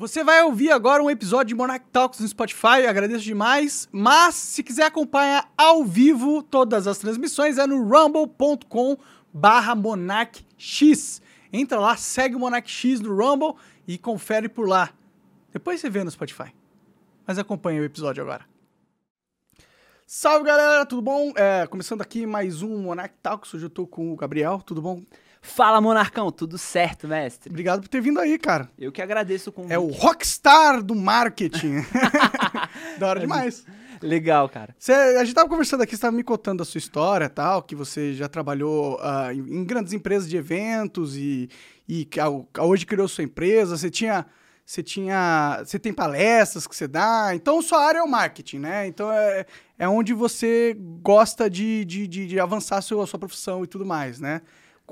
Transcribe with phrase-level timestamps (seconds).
[0.00, 3.86] Você vai ouvir agora um episódio de Monarch Talks no Spotify, agradeço demais.
[3.92, 8.96] Mas se quiser acompanhar ao vivo todas as transmissões é no rumble.com
[9.30, 11.20] barra monarchx.
[11.52, 14.88] Entra lá, segue o Monarch X no Rumble e confere por lá.
[15.52, 16.50] Depois você vê no Spotify.
[17.26, 18.46] Mas acompanha o episódio agora.
[20.06, 21.30] Salve galera, tudo bom?
[21.36, 23.52] É, começando aqui mais um Monarch Talks.
[23.52, 25.02] Hoje eu tô com o Gabriel, tudo bom?
[25.42, 27.48] Fala, Monarcão, tudo certo, mestre?
[27.48, 28.70] Obrigado por ter vindo aí, cara.
[28.78, 29.72] Eu que agradeço o convite.
[29.72, 31.76] É o rockstar do marketing.
[32.98, 33.64] da hora demais.
[34.02, 34.74] Legal, cara.
[34.78, 37.74] Cê, a gente tava conversando aqui, você tava me contando a sua história tal, que
[37.74, 41.48] você já trabalhou uh, em, em, grandes empresas de eventos e,
[41.88, 44.26] e a, a hoje criou sua empresa, você tinha...
[44.62, 45.62] Você tinha.
[45.64, 47.34] Você tem palestras que você dá.
[47.34, 48.86] Então, sua área é o marketing, né?
[48.86, 49.44] Então é,
[49.76, 53.66] é onde você gosta de, de, de, de avançar a sua, a sua profissão e
[53.66, 54.42] tudo mais, né?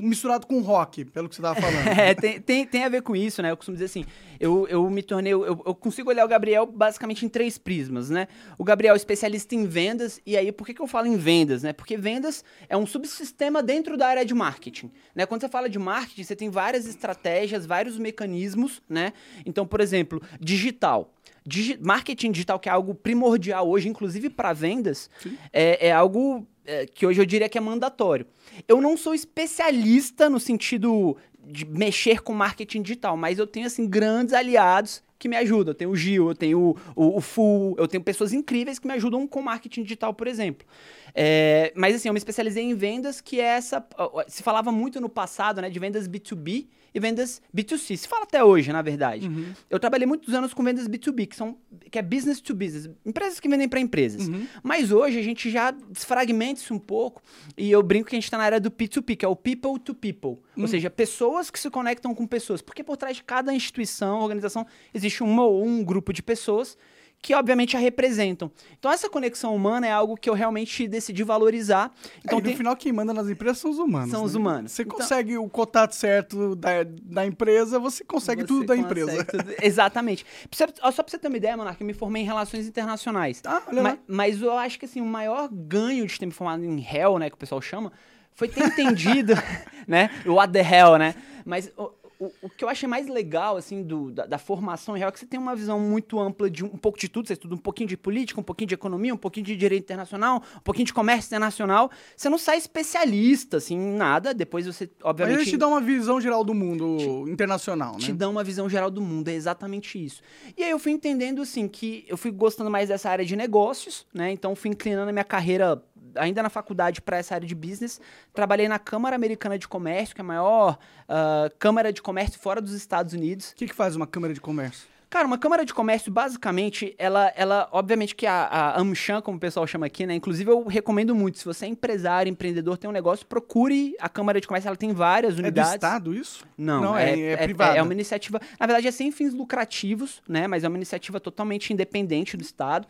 [0.01, 1.99] Misturado com rock, pelo que você estava falando.
[1.99, 3.51] é, tem, tem, tem a ver com isso, né?
[3.51, 4.05] Eu costumo dizer assim,
[4.41, 8.29] eu, eu me tornei, eu, eu consigo olhar o Gabriel basicamente em três prismas, né?
[8.57, 11.63] O Gabriel é especialista em vendas, e aí por que, que eu falo em vendas,
[11.63, 11.73] né?
[11.73, 15.27] Porque vendas é um subsistema dentro da área de marketing, né?
[15.27, 19.13] Quando você fala de marketing, você tem várias estratégias, vários mecanismos, né?
[19.45, 21.13] Então, por exemplo, digital.
[21.49, 25.09] Digi marketing digital, que é algo primordial hoje, inclusive para vendas,
[25.53, 28.27] é, é algo é, que hoje eu diria que é mandatório.
[28.69, 33.87] Eu não sou especialista no sentido de mexer com marketing digital, mas eu tenho assim
[33.89, 35.73] grandes aliados que me ajudam.
[35.73, 38.87] Eu tenho o Gil, eu tenho o, o, o Full, eu tenho pessoas incríveis que
[38.87, 40.67] me ajudam com marketing digital, por exemplo.
[41.15, 43.85] É, mas assim, eu me especializei em vendas, que é essa.
[44.29, 47.97] Se falava muito no passado, né, de vendas B2B e vendas B2C.
[47.97, 49.29] Se fala até hoje, na verdade.
[49.29, 49.53] Uhum.
[49.69, 51.57] Eu trabalhei muitos anos com vendas B2B, que são
[51.91, 54.29] que é business to business, empresas que vendem para empresas.
[54.29, 54.47] Uhum.
[54.63, 57.23] Mas hoje a gente já desfragmenta isso um pouco
[57.57, 59.79] e eu brinco que a gente está na área do P2P, que é o people
[59.79, 60.63] to people, uhum.
[60.63, 64.67] ou seja, pessoas que se conectam com pessoas, porque por trás de cada instituição, organização,
[64.93, 66.77] existe uma ou um grupo de pessoas
[67.21, 68.51] que obviamente a representam.
[68.79, 71.93] Então essa conexão humana é algo que eu realmente decidi valorizar.
[72.25, 72.53] Então é, tem...
[72.53, 74.11] no final quem manda nas empresas são os humanos.
[74.11, 74.27] São né?
[74.27, 74.73] os humanos.
[74.73, 74.99] Você então...
[74.99, 79.25] consegue o contato certo da, da empresa, você consegue você tudo da empresa.
[79.25, 79.55] Tudo...
[79.61, 80.25] Exatamente.
[80.53, 83.43] Só pra você ter uma ideia, Monarca, eu me formei em relações internacionais.
[83.45, 86.65] Ah, olha mas, mas eu acho que assim, o maior ganho de ter me formado
[86.65, 87.93] em Hell, né, que o pessoal chama,
[88.33, 89.35] foi ter entendido,
[89.87, 91.15] né, o what the hell, né?
[91.45, 91.73] Mas
[92.19, 95.21] o, o que eu achei mais legal, assim, do, da, da, formação real é que
[95.21, 97.29] você tem uma visão muito ampla de um, um, pouco de tudo.
[97.29, 100.43] Você estuda um pouquinho de política, um pouquinho de economia, um pouquinho de direito internacional,
[100.57, 101.91] um pouquinho de comércio internacional.
[102.17, 104.35] Você não sai especialista, assim, em nada.
[104.35, 105.37] Depois você, obviamente...
[105.37, 108.01] Mas eles te dão uma visão geral do mundo te, internacional, né?
[108.01, 110.21] Te dão uma visão geral do mundo, é exatamente isso.
[110.57, 114.07] E aí eu fui entendendo, assim, que eu fui gostando mais dessa área de negócios,
[114.13, 114.33] né?
[114.33, 115.81] Então fui inclinando a minha carreira
[116.15, 118.01] ainda na faculdade para essa área de business.
[118.33, 122.61] Trabalhei na Câmara Americana de Comércio, que é a maior uh, câmara de comércio fora
[122.61, 123.51] dos Estados Unidos.
[123.51, 124.89] O que, que faz uma Câmara de Comércio?
[125.11, 129.41] Cara, uma câmara de comércio, basicamente, ela, ela obviamente que a, a AmCham, como o
[129.41, 130.15] pessoal chama aqui, né?
[130.15, 131.39] Inclusive, eu recomendo muito.
[131.39, 134.69] Se você é empresário, empreendedor, tem um negócio, procure a câmara de comércio.
[134.69, 135.73] Ela tem várias unidades.
[135.73, 136.45] É do Estado isso?
[136.59, 137.77] Não, Não é, é, é, é privada.
[137.77, 140.47] É, é uma iniciativa, na verdade, é sem fins lucrativos, né?
[140.47, 142.87] Mas é uma iniciativa totalmente independente do Estado.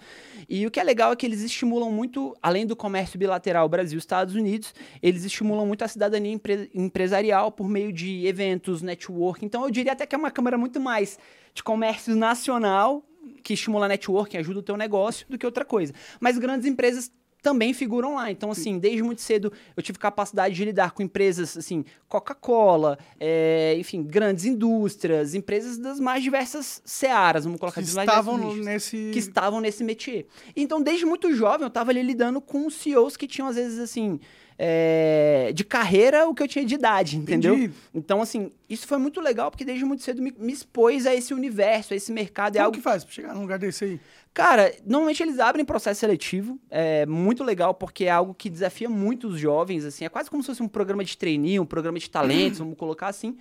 [0.49, 4.35] E o que é legal é que eles estimulam muito, além do comércio bilateral Brasil-Estados
[4.35, 9.45] Unidos, eles estimulam muito a cidadania empre empresarial por meio de eventos, network.
[9.45, 11.17] Então, eu diria até que é uma câmara muito mais
[11.55, 13.05] de comércio nacional
[13.43, 15.93] que estimula networking, ajuda o teu negócio, do que outra coisa.
[16.21, 17.11] Mas grandes empresas
[17.43, 18.31] também figuram lá.
[18.31, 23.77] Então, assim, desde muito cedo eu tive capacidade de lidar com empresas, assim, Coca-Cola, é,
[23.79, 29.61] enfim, grandes indústrias, empresas das mais diversas searas, vamos colocar que estavam nesse que estavam
[29.61, 30.27] nesse métier.
[30.57, 34.21] Então, desde muito jovem eu estava ali lidando com CEOs que tinham às vezes assim
[34.59, 37.55] é, de carreira o que eu tinha de idade, entendeu?
[37.55, 37.75] Entendi.
[37.95, 41.33] Então, assim, isso foi muito legal, porque desde muito cedo me, me expôs a esse
[41.33, 42.57] universo, a esse mercado.
[42.57, 44.01] É Como é algo que faz pra chegar num lugar desse aí?
[44.35, 49.29] Cara, normalmente eles abrem processo seletivo, é muito legal porque é algo que desafia muito
[49.29, 52.11] os jovens, assim, é quase como se fosse um programa de trainee, um programa de
[52.11, 53.37] talentos, vamos colocar assim.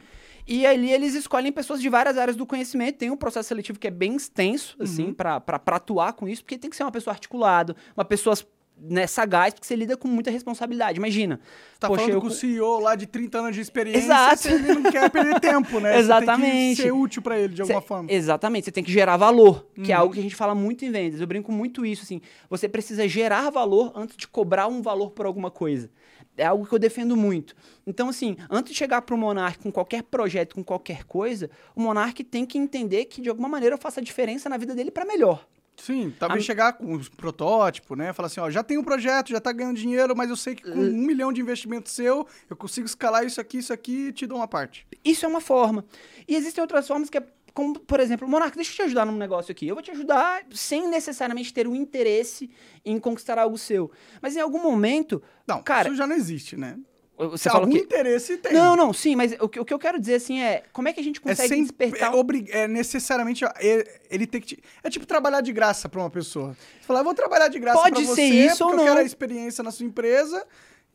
[0.48, 2.98] E ali eles escolhem pessoas de várias áreas do conhecimento.
[2.98, 5.14] Tem um processo seletivo que é bem extenso, assim, uhum.
[5.14, 8.34] para atuar com isso, porque tem que ser uma pessoa articulada, uma pessoa
[8.80, 10.98] né, sagaz, porque você lida com muita responsabilidade.
[10.98, 11.40] Imagina.
[11.74, 12.22] Você tá poxa, falando eu...
[12.22, 14.48] com o CEO lá de 30 anos de experiência, Exato.
[14.48, 15.98] ele não quer perder tempo, né?
[15.98, 16.46] Exatamente.
[16.46, 18.12] Você tem que ser útil para ele de alguma cê, forma.
[18.12, 20.02] Exatamente, você tem que gerar valor, que é uhum.
[20.02, 21.20] algo que a gente fala muito em vendas.
[21.20, 22.22] Eu brinco muito isso, assim.
[22.50, 25.90] Você precisa gerar valor antes de cobrar um valor por alguma coisa.
[26.38, 27.56] É algo que eu defendo muito.
[27.86, 31.82] Então, assim, antes de chegar para o Monark com qualquer projeto, com qualquer coisa, o
[31.82, 34.92] Monark tem que entender que, de alguma maneira, eu faço a diferença na vida dele
[34.92, 35.48] para melhor.
[35.78, 36.46] Sim, talvez a...
[36.46, 38.12] chegar com os protótipos, né?
[38.12, 40.64] Falar assim, ó, já tem um projeto, já tá ganhando dinheiro, mas eu sei que
[40.64, 40.90] com uh...
[40.90, 44.40] um milhão de investimento seu, eu consigo escalar isso aqui, isso aqui e te dou
[44.40, 44.86] uma parte.
[45.06, 45.86] Isso é uma forma.
[46.28, 49.18] E existem outras formas que é como, por exemplo, Monarca, deixa eu te ajudar num
[49.18, 49.68] negócio aqui.
[49.68, 52.52] Eu vou te ajudar sem necessariamente ter o interesse
[52.86, 53.90] em conquistar algo seu.
[54.22, 56.78] Mas em algum momento, Não, cara, isso já não existe, né?
[57.18, 58.54] Você algum que interesse tem.
[58.54, 60.94] Não, não, sim, mas o que, o que eu quero dizer assim é, como é
[60.94, 64.90] que a gente É, consegue sem, despertar é, é necessariamente é- ele tem que é
[64.90, 66.56] tipo trabalhar de graça pra uma pessoa.
[66.80, 68.78] Você fala, eu vou trabalhar de graça Pode pra ser você, isso porque ou eu
[68.78, 68.84] não.
[68.86, 70.46] quero a experiência na sua empresa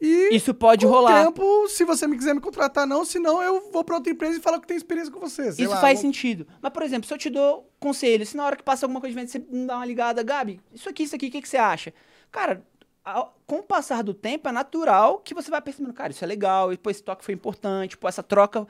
[0.01, 1.25] e Isso pode com rolar.
[1.27, 4.41] tempo, se você me quiser me contratar não, senão eu vou pra outra empresa e
[4.41, 5.49] falo que tem experiência com você.
[5.51, 6.47] Isso lá, faz vou- sentido.
[6.61, 9.15] Mas, por exemplo, se eu te dou conselho, se na hora que passa alguma coisa
[9.15, 11.49] de venda, você me dá uma ligada, Gabi, isso aqui, isso aqui, o que, que
[11.49, 11.93] você acha?
[12.33, 12.65] Cara,
[13.05, 16.27] ao- com o passar do tempo, é natural que você vai percebendo, cara, isso é
[16.27, 18.67] legal, e pô, esse toque foi importante, pô, essa troca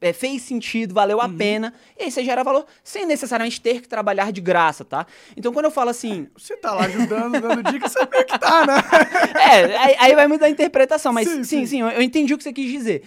[0.00, 1.36] é, fez sentido, valeu a Uhum.
[1.36, 1.74] pena.
[1.98, 5.04] E aí você gera valor sem necessariamente ter que trabalhar de graça, tá?
[5.36, 8.64] Então, quando eu falo assim, Você tá lá ajudando, dando dica, você meio que tá,
[8.64, 8.74] né?
[9.40, 11.80] É, aí, aí vai mudar a interpretação, mas sim, Sim, sim, sim.
[11.80, 13.02] eu, eu entendi o que você quis dizer.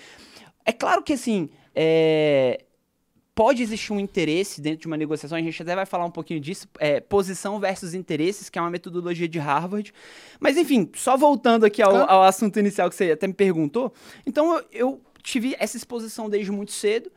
[0.65, 2.65] É claro que, assim, é,
[3.41, 6.39] pode existir um interesse dentro de uma negociação, a gente até vai falar um pouquinho
[6.39, 9.91] disso, é, posição versus interesses, que é uma metodologia de Harvard.
[10.39, 13.91] Mas, enfim, só voltando aqui ao, ao assunto inicial que você até me perguntou,
[14.27, 17.11] então eu, eu tive essa exposição desde muito cedo,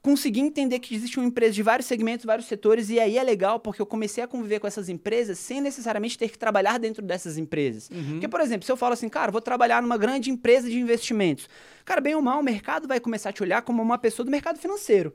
[0.00, 3.60] consegui entender que existe uma empresa de vários segmentos, vários setores, e aí é legal
[3.60, 7.36] porque eu comecei a conviver com essas empresas sem necessariamente ter que trabalhar dentro dessas
[7.36, 7.90] empresas.
[8.12, 11.50] Porque, por exemplo, se eu falo assim, cara, vou trabalhar numa grande empresa de investimentos,
[11.84, 14.30] cara, bem ou mal, o mercado vai começar a te olhar como uma pessoa do
[14.30, 15.12] mercado financeiro.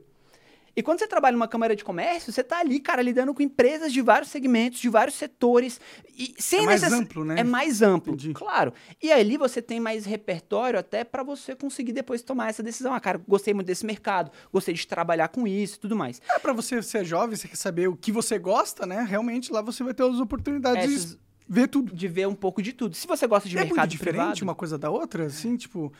[0.74, 3.92] E quando você trabalha numa câmara de comércio, você tá ali, cara, lidando com empresas
[3.92, 5.78] de vários segmentos, de vários setores.
[6.16, 7.40] E sem É mais necess- amplo, né?
[7.40, 8.32] É mais amplo, Entendi.
[8.32, 8.72] claro.
[9.02, 12.94] E ali você tem mais repertório até pra você conseguir depois tomar essa decisão.
[12.94, 16.22] Ah, cara, gostei muito desse mercado, gostei de trabalhar com isso e tudo mais.
[16.28, 19.04] É, pra você ser jovem, você quer saber o que você gosta, né?
[19.06, 21.18] Realmente lá você vai ter as oportunidades Essas- de
[21.48, 21.94] ver tudo.
[21.94, 22.94] De ver um pouco de tudo.
[22.96, 25.92] Se você gosta de é muito mercado diferente privado, uma coisa da outra, assim, tipo,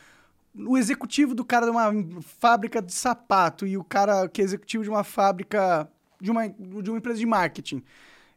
[0.55, 1.91] o executivo do cara de uma
[2.39, 5.89] fábrica de sapato e o cara que é executivo de uma fábrica
[6.21, 7.83] de uma, de uma empresa de marketing.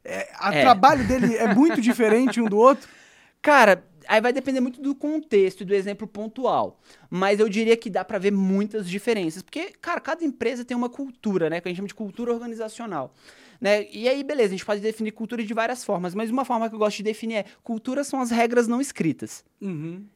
[0.04, 0.60] É, o É.
[0.62, 2.88] trabalho dele é muito diferente um do outro.
[3.42, 6.80] Cara, aí vai depender muito do contexto e do exemplo pontual.
[7.08, 9.42] Mas eu diria que dá pra ver muitas diferenças.
[9.42, 11.60] Porque, cara, cada empresa tem uma cultura, né?
[11.60, 13.14] Que a gente chama de cultura organizacional.
[13.60, 13.86] Né?
[13.90, 16.14] E aí, beleza, a gente pode definir cultura de várias formas.
[16.14, 19.44] Mas uma forma que eu gosto de definir é: cultura são as regras não escritas.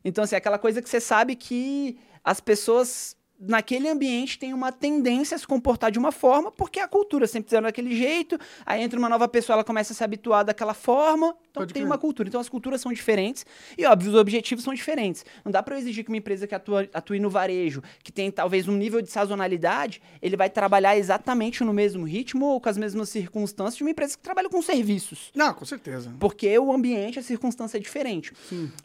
[0.04, 5.34] Então, assim, aquela coisa que você sabe que as pessoas naquele ambiente têm uma tendência
[5.34, 8.98] a se comportar de uma forma, porque a cultura sempre fizeram daquele jeito, aí entra
[8.98, 11.90] uma nova pessoa, ela começa a se habituar daquela forma, então Pode tem crer.
[11.90, 12.28] uma cultura.
[12.28, 13.46] Então as culturas são diferentes
[13.78, 15.25] e, óbvio, os objetivos são diferentes.
[15.44, 18.31] Não dá pra eu exigir que uma empresa que atua, atue no varejo, que tem
[18.31, 22.76] talvez um nível de sazonalidade, ele vai trabalhar exatamente no mesmo ritmo ou com as
[22.76, 25.31] mesmas circunstâncias de uma empresa que trabalha com serviços.
[25.34, 26.12] Não, com certeza.
[26.20, 28.32] Porque o ambiente, a circunstância é diferente.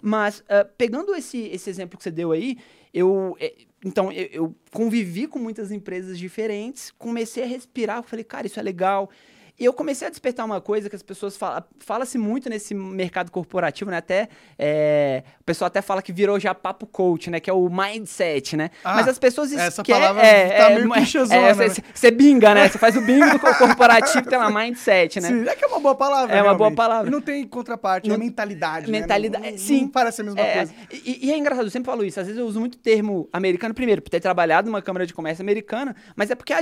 [0.02, 2.58] Mas, ah, pegando esse, esse exemplo que você deu aí,
[2.96, 3.36] eu.
[3.40, 3.54] eh,
[3.84, 8.64] então, eu, eu convivi com muitas empresas diferentes, comecei a respirar, falei, cara, isso é
[8.64, 9.12] legal.
[9.58, 11.64] E eu comecei a despertar uma coisa que as pessoas falam.
[11.80, 13.98] Fala-se muito nesse mercado corporativo, né?
[13.98, 14.28] Até.
[14.60, 17.40] eh, o pessoal até fala que virou já papo coach, né?
[17.40, 18.70] Que é o mindset, né?
[18.84, 20.02] Ah, Mas as pessoas essa esquecem.
[20.02, 20.24] palavra
[20.58, 21.68] tá meio clichêzona, né?
[21.94, 22.68] Você binga, né?
[22.68, 25.30] Você faz o bingo do corporativo, tem lá mindset, né?
[25.30, 26.36] Sim, é que é uma boa palavra.
[26.36, 27.08] É uma boa palavra.
[27.08, 28.92] E não tem contraparte, Não- é mentalidade.
[28.92, 29.00] né?
[29.00, 29.82] Mentalidade, Não- não- sim.
[29.84, 30.74] Não parece a mesma É, coisa.
[30.92, 32.20] e, e é engraçado, eu sempre falo isso.
[32.20, 35.42] Às vezes eu uso muito termo americano, primeiro, por ter trabalhado numa Câmara de Comércio
[35.42, 36.58] americana, mas é porque a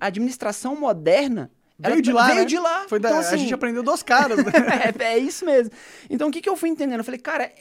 [0.00, 1.50] administração moderna.
[1.78, 2.44] Veio ela de lá, Veio né?
[2.44, 2.84] de lá.
[2.88, 4.38] Foi da- Então, a assim, gente aprendeu dos caras.
[4.44, 4.52] né?
[4.98, 5.72] é, é isso mesmo.
[6.08, 6.98] Então, o que, que eu fui entendendo?
[7.00, 7.52] Eu falei, cara,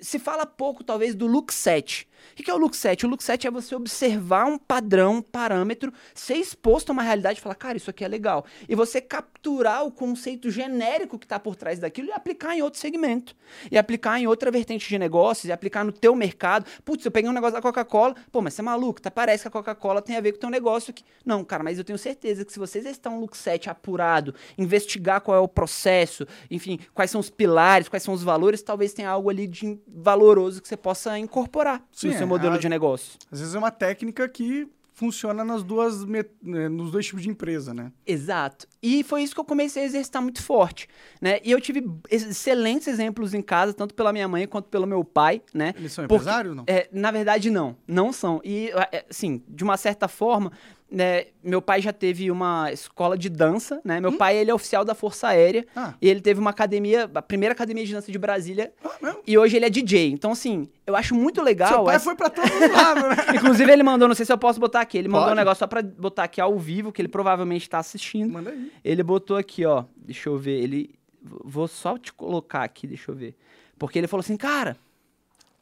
[0.00, 2.08] se fala pouco, talvez, do look set.
[2.32, 3.04] O que, é o look set?
[3.04, 7.38] O look set é você observar um padrão, um parâmetro, ser exposto a uma realidade
[7.38, 8.44] e falar, cara, isso aqui é legal.
[8.68, 12.80] E você capturar o conceito genérico que está por trás daquilo e aplicar em outro
[12.80, 13.34] segmento.
[13.70, 16.66] E aplicar em outra vertente de negócios, e aplicar no teu mercado.
[16.84, 19.10] Putz, eu peguei um negócio da Coca-Cola, pô, mas você é maluco, tá?
[19.10, 21.04] Parece que a Coca-Cola tem a ver com o teu negócio aqui.
[21.24, 25.20] Não, cara, mas eu tenho certeza que se vocês estão um look set apurado, investigar
[25.20, 29.10] qual é o processo, enfim, quais são os pilares, quais são os valores, talvez tenha
[29.10, 33.18] algo ali de valoroso que você possa incorporar Sim, seu é, modelo a- de negócio.
[33.30, 36.22] Às vezes é uma técnica que funciona nas duas, né,
[36.68, 37.90] nos dois tipos de empresa, né?
[38.06, 38.66] Exato.
[38.82, 40.88] E foi isso que eu comecei a exercitar muito forte,
[41.22, 41.40] né?
[41.42, 45.40] E eu tive excelentes exemplos em casa, tanto pela minha mãe quanto pelo meu pai,
[45.54, 45.72] né?
[45.76, 46.64] Eles são empresários, não?
[46.66, 47.76] É, na verdade, não.
[47.88, 48.42] Não são.
[48.44, 48.70] E,
[49.08, 50.52] assim, de uma certa forma,
[50.90, 54.00] né, meu pai já teve uma escola de dança, né?
[54.00, 55.64] Meu pai, ele é oficial da Força Aérea.
[55.76, 55.80] Hum?
[55.80, 55.94] Ah.
[56.02, 58.72] E ele teve uma academia, a primeira academia de dança de Brasília.
[59.02, 59.14] Ah?
[59.26, 60.10] E hoje ele é DJ.
[60.10, 61.68] Então, assim, eu acho muito legal.
[61.68, 63.16] Seu pai essa- foi pra todo lado, né?
[63.36, 65.32] Inclusive, ele mandou, não sei se eu posso botar aqui, ele mandou Pode.
[65.34, 68.32] um negócio só pra botar aqui ao vivo, que ele provavelmente tá assistindo.
[68.32, 68.72] Manda aí.
[68.84, 69.84] Ele botou aqui, ó.
[69.96, 70.60] Deixa eu ver.
[70.62, 70.94] Ele.
[71.22, 73.36] Vou só te colocar aqui, deixa eu ver.
[73.78, 74.76] Porque ele falou assim, cara.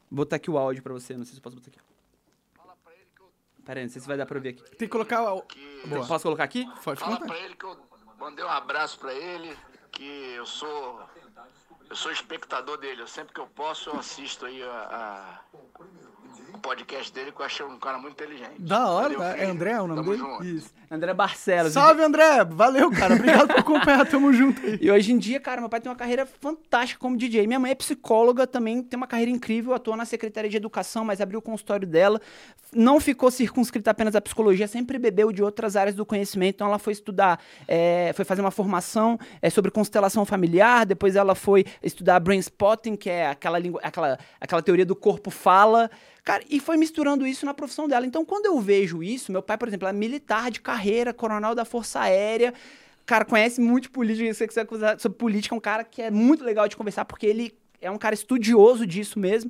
[0.09, 1.79] Vou botar aqui o áudio pra você, não sei se eu posso botar aqui.
[3.69, 4.63] Pera aí, não sei se vai dar pra ver aqui.
[4.63, 5.21] Tem que colocar.
[5.31, 5.45] o-
[5.85, 6.07] Boa.
[6.07, 6.65] Posso colocar aqui?
[6.83, 7.27] Pode Fala contar.
[7.27, 7.77] pra ele que eu
[8.17, 9.55] mandei um abraço pra ele,
[9.91, 10.99] que eu sou
[11.87, 13.03] eu sou espectador dele.
[13.03, 15.39] Eu, sempre que eu posso, eu assisto aí a,
[16.59, 18.59] podcast dele, que eu achei um cara muito inteligente.
[18.59, 19.45] Da hora, Valeu, é.
[19.45, 20.23] André o nome Tamo dele?
[20.23, 20.45] junto.
[20.45, 20.79] Isso.
[20.91, 21.73] André Barcelos.
[21.73, 22.43] Salve, André!
[22.45, 23.13] Valeu, cara.
[23.13, 24.07] Obrigado por acompanhar.
[24.07, 24.79] Tamo junto aí.
[24.81, 27.45] E hoje em dia, cara, meu pai tem uma carreira fantástica como DJ.
[27.45, 31.21] Minha mãe é psicóloga, também tem uma carreira incrível, atua na Secretaria de Educação, mas
[31.21, 32.19] abriu o consultório dela.
[32.73, 36.55] Não ficou circunscrita apenas à psicologia, sempre bebeu de outras áreas do conhecimento.
[36.55, 41.35] Então ela foi estudar, é, foi fazer uma formação é, sobre constelação familiar, depois ela
[41.35, 45.89] foi estudar brain spotting, que é aquela, língua, aquela, aquela teoria do corpo fala.
[46.29, 48.05] Cara, e foi misturando isso na profissão dela.
[48.05, 51.65] Então, quando eu vejo isso, meu pai, por exemplo, é militar de carreira, coronel da
[51.65, 52.53] Força Aérea,
[53.03, 56.11] cara, conhece muito política, se você quiser acusar sobre política, é um cara que é
[56.11, 59.49] muito legal de conversar, porque ele é um cara estudioso disso mesmo.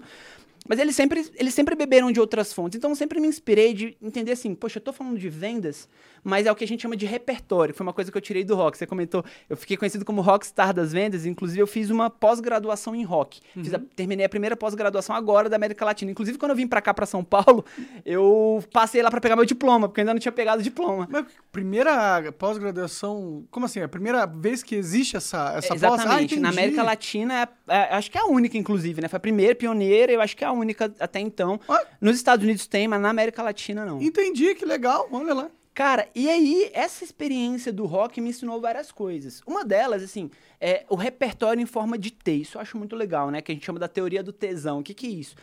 [0.69, 2.77] Mas eles sempre, eles sempre beberam de outras fontes.
[2.77, 5.85] Então eu sempre me inspirei de entender assim, poxa, eu tô falando de vendas,
[6.23, 7.73] mas é o que a gente chama de repertório.
[7.73, 8.77] Foi uma coisa que eu tirei do rock.
[8.77, 13.03] Você comentou, eu fiquei conhecido como rockstar das vendas, inclusive eu fiz uma pós-graduação em
[13.03, 13.39] rock.
[13.53, 16.11] Fiz a- terminei a primeira pós-graduação agora da América Latina.
[16.11, 17.63] Inclusive quando eu vim pra cá, pra São Paulo,
[18.05, 21.07] eu passei lá pra pegar meu diploma, porque eu ainda não tinha pegado o diploma.
[21.09, 23.45] Mas primeira pós-graduação.
[23.49, 23.79] Como assim?
[23.79, 25.83] É a primeira vez que existe essa, essa pós?
[25.83, 26.39] Ah, Exatamente.
[26.39, 26.49] Na.
[26.49, 29.07] América Latina, é- é- acho que é a única, inclusive, né?
[29.07, 31.59] Foi a primeira, pioneira, eu acho que é a única até então.
[31.69, 31.81] Ah.
[32.01, 34.01] Nos Estados Unidos tem, mas na América Latina não.
[34.01, 35.07] Entendi, que legal.
[35.11, 35.49] Olha lá.
[35.73, 39.41] Cara, e aí, essa experiência do rock me ensinou várias coisas.
[39.47, 42.33] Uma delas, assim, é o repertório em forma de T.
[42.33, 43.41] Isso eu acho muito legal, né?
[43.41, 44.79] Que a gente chama da teoria do tesão.
[44.79, 45.35] O que, que é isso?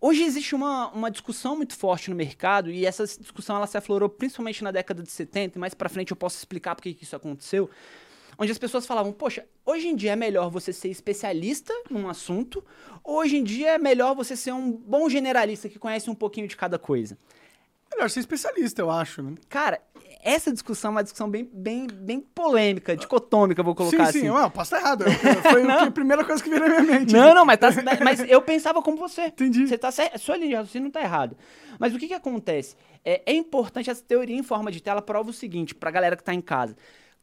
[0.00, 4.08] Hoje existe uma, uma discussão muito forte no mercado, e essa discussão ela se aflorou
[4.08, 7.16] principalmente na década de 70, e mais pra frente eu posso explicar por que isso
[7.16, 7.70] aconteceu.
[8.36, 12.62] Onde as pessoas falavam, poxa, hoje em dia é melhor você ser especialista num assunto,
[13.02, 16.56] hoje em dia é melhor você ser um bom generalista que conhece um pouquinho de
[16.56, 17.16] cada coisa.
[17.94, 19.34] Melhor ser especialista, eu acho, né?
[19.48, 19.80] Cara,
[20.22, 24.18] essa discussão é uma discussão bem, bem, bem polêmica, dicotômica, vou colocar sim, sim.
[24.18, 24.30] assim.
[24.30, 25.04] Ué, posso estar errado.
[25.50, 27.12] Foi a primeira coisa que veio na minha mente.
[27.12, 27.68] Não, não, mas, tá,
[28.02, 29.26] mas eu pensava como você.
[29.26, 29.66] Entendi.
[29.68, 31.36] Você tá certo, sua linha de raciocínio não tá errado.
[31.78, 32.74] Mas o que que acontece?
[33.04, 36.24] É, é importante, essa teoria em forma de tela prova o seguinte, pra galera que
[36.24, 36.74] tá em casa.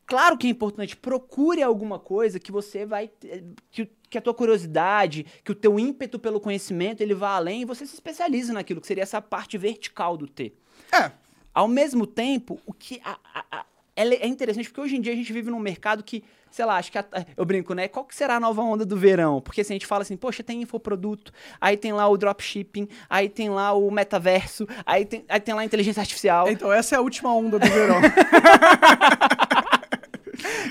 [0.06, 3.08] Claro que é importante, procure alguma coisa que você vai...
[3.08, 7.62] ter- Que, que a tua curiosidade, que o teu ímpeto pelo conhecimento, ele vá além
[7.62, 10.54] e você se especialize naquilo, que seria essa parte vertical do T.
[10.92, 11.12] É,
[11.54, 15.12] Ao mesmo tempo, o que a- a- a- ela é interessante porque hoje em dia
[15.12, 16.98] a gente vive num mercado que, sei lá, acho que
[17.36, 17.90] eu brinco, né?
[17.90, 19.42] Qual que será a nova onda do verão?
[19.42, 23.28] Porque assim, a gente fala assim, poxa, tem infoproduto, aí tem lá o dropshipping, aí
[23.28, 26.48] tem lá o metaverso, aí tem, aí tem lá a inteligência artificial.
[26.50, 27.98] então essa é a última onda do verão.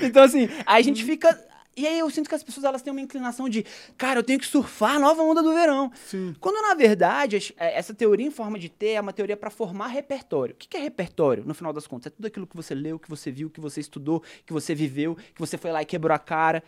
[0.01, 1.39] Então, assim, aí a gente fica.
[1.75, 3.65] E aí eu sinto que as pessoas elas têm uma inclinação de,
[3.97, 5.91] cara, eu tenho que surfar a nova onda do verão.
[6.05, 6.35] Sim.
[6.39, 9.87] Quando, na verdade, é, essa teoria em forma de T é uma teoria para formar
[9.87, 10.53] repertório.
[10.53, 12.07] O que é repertório, no final das contas?
[12.07, 15.15] É tudo aquilo que você leu, que você viu, que você estudou, que você viveu,
[15.15, 16.61] que você foi lá e quebrou a cara.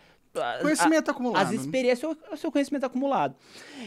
[0.60, 1.56] Conhecimento a- acumulado, As né?
[1.56, 3.34] experiências, o- o seu conhecimento acumulado.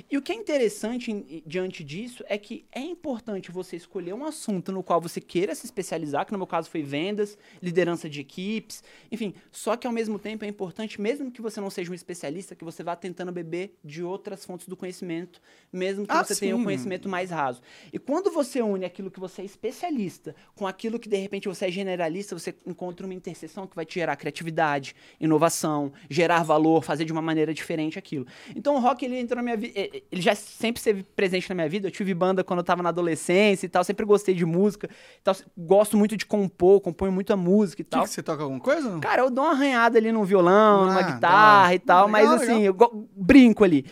[0.10, 4.26] E o que é interessante em- diante disso é que é importante você escolher um
[4.26, 8.22] assunto no qual você queira se especializar, que no meu caso foi vendas, liderança de
[8.22, 9.34] equipes, enfim.
[9.52, 12.64] Só que ao mesmo tempo é importante, mesmo que você não seja um especialista, que
[12.64, 16.60] você vá tentando beber de outras fontes do conhecimento, mesmo que Ah, você tenha um
[16.60, 16.64] sim.
[16.66, 17.62] conhecimento mais raso.
[17.92, 21.66] E quando você une aquilo que você é especialista com aquilo que de repente você
[21.66, 27.06] é generalista, você encontra uma interseção que vai te gerar criatividade, inovação, gerar valor, fazer
[27.06, 28.26] de uma maneira diferente aquilo.
[28.56, 29.74] Então o rock ele entrou na minha vida,
[30.12, 31.88] ele já sempre esteve presente na minha vida.
[31.88, 34.90] Eu tive banda quando eu tava na adolescência e tal, sempre gostei de música,
[35.24, 38.04] tal, gosto muito de compor, componho muita música e Que tal.
[38.04, 39.00] que você toca alguma coisa?
[39.00, 41.74] Cara, eu dou uma arranhada ali no violão, Ah, numa guitarra hora.
[41.76, 42.90] e tal, Legal, mas assim, legal.
[42.94, 43.86] eu brinco ali.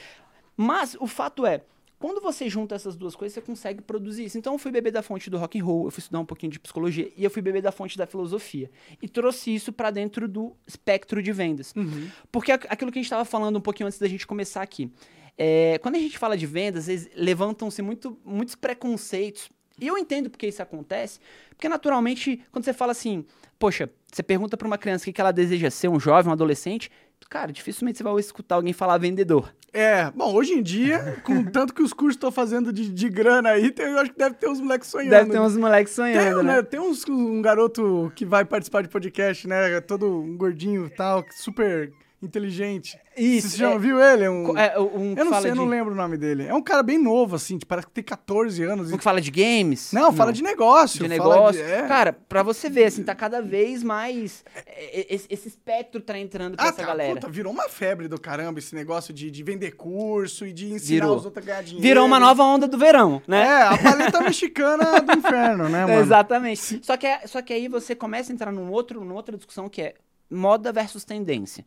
[0.58, 1.62] Mas o fato é,
[1.98, 4.38] quando você junta essas duas coisas, você consegue produzir isso.
[4.38, 6.52] Então eu fui beber da fonte do rock and roll, eu fui estudar um pouquinho
[6.52, 8.70] de psicologia e eu fui beber da fonte da filosofia
[9.02, 11.74] e trouxe isso pra dentro do espectro de vendas.
[11.76, 12.10] Uhum.
[12.32, 14.92] Porque aqu- aquilo que a gente estava falando um pouquinho antes da gente começar aqui.
[15.38, 19.50] É, quando a gente fala de vendas, levantam-se muito, muitos preconceitos.
[19.80, 23.26] E eu entendo porque isso acontece, porque naturalmente, quando você fala assim,
[23.60, 26.90] poxa, você pergunta para uma criança o que ela deseja ser, um jovem, um adolescente,
[27.30, 29.54] cara, dificilmente você vai escutar alguém falar vendedor.
[29.74, 33.50] É, bom, hoje em dia, com tanto que os cursos estão fazendo de, de grana
[33.50, 35.10] aí, tem- eu acho que deve ter uns moleques sonhando.
[35.10, 36.56] Deve ter uns moleques Tem, sonhando, né?
[36.58, 36.64] né?
[36.64, 39.82] Tem uns, um garoto que vai participar de podcast, né?
[39.82, 41.92] Todo um gordinho e tal, super
[42.22, 42.98] inteligente.
[43.16, 44.24] Isso, Você já é- viu ele?
[44.26, 44.58] É um...
[44.58, 46.46] É, um eu não sei, eu de, não lembro o nome dele.
[46.48, 48.92] É um cara bem novo, assim, parece que tem 14 anos.
[48.92, 49.92] Um que fala de games?
[49.94, 51.02] Não, fala de negócio.
[51.04, 51.62] de negócio.
[51.62, 51.88] é.
[51.88, 54.44] Cara, pra você ver, assim, tá cada vez mais.
[54.66, 57.14] é, é, Esse, esse espectro tá entrando pra Ah, essa tá, galera.
[57.14, 61.02] puta, virou uma febre do caramba esse negócio de, de vender curso e de ensinar
[61.06, 61.18] Virou.
[61.18, 61.82] os outros a ganhar dinheiro.
[61.84, 63.46] Virou uma nova onda do verão, né?
[63.46, 66.02] É, a paleta mexicana do inferno, né, mano?
[66.02, 66.80] Exatamente.
[66.84, 69.70] Só que, é- só que aí você começa a entrar num outro, numa outra discussão
[69.70, 69.94] que é
[70.30, 71.64] moda versus tendência.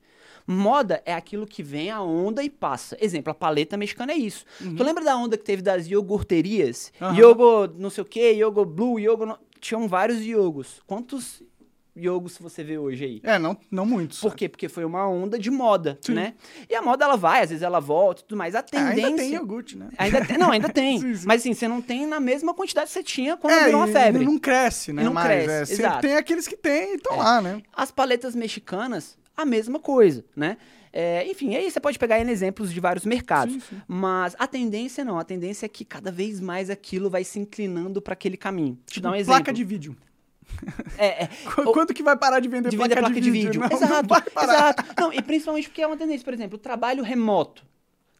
[0.50, 2.96] Moda é aquilo que vem a onda e passa.
[3.00, 4.46] Exemplo, a paleta mexicana é isso.
[4.58, 6.90] Tu lembra da onda que teve das iogurterias?
[7.00, 7.14] Uhum.
[7.14, 9.26] Yogo não sei o que, yogo blue, yogo...
[9.26, 10.80] não- Tinham vários iogos.
[10.86, 11.42] Quantos
[11.94, 13.20] iogos você vê hoje aí?
[13.24, 14.20] É, não, não muitos.
[14.20, 14.48] Por quê?
[14.48, 16.14] Porque foi uma onda de moda, Sim.
[16.14, 16.34] né?
[16.70, 18.54] E a moda, ela vai, às vezes ela volta e tudo mais.
[18.54, 19.06] A É, tendência...
[19.06, 19.88] ainda tem iogurte, né?
[19.98, 20.98] Ainda tem, não, ainda tem.
[21.00, 21.26] Sim, sim.
[21.26, 23.88] Mas assim, você não tem na mesma quantidade que você tinha quando É, virou uma
[23.88, 24.24] febre.
[24.24, 25.02] não cresce, né?
[25.02, 25.74] E não mais, cresce, é.
[25.76, 26.00] Exato.
[26.00, 27.18] tem aqueles que tem e estão É.
[27.18, 27.60] lá, né?
[27.74, 30.57] As paletas mexicanas, a mesma coisa, né?
[30.92, 33.54] É, enfim, aí você pode pegar exemplos de vários mercados.
[33.54, 33.80] Sim, sim.
[33.87, 35.18] Mas a tendência não.
[35.18, 38.78] A tendência é que cada vez mais aquilo vai se inclinando para aquele caminho.
[38.87, 39.35] Te dar um exemplo.
[39.37, 39.97] Placa de vídeo.
[40.97, 43.61] É, é, Qu- Quando que vai parar de vender, de vender placa de vídeo.
[43.61, 44.54] Não, exato, não vai parar.
[44.54, 44.85] exato.
[44.99, 47.64] Não, e principalmente porque é uma tendência, por exemplo, o trabalho remoto.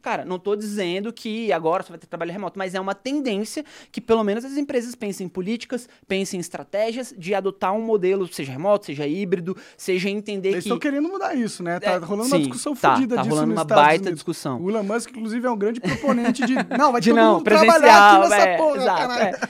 [0.01, 3.65] Cara, não tô dizendo que agora só vai ter trabalho remoto, mas é uma tendência
[3.91, 8.27] que pelo menos as empresas pensem em políticas, pensem em estratégias de adotar um modelo,
[8.33, 10.69] seja remoto, seja híbrido, seja entender Eles que...
[10.69, 11.81] estão querendo mudar isso, né?
[11.81, 14.15] Tá É, rolando uma sim, discussão tá, fodida tá disso rolando uma Estados baita Unidos.
[14.19, 14.63] discussão.
[14.63, 16.55] O Elon Musk, inclusive, é um grande proponente de...
[16.79, 19.37] Não, vai de todo não, mundo trabalhar aqui nessa é, porra, exato, caralho.
[19.37, 19.49] é.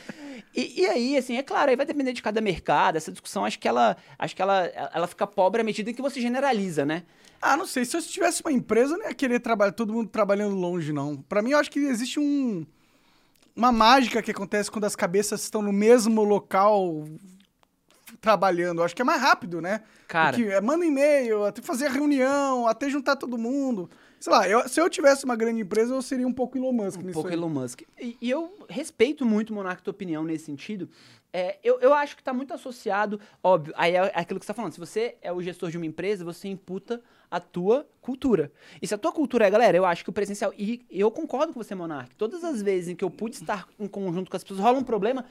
[0.54, 2.96] E, e aí, assim, é claro, aí vai depender de cada mercado.
[2.96, 6.20] Essa discussão, acho que ela, acho que ela, ela fica pobre à medida que você
[6.20, 7.02] generaliza, né?
[7.40, 7.84] Ah, não sei.
[7.84, 11.16] Se eu tivesse uma empresa, eu não ia querer trabalhar todo mundo trabalhando longe, não.
[11.16, 12.66] Pra mim, eu acho que existe um...
[13.54, 17.04] Uma mágica que acontece quando as cabeças estão no mesmo local
[18.20, 18.78] trabalhando.
[18.80, 19.82] Eu acho que é mais rápido, né?
[20.06, 20.36] Cara.
[20.36, 23.90] Porque é, manda e-mail, até fazer reunião, até juntar todo mundo.
[24.18, 26.98] Sei lá, eu- se eu tivesse uma grande empresa, eu seria um pouco Elon Musk
[27.00, 27.34] Um nisso pouco aí.
[27.34, 27.82] Elon Musk.
[28.00, 30.88] E, e eu respeito muito, Monarca, tua opinião nesse sentido.
[31.32, 34.54] É, eu, eu acho que tá muito associado, óbvio, aí é aquilo que você tá
[34.54, 34.72] falando.
[34.72, 38.50] Se você é o gestor de uma empresa, você imputa a tua cultura.
[38.80, 40.52] E se a tua cultura é, galera, eu acho que o presencial.
[40.56, 42.14] E eu concordo com você, Monark.
[42.14, 44.84] Todas as vezes em que eu pude estar em conjunto com as pessoas, rola um
[44.84, 45.26] problema.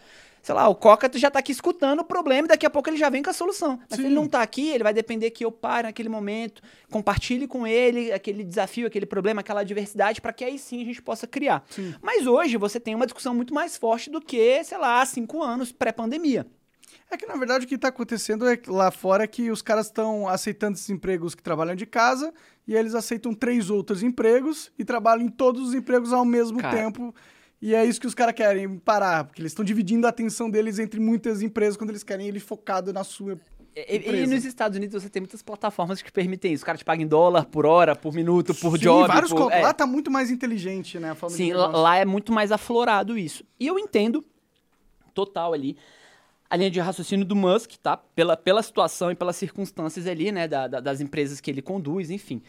[0.48, 2.96] Sei lá, o Coca já tá aqui escutando o problema e daqui a pouco ele
[2.96, 3.78] já vem com a solução.
[3.80, 4.06] Mas se Sim.
[4.06, 8.14] ele não tá aqui, ele vai depender que eu pare naquele momento, compartilhe com ele
[8.14, 11.66] aquele desafio, aquele problema, aquela adversidade, para que aí sim a gente possa criar.
[11.70, 11.94] Sim.
[12.02, 15.74] Mas hoje você tem uma discussão muito mais forte do que, sei lá, cinco anos
[15.74, 16.48] pré-pandemia.
[17.12, 19.62] É que, na verdade, o que tá acontecendo é que lá fora é que os
[19.62, 22.34] caras estão aceitando esses empregos que trabalham de casa
[22.66, 26.74] e eles aceitam três outros empregos e trabalham em todos os empregos ao mesmo Cara.
[26.74, 27.14] tempo.
[27.62, 30.78] E é isso que os caras querem parar, porque eles estão dividindo a atenção deles
[30.78, 33.40] entre muitas empresas quando eles querem ele focado na sua.
[33.76, 36.64] E, e- nos Estados Unidos você tem muitas plataformas que permitem isso.
[36.64, 39.08] O cara te paga em dólar por hora, por minuto, por Sim, job.
[39.08, 39.62] vários por, é.
[39.62, 41.16] Lá tá muito mais inteligente, né?
[41.30, 43.44] Sim, lá é muito mais aflorado isso.
[43.60, 44.24] E eu entendo
[45.14, 45.78] total ali
[46.50, 47.98] a linha de raciocínio do Musk, tá?
[47.98, 50.48] Pela, pela situação e pelas circunstâncias ali, né?
[50.48, 52.42] da- da- das empresas que ele conduz, enfim.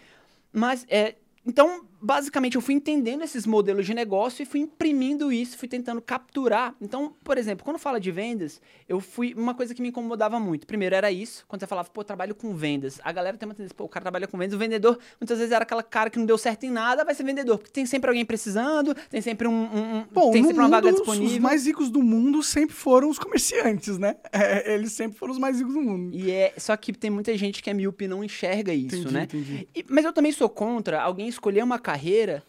[0.53, 5.57] Mas, é, então, basicamente, eu fui entendendo esses modelos de negócio e fui imprimindo isso,
[5.59, 6.75] fui tentando capturar.
[6.81, 9.35] Então, por exemplo, quando fala de vendas, eu fui.
[9.37, 10.67] Uma coisa que me incomodava muito.
[10.67, 13.01] Primeiro era isso, quando você falava, pô, trabalho com vendas.
[13.05, 14.55] A galera tem uma tendência, pô, o cara trabalha com vendas.
[14.55, 17.25] O vendedor, muitas vezes, era aquela cara que não deu certo em nada, vai ser
[17.25, 17.59] vendedor.
[17.59, 19.53] Porque tem sempre alguém precisando, tem sempre um.
[19.53, 21.29] um- Bom, tem sempre uma vaga mundo, disponível.
[21.37, 24.17] os mais ricos do mundo sempre foram os comerciantes, né?
[24.33, 26.15] É, eles sempre foram os mais ricos do mundo.
[26.17, 29.15] E é, só que tem muita gente que é míope e não enxerga isso, Entendi,
[29.15, 29.23] né?
[29.25, 29.69] entendi.
[29.75, 32.43] E- mas eu também sou contra alguém escolher uma carreira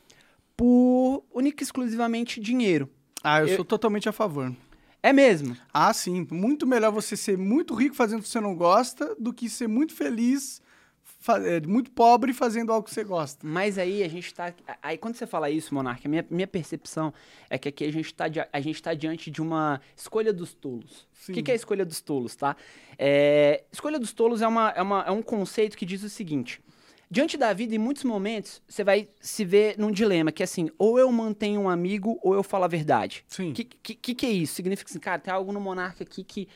[0.57, 2.89] por única e exclusivamente dinheiro.
[3.23, 4.53] Ah, eu, Eu- sou totalmente a favor.
[5.01, 5.55] É mesmo.
[5.73, 6.27] Ah, sim.
[6.29, 9.69] Muito melhor você ser muito rico fazendo o que você não gosta do que ser
[9.69, 10.61] muito feliz,
[11.45, 13.47] é, muito pobre fazendo algo que você gosta.
[13.47, 14.53] Mas aí a gente tá.
[14.83, 17.13] Aí quando você fala isso, Monarca, a minha, minha percepção
[17.49, 21.07] é que aqui a gente, tá a gente tá diante de uma escolha dos tolos.
[21.29, 22.57] O que, que é a escolha dos tolos, tá?
[22.97, 26.61] É, escolha dos tolos é, uma, é, uma, é um conceito que diz o seguinte.
[27.11, 30.69] Diante da vida, em muitos momentos, você vai se ver num dilema, que é assim,
[30.77, 33.25] ou eu mantenho um amigo, ou eu falo a verdade.
[33.27, 33.49] Sim.
[33.49, 34.53] O que, que, que, é isso?
[34.53, 36.47] Significa assim, cara, tem algo no Monarca aqui que...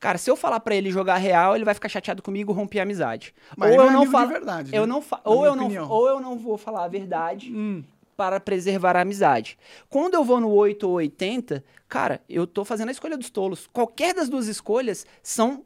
[0.00, 2.82] Cara, se eu falar pra ele jogar real, ele vai ficar chateado comigo, romper a
[2.82, 3.32] amizade.
[3.56, 4.86] Mas ou ele eu não é não falo, verdade, eu né?
[4.86, 5.90] não fa- Na ou eu não, opinião.
[5.90, 7.84] ou eu não vou falar a verdade Hum,
[8.16, 9.58] para preservar a amizade.
[9.90, 13.66] Quando eu vou no 8 ou 80, cara, eu tô fazendo a escolha dos tolos.
[13.72, 15.64] Qualquer das duas escolhas são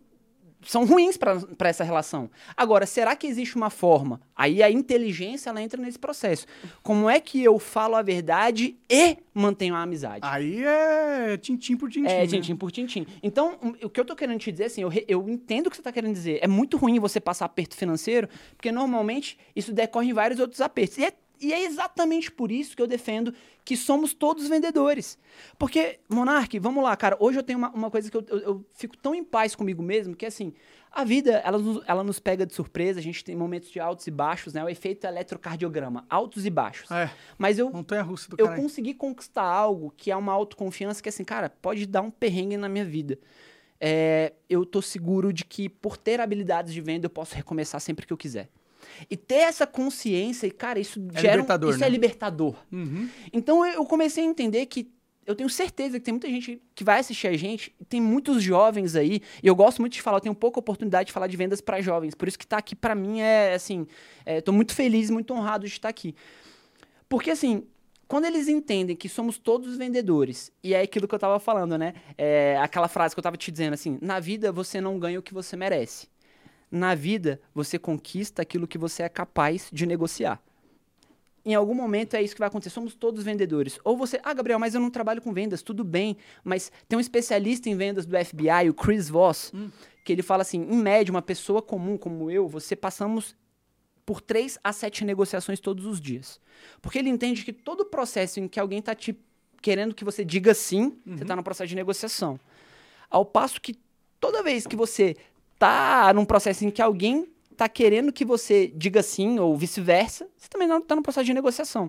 [0.66, 2.30] são ruins para essa relação.
[2.56, 4.20] Agora, será que existe uma forma?
[4.36, 6.46] Aí a inteligência ela entra nesse processo.
[6.82, 10.20] Como é que eu falo a verdade e mantenho a amizade?
[10.22, 12.08] Aí é tintim por tintim.
[12.08, 12.26] É, né?
[12.26, 13.06] tintim por tintim.
[13.22, 15.82] Então, o que eu tô querendo te dizer, assim, eu, eu entendo o que você
[15.82, 16.38] tá querendo dizer.
[16.42, 20.98] É muito ruim você passar aperto financeiro, porque normalmente isso decorre em vários outros apertos.
[20.98, 25.18] E é, e é exatamente por isso que eu defendo que somos todos vendedores.
[25.58, 28.64] Porque, Monark, vamos lá, cara, hoje eu tenho uma, uma coisa que eu, eu, eu
[28.74, 30.52] fico tão em paz comigo mesmo, que assim,
[30.92, 34.06] a vida, ela, nos- ela nos pega de surpresa, a gente tem momentos de altos
[34.06, 34.62] e baixos, né?
[34.62, 36.90] O efeito eletrocardiograma, altos e baixos.
[36.90, 38.62] É, Mas eu, russa do eu caralho.
[38.62, 42.68] consegui conquistar algo que é uma autoconfiança que, assim, cara, pode dar um perrengue na
[42.68, 43.18] minha vida.
[43.80, 48.06] É, eu tô seguro de que, por ter habilidades de venda, eu posso recomeçar sempre
[48.06, 48.48] que eu quiser.
[49.10, 51.34] E ter essa consciência, e, cara, isso É gera.
[51.36, 51.86] libertador, isso né?
[51.86, 52.54] é libertador.
[52.72, 53.08] Uhum.
[53.32, 54.90] Então eu comecei a entender que
[55.26, 58.94] eu tenho certeza que tem muita gente que vai assistir a gente, tem muitos jovens
[58.94, 61.60] aí, e eu gosto muito de falar, eu tenho pouca oportunidade de falar de vendas
[61.60, 63.86] para jovens, por isso que tá aqui pra mim é assim,
[64.26, 66.14] é, tô muito feliz, muito honrado de estar aqui.
[67.08, 67.64] Porque assim,
[68.06, 71.94] quando eles entendem que somos todos vendedores, e é aquilo que eu tava falando, né?
[72.18, 75.22] É aquela frase que eu tava te dizendo assim, na vida você não ganha o
[75.22, 76.06] que você merece.
[76.74, 80.42] Na vida você conquista aquilo que você é capaz de negociar
[81.44, 82.70] em algum momento é isso que vai acontecer.
[82.70, 83.78] Somos todos vendedores.
[83.84, 86.16] Ou você, ah, Gabriel, mas eu não trabalho com vendas, tudo bem.
[86.42, 89.52] Mas tem um especialista em vendas do FBI, o Chris Voss,
[90.04, 93.36] que ele fala assim: em média, uma pessoa comum como eu, você passamos
[94.06, 96.40] por três a sete negociações todos os dias.
[96.80, 99.14] Porque ele entende que todo processo em que alguém está te
[99.60, 102.40] querendo que você diga sim, você está no processo de negociação.
[103.10, 103.78] Ao passo que
[104.18, 105.16] toda vez que você
[105.58, 110.48] tá num processo em que alguém tá querendo que você diga sim ou vice-versa, você
[110.48, 111.88] também não tá no processo de negociação.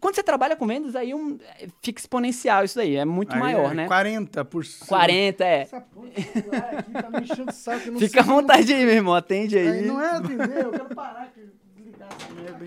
[0.00, 3.40] Quando você trabalha com vendas, aí um, é, fica exponencial isso daí, é muito Aí
[3.40, 3.88] maior, é né?
[3.88, 4.86] 40%.
[4.86, 5.60] 40, é.
[5.60, 7.90] Essa porra aqui tá me enchendo o saco.
[7.90, 9.68] não Fica à vontade aí, meu irmão, atende aí.
[9.68, 11.42] Aí não é atender, eu quero parar de
[11.76, 12.66] desligar essa merda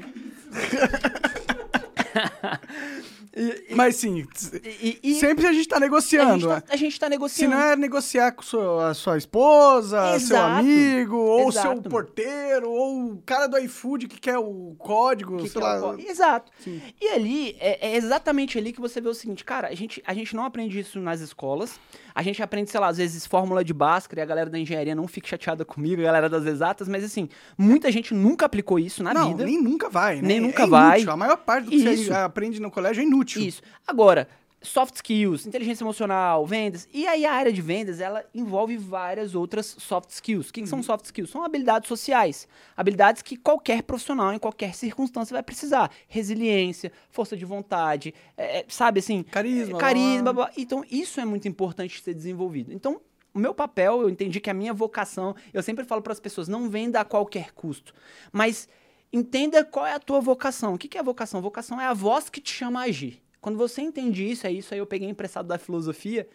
[3.36, 3.66] aí.
[3.76, 4.26] Mas sim,
[4.64, 6.48] E, e- sempre a gente tá a, gente negociando.
[6.48, 6.64] tá, né?
[6.70, 7.56] a gente tá Se negociando.
[7.56, 10.60] não é negociar com sua, a sua esposa, seu Exato.
[10.60, 11.90] amigo, ou seu Exato.
[11.90, 15.96] porteiro, ou o cara do iFood que quer o código, que sei lá.
[16.00, 16.52] Exato.
[16.60, 16.82] Sim.
[17.02, 20.14] E ali, é, é exatamente ali que você vê o seguinte, cara, a gente, a
[20.14, 21.80] gente não aprende isso nas escolas.
[22.16, 24.96] A gente aprende, sei lá, às vezes fórmula de Bhaskara e a galera da engenharia
[24.96, 29.04] não fica chateada comigo, a galera das exatas, mas assim, muita gente nunca aplicou isso
[29.04, 29.44] na não, vida.
[29.44, 30.22] nem nunca vai, né?
[30.30, 31.04] Nem nunca É vai.
[31.04, 32.06] A maior parte do que Isso.
[32.06, 33.42] você aprende no colégio é inútil.
[33.42, 33.62] Isso.
[33.86, 34.30] Agora,
[34.66, 36.88] soft skills, inteligência emocional, vendas.
[36.94, 40.50] E aí a área de vendas, ela envolve várias outras soft skills.
[40.50, 40.68] O que, que Uhum.
[40.68, 41.30] são soft skills?
[41.30, 42.48] São habilidades sociais.
[42.76, 45.92] Habilidades que qualquer profissional, em qualquer circunstância, vai precisar.
[46.08, 49.24] Resiliência, força de vontade, é, é, sabe assim?
[49.24, 50.52] Carisma, é, Carisma, blá, blá.
[50.58, 52.74] Então, isso é muito importante ser desenvolvido.
[52.74, 53.00] Então,
[53.34, 56.48] o meu papel, eu entendi que a minha vocação, eu sempre falo para as pessoas,
[56.48, 57.94] não venda a qualquer custo,
[58.32, 58.68] mas
[59.12, 60.74] entenda qual é a tua vocação.
[60.74, 61.42] O que que é a vocação?
[61.42, 63.22] Vocação é a voz que te chama a agir.
[63.46, 66.28] Quando você entende isso, é isso aí eu peguei emprestado da filosofia.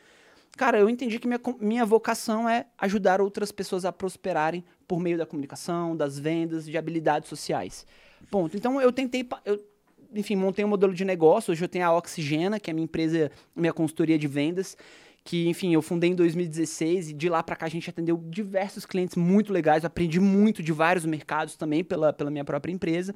[0.56, 5.18] Cara, eu entendi que minha, minha vocação é ajudar outras pessoas a prosperarem por meio
[5.18, 7.84] da comunicação, das vendas, de habilidades sociais.
[8.30, 8.56] Ponto.
[8.56, 9.60] Então eu tentei, eu,
[10.14, 11.50] enfim, montei um modelo de negócio.
[11.50, 14.76] Hoje eu tenho a Oxigena, que é minha empresa, minha consultoria de vendas,
[15.22, 18.86] que, enfim, eu fundei em 2016 e de lá pra cá a gente atendeu diversos
[18.86, 23.12] clientes muito legais, aprendi muito de vários mercados também pela, pela minha própria empresa.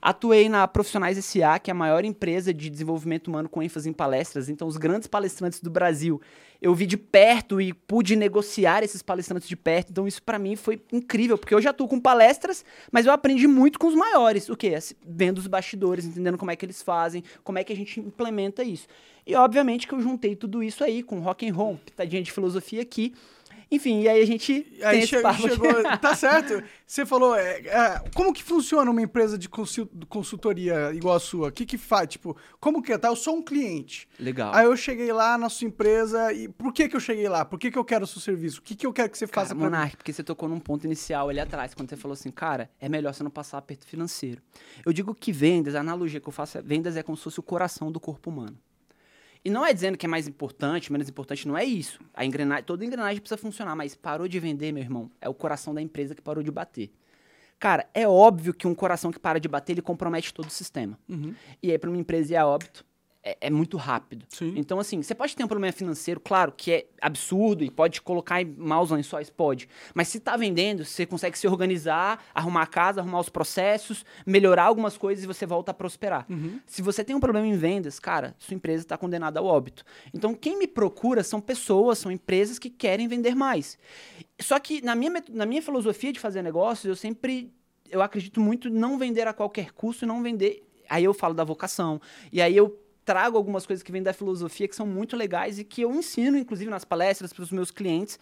[0.00, 3.92] Atuei na Profissionais SA, que é a maior empresa de desenvolvimento humano com ênfase em
[3.92, 4.48] palestras.
[4.48, 6.20] Então, os grandes palestrantes do Brasil,
[6.62, 9.90] eu vi de perto e pude negociar esses palestrantes de perto.
[9.90, 13.48] Então, isso pra mim foi incrível, porque eu já atuo com palestras, mas eu aprendi
[13.48, 14.48] muito com os maiores.
[14.48, 14.74] O quê?
[14.76, 17.98] Assim, Vendo os bastidores, entendendo como é que eles fazem, como é que a gente
[17.98, 18.86] implementa isso.
[19.26, 22.82] E, obviamente, que eu juntei tudo isso aí com rock and roll, pitadinha de filosofia
[22.82, 23.12] aqui.
[23.72, 25.42] Enfim, e aí a gente tem Aí che- aqui.
[25.48, 25.82] chegou.
[25.98, 26.62] Tá certo.
[26.86, 27.34] Você falou.
[27.34, 31.48] é, é, como que funciona uma empresa de consul- consultoria igual a sua?
[31.48, 32.06] O que que faz?
[32.10, 32.98] Tipo, como que é?
[32.98, 33.08] Tá?
[33.08, 34.06] Eu sou um cliente.
[34.20, 34.52] Legal.
[34.54, 37.44] Aí eu cheguei lá na sua empresa e por que que eu cheguei lá?
[37.44, 38.60] Por que que eu quero o seu serviço?
[38.60, 39.62] O que que eu quero que você faça Cara, pra mim?
[39.74, 42.88] Monark, porque você tocou num ponto inicial ali atrás, quando você falou assim, cara, é
[42.88, 44.42] melhor você não passar aperto financeiro.
[44.84, 47.40] Eu digo que vendas, a analogia que eu faço é vendas é como se fosse
[47.40, 48.58] o coração do corpo humano.
[49.44, 52.00] E não é dizendo que é mais importante, menos importante, não é isso.
[52.14, 55.74] A engrenagem, toda engrenagem precisa funcionar, mas parou de vender, meu irmão, é o coração
[55.74, 56.92] da empresa que parou de bater.
[57.58, 60.98] Cara, é óbvio que um coração que para de bater, ele compromete todo o sistema.
[61.08, 61.34] Uhum.
[61.62, 62.84] E aí, para uma empresa ir a óbito,
[63.22, 64.26] é, é muito rápido.
[64.28, 64.54] Sim.
[64.56, 68.42] Então, assim, você pode ter um problema financeiro, claro, que é absurdo e pode colocar
[68.42, 69.68] em maus lençóis, pode.
[69.94, 74.64] Mas se tá vendendo, você consegue se organizar, arrumar a casa, arrumar os processos, melhorar
[74.64, 76.26] algumas coisas e você volta a prosperar.
[76.66, 79.84] Se você tem um problema em vendas, cara, sua empresa está condenada ao óbito.
[80.12, 83.78] Então, quem me procura são pessoas, são empresas que querem vender mais.
[84.40, 87.52] Só que na minha, na minha filosofia de fazer negócios, eu sempre
[87.90, 90.66] eu acredito muito em não vender a qualquer custo e não vender.
[90.88, 92.00] Aí eu falo da vocação.
[92.32, 95.64] E aí eu trago algumas coisas que vêm da filosofia que são muito legais e
[95.64, 98.18] que eu ensino, inclusive, nas palestras para os meus clientes.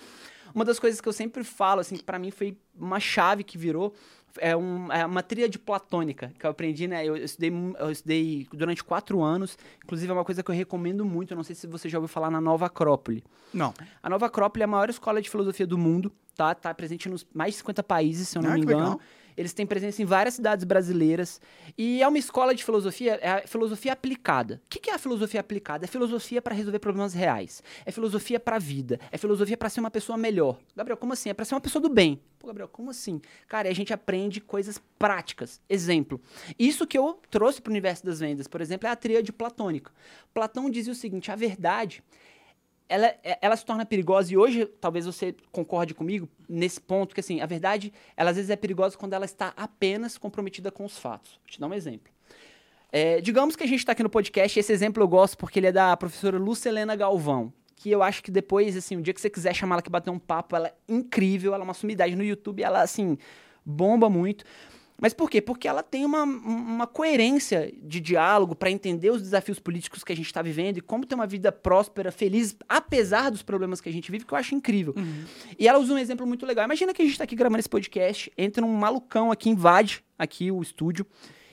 [0.55, 3.57] Uma das coisas que eu sempre falo, assim, que para mim foi uma chave que
[3.57, 3.95] virou,
[4.39, 7.05] é, um, é uma tríade platônica que eu aprendi, né?
[7.05, 9.57] Eu, eu estudei, eu estudei durante quatro anos.
[9.85, 11.33] Inclusive, é uma coisa que eu recomendo muito.
[11.33, 13.23] Eu não sei se você já ouviu falar na Nova Acrópole.
[13.55, 13.73] Não.
[14.03, 16.53] A Nova Acrópole é a maior escola de filosofia do mundo, tá?
[16.55, 18.79] Tá presente nos mais de 50 países, se eu não Ah, me engano.
[18.81, 19.01] legal.
[19.37, 21.41] Eles têm presença em várias cidades brasileiras.
[21.77, 24.61] E é uma escola de filosofia, é a filosofia aplicada.
[24.67, 25.85] O que é a filosofia aplicada?
[25.85, 27.63] É filosofia para resolver problemas reais.
[27.85, 28.99] É filosofia para a vida.
[29.11, 30.59] É filosofia para ser uma pessoa melhor.
[30.75, 31.31] Gabriel, como assim?
[31.31, 32.21] É para ser uma pessoa do bem.
[32.39, 33.21] Pô, Gabriel, como assim?
[33.47, 35.61] Cara, a gente aprende coisas práticas.
[35.69, 36.21] Exemplo.
[36.59, 39.93] Isso que eu trouxe para o universo das vendas, por exemplo, é a tríade platônica.
[40.33, 42.03] Platão dizia o seguinte: a verdade
[42.91, 47.21] ela, é- ela se torna perigosa, e hoje talvez você concorde comigo nesse ponto, que
[47.21, 50.99] assim, a verdade, ela às vezes é perigosa quando ela está apenas comprometida com os
[50.99, 51.33] fatos.
[51.43, 52.13] Vou te dar um exemplo.
[52.93, 55.69] É, digamos que a gente está aqui no podcast, esse exemplo eu gosto porque ele
[55.69, 59.31] é da professora Lucelena Galvão, que eu acho que depois, assim, o dia que você
[59.31, 62.25] quiser chamar ela aqui bater um papo, ela é incrível, ela é uma sumidade no
[62.25, 63.17] YouTube, ela, assim,
[63.65, 64.45] bomba muito.
[65.01, 65.41] Mas por quê?
[65.41, 70.17] Porque ela tem uma, uma coerência de diálogo para entender os desafios políticos que a
[70.17, 73.93] gente está vivendo e como ter uma vida próspera, feliz, apesar dos problemas que a
[73.93, 74.95] gente vive, que eu acho incrível.
[75.59, 76.65] E ela usa um exemplo muito legal.
[76.67, 80.51] Imagina que a gente está aqui gravando esse podcast, entra um malucão aqui, invade aqui
[80.51, 81.07] o estúdio,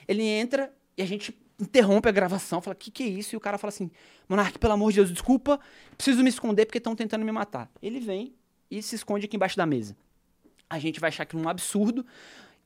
[0.06, 3.34] ele entra e a gente interrompe a gravação, fala, que que é isso?
[3.34, 3.90] E o cara fala assim,
[4.28, 5.58] Monark, pelo amor de Deus, desculpa,
[5.96, 7.70] preciso me esconder porque estão tentando me matar.
[7.82, 8.34] Ele vem
[8.70, 9.96] e se esconde aqui embaixo da mesa.
[10.70, 12.04] A gente vai achar aquilo um absurdo.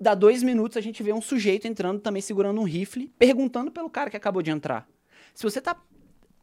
[0.02, 3.88] Dá dois minutos, a gente vê um sujeito entrando também segurando um rifle, perguntando pelo
[3.88, 4.84] cara que acabou de entrar.
[5.32, 5.80] Se você tá,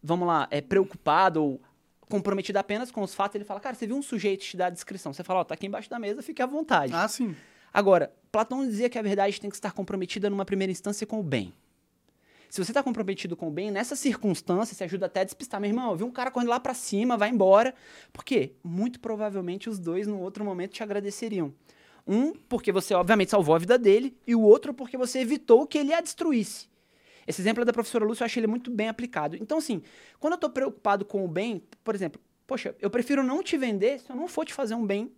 [0.02, 1.62] vamos lá, é, preocupado ou
[2.08, 4.70] comprometido apenas com os fatos, ele fala, cara, você viu um sujeito te dar a
[4.70, 5.12] descrição.
[5.12, 6.94] Você fala, ó, tá aqui embaixo da mesa, fique à vontade.
[6.96, 7.36] Ah, sim.
[7.74, 11.24] Agora, Platão dizia que a verdade tem que estar comprometida numa primeira instância com o
[11.24, 11.54] bem.
[12.50, 15.60] Se você está comprometido com o bem, nessa circunstância, você ajuda até a despistar.
[15.60, 17.76] Meu irmão, eu vi um cara correndo lá pra cima, vai embora.
[18.14, 18.54] Por quê?
[18.64, 21.54] Muito provavelmente os dois, num outro momento, te agradeceriam.
[22.12, 25.78] Um, porque você, obviamente, salvou a vida dele, e o outro, porque você evitou que
[25.78, 26.68] ele a destruísse.
[27.28, 29.36] Esse exemplo é da professora Lúcia, eu acho ele muito bem aplicado.
[29.36, 29.84] Então, assim,
[30.20, 34.00] quando eu tô preocupado com o bem, por exemplo, poxa, eu prefiro não te vender
[34.00, 35.12] se eu não for te fazer um bem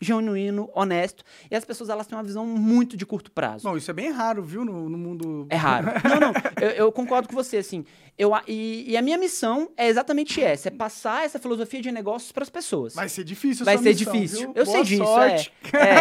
[0.00, 1.24] genuíno, honesto.
[1.50, 3.68] E as pessoas, elas têm uma visão muito de curto prazo.
[3.68, 5.46] Bom, isso é bem raro, viu, no, no mundo...
[5.50, 5.88] É raro.
[6.08, 7.84] Não, não, eu, eu concordo com você, assim.
[8.16, 12.32] Eu, e, e a minha missão é exatamente essa: é passar essa filosofia de negócios
[12.32, 12.94] para as pessoas.
[12.94, 14.38] Vai ser difícil Vai ser missão, difícil.
[14.40, 14.52] viu?
[14.54, 15.52] Eu Boa sei disso, sorte.
[15.72, 15.78] é.
[15.78, 16.00] é.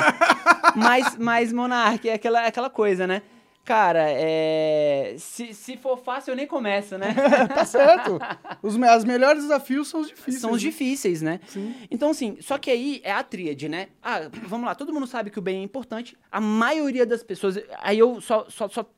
[0.75, 3.23] Mas, mas, Monark, é aquela, é aquela coisa, né?
[3.67, 5.13] Cara, é...
[5.19, 7.13] se, se for fácil, eu nem começo, né?
[7.53, 8.17] tá certo.
[8.63, 10.39] Os, as melhores desafios são os difíceis.
[10.39, 10.69] São os né?
[10.69, 11.41] difíceis, né?
[11.49, 11.75] Sim.
[11.91, 13.89] Então, assim, só que aí é a tríade, né?
[14.01, 16.17] Ah, vamos lá, todo mundo sabe que o bem é importante.
[16.31, 17.59] A maioria das pessoas.
[17.79, 18.89] Aí eu só, só, só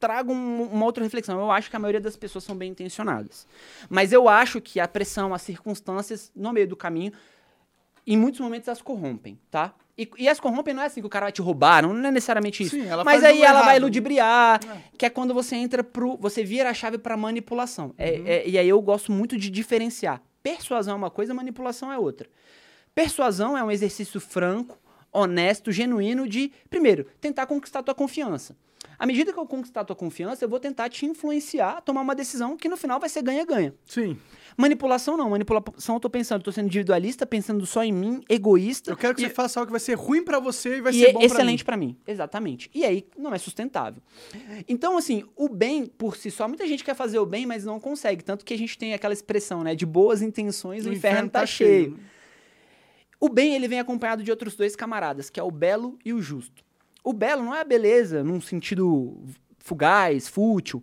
[0.00, 1.38] trago um- uma outra reflexão.
[1.38, 3.46] Eu acho que a maioria das pessoas são bem intencionadas.
[3.88, 7.12] Mas eu acho que a pressão, as circunstâncias no meio do caminho,
[8.12, 9.74] em muitos momentos as corrompem, tá?
[9.96, 12.10] E, e as corrompem não é assim que o cara vai te roubar, não é
[12.12, 12.76] necessariamente isso.
[12.76, 13.82] Sim, ela Mas aí ela vai errado.
[13.82, 14.60] ludibriar,
[14.96, 16.16] que é quando você entra pro.
[16.18, 17.92] Você vira a chave pra manipulação.
[17.98, 18.22] É- Uhum.
[18.26, 20.22] é- e aí eu gosto muito de diferenciar.
[20.42, 22.28] Persuasão é uma coisa, manipulação é outra.
[22.94, 24.78] Persuasão é um exercício franco,
[25.12, 28.56] honesto, genuíno de, primeiro, tentar conquistar tua confiança.
[28.98, 32.14] À medida que eu conquistar tua confiança, eu vou tentar te influenciar a tomar uma
[32.14, 33.72] decisão que no final vai ser ganha-ganha.
[33.84, 34.18] Sim.
[34.56, 35.30] Manipulação não.
[35.30, 38.90] Manipulação eu tô pensando, tô sendo individualista, pensando só em mim, egoísta.
[38.90, 40.92] Eu quero que e, você faça algo que vai ser ruim pra você e vai
[40.92, 41.96] e ser é bom excelente pra mim.
[42.06, 42.68] Exatamente.
[42.74, 44.02] E aí não é sustentável.
[44.68, 47.78] Então, assim, o bem por si só, muita gente quer fazer o bem, mas não
[47.78, 48.24] consegue.
[48.24, 49.76] Tanto que a gente tem aquela expressão, né?
[49.76, 51.92] De boas intenções, o, inferno, tá, cheio.
[51.92, 51.98] né?
[53.20, 56.20] O bem, ele vem acompanhado de outros dois camaradas, que é o belo e o
[56.20, 56.67] justo.
[57.02, 59.16] O belo não é a beleza num sentido
[59.58, 60.82] fugaz, fútil.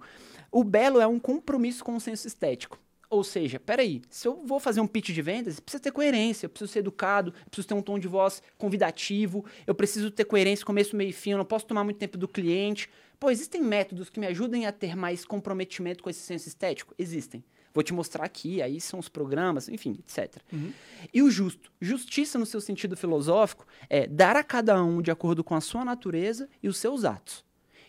[0.51, 2.80] O belo é um compromisso com o senso estético.
[3.10, 6.49] Ou seja, peraí, se eu vou fazer um pitch de vendas, precisa ter coerência, eu
[6.49, 10.65] preciso ser educado, eu preciso ter um tom de voz convidativo, eu preciso ter coerência
[10.65, 12.89] começo, meio e fim, eu não posso tomar muito tempo do cliente.
[13.19, 16.93] Pô, existem métodos que me ajudem a ter mais comprometimento com esse senso estético?
[16.97, 17.43] Existem.
[17.75, 20.38] Vou te mostrar aqui, aí são os programas, enfim, etc.
[21.13, 21.69] E o justo.
[21.79, 25.85] Justiça, no seu sentido filosófico, é dar a cada um de acordo com a sua
[25.85, 27.43] natureza e os seus atos.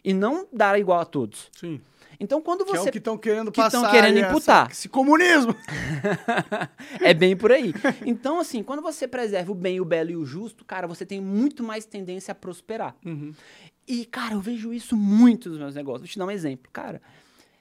[0.04, 1.50] e não dar igual a todos.
[1.58, 1.80] Sim.
[2.20, 3.90] Então, quando Que é você o que estão querendo que passar.
[3.90, 4.70] querendo essa- imputar.
[4.70, 5.52] Esse comunismo.
[7.02, 7.72] é bem por aí.
[8.04, 11.20] Então, assim, quando você preserva o bem, o belo e o justo, cara, você tem
[11.20, 12.96] muito mais tendência a prosperar.
[13.04, 13.32] Uhum.
[13.86, 16.02] E, cara, eu vejo isso muito nos meus negócios.
[16.02, 16.70] Vou te dar um exemplo.
[16.72, 17.00] Cara,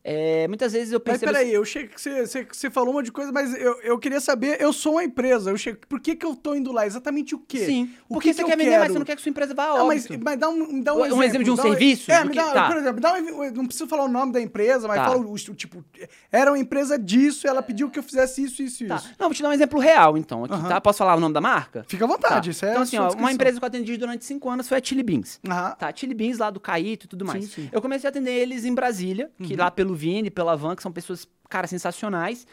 [0.08, 1.32] é, muitas vezes eu Mas percebo...
[1.32, 4.20] peraí, eu cheguei que você, você, falou um monte de coisa, mas eu, eu queria
[4.22, 6.86] saber, eu sou uma empresa, eu chego, por que, que eu tô indo lá?
[6.86, 7.66] Exatamente o quê?
[7.66, 8.80] Sim, o porque que você que quer eu vender quero?
[8.82, 10.24] mais, você não quer que sua empresa vá a Ah, mas, óbito.
[10.24, 11.24] mas dá um, dá um, Um exemplo.
[11.24, 12.12] exemplo de um serviço?
[12.12, 12.68] É, me dá, tá.
[12.68, 15.06] por exemplo, dá um, não preciso falar o nome da empresa, mas Tá.
[15.06, 15.84] fala o, tipo,
[16.32, 18.98] era uma empresa disso, ela pediu que eu fizesse isso, isso e Tá.
[18.98, 19.10] isso.
[19.18, 20.80] Não, vou te dar um exemplo real, então, aqui, tá?
[20.80, 21.84] Posso falar o nome da marca?
[21.88, 22.52] Fica à vontade, Tá.
[22.52, 24.78] isso é Então, a assim, ó, uma empresa que eu atendi durante cinco anos foi
[24.78, 25.40] a Chili Beans.
[25.50, 25.76] Aham.
[25.80, 27.44] Tá, Chili Beans lá do Caíto e tudo mais.
[27.46, 27.62] Sim, sim.
[27.64, 27.70] Uhum.
[27.72, 30.92] Eu comecei a atender eles em Brasília, que lá pelo Vini, pela Van, que são
[30.92, 32.46] pessoas, cara, sensacionais.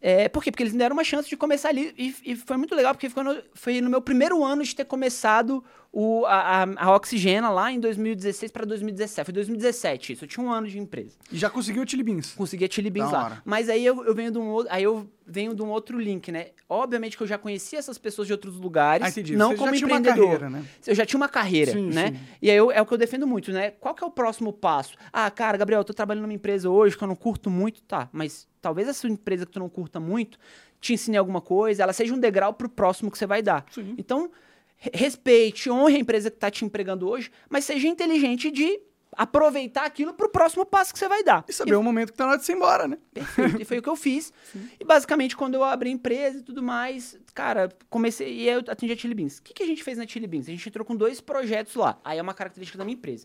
[0.00, 0.50] É, por quê?
[0.50, 3.08] Porque eles me deram uma chance de começar ali e, e foi muito legal, porque
[3.08, 7.70] foi no, foi no meu primeiro ano de ter começado o, a, a, Oxigena lá
[7.70, 9.24] em 2016 para 2017.
[9.24, 11.16] Foi 2017 isso, eu tinha um ano de empresa.
[11.30, 12.32] E já conseguiu o Chili Beans.
[12.34, 13.24] Consegui a Chili Beans lá.
[13.24, 13.42] hora.
[13.44, 16.30] Mas aí eu, eu venho de um outro, aí eu venho de um outro link,
[16.32, 16.48] né?
[16.68, 19.36] Obviamente que eu já conhecia essas pessoas de outros lugares, Ah, entendi.
[19.36, 20.16] não Você como empreendedor.
[20.16, 20.64] carreira, né?
[20.86, 22.08] Eu já tinha uma carreira, Sim, né?
[22.10, 22.18] sim.
[22.42, 23.70] E aí eu- é o que eu defendo muito, né?
[23.70, 24.96] Qual que é o próximo passo?
[25.12, 28.08] Ah, cara, Gabriel, eu tô trabalhando numa empresa hoje que eu não curto muito, tá?
[28.12, 30.38] Mas talvez essa empresa que tu não curta muito
[30.80, 33.64] te ensine alguma coisa, ela seja um degrau pro próximo que você vai dar.
[33.70, 33.94] Sim.
[33.96, 34.30] Então,
[34.76, 38.80] re- respeite, honre a empresa que tá te empregando hoje, mas seja inteligente de
[39.16, 41.44] aproveitar aquilo pro próximo passo que você vai dar.
[41.48, 42.98] E saber o momento que tá na hora de você ir embora, né?
[43.12, 43.62] Perfeito.
[43.62, 44.32] E foi o que eu fiz.
[44.80, 48.26] E basicamente, quando eu abri a empresa e tudo mais, cara, comecei.
[48.42, 49.38] E aí eu atendi a Chili Beans.
[49.38, 50.48] O que, que a gente fez na Chili Beans?
[50.48, 51.98] A gente entrou com dois projetos lá.
[52.04, 53.24] Aí é uma característica da minha empresa.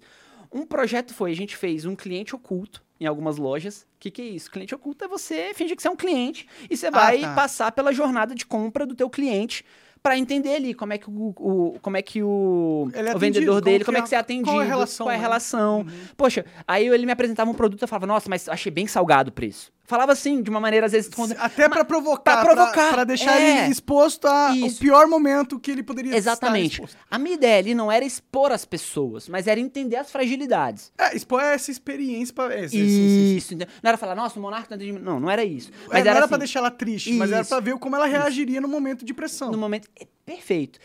[0.52, 3.82] Um projeto foi, a gente fez um cliente oculto em algumas lojas.
[3.96, 4.52] O que, que é isso?
[4.52, 7.34] Cliente oculto é você fingir que você é um cliente e você vai tá.
[7.34, 9.64] passar pela jornada de compra do teu cliente
[10.02, 13.62] para entender ali como é que o, o- como é que o, é o vendedor
[13.62, 15.22] dele, como é que você é atendido, qual é a relação, qual é a né?
[15.24, 15.86] relação.
[16.16, 19.30] Poxa, aí ele me apresentava um produto e eu falava, nossa, mas achei bem salgado
[19.30, 19.72] o preço.
[19.90, 21.10] Falava assim, de uma maneira às vezes...
[21.40, 23.64] Até pra provocar, pra pra, provocar, pra deixar é.
[23.64, 24.80] ele exposto ao Isso.
[24.80, 26.80] pior momento que ele poderia Exatamente.
[27.10, 30.92] A minha ideia ali não era expor as pessoas, mas era entender as fragilidades.
[30.96, 32.54] É, expor essa experiência pra...
[32.54, 33.36] É, sim.
[33.36, 33.48] Isso.
[33.56, 33.68] entendeu?
[33.82, 34.70] Não era falar, nossa, o monarca...
[34.70, 35.72] tá de- Não, não era isso.
[35.72, 37.50] É, Mas não era era pra assim, deixar ela triste, mas era Isso.
[37.50, 39.52] pra ver como ela reagiria no momento de pressão.
[39.52, 39.88] no momento.
[40.30, 40.80] Perfeito.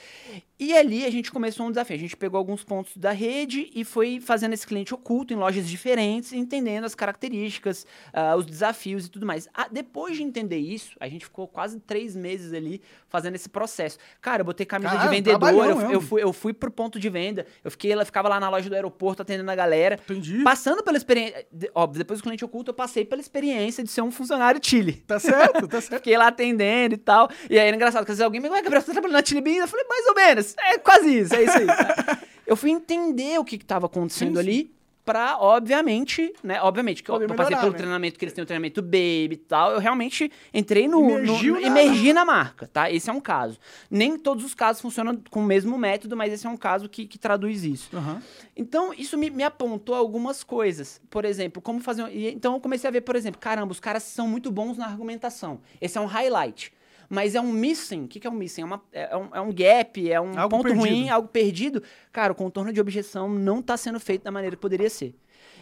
[0.59, 1.95] E ali a gente começou um desafio.
[1.95, 5.69] A gente pegou alguns pontos da rede e foi fazendo esse cliente oculto em lojas
[5.69, 9.47] diferentes, entendendo as características, ah, os desafios e tudo mais.
[9.53, 12.81] Ah, depois de entender isso, a gente ficou quase três meses ali
[13.15, 13.97] fazendo esse processo.
[14.21, 17.09] Cara, eu botei camisa Caralho, de vendedor, eu, eu fui, eu fui pro ponto de
[17.09, 20.01] venda, eu fiquei, ela ficava lá na loja do aeroporto atendendo a galera.
[20.03, 20.43] Entendi.
[20.43, 21.47] Passando pela experiência.
[21.73, 24.95] Óbvio, depois do cliente oculto, eu passei pela experiência de ser um funcionário Chile.
[25.07, 26.03] Tá certo, tá certo.
[26.03, 27.31] Fiquei lá atendendo e tal.
[27.49, 29.41] E aí era engraçado, porque às vezes alguém me Gabriel, você tá trabalhando na Chili
[29.41, 29.59] Beans?
[29.59, 30.55] Eu falei, mais ou menos.
[30.59, 31.67] É quase isso, é isso aí.
[32.45, 34.51] eu fui entender o que, que tava acontecendo Sim, sim.
[34.51, 34.74] ali
[35.05, 36.61] pra, obviamente, né?
[36.63, 37.79] Obviamente, que eu, Poder eu passei melhorar, pelo né?
[37.79, 39.73] treinamento que eles têm o treinamento baby e tal.
[39.73, 41.11] Eu realmente entrei no.
[41.11, 42.91] Emergiu no, na- emergi na marca, tá?
[42.91, 43.59] Esse é um caso.
[43.91, 47.07] Nem todos os casos funcionam com o mesmo método, mas esse é um caso que,
[47.07, 47.91] que traduz isso.
[47.97, 48.23] Aham.
[48.57, 51.01] Então, isso me, me apontou algumas coisas.
[51.11, 52.05] Por exemplo, como fazer.
[52.33, 55.61] Então, eu comecei a ver, por exemplo, caramba, os caras são muito bons na argumentação.
[55.81, 56.73] Esse é um highlight.
[57.09, 58.05] Mas é um missing.
[58.05, 58.63] O que, que é um missing?
[58.63, 60.81] É, uma- é um, é um gap, é um Algo ponto perdido.
[60.81, 61.83] ruim, algo perdido.
[62.13, 65.15] Cara, o contorno de objeção não está sendo feito da maneira que poderia ser.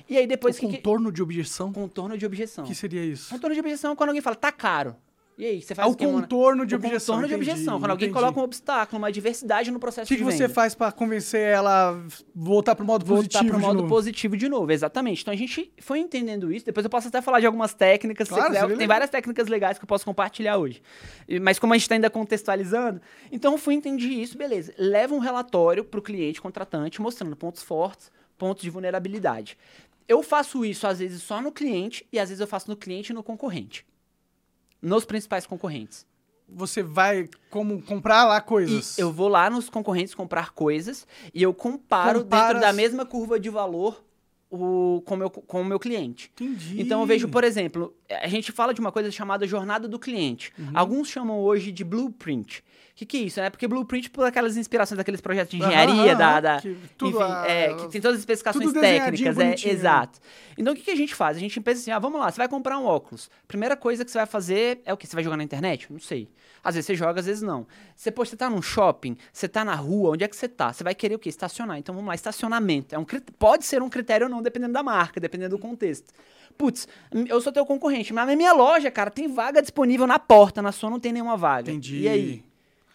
[0.09, 0.66] E aí, depois O que.
[0.68, 2.64] que- contorno de objeção, Contorno de objeção.
[2.64, 3.31] o que seria isso?
[3.31, 4.96] Contorno de objeção é quando alguém fala, tá caro.
[5.38, 7.14] E aí, você faz Ah, o o contorno de O objeção.
[7.16, 7.80] contorno de entendi, objeção.
[7.80, 8.20] Quando alguém entendi.
[8.20, 10.52] coloca um obstáculo, uma adversidade no O processo que, que de você venda.
[10.54, 12.00] faz pra convencer ela a
[12.34, 13.88] voltar pro modo voltar positivo para o de modo novo?
[13.88, 15.22] positivo de novo, exatamente.
[15.22, 16.66] Então a gente foi entendendo isso.
[16.66, 18.76] Depois eu posso até falar de algumas técnicas, Claro, você quiser.
[18.76, 20.82] Tem várias técnicas legais que eu posso compartilhar hoje.
[21.40, 23.00] Mas como a gente está ainda contextualizando,
[23.32, 24.74] então eu fui entendi isso, beleza.
[24.76, 29.56] Leva um relatório para o cliente contratante mostrando pontos fortes, pontos de vulnerabilidade.
[30.06, 33.12] Eu faço isso às vezes só no cliente e às vezes eu faço no cliente
[33.12, 33.86] e no concorrente.
[34.82, 36.04] Nos principais concorrentes.
[36.48, 38.98] Você vai como comprar lá E coisas.
[38.98, 43.40] eu vou lá nos concorrentes comprar coisas e eu comparo Comparas- dentro da mesma curva
[43.40, 44.04] de valor
[44.50, 46.30] o, com o meu, com o meu cliente.
[46.34, 46.78] Entendi.
[46.82, 50.52] Então eu vejo, por exemplo, a gente fala de uma coisa chamada jornada do cliente.
[50.58, 50.70] Uhum.
[50.74, 52.62] Alguns chamam hoje de blueprint.
[52.92, 53.40] O que, que é isso?
[53.40, 57.16] É porque blueprint por aquelas inspirações daqueles projetos de engenharia, Aham, da, da- que tudo
[57.16, 59.72] enfim, a- é, que tem todas as especificações técnicas, é, bonitinho.
[59.72, 60.18] exato.
[60.59, 61.37] Então o que, que a gente faz?
[61.38, 63.31] A gente pensa assim, ah, vamos lá, você vai comprar um óculos.
[63.48, 65.07] Primeira coisa que você vai fazer é o quê?
[65.07, 65.90] Você vai jogar na internet?
[65.90, 66.28] Não sei.
[66.62, 67.66] Às vezes você joga, às vezes não.
[67.96, 70.70] Você, pô, você tá num shopping, você tá na rua, onde é que você tá?
[70.72, 71.31] Você vai querer o quê?
[71.31, 71.78] Estacionar.
[71.78, 72.94] Então vamos lá, estacionamento.
[72.94, 73.07] É um,
[73.38, 76.12] pode ser um critério ou não, dependendo da marca, dependendo do contexto.
[76.59, 76.87] Putz,
[77.26, 80.70] eu sou teu concorrente, mas na minha loja, cara, tem vaga disponível na porta, na
[80.70, 81.70] sua não tem nenhuma vaga.
[81.70, 82.00] Entendi.
[82.02, 82.44] E aí?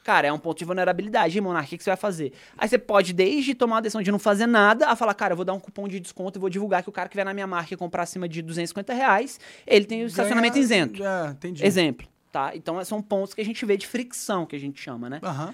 [0.07, 2.31] Cara, é um ponto de vulnerabilidade, Monark, o que, você vai fazer?
[2.57, 5.35] Aí você pode, desde tomar a decisão de não fazer nada, a falar, cara, eu
[5.35, 7.33] vou dar um cupom de desconto e vou divulgar que o cara que vier na
[7.33, 11.03] minha marca e comprar acima de 250 reais, ele tem o estacionamento Ganha- isento.
[11.03, 11.65] É, entendi.
[11.65, 12.55] Exemplo, tá?
[12.55, 15.19] Então são pontos que a gente vê de fricção, que a gente chama, né?
[15.21, 15.53] Aham.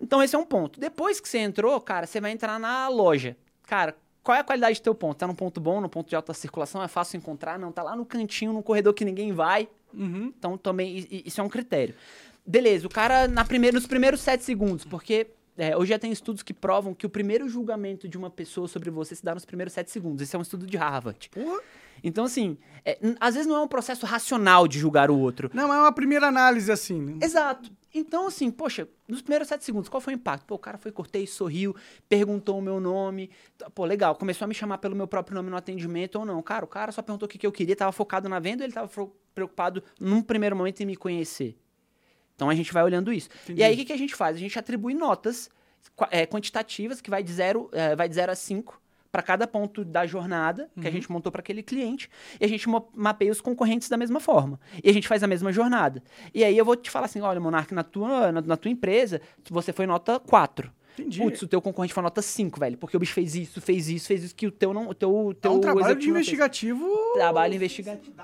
[0.00, 0.80] Então esse é um ponto.
[0.80, 3.36] Depois que você entrou, cara, você vai entrar na loja.
[3.68, 5.16] Cara, qual é a qualidade do teu ponto?
[5.16, 7.56] Tá num ponto bom, num ponto de alta circulação, é fácil encontrar?
[7.56, 9.68] Não, tá lá no cantinho, num corredor que ninguém vai.
[9.94, 10.32] Uhum.
[10.36, 11.94] Então também isso é um critério.
[12.44, 16.42] Beleza, o cara na primeira, nos primeiros sete segundos, porque é, hoje já tem estudos
[16.42, 19.72] que provam que o primeiro julgamento de uma pessoa sobre você se dá nos primeiros
[19.72, 20.22] sete segundos.
[20.22, 21.30] Esse é um estudo de Harvard.
[22.02, 25.50] Então, assim, é, às vezes não é um processo racional de julgar o outro.
[25.54, 27.00] Não, é uma primeira análise assim.
[27.00, 27.18] né?
[27.22, 27.70] Exato.
[27.94, 30.46] Então, assim, poxa, nos primeiros sete segundos, qual foi o impacto?
[30.46, 31.76] Pô, o cara foi, cortei, sorriu,
[32.08, 33.30] perguntou o meu nome.
[33.74, 36.42] Pô, legal, começou a me chamar pelo meu próprio nome no atendimento ou não.
[36.42, 38.66] Cara, o cara só perguntou o que, que eu queria, tava focado na venda ou
[38.66, 38.90] ele tava
[39.34, 41.56] preocupado num primeiro momento em me conhecer?
[42.42, 43.28] Então a gente vai olhando isso.
[43.44, 43.60] Entendi.
[43.60, 44.34] E aí o que, que a gente faz?
[44.36, 45.48] A gente atribui notas
[46.10, 48.80] é, quantitativas que vai de 0 vai de zero a 5
[49.12, 50.92] para cada ponto da jornada que a Uhum.
[50.96, 52.08] gente montou para aquele cliente
[52.40, 54.58] e a gente mapeia os concorrentes da mesma forma.
[54.82, 56.02] E a gente faz a mesma jornada.
[56.34, 59.20] E aí eu vou te falar assim, olha, Monark, na tua, na, na tua empresa,
[59.50, 60.72] você foi nota 4.
[60.98, 61.20] Entendi.
[61.22, 64.06] Putz, o teu concorrente foi nota 5, velho, porque o bicho fez isso, fez isso,
[64.06, 66.86] fez isso que o teu não, o teu, É teu um trabalho de investigativo.
[67.14, 68.14] Trabalho investigativo.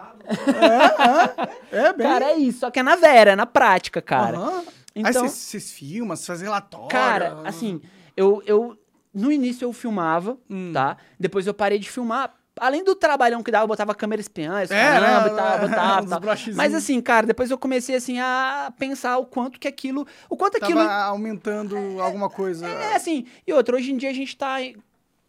[1.72, 2.06] É, bem.
[2.06, 4.36] Cara, é isso, só que é na vera, é na prática, cara.
[4.38, 4.64] Aham.
[4.94, 6.88] Então- Aí vocês- vocês filmam, vocês fazem relatório.
[6.88, 7.80] Cara, assim,
[8.16, 8.76] eu, eu.
[9.14, 10.70] No início eu filmava, Hum.
[10.72, 10.96] tá?
[11.18, 12.34] Depois eu parei de filmar.
[12.60, 15.32] Além do trabalhão que dava, eu botava câmera espiã, isso, É, caramba, né?
[15.32, 16.54] e tal, botava, Uns tal.
[16.54, 20.06] Mas assim, cara, depois eu comecei assim a pensar o quanto que aquilo.
[20.28, 20.80] O quanto Tava aquilo.
[20.80, 22.66] aumentando alguma coisa.
[22.66, 23.26] É assim.
[23.46, 24.56] E outra, hoje em dia a gente tá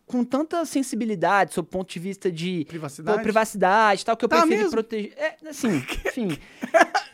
[0.05, 3.17] com tanta sensibilidade sob o ponto de vista de Privacidade?
[3.17, 4.71] pô, privacidade e tal, que eu Tá preferi mesmo?
[4.71, 5.13] proteger.
[5.15, 5.77] É, assim,
[6.07, 6.37] enfim.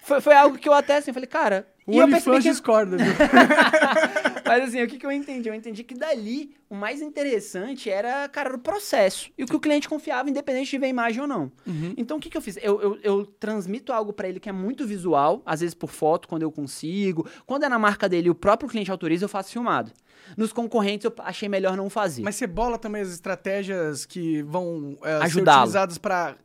[0.01, 1.67] foi, foi algo que eu até assim, falei, cara.
[1.85, 3.13] O e eu percebi OnlyFans que discorda, viu?
[4.45, 5.49] Mas assim, o que, que eu entendi?
[5.49, 9.31] Eu entendi que dali o mais interessante era, cara, o processo.
[9.37, 11.51] E o que o cliente confiava, independente de ver imagem ou não.
[11.65, 11.93] Uhum.
[11.97, 12.57] Então o que, que eu fiz?
[12.61, 16.27] Eu, eu, eu transmito algo pra ele que é muito visual, às vezes por foto,
[16.27, 17.27] quando eu consigo.
[17.45, 19.91] Quando é na marca dele e o próprio cliente autoriza, eu faço filmado.
[20.37, 22.21] Nos concorrentes eu achei melhor não fazer.
[22.21, 26.35] Mas você bola também as estratégias que vão é, ser utilizadas pra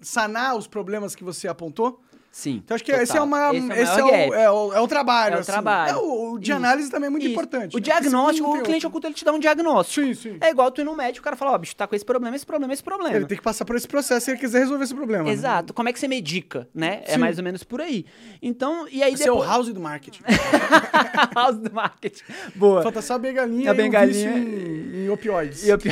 [0.00, 2.02] sanar os problemas que você apontou?
[2.32, 2.62] Sim.
[2.64, 3.04] Então acho que total.
[3.04, 4.32] esse é, uma, Esse esse é, é, o gap.
[4.32, 5.34] é, o, é o trabalho.
[5.34, 5.52] É o assim.
[5.52, 5.90] trabalho.
[5.90, 6.56] É, o, o de Isso.
[6.56, 7.32] análise também é muito Isso.
[7.32, 7.76] importante.
[7.76, 7.82] O né?
[7.82, 10.06] diagnóstico, Porque o cliente senão oculto, ele te dá um diagnóstico.
[10.06, 10.38] Sim, sim.
[10.40, 12.34] É igual tu ir no médico, o cara fala, ó, bicho, tá com esse problema,
[12.34, 13.14] esse problema, esse problema.
[13.14, 15.24] Ele tem que passar por esse processo se ele quiser resolver esse problema.
[15.24, 15.30] né?
[15.30, 15.74] Exato.
[15.74, 17.02] Como é que você medica, né?
[17.04, 17.18] É Sim.
[17.18, 18.06] mais ou menos por aí.
[18.40, 19.50] Então, e aí Esse é o depois...
[19.50, 20.22] house do marketing.
[21.36, 22.22] House do marketing.
[22.54, 22.82] Boa.
[22.82, 24.30] Falta só a bengalinha A e bengalinha.
[24.30, 25.64] o vício em, em opioides.
[25.64, 25.78] E eu...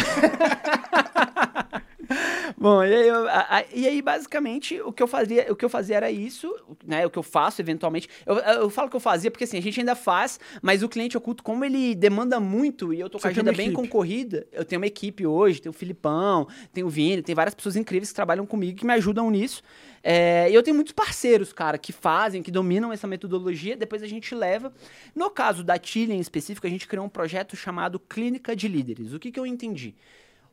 [2.63, 5.65] Bom, e aí, eu- a- a- e aí, basicamente, o que eu fazia, o que
[5.65, 6.55] eu fazia era isso,
[6.87, 7.07] né?
[7.07, 8.07] O que eu faço, eventualmente.
[8.27, 11.17] Eu, eu falo que eu fazia porque assim, a gente ainda faz, mas o cliente
[11.17, 13.81] oculto, como ele demanda muito e eu tô com Você a agenda bem equipe.
[13.81, 17.77] concorrida, eu tenho uma equipe hoje, tem o Filipão, tem o Vini, tem várias pessoas
[17.77, 19.63] incríveis que trabalham comigo que me ajudam nisso.
[20.03, 24.07] É, e eu tenho muitos parceiros, cara, que fazem, que dominam essa metodologia, depois a
[24.07, 24.71] gente leva.
[25.15, 29.15] No caso da Tilha em específico, a gente criou um projeto chamado Clínica de Líderes.
[29.15, 29.95] O que, que eu entendi?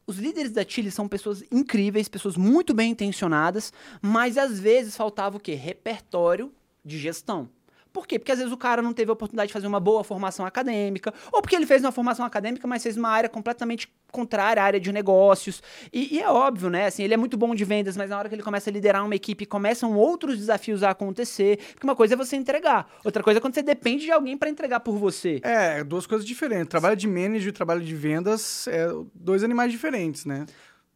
[0.08, 5.36] Os líderes da Chile são pessoas incríveis, pessoas muito bem intencionadas, mas às vezes faltava
[5.36, 5.53] o quê?
[5.53, 6.49] Repertório
[6.84, 7.49] de gestão.
[7.98, 8.20] Por quê?
[8.20, 11.12] Porque às vezes o cara não teve a oportunidade de fazer uma boa formação acadêmica,
[11.32, 14.80] ou porque ele fez uma formação acadêmica, mas fez uma área completamente contrária à área
[14.80, 15.64] de negócios.
[15.91, 16.86] E, e é óbvio, né?
[16.86, 19.04] Assim, ele é muito bom de vendas, mas na hora que ele começa a liderar
[19.04, 21.58] uma equipe, começam outros desafios a acontecer.
[21.74, 24.48] Porque uma coisa é você entregar, outra coisa é quando você depende de alguém para
[24.48, 25.39] entregar por você.
[25.41, 26.68] É, duas coisas diferentes.
[26.68, 30.45] Trabalho de manager e trabalho de vendas é dois animais diferentes, né?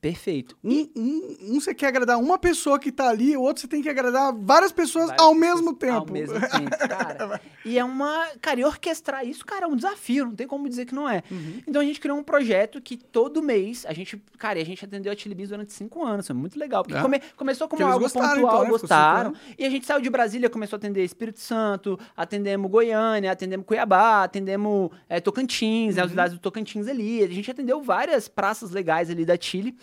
[0.02, 0.58] Perfeito.
[0.64, 3.84] Um, um, um você quer agradar uma pessoa que tá ali, o outro você tem
[3.84, 5.94] que agradar várias pessoas Várias ao pessoas mesmo tempo.
[5.94, 7.40] Ao mesmo tempo, cara.
[7.64, 8.28] e é uma.
[8.42, 11.22] Cara, e orquestrar isso, cara, é um desafio, não tem como dizer que não é.
[11.30, 11.62] Uhum.
[11.68, 14.18] Então a gente criou um projeto que todo mês a gente.
[14.40, 16.26] Cara, a gente atendeu a Chili Beans durante cinco anos.
[16.26, 16.82] Foi muito legal.
[16.84, 17.02] Porque É.
[17.04, 18.70] come- começou como Porque algo gostaram, pontual, então, né?
[18.72, 19.34] Gostaram.
[19.56, 24.24] E a gente saiu de Brasília, começou a atender Espírito Santo, atendemos Goiânia, atendemos Cuiabá,
[24.24, 25.96] atendemos é, Tocantins, Uhum.
[25.98, 27.24] né, as cidades do Tocantins ali.
[27.24, 29.78] A gente atendeu várias praças legais ali da Chile.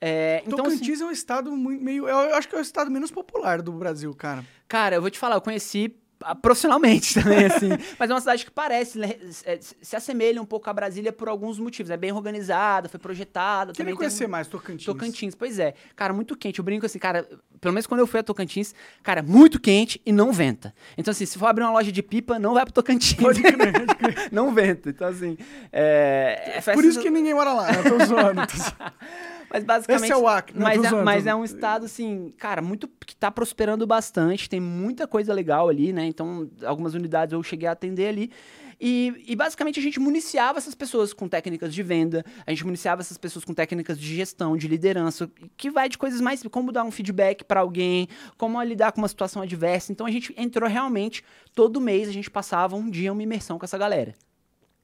[0.00, 2.08] É, então, assim, Tocantins é um estado muito, meio.
[2.08, 4.44] Eu acho que é o estado menos popular do Brasil, cara.
[4.68, 5.94] Cara, eu vou te falar, eu conheci
[6.40, 7.68] profissionalmente também, assim.
[7.98, 9.14] Mas é uma cidade que parece, né,
[9.44, 11.90] é, se assemelha um pouco a Brasília por alguns motivos.
[11.90, 13.72] É bem organizada, foi projetada.
[13.72, 14.86] Queria também conhecer um- mais Tocantins.
[14.86, 15.74] Tocantins, pois é.
[15.94, 16.58] Cara, muito quente.
[16.58, 17.28] Eu brinco assim, cara,
[17.60, 20.74] pelo menos quando eu fui a Tocantins, cara, muito quente e não venta.
[20.96, 23.14] Então, assim, se for abrir uma loja de pipa, não vai pro Tocantins.
[23.14, 24.28] Pode crer, pode crer.
[24.32, 24.88] não venta.
[24.90, 25.36] Então, assim.
[25.70, 28.46] É, é Por isso que ninguém mora lá, eu tô zoando.
[28.46, 28.94] tô zoando.
[29.54, 30.02] Mas basicamente.
[30.02, 30.58] Esse é o Acre.
[30.58, 32.88] Não, Mas, é, mas tô é um estado, assim, cara, muito.
[33.06, 36.04] que tá prosperando bastante, tem muita coisa legal ali, né?
[36.06, 38.32] Então, algumas unidades eu cheguei a atender ali.
[38.80, 43.00] E, e basicamente a gente municiava essas pessoas com técnicas de venda, a gente municiava
[43.00, 46.82] essas pessoas com técnicas de gestão, de liderança, que vai de coisas mais como dar
[46.82, 49.92] um feedback para alguém, como lidar com uma situação adversa.
[49.92, 51.22] Então a gente entrou realmente,
[51.54, 54.16] todo mês a gente passava um dia uma imersão com essa galera.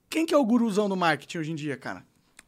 [0.08, 2.04] Quem que é o guruzão do marketing hoje em dia, cara?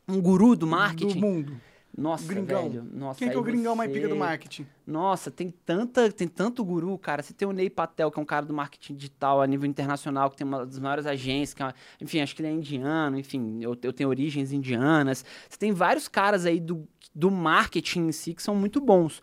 [0.07, 1.15] Um guru do marketing.
[1.15, 1.61] Do mundo.
[1.97, 2.71] Nossa, Gringão.
[2.71, 2.85] velho.
[2.93, 4.67] Nossa, Quem que é o gringão mais você- pica do marketing?
[4.87, 7.23] Nossa, tem tanta, tem tanto guru, cara.
[7.23, 10.31] Você tem o Ney Patel, que é um cara do marketing digital a nível internacional,
[10.31, 13.19] que tem uma das maiores agências, que é uma- enfim, acho que ele é indiano,
[13.19, 15.25] enfim, eu, eu tenho origens indianas.
[15.49, 19.23] Você tem vários caras aí do, do marketing em si que são muito bons.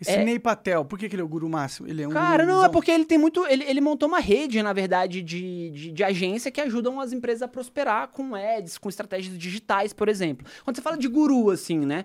[0.00, 1.88] Esse É- Ney Patel, por que, que ele é o guru máximo?
[1.88, 3.46] Ele é um Cara, não, é porque ele tem muito.
[3.46, 7.42] Ele, ele montou uma rede, na verdade, de, de, de agência que ajudam as empresas
[7.42, 10.46] a prosperar com ads, com estratégias digitais, por exemplo.
[10.64, 12.04] Quando você fala de guru, assim, né?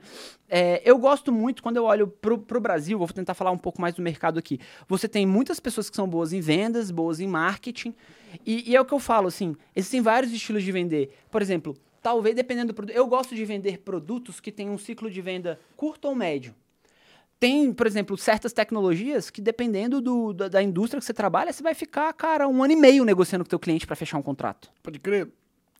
[0.50, 3.82] é, eu gosto muito, quando eu olho pro, pro Brasil, vou tentar falar um pouco
[3.82, 4.60] mais do mercado aqui.
[4.88, 7.94] Você tem muitas pessoas que são boas em vendas, boas em marketing.
[8.46, 11.12] E, e é o que eu falo, assim, existem vários estilos de vender.
[11.32, 11.76] Por exemplo,
[12.06, 12.96] talvez dependendo do produto.
[12.96, 16.54] Eu gosto de vender produtos que têm um ciclo de venda curto ou médio.
[17.40, 21.64] Tem, por exemplo, certas tecnologias que, dependendo do- da, da indústria que você trabalha, você
[21.64, 24.22] vai ficar, cara, um ano e meio negociando com o teu cliente para fechar um
[24.22, 24.70] contrato.
[24.84, 25.28] Pode crer.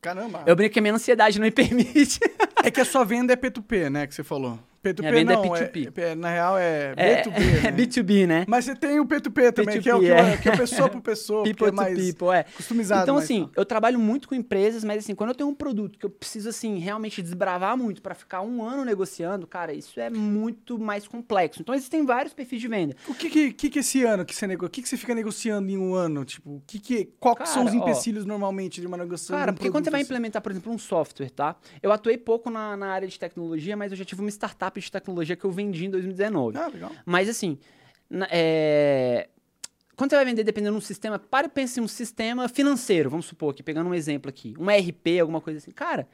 [0.02, 0.42] Caramba.
[0.48, 2.20] Eu brinco que a minha ansiedade não me permite.
[2.64, 4.08] É que a sua venda é P2P, né?
[4.08, 4.58] Que você falou.
[4.86, 5.98] P2P Minha venda é não, P2P.
[5.98, 7.68] é- na real é É, B2B, né?
[7.68, 8.46] é B2B, né?
[8.48, 10.34] Mas você tem o P2P também, que é o que, P2P, é.
[10.34, 10.38] é.
[10.38, 12.44] que é pessoa por pessoa, People é mais people, é.
[12.44, 13.04] customizado.
[13.04, 13.52] Então, assim, tal.
[13.56, 16.50] eu trabalho muito com empresas, mas assim, quando eu tenho um produto que eu preciso,
[16.50, 21.62] assim, realmente desbravar muito para ficar um ano negociando, cara, isso é muito mais complexo.
[21.62, 22.96] Então, existem vários perfis de venda.
[23.08, 24.68] O que que, que que esse ano que você negocia?
[24.68, 26.24] O que que você fica negociando em um ano?
[26.26, 27.90] Tipo, o que que, qual que são os Cara, ó.
[27.90, 29.38] empecilhos normalmente de uma negociação?
[29.38, 31.56] Cara, um porque quando você vai implementar, por exemplo, um software, tá?
[31.82, 34.92] Eu atuei pouco na, na área de tecnologia, mas eu já tive uma startup de
[34.92, 36.58] tecnologia que eu vendi em 2019.
[36.58, 36.92] Ah, legal.
[37.06, 37.58] Mas assim,
[38.30, 39.30] é,
[39.96, 43.10] quando você vai vender dependendo de um sistema, para e pense em um sistema financeiro,
[43.10, 45.72] vamos supor aqui, pegando um exemplo aqui, um RP, alguma coisa assim.
[45.72, 46.08] Cara,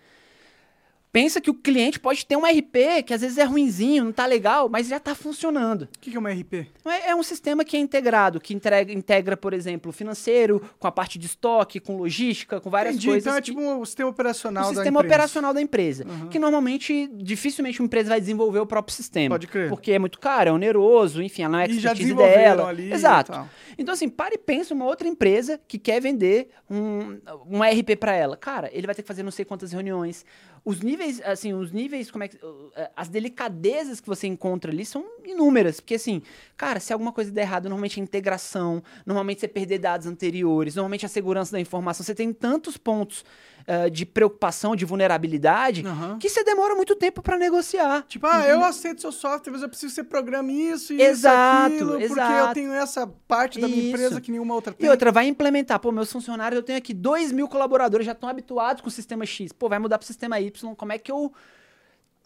[1.12, 4.26] pensa que o cliente pode ter um RP que às vezes é ruinzinho, não tá
[4.26, 5.84] legal, mas já tá funcionando.
[5.84, 6.68] O que que é uma RP?
[6.86, 10.91] É, é um sistema que é integrado, que entrega, integra, por exemplo, financeiro, com a
[10.91, 13.24] parte de estoque, com logística, com várias Entendi, coisas.
[13.26, 15.16] então é tipo o sistema operacional o da sistema empresa.
[15.16, 16.05] operacional da empresa.
[16.30, 19.36] Que normalmente, dificilmente uma empresa vai desenvolver o próprio sistema.
[19.36, 19.70] Pode crer.
[19.70, 22.70] Porque é muito caro, é oneroso, enfim, ela não é já expertise dela.
[22.70, 23.34] ali Exato.
[23.78, 28.14] Então, assim, para e pensa uma outra empresa que quer vender um, um RP para
[28.14, 28.38] ela.
[28.38, 30.26] Cara, ele vai ter que fazer não sei quantas reuniões.
[30.64, 32.38] Os níveis, assim, os níveis, como é que.
[32.38, 35.80] uh, As delicadezas que você encontra ali são inúmeras.
[35.80, 36.22] Porque, assim,
[36.55, 41.05] cara, se alguma coisa der errado, normalmente é integração, normalmente você perder dados anteriores, normalmente
[41.05, 42.05] a segurança da informação.
[42.05, 43.26] Você tem tantos pontos
[43.68, 46.18] ah, de preocupação, de vulnerabilidade, Aham.
[46.20, 48.03] que você demora muito tempo para negociar.
[48.07, 51.74] Tipo, ah, eu aceito seu software, mas eu preciso que você programe isso e Exato,
[51.74, 52.53] isso, aquilo, porque eu exato.
[52.53, 53.89] tenho essa parte da minha Isso.
[53.89, 54.86] empresa que nenhuma outra tem.
[54.86, 55.80] E outra, vai implementar.
[55.80, 59.26] Pô, meus funcionários, eu tenho aqui 2 mil colaboradores, já estão habituados com o sistema
[59.26, 59.51] X.
[59.51, 60.76] Pô, vai mudar pro sistema Y.
[60.76, 61.32] Como é que eu.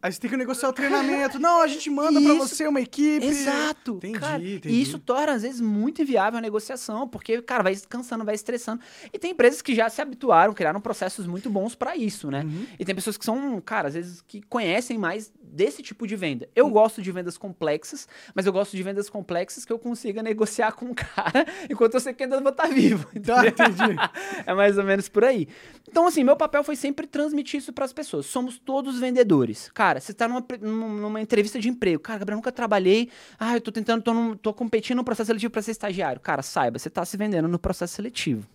[0.05, 1.39] Aí você tem que negociar o treinamento.
[1.39, 2.47] Não, a gente manda pra Isso.
[2.49, 3.25] você uma equipe.
[3.25, 3.95] Exato.
[3.95, 4.69] Entendi, cara, entendi.
[4.69, 8.79] E isso torna, às vezes, muito inviável a negociação, porque, cara, vai cansando, vai estressando.
[9.11, 12.43] E tem empresas que já se habituaram, criaram processos muito bons pra isso, né?
[12.43, 12.67] Uhum.
[12.77, 16.47] E tem pessoas que são, cara, às vezes, que conhecem mais desse tipo de venda.
[16.55, 20.73] Eu gosto de vendas complexas, mas eu gosto de vendas complexas que eu consiga negociar
[20.73, 23.07] com o cara enquanto eu sei que ainda vou estar vivo.
[23.25, 23.95] Tá, entendi.
[24.45, 25.47] é mais ou menos por aí.
[25.87, 28.25] Então, assim, meu papel foi sempre transmitir isso pras pessoas.
[28.25, 29.71] Somos todos vendedores.
[29.73, 31.99] Cara, você tá numa, numa entrevista de emprego.
[32.01, 33.09] Cara, Gabriel, nunca trabalhei.
[33.39, 36.19] Ah, eu tô tentando, tô, num- tô competindo no processo seletivo pra ser estagiário.
[36.21, 38.47] Cara, saiba, você tá se vendendo no processo seletivo.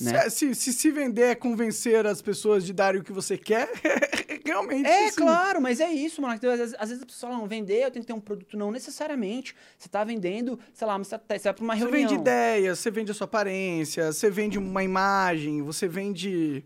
[0.00, 0.30] Né?
[0.30, 3.68] Se, se se vender é convencer as pessoas de darem o que você quer,
[4.44, 4.86] realmente.
[4.88, 6.32] É, assim, claro, mas é isso, mano.
[6.34, 8.56] Às vezes, às vezes a pessoa não, vender, eu tenho que ter um produto.
[8.56, 9.54] Não necessariamente.
[9.78, 12.08] Você tá vendendo, sei lá, uma estratégia, você vai pra uma Você reunião.
[12.08, 16.64] vende ideias, você vende a sua aparência, você vende uma imagem, você vende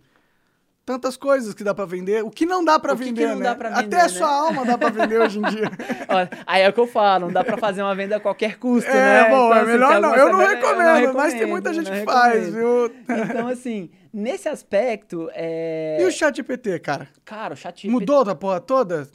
[0.87, 2.22] tantas coisas que dá pra vender.
[2.24, 3.45] O que não dá pra O que que vender, não né?
[3.45, 4.09] dá pra Até vender, a né?
[4.09, 5.68] sua alma dá pra vender hoje em dia.
[6.09, 8.57] Olha, aí é o que eu falo, não dá pra fazer uma venda a qualquer
[8.59, 9.28] custo, É, né?
[9.30, 10.14] bom, Então, é assim, melhor tem não.
[10.16, 12.55] Eu não coisas- recomendo, mas tem recomendo, muita gente não que faz, recomendo.
[12.55, 13.24] viu?
[13.24, 15.99] Então, assim, nesse aspecto, é...
[16.01, 17.09] E o chat GPT, cara?
[17.24, 19.09] Cara, o chat Mudou da porra toda?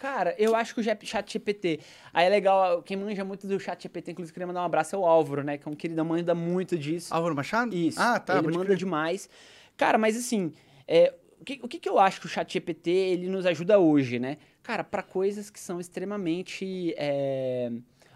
[0.00, 1.80] Cara, eu acho que o chat GPT.
[2.14, 4.98] Aí é legal, quem manja muito do chat GPT, inclusive queria mandar um abraço, é
[4.98, 5.56] o Álvaro, né?
[5.58, 7.12] Que é um queridão, manda muito disso.
[7.12, 7.74] Álvaro Machado?
[7.74, 7.98] Isso.
[8.00, 8.36] Ah, tá.
[8.38, 8.76] Ele manda crer.
[8.76, 9.28] demais.
[9.76, 10.52] Cara, mas assim,
[10.86, 13.78] é, o, que, o que que eu acho que o chat GPT ele nos ajuda
[13.78, 14.38] hoje, né?
[14.62, 17.70] Cara, para coisas que são extremamente é,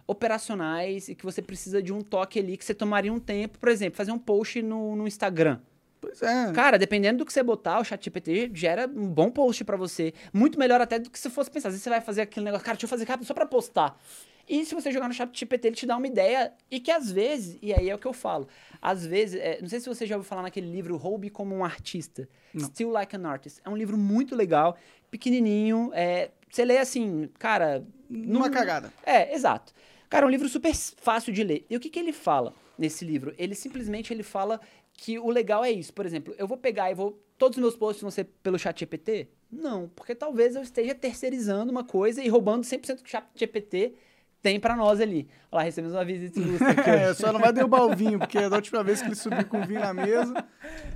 [0.06, 3.68] operacionais e que você precisa de um toque ali que você tomaria um tempo, por
[3.68, 5.60] exemplo, fazer um post no, no Instagram.
[6.00, 6.52] Pois é.
[6.52, 10.14] Cara, dependendo do que você botar, o chat GPT gera um bom post pra você.
[10.32, 11.68] Muito melhor até do que se fosse pensar.
[11.68, 14.00] Às vezes você vai fazer aquele negócio, cara, deixa eu fazer rápido só pra postar.
[14.48, 17.12] E se você jogar no chat GPT, ele te dá uma ideia e que às
[17.12, 18.48] vezes, e aí é o que eu falo,
[18.82, 21.64] às vezes, é, não sei se você já ouviu falar naquele livro Roube como um
[21.64, 22.28] Artista,
[22.58, 23.60] Still Like an Artist.
[23.64, 24.76] É um livro muito legal,
[25.08, 27.84] pequenininho, é, você lê assim, cara...
[28.08, 28.92] Numa não- cagada.
[29.04, 29.72] é, exato.
[30.08, 31.64] Cara, é um livro super fácil de ler.
[31.70, 33.32] E o que, que ele fala nesse livro?
[33.38, 34.60] Ele simplesmente ele fala
[35.00, 35.94] que o legal é isso.
[35.94, 37.18] Por exemplo, eu vou pegar e vou.
[37.38, 39.28] Todos os meus posts vão ser pelo chat GPT?
[39.50, 43.94] Não, porque talvez eu esteja terceirizando uma coisa e roubando 100% do chat GPT
[44.42, 45.26] tem pra nós ali.
[45.50, 46.80] Olha lá, recebemos uma visita ilustre aqui.
[46.90, 49.62] É, só não vai derrubar o vinho, porque da última vez que ele subiu com
[49.62, 50.46] o vinho na mesa,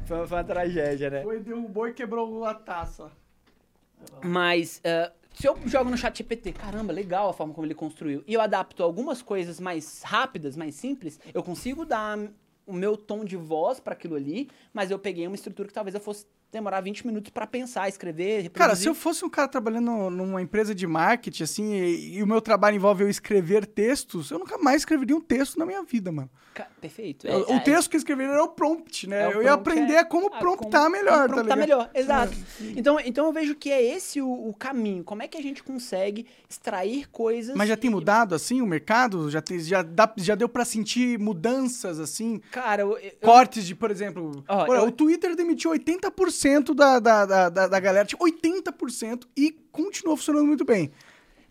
[0.04, 1.22] foi, foi uma tragédia, né?
[1.22, 3.10] foi, derrubou e quebrou a taça.
[4.22, 8.22] Mas ah, se eu jogo no chat GPT, caramba, legal a forma como ele construiu,
[8.26, 12.18] e eu adapto algumas coisas mais rápidas, mais simples, eu consigo dar
[12.66, 15.94] o meu tom de voz para aquilo ali, mas eu peguei uma estrutura que talvez
[15.94, 18.52] eu fosse demorar 20 minutos para pensar, escrever, reproduzir.
[18.58, 22.26] Cara, se eu fosse um cara trabalhando numa empresa de marketing, assim, e, e o
[22.26, 26.10] meu trabalho envolve eu escrever textos, eu nunca mais escreveria um texto na minha vida,
[26.10, 26.30] mano.
[26.54, 27.26] Ca- Perfeito.
[27.26, 29.22] o É- o é- texto que eu escreveria era o prompt, né?
[29.22, 30.04] é o eu ia prompt, aprender é.
[30.04, 31.58] como Ah, promptar como- melhor, como tá promptar ligado?
[31.78, 32.32] melhor, exato.
[32.76, 35.02] Então, então eu vejo que é esse o, o caminho.
[35.02, 37.56] Como é que a gente consegue extrair coisas...
[37.56, 39.28] Mas já tem e- mudado, assim, o mercado?
[39.30, 42.40] Já, tem, já, dá- já deu pra sentir mudanças, assim?
[42.52, 44.44] Cara, eu, eu- Cortes de, por exemplo...
[44.48, 46.43] Ó, olha, eu- O Twitter demitiu 80%
[46.74, 50.90] da, da, da, da, da galera, tipo, 80%, e continuou funcionando muito bem.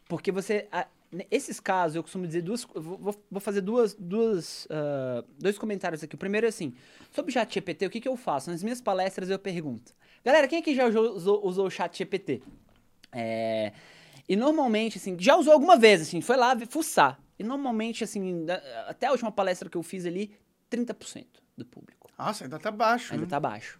[0.07, 0.67] Porque você.
[0.71, 0.87] a-
[1.29, 2.63] esses casos, eu costumo dizer duas.
[2.73, 6.15] Vou, vou- fazer duas, duas, ah, dois comentários aqui.
[6.15, 6.73] O primeiro é assim:
[7.11, 8.49] sobre o chat GPT, o que, que eu faço?
[8.49, 9.93] Nas minhas palestras eu pergunto.
[10.25, 12.41] Galera, quem aqui já usou, usou, o chat GPT?
[13.11, 13.73] É,
[14.27, 17.19] e normalmente, assim, já usou alguma vez, assim, foi lá ver- fuçar.
[17.37, 18.45] E normalmente, assim,
[18.87, 20.35] até a última palestra que eu fiz ali,
[20.69, 21.25] 30%
[21.57, 22.09] do público.
[22.17, 23.29] Nossa, ainda tá baixo, Ainda né?
[23.29, 23.77] tá baixo.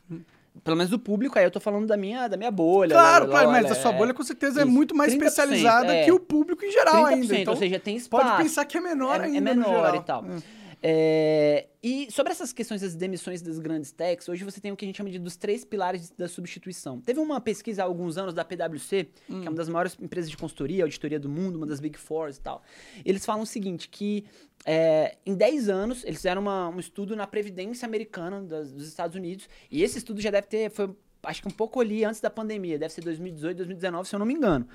[0.64, 2.94] Pelo menos do público, aí eu tô falando da minha, da minha bolha.
[2.94, 5.16] Claro, lá- claro, lá- mas a sua é- bolha com certeza é muito mais 30%,
[5.28, 6.04] especializada é.
[6.06, 7.36] que o público em geral 30%, ainda.
[7.40, 8.24] Então ou seja, tem espaço.
[8.24, 9.52] pode pensar que é menor é, ainda.
[9.52, 10.24] é no menor e tal.
[10.26, 10.63] É.
[10.86, 14.84] É, e sobre essas questões das demissões das grandes techs, hoje você tem o que
[14.84, 17.00] a gente chama de dos três pilares da substituição.
[17.00, 20.36] Teve uma pesquisa há alguns anos da PwC, que é uma das maiores empresas de
[20.36, 22.62] consultoria, auditoria do mundo, uma das Big Fours e tal.
[23.06, 24.26] Eles falam o seguinte, que
[24.66, 29.16] é, em 10 anos, eles fizeram uma- um estudo na Previdência Americana das- dos Estados
[29.16, 30.94] Unidos, e esse estudo já deve ter, foi
[31.24, 34.26] acho que um pouco ali antes da pandemia, deve ser 2018, 2019, se eu não
[34.26, 34.68] me engano.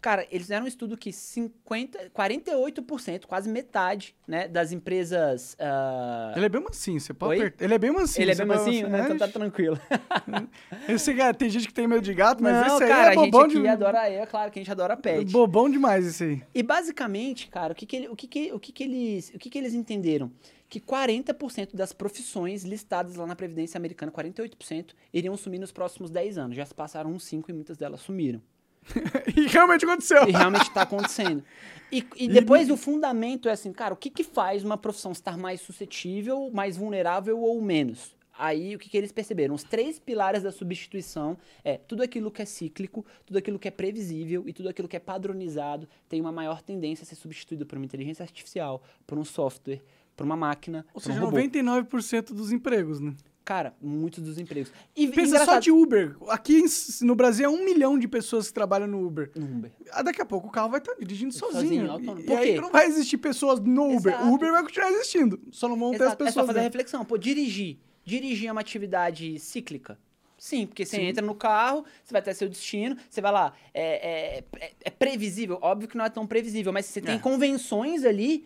[0.00, 5.56] Cara, eles fizeram um estudo que 50, 48%, quase metade, né, das empresas...
[5.58, 7.64] ah, Ele é bem mansinho, você pode apertar.
[7.64, 8.24] Ele é bem mansinho.
[8.24, 9.00] ele é bem mansinho, né?
[9.04, 9.78] Então tá tranquilo.
[10.98, 13.08] Sei que tem gente que tem medo de gato, mas não, esse aí cara, é
[13.08, 13.68] a gente bobão aqui de...
[13.68, 15.30] adora, é claro que a gente adora pet.
[15.30, 16.42] Bobão demais esse aí.
[16.54, 19.38] E basicamente, cara, o que que, ele- o que, que, o que, que eles, o
[19.38, 20.30] que, que eles entenderam?
[20.76, 26.36] Que 40% das profissões listadas lá na Previdência Americana, 48%, iriam sumir nos próximos 10
[26.36, 26.54] anos.
[26.54, 28.42] Já se passaram uns 5 e muitas delas sumiram.
[29.34, 30.28] E realmente aconteceu.
[30.28, 31.42] E realmente está acontecendo.
[31.90, 35.38] E, e depois o fundamento é assim, cara, o que, que faz uma profissão estar
[35.38, 38.14] mais suscetível, mais vulnerável ou menos?
[38.38, 39.54] Aí o que, que eles perceberam?
[39.54, 43.70] Os três pilares da substituição é tudo aquilo que é cíclico, tudo aquilo que é
[43.70, 47.78] previsível e tudo aquilo que é padronizado tem uma maior tendência a ser substituído por
[47.78, 49.80] uma inteligência artificial, por um software,
[50.16, 51.36] por uma máquina, Ou um seja, robô.
[51.36, 53.14] 99% dos empregos, né?
[53.44, 54.72] Cara, muitos dos empregos.
[54.96, 56.16] E Pensa engraçado- só de Uber.
[56.30, 56.64] Aqui
[57.02, 59.30] no Brasil é um milhão de pessoas que trabalham no Uber.
[59.36, 59.70] No Uber.
[59.92, 61.86] Ah, Daqui a pouco o carro vai estar dirigindo sozinho.
[61.86, 62.18] Sozinho.
[62.18, 64.12] E, e aí não vai existir pessoas no Uber.
[64.14, 64.28] Exato.
[64.28, 65.38] O Uber vai continuar existindo.
[65.52, 66.46] Só não vão ter as Exato, é só pessoas.
[66.48, 66.76] fazer a dentro.
[66.78, 67.04] reflexão.
[67.04, 67.78] Pô, dirigir.
[68.04, 69.96] Dirigir é uma atividade cíclica?
[70.38, 73.54] Sim, porque você entra no carro, você vai até seu destino, você vai lá.
[73.72, 75.58] É, é- é- é previsível?
[75.62, 77.18] Óbvio que não é tão previsível, mas você tem É.
[77.18, 78.44] convenções ali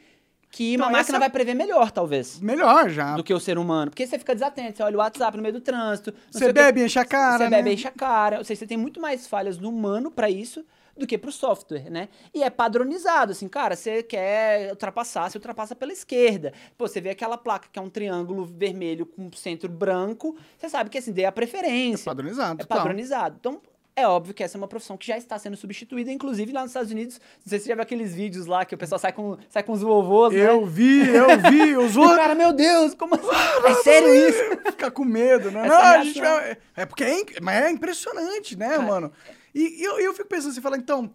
[0.50, 2.40] que Então, uma máquina essa- vai prever melhor, talvez.
[2.40, 3.14] Melhor já.
[3.16, 3.90] Do que o ser humano.
[3.90, 6.12] Porque você fica desatento, você olha o WhatsApp no meio do trânsito.
[6.30, 7.38] Você o bebe, enche a cara.
[7.44, 7.56] Você né?
[7.58, 8.38] bebe, enche a cara.
[8.38, 10.64] Ou seja, você tem muito mais falhas no humano pra isso
[10.96, 12.08] do que pro software, né?
[12.34, 16.52] E é padronizado, assim, cara, você quer ultrapassar, você ultrapassa pela esquerda.
[16.76, 20.90] Pô, você vê aquela placa que é um triângulo vermelho com centro branco, você sabe
[20.90, 22.04] que assim, dê a preferência.
[22.04, 22.62] Padronizado.
[22.62, 23.36] É padronizado.
[23.40, 23.62] Então,
[23.96, 26.70] é óbvio que essa é uma profissão que já está sendo substituída, inclusive lá nos
[26.70, 27.20] Estados Unidos.
[27.44, 29.62] Não sei se você já viu aqueles vídeos lá que o pessoal sai com, sai
[29.62, 30.48] com os vovôs, né?
[30.48, 31.76] Eu vi, eu vi.
[31.76, 33.26] Os outros cara, meu Deus, como assim?
[33.66, 34.38] É sério isso?
[34.72, 35.66] fica com medo, né?
[35.66, 36.56] Essa Não, a gente vai...
[36.76, 39.12] É porque é, mas é impressionante, né, Cara, mano?
[39.54, 41.12] E eu, eu fico pensando, você fala, então,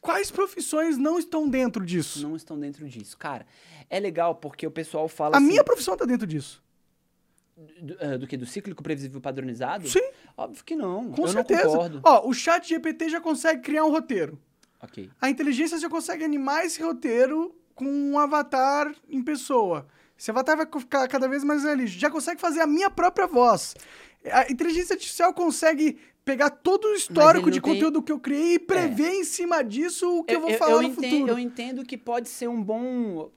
[0.00, 2.22] quais profissões não estão dentro disso?
[2.22, 3.16] Não estão dentro disso.
[3.16, 3.46] Cara,
[3.88, 5.46] é legal porque o pessoal fala A assim...
[5.46, 6.62] minha profissão tá dentro disso.
[7.56, 8.36] Do, ah, do que?
[8.36, 9.88] Do cíclico previsível padronizado?
[9.88, 10.02] Sim.
[10.36, 11.12] Óbvio que não.
[11.12, 11.62] Com eu certeza.
[11.64, 12.00] não concordo.
[12.04, 14.38] Ó, o chat GPT já consegue criar um roteiro.
[14.82, 15.08] Ok.
[15.20, 19.86] A inteligência já consegue animar esse roteiro com um avatar em pessoa.
[20.18, 21.98] Esse avatar vai ficar cada vez mais realista.
[21.98, 23.74] Já consegue fazer a minha própria voz.
[24.30, 27.74] A inteligência artificial consegue pegar todo o histórico de tem- É.
[27.74, 30.88] conteúdo que eu criei e prever em cima disso o que eu, vou falar no
[30.88, 31.32] entendo, futuro.
[31.32, 33.30] eu entendo que pode ser um bom.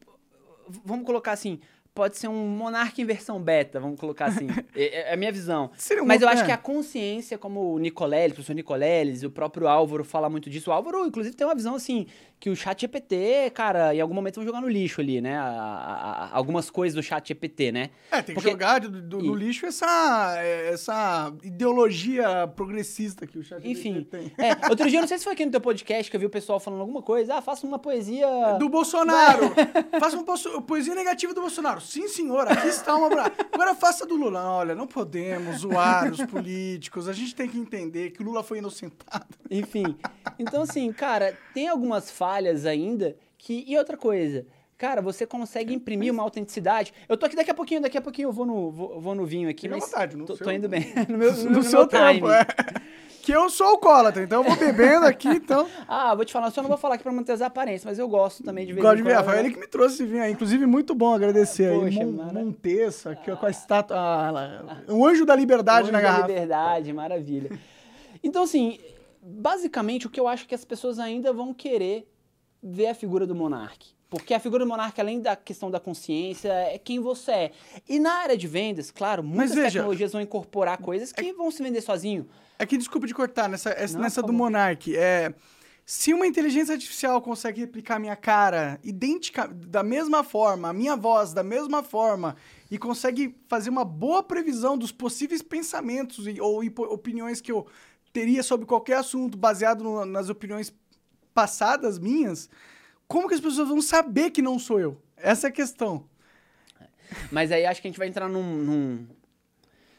[0.84, 1.60] Vamos colocar assim.
[1.98, 4.46] Pode ser um monarca em versão beta, vamos colocar assim.
[4.76, 5.72] é, é a minha visão.
[5.76, 6.46] Seria Mas eu acho é.
[6.46, 10.70] que a consciência, como o Nicoleles, o professor Nicoleles, o próprio Álvaro fala muito disso.
[10.70, 12.06] O Álvaro, inclusive, tem uma visão assim,
[12.40, 15.38] que o chat GPT, cara, em algum momento vão jogar no lixo ali, né?
[15.38, 17.90] A- a- a- algumas coisas do chat GPT, né?
[18.12, 23.38] É, tem que Porque- jogar do- do- no lixo essa, é, essa ideologia progressista que
[23.40, 24.04] o chat Enfim.
[24.04, 24.32] tem.
[24.38, 26.30] É, outro dia, não sei se foi aqui no teu podcast que eu vi o
[26.30, 27.36] pessoal falando alguma coisa.
[27.36, 28.28] Ah, faça uma poesia.
[28.60, 29.52] Do Bolsonaro.
[30.00, 31.82] faça uma poesia negativa do Bolsonaro.
[31.82, 33.08] Sim, senhor, aqui está uma.
[33.52, 34.44] Agora faça do Lula.
[34.44, 37.08] Olha, não podemos zoar os políticos.
[37.08, 39.26] A gente tem que entender que o Lula foi inocentado.
[39.50, 39.96] Enfim.
[40.40, 43.64] Então, assim, cara, tem algumas falhas ainda que.
[43.68, 44.46] E outra coisa.
[44.78, 46.94] Cara, você consegue imprimir uma autenticidade.
[47.10, 49.26] Eu tô aqui daqui a pouquinho, daqui a pouquinho eu vou no, vou, vou no
[49.26, 49.86] vinho aqui, à mas.
[49.86, 50.86] vontade, no tô, seu- tô indo bem.
[51.10, 52.30] No meu, no, No no seu tempo, timing.
[52.32, 52.46] é.
[53.24, 55.68] Que eu sou alcoólatra, então eu vou bebendo aqui, então.
[55.88, 58.08] Ah, vou te falar, só não vou falar aqui pra manter as aparências, mas eu
[58.08, 59.24] gosto também de vez Gosto de ver.
[59.24, 60.32] Foi ele que me trouxe esse vinho aí.
[60.32, 61.80] Inclusive, muito bom agradecer aí.
[61.80, 63.98] Poxa, Mon mara- Monteça, aqui, ó, com a estátua.
[63.98, 66.28] ah, lá, um anjo da liberdade Longe na da garrafa.
[66.28, 67.50] liberdade, maravilha.
[68.24, 68.78] Então, assim,
[69.24, 72.08] basicamente o que eu acho que as pessoas ainda vão querer
[72.70, 73.86] ver a figura do monarca.
[74.10, 77.52] Porque a figura do monarca, além da questão da consciência, é quem você é.
[77.90, 81.62] E na área de vendas, claro, muitas veja- tecnologias vão incorporar coisas que vão se
[81.62, 82.26] vender sozinho.
[82.58, 84.32] É que desculpa de cortar nessa, essa- Não, nessa do.
[84.32, 84.96] Monark.
[84.96, 85.34] É,
[85.86, 91.34] se uma inteligência artificial consegue replicar minha cara idêntica, da mesma forma, a minha voz
[91.34, 92.38] da mesma forma,
[92.72, 96.62] e consegue fazer uma boa previsão dos possíveis pensamentos e- ou
[96.94, 97.68] opiniões que eu
[98.14, 100.74] teria sobre qualquer assunto baseado no- nas opiniões
[101.38, 102.50] passadas minhas,
[103.08, 105.00] como que as pessoas vão saber que não sou eu?
[105.16, 106.06] Essa é a questão.
[107.32, 108.42] Mas aí acho que a gente vai entrar num.
[108.44, 109.08] num-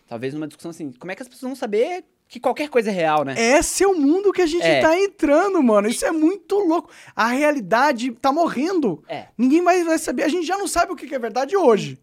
[0.08, 2.92] talvez numa discussão assim: como é que as pessoas vão saber que qualquer coisa é
[2.92, 3.34] real, né?
[3.40, 4.80] Esse é o mundo que a gente É.
[4.80, 5.88] tá entrando, mano.
[5.88, 6.90] Isso é muito louco.
[7.14, 9.02] A realidade tá morrendo.
[9.08, 9.28] É.
[9.38, 10.24] Ninguém vai, vai saber.
[10.24, 11.98] A gente já não sabe o que é verdade hoje.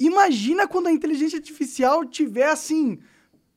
[0.00, 2.98] Imagina quando a inteligência artificial tiver assim,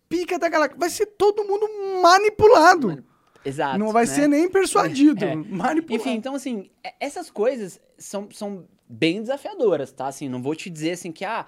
[0.07, 0.77] pica da galáxia.
[0.77, 1.67] Vai ser todo mundo
[2.03, 3.03] manipulado.
[3.47, 3.77] Exato.
[3.77, 4.11] não vai né?
[4.11, 5.23] ser nem persuadido.
[5.23, 5.35] É.
[5.35, 5.93] Manipulado.
[6.01, 10.07] Enfim, então assim, e- essas coisas são, são bem desafiadoras, tá?
[10.07, 11.45] Assim, não vou te dizer assim que, ah,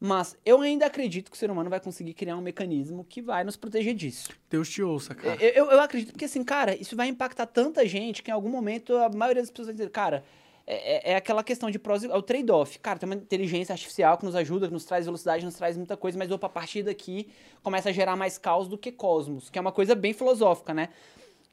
[0.00, 3.42] mas eu ainda acredito que o ser humano vai conseguir criar um mecanismo que vai
[3.44, 4.28] nos proteger disso.
[4.50, 5.42] Deus te ouça, cara.
[5.42, 8.50] Eu, eu, eu acredito porque, assim, cara, isso vai impactar tanta gente que em algum
[8.50, 10.22] momento a maioria das pessoas vai dizer, cara,
[10.66, 12.78] é, é- é aquela questão de prós é o trade-off.
[12.80, 15.96] Cara, tem uma inteligência artificial que nos ajuda, que nos traz velocidade, nos traz muita
[15.96, 17.28] coisa, mas opa, a partir daqui
[17.62, 20.88] começa a gerar mais caos do que cosmos, que é uma coisa bem filosófica, né?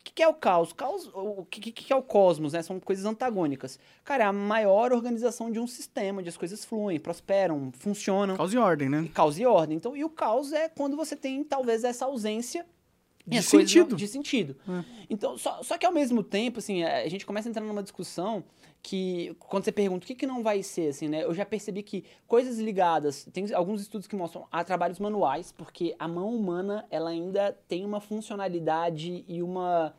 [0.02, 0.74] O que, é o caos?
[0.74, 2.62] Caos, o que, que, é o cosmos, né?
[2.64, 3.80] São coisas antagônicas.
[4.04, 8.36] Cara, é a maior organização de um sistema, onde as coisas fluem, prosperam, funcionam.
[8.36, 9.10] Causa e ordem, né?
[9.14, 9.78] Caos e ordem.
[9.78, 12.81] Então, e o caos é quando você tem, talvez, essa ausência e
[13.26, 13.96] De coisas sentido.
[13.96, 14.56] de sentido.
[14.68, 14.84] É.
[15.10, 18.44] Então, só, só que ao mesmo tempo, assim, a gente começa a entrar numa discussão
[18.82, 21.24] que, quando você pergunta o que, que não vai ser, assim, né?
[21.24, 25.96] Eu já percebi que coisas ligadas, tem alguns estudos que mostram a trabalhos manuais, porque
[26.00, 29.94] a mão humana, ela ainda tem uma funcionalidade e uma,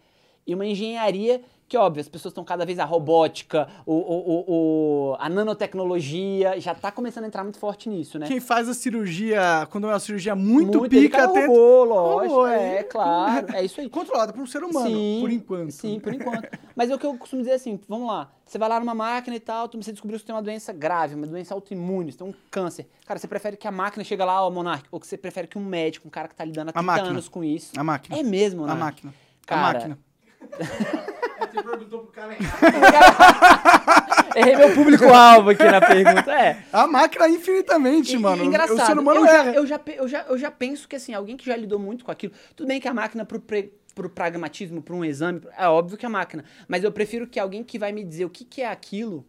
[0.47, 1.43] e uma engenharia
[1.73, 6.75] que, óbvio, as pessoas estão cada vez a robótica, o, o, o, a nanotecnologia, já
[6.75, 8.27] tá começando a entrar muito forte nisso, né?
[8.27, 12.47] Quem faz a cirurgia, quando é uma cirurgia muito, ele pica, até robô, lógico, Robô,
[12.47, 12.83] é, é.
[12.83, 13.89] claro, é isso aí.
[13.89, 15.71] controlada por um ser humano, Sim, por enquanto.
[15.71, 16.47] Sim, por enquanto.
[16.77, 19.35] Mas é o que eu costumo dizer assim, vamos lá, você vai lá numa máquina
[19.35, 22.27] e tal, você descobriu que você tem uma doença grave, uma doença autoimune, você tem
[22.27, 22.87] um câncer.
[23.07, 25.57] Cara, você prefere que a máquina chegue lá, ó, Monark, ou que você prefere que
[25.57, 27.09] um médico, um cara que tá lidando há 30 máquina.
[27.09, 27.73] anos com isso.
[27.79, 28.19] A máquina.
[28.19, 28.85] É mesmo, A Monark?
[29.07, 29.15] máquina.
[29.47, 29.99] Cara, a máquina.
[31.53, 32.37] Você perguntou pro cara
[34.35, 36.33] Errei meu público-alvo aqui na pergunta.
[36.33, 36.65] É.
[36.73, 38.43] A máquina infinitamente, E- mano.
[38.45, 41.13] engraçado, o ser humano eu, já, eu, já, eu, já, eu já penso que, assim,
[41.13, 42.33] alguém que já lidou muito com aquilo.
[42.57, 46.07] Tudo bem que a máquina, pro, pre- pro pragmatismo, pra um exame, é óbvio que
[46.07, 46.45] a máquina.
[46.67, 49.25] Mas eu prefiro que alguém que vai me dizer o que, que é aquilo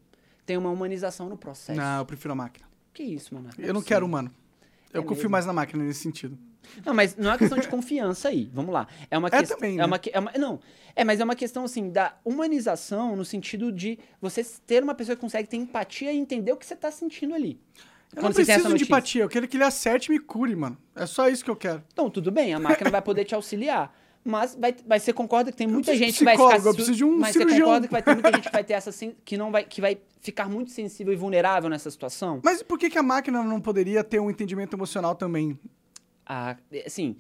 [0.45, 1.80] tenha uma humanização no processo.
[1.80, 2.65] Não, eu prefiro a máquina.
[2.93, 3.49] Que isso, mano?
[3.57, 4.32] Eu não quero humano.
[4.93, 5.31] Eu É confio mesmo?
[5.31, 6.37] mais na máquina nesse sentido.
[6.85, 8.49] Não, mas não é uma questão de confiança aí.
[8.53, 8.87] Vamos lá.
[9.11, 9.57] É uma É questão.
[9.57, 9.85] também, é né?
[9.85, 10.59] uma, que- é uma- Não.
[10.95, 15.15] É, mas é uma questão, assim, da humanização no sentido de você ter uma pessoa
[15.15, 17.59] que consegue ter empatia e entender o que você tá sentindo ali.
[18.15, 19.23] Eu não preciso de empatia.
[19.23, 20.77] Eu quero que ele acerte e me cure, mano.
[20.95, 21.83] É só isso que eu quero.
[21.91, 23.91] Então, tudo bem, a máquina vai poder te auxiliar.
[24.24, 26.65] Mas vai, vai, você concorda que tem muita gente que vai ficar...
[26.65, 27.57] eu preciso de um mas cirurgião.
[27.57, 28.91] você concorda que vai ter muita gente que vai ter essa...
[29.26, 32.39] Que, não vai, que vai ficar muito sensível e vulnerável nessa situação?
[32.43, 35.59] Mas por que, que a máquina não poderia ter um entendimento emocional também?
[36.26, 36.55] Ah,
[36.86, 37.17] assim,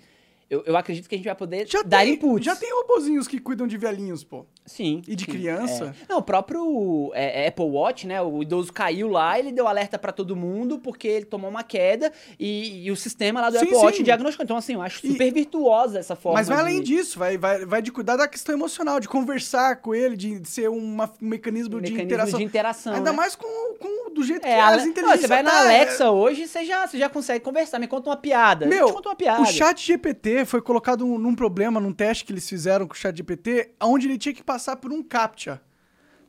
[0.49, 2.45] eu, eu acredito que a gente vai poder Já dar tem, inputs.
[2.45, 4.45] Já tem robozinhos que cuidam de velhinhos, pô.
[4.65, 5.01] Sim.
[5.07, 5.93] E de sim, criança?
[6.01, 6.05] é.
[6.09, 8.21] Não, o próprio é, Apple Watch, né?
[8.21, 12.11] O idoso caiu lá, ele deu alerta pra todo mundo porque ele tomou uma queda
[12.39, 14.03] e, e o sistema lá do Sim, Apple Watch sim.
[14.03, 14.43] diagnosticou.
[14.43, 16.39] Então, assim, eu acho E- super virtuosa essa forma.
[16.39, 19.77] Mas vai de- além disso, vai, vai, vai de cuidar da questão emocional, de conversar
[19.81, 22.39] com ele, de ser uma- um mecanismo, de mecanismo interação.
[22.39, 22.93] de interação.
[22.93, 23.17] Ainda né?
[23.17, 23.45] mais com,
[23.79, 26.63] com do jeito É, que a as inteligências você vai na tá, Alexa hoje, você
[26.65, 27.79] já, você já consegue conversar.
[27.79, 28.65] Me conta uma piada.
[28.65, 29.41] Meu, Te conta uma piada.
[29.41, 32.97] O chat GPT foi colocado num, num problema, num teste que eles fizeram com o
[32.97, 35.59] chat GPT, onde ele tinha que passar por um CAPTCHA.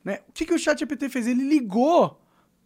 [0.02, 0.20] Né?
[0.28, 1.26] O que, que o chat GPT fez?
[1.26, 2.18] Ele ligou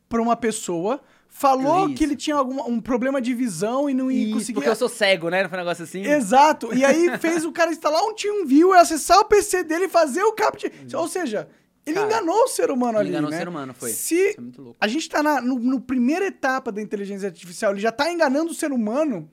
[0.08, 4.24] pra uma pessoa, falou que ele tinha algum, um problma de visão e não ia
[4.24, 4.54] Isso, conseguir...
[4.54, 5.42] porque eu sou cego, né?
[5.42, 6.02] Não foi um negócio assim?
[6.02, 6.72] Exato.
[6.72, 10.32] E aí fez o cara instalar um TeamViewer, acessar o PC dele e fazer o
[10.32, 10.98] CAPTCHA.
[10.98, 11.48] Ou seja,
[11.84, 13.38] ele Cara, enganou o ser humano ali, enganou o né?
[13.38, 13.90] ser humano, foi.
[13.90, 14.36] Se é
[14.80, 18.52] a gente tá na no, no primeira etapa da inteligência artificial, ele já tá enganando
[18.52, 19.28] o ser humano,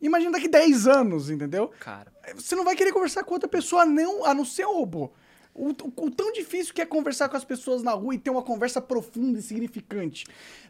[0.00, 1.70] imagina daqui 10 anos, entendeu?
[1.80, 2.10] Cara.
[2.34, 5.12] Você não vai querer conversar com outra pessoa não, a não ser um robô.
[5.58, 8.30] O, o- o tão difícil que é conversar com as pessoas na rua e ter
[8.30, 10.24] uma conversa profunda e significante.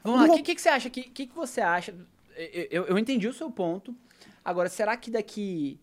[0.04, 0.88] Vamos lá, o que, que, que você acha?
[0.88, 1.94] O que, que, que você acha?
[2.36, 3.94] Eu, eu, eu entendi o seu ponto.
[4.44, 5.80] Agora, será que daqui.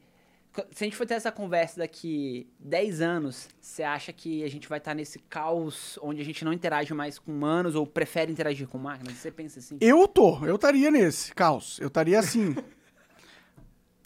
[0.72, 4.70] Se a gente for ter essa conversa daqui 10 anos, você acha que a gente
[4.70, 8.68] vai estar nesse caos onde a gente não interage mais com humanos ou prefere interagir
[8.68, 9.16] com máquinas?
[9.16, 9.78] Você pensa assim?
[9.82, 11.80] Eu tô, eu estaria nesse caos.
[11.80, 12.56] Eu estaria assim.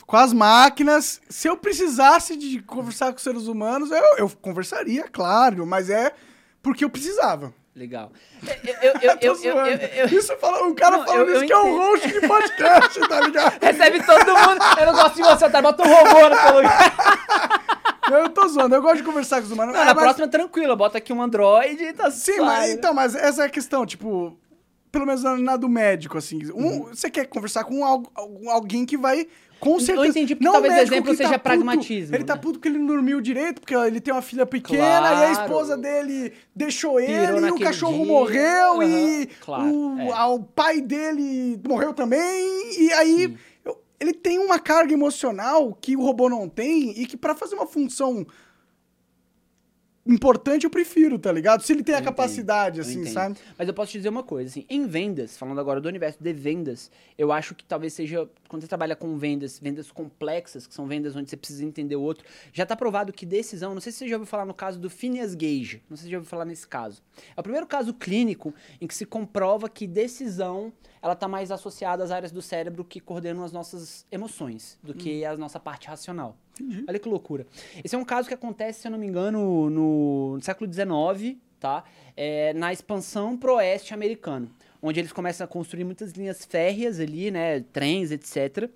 [0.08, 1.22] Com as máquinas.
[1.30, 6.12] Se eu precisasse de conversar com seres humanos, eu, eu conversaria, claro, mas é
[6.64, 7.54] porque eu precisava.
[7.76, 8.12] Legal.
[8.82, 9.56] Eu, eu, eu,
[10.10, 11.78] eu, Isso fala, um cara Não, falando isso que é um entendo.
[11.78, 13.58] host de podcast, tá ligado?
[13.64, 14.60] Recebe todo mundo.
[14.80, 15.62] Eu não gosto de você, tá?
[15.62, 17.68] Bota um robô no seu lugar.
[18.10, 19.74] Eu tô zoando, eu gosto de conversar com os humanos.
[19.76, 20.78] Não, Ah, na mas- próxima, tranquilo.
[20.78, 22.42] Bota aqui um Android e tá Sim, suave.
[22.46, 24.40] mas, então, mas essa é a questão, tipo,
[24.90, 26.40] pelo menos na, na do médico, assim.
[26.54, 26.84] Um, Uhum.
[26.86, 28.10] Você quer conversar com al-
[28.48, 29.28] alguém que vai.
[29.60, 30.08] Com Eu certeza.
[30.10, 32.42] entendi, porque não talvez o médico exemplo que seja puto, pragmatismo, Ele tá né?
[32.42, 35.32] puto porque ele não dormiu direito, porque ele tem uma filha pequena e a Claro.
[35.44, 38.06] esposa dele deixou ele Pirou e o cachorro dia.
[38.06, 40.12] morreu e Aham, claro, o, é.
[40.12, 42.80] a- o pai dele morreu também.
[42.80, 43.36] E aí
[43.66, 47.56] eu- ele tem uma carga emocional que o robô não tem e que pra fazer
[47.56, 48.26] uma função
[50.10, 51.62] importante eu prefiro, tá ligado?
[51.64, 53.38] Se ele tem a Eu entendo, capacidade, eu assim, sabe?
[53.58, 56.32] Mas eu posso te dizer uma coisa, assim, em vendas, falando agora do universo de
[56.32, 60.88] vendas, eu acho que talvez seja, quando você trabalha com vendas, vendas complexas, que são
[60.88, 64.00] vendas onde você precisa entender o outro, já tá provado que decisão, não sei se
[64.00, 66.30] você já ouviu falar no caso do Phineas Gage, não sei se você já ouviu
[66.30, 67.02] falar nesse caso.
[67.36, 70.72] É o primeiro caso clínico em que se comprova que decisão,
[71.02, 75.24] ela tá mais associada às áreas do cérebro que coordenam as nossas emoções, do que
[75.26, 76.38] a nossa parte racional.
[76.88, 77.46] Olha que loucura.
[77.84, 81.38] Esse é um caso que acontece, se eu não me engano, no, no século XIX,
[81.60, 81.84] tá?
[82.16, 84.50] É, na expansão pro oeste americano,
[84.82, 87.62] onde eles começam a construir muitas linhas férreas ali, né?
[87.74, 88.70] Trens, etc.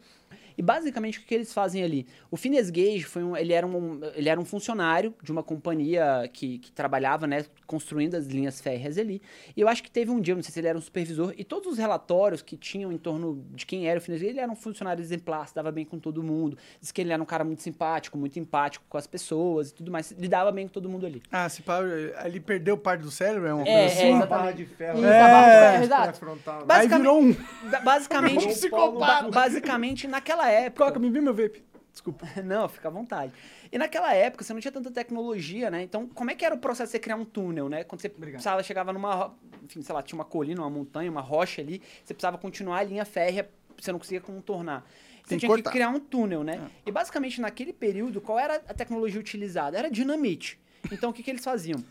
[0.61, 2.05] E basicamente o que eles fazem ali?
[2.29, 6.29] O Phineas Gage foi um, ele, era um, ele era um funcionário de uma companhia
[6.31, 9.19] que, que trabalhava, né, construindo as linhas férreas ali.
[9.57, 11.43] E eu acho que teve um dia, não sei se ele era um supervisor, e
[11.43, 14.51] todos os relatórios que tinham em torno de quem era o Phineas Gage, ele era
[14.51, 16.55] um funcionário exemplar, se dava bem com todo mundo.
[16.79, 19.91] Diz que ele era um cara muito simpático, muito empático com as pessoas e tudo
[19.91, 20.11] mais.
[20.11, 21.23] Lidava bem com todo mundo ali.
[21.31, 21.79] Ah, se pá,
[22.23, 24.27] ele perdeu parte do cérebro, é uma É, coisa é, assim?
[24.27, 24.99] barra de ferro.
[24.99, 25.09] Isso, né?
[25.09, 25.71] de É.
[25.71, 26.03] ferro, exato.
[26.19, 26.61] Pré-frontal, né?
[26.61, 27.33] Aí Basicamente- virou um...
[27.71, 30.85] Ba- Basicamente, Um basicamente naquela época.
[30.85, 31.63] Coca, me vê meu vape.
[31.91, 32.25] Desculpa.
[32.43, 33.33] Não, fica à vontade.
[33.71, 35.83] E naquela época você não tinha tanta tecnologia, né?
[35.83, 37.83] Então, como é que era o processo de você criar um túnel, né?
[37.83, 39.33] Quando você precisava, chegava numa,
[39.63, 42.83] enfim, sei lá, tinha uma colina, uma montanha, uma rocha ali, você precisava continuar a
[42.83, 44.85] linha férrea, você não conseguia contornar.
[45.23, 45.71] Você Tem que tinha que cortar.
[45.71, 46.69] criar um túnel, né?
[46.85, 49.77] E basicamente naquele período, qual era a tecnologia utilizada?
[49.77, 50.57] Era dinamite.
[50.91, 51.83] Então, o que, que eles faziam?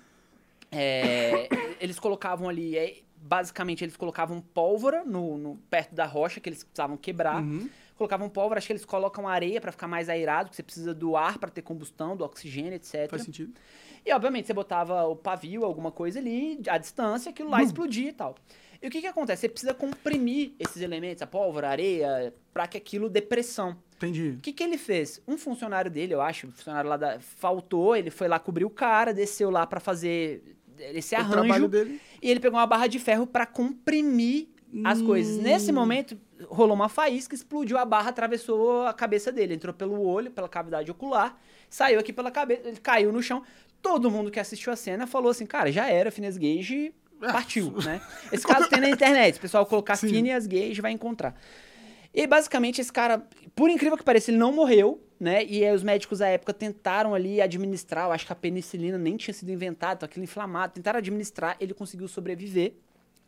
[0.73, 1.49] É,
[1.81, 6.63] eles colocavam ali, é, basicamente, eles colocavam pólvora no, no- perto da rocha que eles
[6.63, 7.43] precisavam quebrar.
[7.43, 7.69] Uhum.
[8.01, 11.19] Colocavam pólvora, acho que eles colocam areia pra ficar mais aerado, porque você precisa do
[11.19, 13.11] ar pra ter combustão, do oxigênio, etc.
[13.11, 13.53] Faz sentido.
[14.07, 18.13] E, obviamente, você botava o pavio, alguma coisa ali, à distância, aquilo lá explodia e
[18.15, 18.37] tal.
[18.83, 19.43] E o que que acontece?
[19.43, 23.77] Você precisa comprimir esses elementos, a pólvora, a areia, pra que aquilo dê pressão.
[23.97, 24.37] Entendi.
[24.39, 25.23] O que, que ele fez?
[25.29, 27.21] Um funcionário dele, eu acho, um funcionário lá da.
[27.21, 31.33] Faltou, ele foi lá cobrir o cara, desceu lá pra fazer esse O arranjo.
[31.35, 32.01] trabalho dele.
[32.23, 34.49] E ele pegou uma barra de ferro pra comprimir
[34.85, 35.37] as coisas.
[35.37, 35.43] Hum.
[35.43, 36.17] Nesse momento,
[36.49, 39.55] rolou uma faísca, explodiu a barra, atravessou a cabeça dele.
[39.55, 41.39] Entrou pelo olho, pela cavidade ocular,
[41.69, 43.43] saiu aqui pela cabeça, ele caiu no chão.
[43.83, 48.01] Todo mundo que assistiu a cena falou assim, cara, já era, Phineas Gage partiu, né?
[48.33, 50.09] Esse caso tem na internet, o pessoal colocar Sim.
[50.09, 51.35] Phineas Gage vai encontrar.
[52.13, 53.23] E basicamente esse cara,
[53.55, 55.45] por incrível que pareça, ele não morreu, né?
[55.45, 59.17] E aí os médicos à época tentaram ali administrar, eu acho que a penicilina nem
[59.17, 62.75] tinha sido inventada, aquilo inflamado, tentaram administrar, ele conseguiu sobreviver,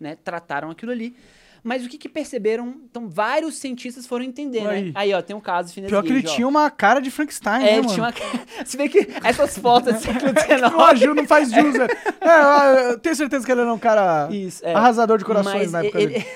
[0.01, 0.17] né?
[0.17, 1.15] Trataram aquilo ali.
[1.65, 2.75] Mas o que, que perceberam?
[2.91, 4.83] Então, vários cientistas foram entender, Aí.
[4.87, 4.93] né?
[4.97, 6.31] Aí, ó, tem um caso Phineas Pior que ele ó.
[6.35, 7.93] tinha uma cara de Frankenstein, É, né, ele mano?
[7.95, 8.65] tinha uma.
[8.65, 10.33] Você vê que essas fotos do século
[10.77, 10.99] Ó, XIX.
[11.01, 11.75] Gil não faz jus.
[11.75, 11.87] né?
[12.23, 14.75] É, eu tenho certeza que ele era um cara Isso, é.
[14.75, 16.27] arrasador de corações Mas na época ele- dele.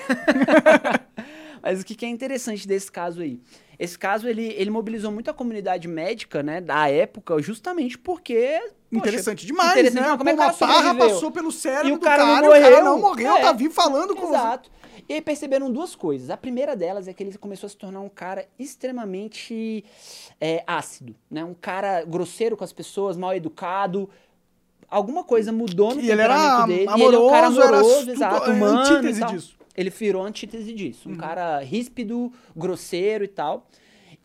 [1.61, 3.39] Mas o que que é interessante desse caso aí?
[3.79, 8.57] Esse caso, ele, ele mobilizou muito a comunidade médica, né, da época, justamente porque...
[8.59, 10.17] poxa, Interessante demais, interessante né?
[10.17, 11.09] Como é que uma parra sobreviveu?
[11.09, 12.85] passou pelo cérebro E o do cara cara, não e o cara morreu.
[12.85, 13.41] não morreu, É.
[13.41, 14.29] tá vivo falando com.
[14.29, 14.71] Exato.
[15.09, 16.29] E aí perceberam duas coisas.
[16.29, 19.83] A primeira delas é que ele começou a se tornar um cara extremamente
[20.39, 21.43] é, ácido, né?
[21.43, 24.09] Um cara grosseiro com as pessoas, mal educado.
[24.89, 26.89] Alguma coisa mudou no E era temperamento dele.
[26.97, 29.57] e ele é um cara amoroso, era amoroso, tudo- exato, é, humano e antítese disso.
[29.75, 31.09] Ele virou antítese disso.
[31.09, 33.67] Um cara ríspido, grosseiro e tal.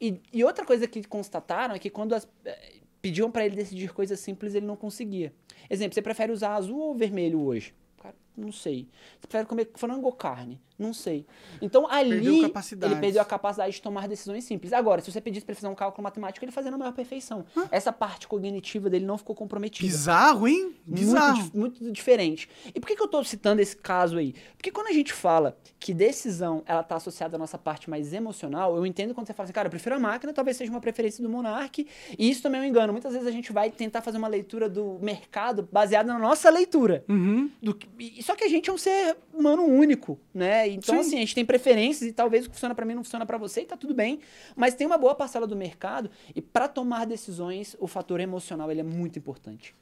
[0.01, 3.93] E, e outra coisa que constataram é que quando as, eh, pediam pra ele decidir
[3.93, 5.33] coisas simples, ele não conseguia.
[5.68, 7.74] Exemplo, você prefere usar azul ou vermelho hoje?
[8.03, 8.89] Cara, não sei.
[9.20, 10.61] Você prefere comer frango ou carne?
[10.78, 11.24] Não sei.
[11.61, 12.53] Então ali Perdeu
[12.83, 14.72] ele perdeu a capacidade de tomar decisões simples.
[14.72, 17.45] Agora, se você pedisse pra ele fazer um cálculo matemático, ele fazia na maior perfeição.
[17.70, 19.87] Essa parte cognitiva dele não ficou comprometida.
[19.87, 20.74] Bizarro, hein?
[20.85, 21.39] Bizarro.
[21.39, 22.49] Muito, muito diferente.
[22.74, 24.35] E por que, que eu tô citando esse caso aí?
[24.57, 28.76] Porque quando a gente fala que decisão ela tá associada à nossa parte mais emocional,
[28.76, 31.22] eu entendo quando você fala assim, cara, eu prefiro a máquina, talvez seja uma preferência
[31.22, 31.87] do Monark,
[32.18, 32.93] e isso também é um engano.
[32.93, 37.05] Muitas vezes a gente vai tentar fazer uma leitura do mercado baseada na nossa leitura.
[37.09, 37.51] Uhum.
[37.62, 37.78] Do
[38.23, 40.68] só que a gente é um ser humano único, né?
[40.68, 41.01] Então, Sim.
[41.01, 43.39] assim, a gente tem preferências e talvez o que funciona pra mim não funciona pra
[43.39, 44.20] você e tá tudo bem.
[44.57, 48.81] Mas tem uma boa parcela do mercado e pra tomar decisões, o fator emocional ele
[48.81, 49.75] é muito importante.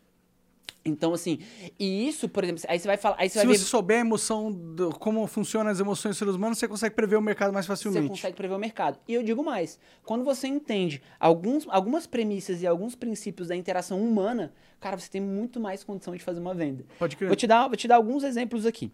[0.82, 1.38] Então, assim,
[1.78, 3.16] e isso, por exemplo, aí você vai falar.
[3.18, 3.68] Aí você Se vai você ver.
[3.68, 7.20] souber a emoção, do- como funcionam as emoções dos seres humanos, você consegue prever o
[7.20, 8.08] mercado mais Você facilmente.
[8.08, 8.98] consegue prever o mercado.
[9.06, 14.02] E eu digo mais: quando você entende alguns, algumas premissas e alguns princípios da interação
[14.02, 16.82] humana, cara, você tem muito mais condição de fazer uma venda.
[16.98, 17.26] Pode crer.
[17.28, 18.90] Vou te dar, vou te dar alguns exemplos aqui.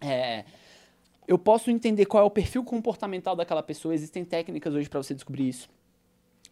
[0.00, 0.44] É,
[1.28, 3.94] eu posso entender qual é o perfil comportamental daquela pessoa.
[3.94, 5.68] Existem técnicas hoje pra você descobrir isso.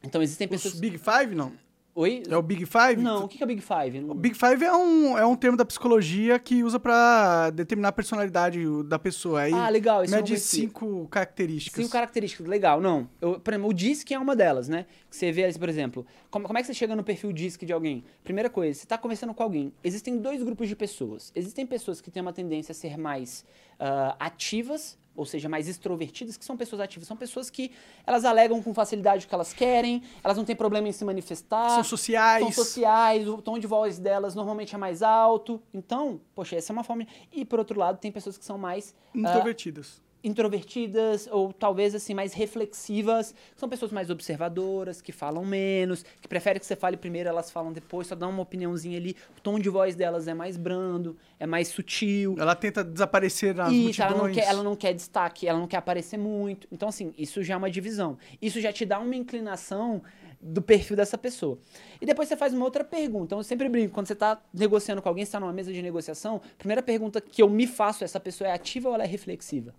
[0.01, 0.79] Então existem Os pessoas.
[0.79, 1.53] Big Five, não?
[2.01, 2.23] Oi?
[2.31, 3.03] É o Big Five?
[3.03, 4.01] Não, o que é Big Five?
[4.01, 7.89] Não- O Big Five é um, é um termo da psicologia que usa pra determinar
[7.89, 9.41] a personalidade da pessoa.
[9.41, 10.05] Aí Ah, legal.
[10.05, 11.83] Isso mede cinco características.
[11.83, 12.81] Cinco características, legal.
[12.81, 14.87] Não, eu, por exemplo, o DISC é uma delas, né?
[15.11, 18.05] Você vê, por exemplo, como, como é que você chega no perfil DISC de alguém?
[18.23, 19.73] Primeira coisa, você está conversando com alguém.
[19.83, 21.33] Existem dois grupos de pessoas.
[21.35, 23.45] Existem pessoas que têm uma tendência a ser mais
[23.81, 27.09] ah, ativas, ou seja, mais extrovertidas, que são pessoas ativas.
[27.09, 27.73] São pessoas que
[28.07, 31.71] elas alegam com facilidade o que elas querem, elas não têm problema em se manifestar.
[31.71, 32.45] São sociais.
[32.45, 35.61] São sociais, o tom de voz delas normalmente é mais alto.
[35.75, 37.05] Então, poxa, essa é uma forma.
[37.33, 40.01] E por outro lado, tem pessoas que são mais ah, Introvertidas.
[40.23, 46.59] Introvertidas ou talvez assim mais reflexivas, são pessoas mais observadoras, que falam menos, que preferem
[46.59, 49.17] que você fale primeiro, elas falam depois, só dá uma opiniãozinha ali.
[49.37, 52.35] O tom de voz delas é mais brando, é mais sutil.
[52.39, 54.37] Ela tenta desaparecer nas Isso, ela multidões.
[54.37, 56.67] não, quer, ela não quer destaque, ela não quer aparecer muito.
[56.71, 58.19] Então, assim, isso já é uma divisão.
[58.41, 60.03] Isso já te dá uma inclinação
[60.41, 61.59] do perfil dessa pessoa.
[62.01, 63.27] E depois você faz uma outra pergunta.
[63.27, 65.83] Então, eu sempre brinco, quando você está negociando com alguém, você está numa mesa de
[65.83, 69.05] negociação, a primeira pergunta que eu me faço é, essa pessoa é ativa ou ela
[69.05, 69.75] é reflexiva?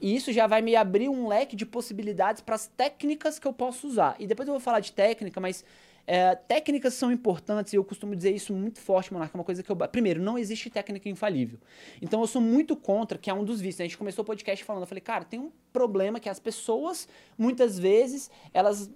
[0.00, 3.52] E isso já vai me abrir um leque de possibilidades para as técnicas que eu
[3.52, 4.16] posso usar.
[4.18, 5.64] E depois eu vou falar de técnica, mas
[6.06, 9.36] é, técnicas são importantes e eu costumo dizer isso muito forte, Monarca.
[9.36, 9.76] É uma coisa que eu.
[9.76, 11.58] Primeiro, não existe técnica infalível.
[12.00, 13.80] Então eu sou muito contra, que é um dos vícios.
[13.80, 13.84] né?
[13.86, 17.08] A gente começou o podcast falando, eu falei, cara, tem um problema que as pessoas,
[17.36, 18.90] muitas vezes, elas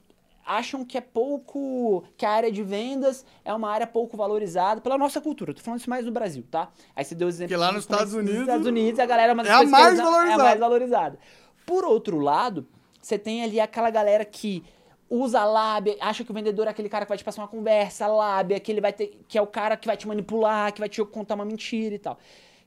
[0.45, 2.05] acham que é pouco.
[2.16, 5.51] que a área de vendas é uma área pouco valorizada pela nossa cultura.
[5.51, 6.68] Eu tô falando isso mais no Brasil, tá?
[6.95, 7.57] Aí você deu os exemplos.
[7.57, 9.62] Porque lá nos é Estados nos Unidos, Estados Unidos, a galera uma das é a
[9.64, 10.43] mais eles- É a valorizada.
[10.45, 11.18] mais valorizada.
[11.66, 12.66] Por outro lado,
[13.01, 14.64] você tem ali aquela galera que
[15.09, 17.49] usa a lábia, acha que o vendedor é aquele cara que vai te passar uma
[17.49, 20.78] conversa, lábia, que ele vai ter, que é o cara que vai te manipular, que
[20.80, 22.16] vai te contar uma mentira e tal.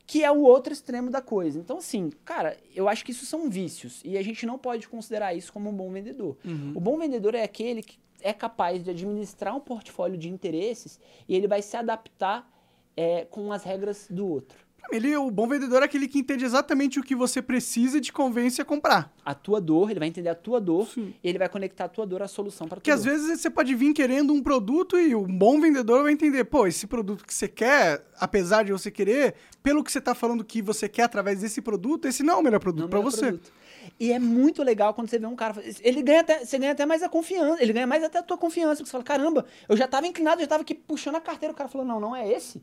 [0.05, 1.57] Que é o outro extremo da coisa.
[1.59, 4.01] Então, assim, cara, eu acho que isso são vícios.
[4.03, 6.37] E a gente não pode considerar isso como um bom vendedor.
[6.75, 11.35] O bom vendedor é aquele que é capaz de administrar um portfólio de interesses e
[11.35, 12.49] ele vai se adaptar
[12.95, 14.62] é, com as regras do outro.
[14.91, 18.13] Ele, o bom vendedor é aquele que entende exatamente o que você precisa e te
[18.13, 19.11] convence a comprar.
[19.25, 21.13] A tua dor, ele vai entender a tua dor Sim.
[21.23, 23.73] e ele vai conectar a tua dor à solução para Porque às vezes você pode
[23.73, 27.47] vir querendo um produto e o bom vendedor vai entender, pô, esse produto que você
[27.47, 31.61] quer, apesar de você querer, pelo que você tá falando que você quer através desse
[31.61, 33.27] produto, esse não é o melhor produto pra melhor você.
[33.27, 33.51] produto.
[33.99, 35.61] E é muito legal quando você vê um cara.
[35.81, 37.61] Ele ganha até, você ganha até mais a confiança.
[37.61, 38.77] Ele ganha mais até a tua confiança.
[38.77, 41.53] Porque você fala, caramba, eu já tava inclinado, eu já tava aqui puxando a carteira.
[41.53, 42.61] O cara falou, não, não é esse.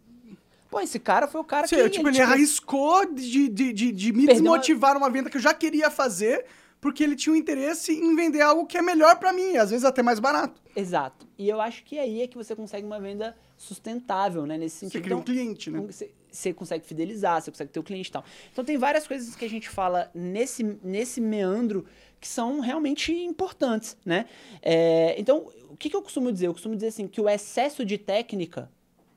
[0.71, 1.91] Pô, esse cara foi o cara Você, que.
[1.91, 5.41] tipo, ele te- arriscou de, de, de, de me uma- desmotivar uma venda que eu
[5.41, 6.45] já queria fazer
[6.81, 9.85] porque ele tinha um interesse em vender algo que é melhor pra mim, às vezes
[9.85, 10.63] até mais barato.
[10.75, 11.27] Exato.
[11.37, 14.57] E eu acho que aí é que você consegue uma venda sustentável, né?
[14.57, 15.03] Nesse Você sentido.
[15.03, 15.81] cria um Então, cliente, né?
[15.87, 18.25] Você, você consegue fidelizar, você consegue ter o cliente e tal.
[18.53, 21.85] Então tem várias coisas que a gente fala nesse, nesse meandro
[22.19, 24.27] que são realmente importantes, né?
[24.63, 26.47] É, então, o que, que eu costumo dizer?
[26.47, 28.71] Eu costumo dizer assim, que o excesso de técnica,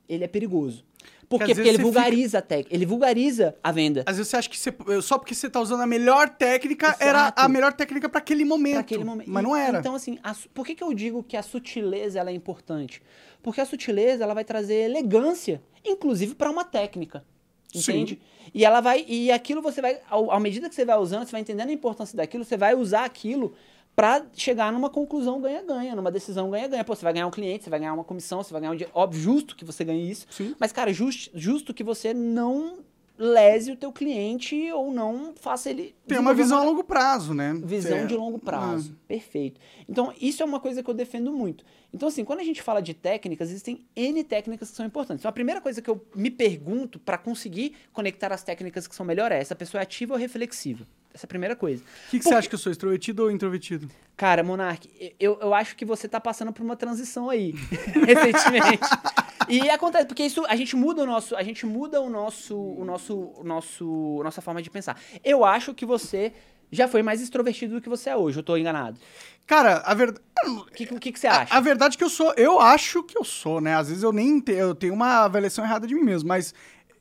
[0.08, 0.84] ele é perigoso.
[1.34, 1.56] Por Porque quê?
[1.56, 4.04] Porque ele vezes você vulgariza a técnica, ele vulgariza a venda.
[4.06, 4.72] Às vezes você acha que você,
[5.02, 7.42] só porque você tá usando a melhor técnica, era Exato.
[7.42, 8.74] a melhor técnica pra aquele momento.
[8.74, 9.30] Pra aquele momento.
[9.30, 9.80] Mas E- não era.
[9.80, 13.02] Então, assim, a por que, que eu digo que a sutileza ela é importante?
[13.42, 17.26] Porque a sutileza ela vai trazer elegância, inclusive para uma técnica.
[17.74, 17.80] Sim.
[17.80, 18.22] Entende?
[18.54, 19.04] E ela vai.
[19.08, 20.00] E aquilo você vai.
[20.08, 22.76] Ao, à medida que você vai usando, você vai entendendo a importância daquilo, você vai
[22.76, 23.56] usar aquilo
[23.96, 26.84] para chegar numa conclusão ganha-ganha, numa decisão ganha-ganha.
[26.84, 28.76] Pô, você vai ganhar um cliente, você vai ganhar uma comissão, você vai ganhar um
[28.76, 28.92] dinheiro.
[28.96, 30.26] Óbvio, justo que você ganhe isso.
[30.32, 30.56] Sim.
[30.60, 32.80] Mas, cara, justo, justo que você não
[33.16, 35.96] lese o teu cliente ou não faça ele.
[36.08, 37.54] Tem uma visão a longo prazo, né?
[37.64, 38.06] Visão É.
[38.06, 38.98] de longo prazo.
[39.08, 39.62] Perfeito.
[39.88, 41.64] Então, isso é uma coisa que eu defendo muito.
[41.94, 45.22] Então, assim, quando a gente fala de técnicas, existem N técnicas que são importantes.
[45.22, 49.06] Então, a primeira coisa que eu me pergunto para conseguir conectar as técnicas que são
[49.06, 50.88] melhor é: essa pessoa é ativa ou reflexiva?
[51.14, 51.84] Essa é a primeira coisa.
[52.08, 53.88] O que, que você acha que eu sou, extrovertido ou introvertido?
[54.18, 54.90] Cara, Monark,
[55.20, 57.54] eu, eu acho que você tá passando por uma transição aí,
[58.06, 58.80] recentemente.
[59.50, 62.84] E acontece, porque isso, a gente muda o nosso, a gente muda o nosso, o
[62.86, 65.00] nosso, o nosso, nossa forma de pensar.
[65.24, 66.34] Eu acho que você
[66.72, 69.00] já foi mais extrovertido do que você é hoje, eu tô enganado.
[69.46, 70.22] Cara, a verdade.
[70.48, 71.54] O que, o que, que você acha?
[71.54, 72.34] A, a verdade é que eu sou.
[72.36, 73.76] Eu acho que eu sou, né?
[73.76, 76.54] Às vezes eu nem te- eu tenho uma avaliação errada de mim mesmo, mas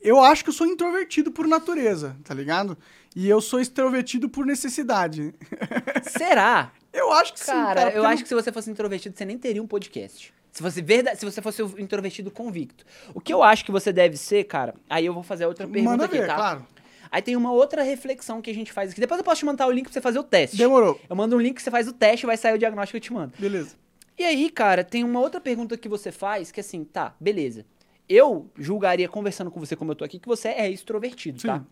[0.02, 2.76] eu acho que eu sou introvertido por natureza, tá ligado?
[3.14, 5.34] E eu sou extrovertido por necessidade.
[6.02, 6.72] Será?
[6.92, 7.94] Eu acho que sim, Cara, cara.
[7.94, 10.32] eu acho que se você fosse introvertido, você nem teria um podcast.
[10.50, 12.84] Se você, verda- se você fosse um introvertido convicto.
[13.14, 15.90] O que eu acho que você deve ser, cara, aí eu vou fazer outra pergunta
[15.90, 16.34] Manda aqui, ver, tá?
[16.34, 16.66] claro.
[17.10, 19.00] Aí tem uma outra reflexão que a gente faz aqui.
[19.00, 20.56] Depois eu posso te mandar o link pra você fazer o teste.
[20.56, 20.98] Demorou.
[21.08, 23.00] Eu mando um link que você faz o teste, vai sair o diagnóstico que eu
[23.02, 23.32] te mando.
[23.38, 23.76] Beleza.
[24.18, 27.64] E aí, cara, tem uma outra pergunta que você faz que assim, tá, beleza.
[28.12, 31.46] Eu julgaria conversando com você como eu tô aqui que você é extrovertido, Sim.
[31.48, 31.64] tá?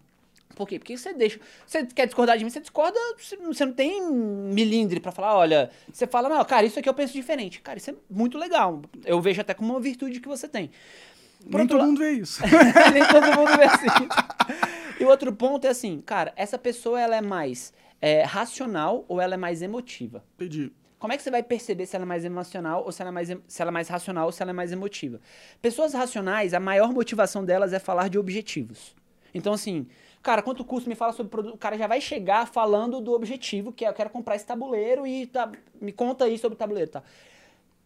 [0.56, 0.78] Por quê?
[0.78, 1.38] Porque você deixa.
[1.66, 5.70] Você quer discordar de mim, você discorda, você não- tem milindre pra falar, olha.
[5.92, 7.60] Você fala, não, cara, isso aqui eu penso diferente.
[7.60, 8.82] Cara, isso é muito legal.
[9.04, 10.70] Eu vejo até como uma virtude que você tem.
[11.50, 12.42] Por Nem todo mundo vê isso.
[12.92, 14.08] Nem todo mundo vê assim.
[14.98, 19.20] E o outro ponto é assim, cara, essa pessoa ela é mais é, racional ou
[19.20, 20.24] ela é mais emotiva?
[20.36, 20.72] Entendi.
[21.00, 23.12] Como é que você vai perceber se ela é mais emocional ou se ela é
[23.12, 25.20] mais, se ela é mais racional ou se ela é mais emotiva?
[25.60, 28.94] Pessoas racionais, a maior motivação delas é falar de objetivos.
[29.34, 29.88] Então, assim,
[30.22, 30.88] cara, quanto custa?
[30.88, 31.54] Me fala sobre o produto.
[31.54, 35.06] O cara já vai chegar falando do objetivo, que é eu quero comprar esse tabuleiro
[35.06, 37.02] e tá, me conta aí sobre o tabuleiro, tá?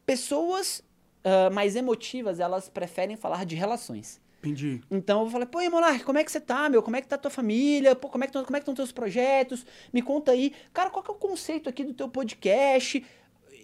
[0.04, 0.82] Pessoas
[1.24, 4.20] ah, mais emotivas, elas preferem falar de relações.
[4.44, 4.80] Entendi.
[4.90, 6.82] Então eu vou falar, pô, e Monark, como é que você tá, meu?
[6.82, 7.94] Como é que tá a tua família?
[7.96, 9.64] Pô, como é que estão como é que tão teus projetos?
[9.92, 10.52] Me conta aí.
[10.72, 13.04] Cara, qual que é o conceito aqui do teu podcast?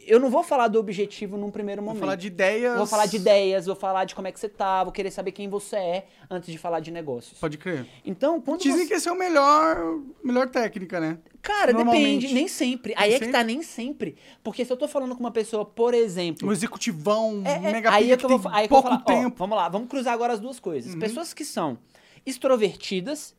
[0.06, 2.00] Eu não vou falar do objetivo num primeiro Vou momento.
[2.00, 2.76] falar de ideias.
[2.76, 5.30] Vou falar de ideias, vou falar de como é que você tá, vou querer saber
[5.30, 7.38] quem você é antes de falar de negócios.
[7.38, 7.86] Pode crer.
[8.04, 8.88] Então, quando Dizem você...
[8.88, 11.18] que esse é o melhor, melhor técnica, né?
[11.42, 12.92] Cara, depende, nem sempre.
[12.96, 14.16] Aí é que tá nem sempre.
[14.42, 17.90] Porque se eu tô falando com uma pessoa, por exemplo, Um executivão, É, é, mega
[17.90, 19.30] aí pica é que eu vou, aí que eu vou pouco falar, ó, tempo.
[19.30, 19.48] Uhum.
[19.48, 20.94] vamos lá, vamos cruzar agora as duas coisas.
[20.94, 21.78] Pessoas que são
[22.26, 23.34] extrovertidas,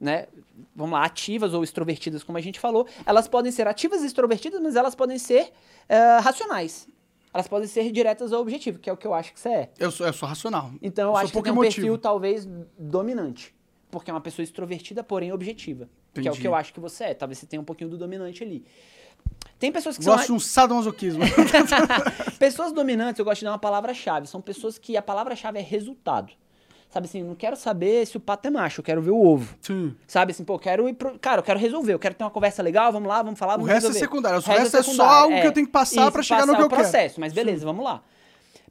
[0.00, 0.26] né?
[0.74, 4.60] Vamos lá, ativas ou extrovertidas, como a gente falou, elas podem ser ativas e extrovertidas,
[4.60, 5.50] mas elas podem ser
[5.88, 6.86] eh, racionais.
[7.32, 9.70] Elas podem ser diretas ao objetivo, que é o que eu acho que você é.
[9.78, 10.70] Eu sou, eu sou racional.
[10.80, 12.48] Então eu, sou acho que pouco tem um perfil talvez
[12.78, 13.54] dominante.
[13.90, 15.88] Porque é uma pessoa extrovertida, porém objetiva.
[16.12, 16.40] Que é o Entendi.
[16.40, 17.14] que eu acho que você é.
[17.14, 18.64] Talvez você tenha um pouquinho do dominante ali.
[19.58, 20.14] Tem pessoas que são.
[20.14, 21.22] Gosto de um sadomasoquismo.
[22.38, 24.26] Pessoas dominantes, eu gosto de dar uma palavra-chave.
[24.26, 26.32] São pessoas que a palavra-chave é resultado.
[26.90, 29.54] Sabe assim, não quero saber se o pato é macho, eu quero ver o ovo.
[29.60, 29.94] Sim.
[30.06, 31.18] Sabe assim, pô, eu quero ir pro.
[31.18, 33.58] Cara, eu quero resolver, eu quero ter uma conversa legal, vamos lá, vamos falar, O
[33.58, 33.98] vamos resto é resolver.
[34.06, 36.60] secundário, o resto é só algo que eu tenho que passar pra chegar no que
[36.60, 36.80] o eu quero.
[36.82, 38.02] processo, mas beleza, vamos lá.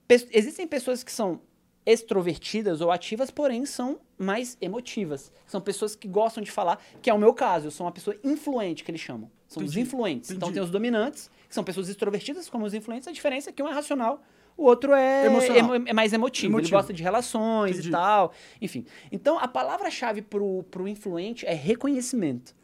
[0.07, 1.41] Pe- existem pessoas que são
[1.86, 5.31] extrovertidas ou ativas, porém são mais emotivas.
[5.45, 8.15] São pessoas que gostam de falar, que é o meu caso, eu sou uma pessoa
[8.23, 9.29] influente, que eles chamam.
[9.47, 10.29] São os Entendi, influentes.
[10.31, 10.53] Então entendi.
[10.55, 13.67] tem os dominantes, que são pessoas extrovertidas, como os influentes, a diferença é que um
[13.67, 14.21] é racional,
[14.57, 15.25] o outro é,
[15.57, 16.53] emo- é mais emotivo.
[16.53, 16.67] Emotivo.
[16.69, 17.89] Ele gosta de relações Entendi.
[17.89, 18.31] e tal.
[18.61, 18.86] Enfim.
[19.11, 22.55] Então, a palavra-chave pro, pro influente é reconhecimento.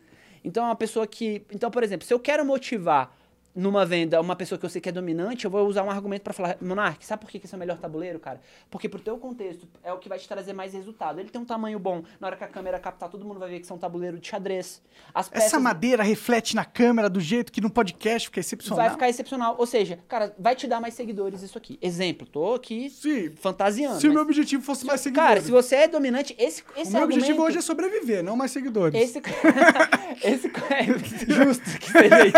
[0.44, 1.44] Então, é uma pessoa que.
[1.54, 3.14] Então, por exemplo, se eu quero motivar
[3.56, 6.22] numa venda, uma pessoa que eu sei que é dominante, eu vou usar um argumento
[6.24, 8.40] pra falar, Monark, sabe por que esse é o melhor tabuleiro, cara?
[8.70, 11.20] Porque pro teu contexto é o que vai te trazer mais resultado.
[11.20, 13.58] Ele tem um tamanho bom, na hora que a câmera captar, todo mundo vai ver
[13.60, 14.82] que isso é um tabuleiro de xadrez.
[15.14, 18.78] As Essa peças madeira reflete na câmera do jeito que no podcast fica excepcional.
[18.86, 19.56] vai ficar excepcional.
[19.58, 21.78] Ou seja, cara, vai te dar mais seguidores isso aqui.
[21.82, 23.32] Exemplo, tô aqui Sim.
[23.36, 24.00] fantasiando.
[24.00, 25.28] Se o mas- meu objetivo fosse mais seguidores.
[25.30, 27.20] Cara, se você é dominante, esse, O esse meu argumento...
[27.24, 29.00] objetivo hoje é sobreviver, não mais seguidores.
[29.00, 29.20] Esse,
[30.24, 30.84] esse é
[31.34, 32.38] justo que seja isso.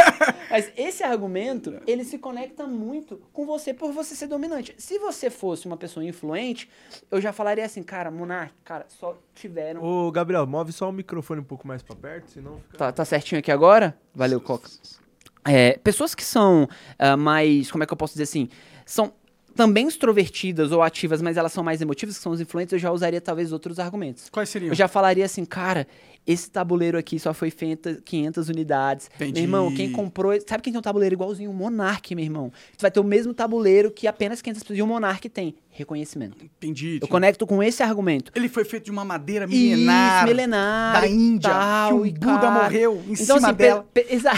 [0.49, 4.73] Mas esse argumento, ele se conecta muito com você por você ser dominante.
[4.77, 6.69] Se você fosse uma pessoa influente,
[7.11, 9.83] eu já falaria assim, cara, Monark, cara, só tiveram.
[9.83, 12.77] Ô, Gabriel, move só o microfone um pouco mais pra perto, senão fica...
[12.77, 13.97] Tá, tá certinho aqui agora?
[14.13, 14.69] Valeu, Coca.
[15.45, 18.49] É, pessoas que são ah, mais, como é que eu posso dizer assim,
[18.85, 19.13] são
[19.55, 22.91] também extrovertidas ou ativas, mas elas são mais emotivas, que são os influentes, eu já
[22.91, 24.29] usaria talvez outros argumentos.
[24.29, 24.69] Quais seriam?
[24.69, 25.87] Eu já falaria assim, cara,
[26.25, 29.09] esse tabuleiro aqui só foi feito 500 unidades.
[29.15, 29.33] Entendi.
[29.33, 30.31] Meu irmão, quem comprou.
[30.47, 31.51] Sabe quem tem um tabuleiro igualzinho?
[31.51, 32.51] O Monark, meu irmão.
[32.71, 34.79] Você vai ter o mesmo tabuleiro que apenas 500 pessoas.
[34.79, 36.37] E o Monark tem reconhecimento.
[36.45, 36.99] Entendi.
[37.01, 38.31] Eu conecto com esse argumento.
[38.35, 40.25] Ele foi feito de uma madeira Isso, milenar.
[40.27, 41.01] milenar.
[41.01, 43.85] da Índia, tal, que o Buda cara- morreu em então, cima assim, dela.
[43.93, 44.31] pe- exa-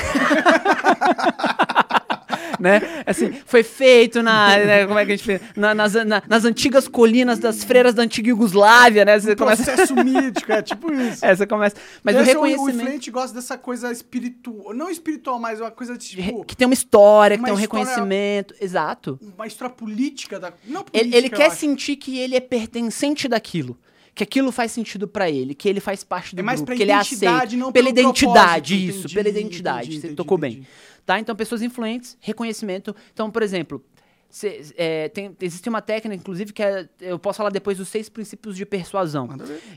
[2.60, 2.82] né?
[3.06, 5.41] Assim, foi feito na, né, como é que a gente fez?
[5.56, 9.19] Na- nas, na- nas antigas colinas das freiras da antiga Iugoslávia, né?
[9.19, 11.26] Você começa, Processo mítico, é tipo isso.
[11.26, 14.73] é, você começa, mas o Esse O reconhecimento influente gosta dessa coisa espiritual.
[14.73, 16.44] Não espiritual, mas uma coisa tipo.
[16.45, 19.19] que tem uma história, que uma tem um história- reconhecimento, exato.
[19.36, 20.53] Uma história política da.
[20.68, 21.57] Não política, Ele, ele quer acho.
[21.57, 23.77] sentir que ele é pertencente daquilo.
[24.16, 26.82] Que aquilo faz sentido pra ele, que ele faz parte do É mais grupo, que
[26.82, 27.58] ele é aceito.
[27.58, 28.74] não pela identidade, propósito.
[28.74, 29.82] isso, Entendi, pela identidade.
[29.88, 30.56] entendi, você entendi, tocou entendi.
[30.60, 30.68] bem.
[31.06, 31.20] Tá?
[31.20, 32.96] Então, pessoas influentes, reconhecimento.
[33.14, 33.84] Então, por exemplo,
[34.30, 38.08] cê- é, tem- existe uma técnica, inclusive, que é, eu posso falar depois dos seis
[38.08, 39.28] princípios de persuasão.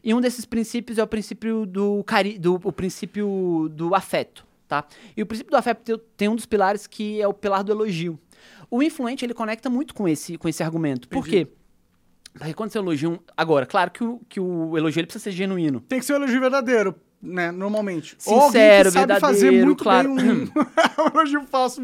[0.04, 4.84] E um desses princípios é o princípio do, cari do o princípio do afeto, tá?
[5.16, 7.72] E o princípio do afeto tem- tem um dos pilares que é o pilar do
[7.72, 8.16] elogio.
[8.70, 11.08] O influente, ele conecta muito com esse, com esse argumento.
[11.08, 11.44] Por Entendi.
[11.46, 11.52] quê?
[12.38, 13.18] Porque quando você elogia um...
[13.36, 15.80] Agora, claro que o, que o elogio ele precisa ser genuíno.
[15.80, 17.50] Tem que ser um elogio verdadeiro, né?
[17.50, 18.14] Normalmente.
[18.18, 20.14] Sincero, sabe fazer verdadeiro, muito claro.
[20.14, 20.42] bem um,
[21.02, 21.82] um elogio falso.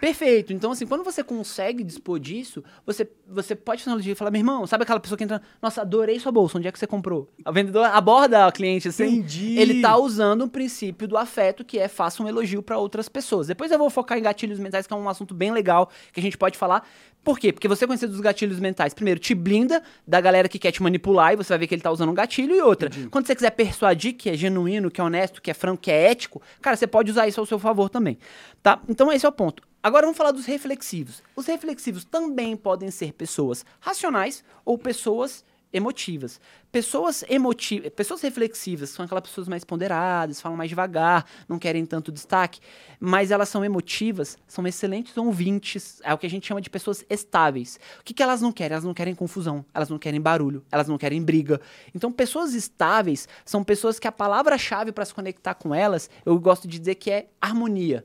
[0.00, 0.52] Perfeito.
[0.52, 4.30] Então, assim, quando você consegue dispor disso, você, você pode fazer um elogio e falar,
[4.30, 6.86] meu irmão, sabe aquela pessoa que entra, nossa, adorei sua bolsa, onde é que você
[6.86, 7.30] comprou?
[7.46, 9.04] O vendedor aborda o cliente assim.
[9.04, 9.58] Entendi.
[9.58, 13.46] Ele tá usando um princípio do afeto, que é faça um elogio pra outras pessoas.
[13.46, 16.22] Depois eu vou focar em gatilhos mentais, que é um assunto bem legal que a
[16.22, 16.86] gente pode falar.
[17.24, 17.52] Por quê?
[17.52, 21.32] Porque você conhecer dos gatilhos mentais, primeiro, te blinda da galera que quer te manipular
[21.32, 22.54] e você vai ver que ele tá usando um gatilho.
[22.54, 25.80] E outra, quando você quiser persuadir que é genuíno, que é honesto, que é franco,
[25.82, 28.18] que é ético, cara, você pode usar isso ao seu favor também.
[28.62, 28.78] Tá?
[28.86, 29.62] Então esse é o ponto.
[29.82, 31.22] Agora vamos falar dos reflexivos.
[31.34, 35.44] Os reflexivos também podem ser pessoas racionais ou pessoas
[35.74, 36.40] emotivas.
[36.70, 42.12] Pessoas emotivas, pessoas reflexivas são aquelas pessoas mais ponderadas, falam mais devagar, não querem tanto
[42.12, 42.60] destaque,
[43.00, 47.04] mas elas são emotivas, são excelentes ouvintes, é o que a gente chama de pessoas
[47.10, 47.78] estáveis.
[48.00, 48.74] O que, que elas não querem?
[48.74, 51.60] Elas não querem confusão, elas não querem barulho, elas não querem briga.
[51.94, 56.68] Então, pessoas estáveis são pessoas que a palavra-chave para se conectar com elas, eu gosto
[56.68, 58.04] de dizer que é harmonia.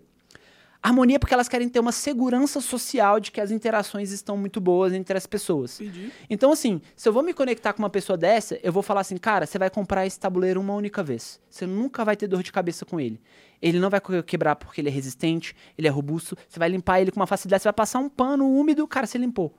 [0.81, 4.93] Harmonia porque elas querem ter uma segurança social de que as interações estão muito boas
[4.93, 5.80] entre as pessoas.
[5.81, 6.11] Entendi.
[6.30, 9.18] Então, assim, se eu vou me conectar com uma pessoa dessa, eu vou falar assim,
[9.18, 11.39] cara, você vai comprar esse tabuleiro uma única vez.
[11.49, 13.19] Você nunca vai ter dor de cabeça com ele.
[13.61, 16.38] Ele não vai que- quebrar porque ele é resistente, ele é robusto.
[16.47, 19.18] Você vai limpar ele com uma facilidade, você vai passar um pano úmido, cara, você
[19.18, 19.53] limpou.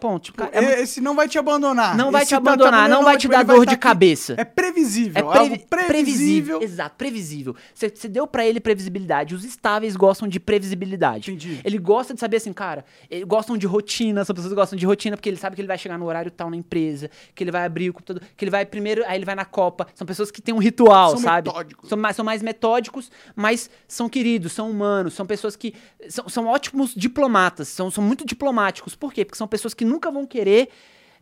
[0.00, 0.32] Ponto.
[0.32, 1.96] Cara, é muito- Esse não vai te abandonar.
[1.96, 3.82] Não vai Esse te abandonar, não vai te dar dor tá de aqui.
[3.82, 4.34] cabeça.
[4.38, 5.12] É previsível.
[5.16, 6.62] É É, previ- algo previsível.
[6.62, 7.54] Exato, previsível.
[7.74, 9.34] Você deu pra ele previsibilidade.
[9.34, 11.30] Os estáveis gostam de previsibilidade.
[11.30, 11.60] Entendi.
[11.64, 14.86] Ele gosta de saber assim, cara, eles gostam de rotina, são pessoas que gostam de
[14.86, 17.50] rotina porque ele sabe que ele vai chegar no horário tal na empresa, que ele
[17.50, 19.86] vai abrir o computador, que ele vai primeiro, aí ele vai na Copa.
[19.94, 21.48] São pessoas que têm um ritual, São sabe?
[21.48, 21.88] metódicos.
[21.88, 25.74] São mais, são mais metódicos, mas são queridos, são humanos, são pessoas que
[26.08, 28.94] são, são ótimos diplomatas, são, são muito diplomáticos.
[28.94, 29.24] Por quê?
[29.24, 30.68] Porque são pessoas que nunca vão querer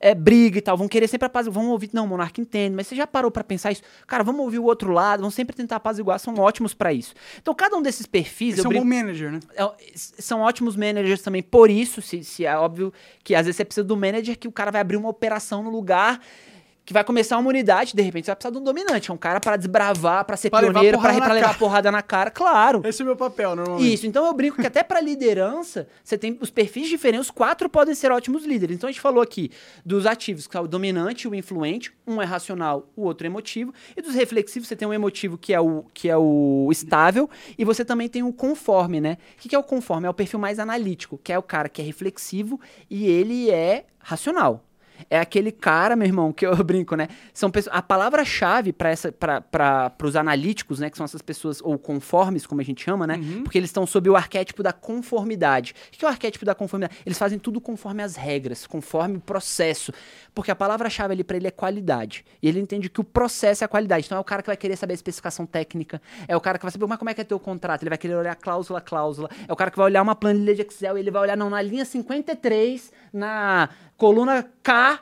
[0.00, 2.86] é, briga e tal, vão querer sempre a paz, vão ouvir, não, Monarca entende, mas
[2.86, 3.82] você já parou pra pensar isso?
[4.06, 7.14] Cara, vamos ouvir o outro lado, vão sempre tentar apaziguar, são ótimos pra isso.
[7.42, 9.40] Então, cada um desses perfis, é um brinco- bom manager, né?
[9.56, 12.92] é, são ótimos managers também, por isso, se, se é óbvio
[13.24, 15.70] que às vezes você precisa do manager que o cara vai abrir uma operação no
[15.70, 16.20] lugar
[16.88, 19.18] que vai começar uma unidade, de repente você vai precisar de um dominante, é um
[19.18, 21.58] cara pra desbravar, pra ser Pra levar pioneiro, na levar cara.
[21.58, 22.80] porrada na cara, claro.
[22.82, 23.92] Esse é o meu papel, normalmente.
[23.92, 27.68] Isso, então eu brinco que até pra liderança, você tem os perfis diferentes, os quatro
[27.68, 28.74] podem ser ótimos líderes.
[28.74, 29.50] Então a gente falou aqui
[29.84, 33.74] dos ativos, que é o dominante o influente, um é racional, o outro é emotivo,
[33.94, 37.28] e dos reflexivos você tem um emotivo que é o que é o estável,
[37.58, 39.18] e você também tem o conforme, né?
[39.36, 40.06] O que que é o conforme?
[40.06, 42.58] É o perfil mais analítico, que é o cara que é reflexivo
[42.88, 44.64] e ele é racional.
[45.08, 47.08] É aquele cara, meu irmão, que eu brinco, né?
[47.32, 52.60] São pessoas, a palavra-chave para os analíticos, né, que são essas pessoas ou conformes, como
[52.60, 53.18] a gente chama, né?
[53.42, 55.74] Porque eles estão sob o arquétipo da conformidade.
[55.88, 56.98] O que é o arquétipo da conformidade?
[57.04, 59.92] Eles fazem tudo conforme as regras, conforme o processo.
[60.34, 62.24] Porque a palavra-chave ali para ele é qualidade.
[62.42, 64.06] E ele entende que o processo é a qualidade.
[64.06, 66.64] Então é o cara que vai querer saber a especificação técnica, é o cara que
[66.64, 67.82] vai saber, mas como é que é teu contrato?
[67.82, 69.28] Ele vai querer olhar cláusula, cláusula.
[69.46, 71.50] É o cara que vai olhar uma planilha de Excel e ele vai olhar, não,
[71.50, 73.68] na linha 53, na
[73.98, 75.00] coluna K,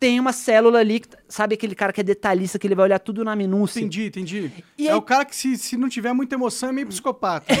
[0.00, 2.98] tem uma célula ali, que- sabe aquele cara que é detalhista, que ele vai olhar
[2.98, 3.78] tudo na minúcia.
[3.80, 4.50] Entendi, entendi.
[4.78, 7.46] E é aí- o cara que, se, se não tiver muita emoção, é meio psicopata.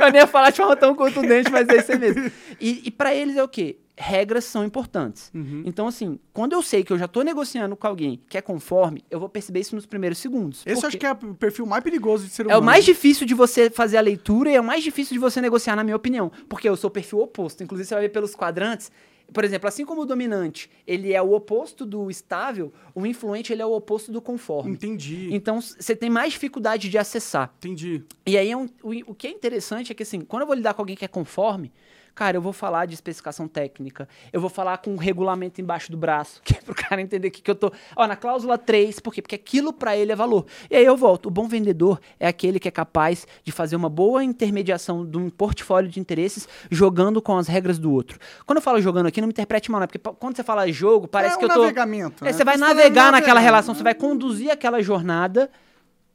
[0.00, 2.30] Eu nem ia falar de forma tão contundente, mas é isso mesmo.
[2.60, 3.78] E, e para eles é o quê?
[3.96, 5.30] Regras são importantes.
[5.32, 5.62] Uhum.
[5.64, 9.04] Então, assim, quando eu sei que eu já tô negociando com alguém que é conforme,
[9.08, 10.62] eu vou perceber isso nos primeiros segundos.
[10.66, 12.60] Esse eu Porque acho que é o perfil mais perigoso de ser é humano.
[12.60, 15.40] o mais difícil de você fazer a leitura e é o mais difícil de você
[15.40, 16.30] negociar, na minha opinião.
[16.48, 17.62] Porque eu sou o perfil oposto.
[17.62, 18.90] Inclusive, você vai ver pelos quadrantes.
[19.32, 23.62] Por exemplo, assim como o dominante, ele é o oposto do estável, o influente, ele
[23.62, 24.72] é o oposto do conforme.
[24.72, 27.50] Entendi, Então, você tem mais dificuldade de acessar.
[27.58, 28.02] entendi.
[28.26, 30.54] E aí, é um- o, o que é interessante é que, assim, quando eu vou
[30.56, 31.72] lidar com alguém que é conforme,
[32.14, 35.96] cara, eu vou falar de especificação técnica, eu vou falar com um regulamento embaixo do
[35.96, 37.72] braço, que é pro cara entender o que, que eu tô.
[37.96, 39.20] Ó, na cláusula 3, por quê?
[39.22, 40.46] Porque aquilo pra ele é valor.
[40.70, 41.26] E aí eu volto.
[41.26, 45.28] O bom vendedor é aquele que é capaz de fazer uma boa intermediação de um
[45.30, 48.18] portfólio de interesses jogando com as regras do outro.
[48.46, 49.86] Quando eu falo jogando aqui, não me interprete mal, né?
[49.86, 51.60] Porque quando você fala jogo, parece é que um eu tô.
[51.62, 52.32] navegamento, É, né?
[52.32, 55.50] você vai tá navegar naquela relação, você vai conduzir aquela jornada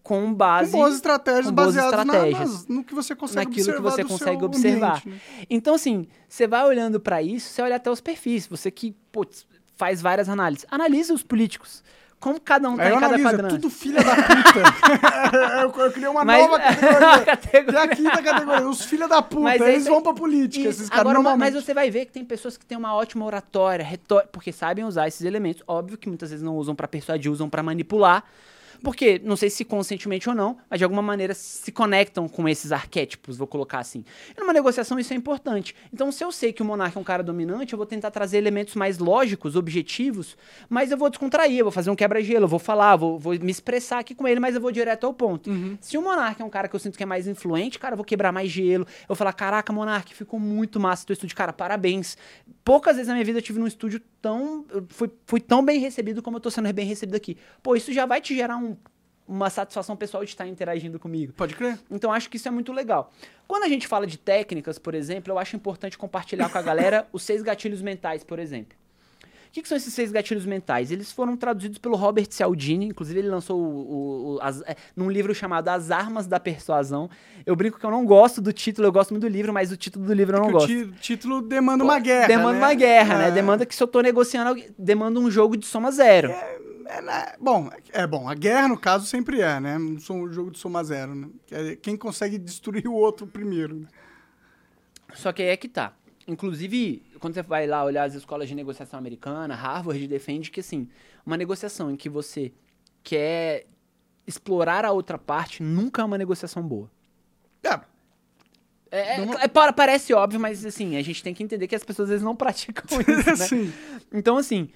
[0.09, 0.71] com Com base.
[0.71, 2.49] boas estratégias com boas baseadas na- estratégias.
[2.49, 4.97] nas- no que você consegue naquilo que você consegue observar.
[4.97, 5.45] ambiente, né?
[5.49, 8.47] Então, assim, você vai olhando pra isso, você olha até os perfis.
[8.47, 8.95] Você que
[9.77, 10.65] faz várias análises.
[10.71, 11.83] Analise os políticos.
[12.19, 13.55] Como cada um tá eu em cada analiso, é quadrante.
[13.55, 14.59] tudo filha da puta.
[15.79, 17.25] eu, eu criei uma Mas- nova categoria.
[17.25, 17.79] Categoria.
[17.79, 19.41] É a quinta categoria, os filha da puta.
[19.43, 20.79] Mas eles vão pra política, Isso.
[20.81, 21.53] esses caras Agora, normalmente.
[21.53, 24.83] mas você vai ver que tem pessoas que têm uma ótima oratória, retórica, porque sabem
[24.83, 25.63] usar esses elementos.
[25.67, 28.23] Óbvio que muitas vezes não usam pra persuadir, usam pra manipular.
[28.83, 32.71] Porque, não sei se conscientemente ou não, mas de alguma maneira se conectam com esses
[32.71, 34.03] arquétipos, vou colocar assim.
[34.35, 35.75] E numa negociação isso é importante.
[35.93, 38.37] Então, se eu sei que o monarca é um cara dominante, eu vou tentar trazer
[38.37, 40.37] elementos mais lógicos, objetivos,
[40.69, 43.51] mas eu vou descontrair, eu vou fazer um quebra-gelo, eu vou falar, vou, vou me
[43.51, 45.49] expressar aqui com ele, mas eu vou direto ao ponto.
[45.81, 47.97] Se o monarca é um cara que eu sinto que é mais influente, cara, eu
[47.97, 51.51] vou quebrar mais gelo, eu vou falar, caraca, monarca, ficou muito massa teu estúdio, cara,
[51.53, 52.17] parabéns.
[52.63, 56.21] Poucas vezes na minha vida eu tive num estúdio tão, fui, fui tão bem recebido
[56.21, 57.37] como eu tô sendo bem recebido aqui.
[57.63, 58.75] Pô, isso já vai te gerar um-
[59.27, 61.33] uma satisfação pessoal de estar interagindo comigo.
[61.33, 61.77] Pode crer.
[61.91, 63.11] Então acho que isso é muito legal.
[63.47, 67.07] Quando a gente fala de técnicas, por exemplo, eu acho importante compartilhar com a galera
[67.13, 68.75] os seis gatilhos mentais, por exemplo.
[69.49, 70.91] O que, que são esses seis gatilhos mentais?
[70.91, 75.09] Eles foram traduzidos pelo Robert Cialdini, inclusive ele lançou o, o- o- as- é, num
[75.09, 77.09] livro chamado As Armas da Persuasão.
[77.47, 79.75] Eu brinco que eu não gosto do título, eu gosto muito do livro, mas o
[79.77, 80.67] título do livro eu não Que o gosto.
[80.67, 82.27] ti- título demanda uma guerra.
[82.27, 82.57] Demanda né?
[82.59, 83.27] uma guerra, né?
[83.29, 83.31] É.
[83.31, 86.29] Demanda que se eu tô negociando, demanda um jogo de soma zero.
[86.85, 87.33] É, né?
[87.41, 88.29] Bom, é bom.
[88.29, 89.77] A guerra, no caso, sempre é, né?
[89.79, 89.97] Um
[90.31, 91.27] jogo de soma zero, né?
[91.47, 93.79] Que é Quem consegue destruir o outro primeiro.
[93.79, 93.87] né?
[95.15, 95.93] Só que aí é que tá.
[96.27, 100.87] Inclusive, quando você vai lá olhar as escolas de negociação americana, Harvard defende que, assim,
[101.25, 102.51] uma negociação em que você
[103.03, 103.65] quer
[104.25, 106.89] explorar a outra parte nunca é uma negociação boa.
[107.63, 107.79] É,
[108.91, 111.83] É, é- Não- é- parece óbvio, mas, assim, a gente tem que entender que as
[111.83, 113.35] pessoas às vezes não praticam isso, né?
[113.47, 113.73] Sim.
[114.11, 114.69] Então, assim,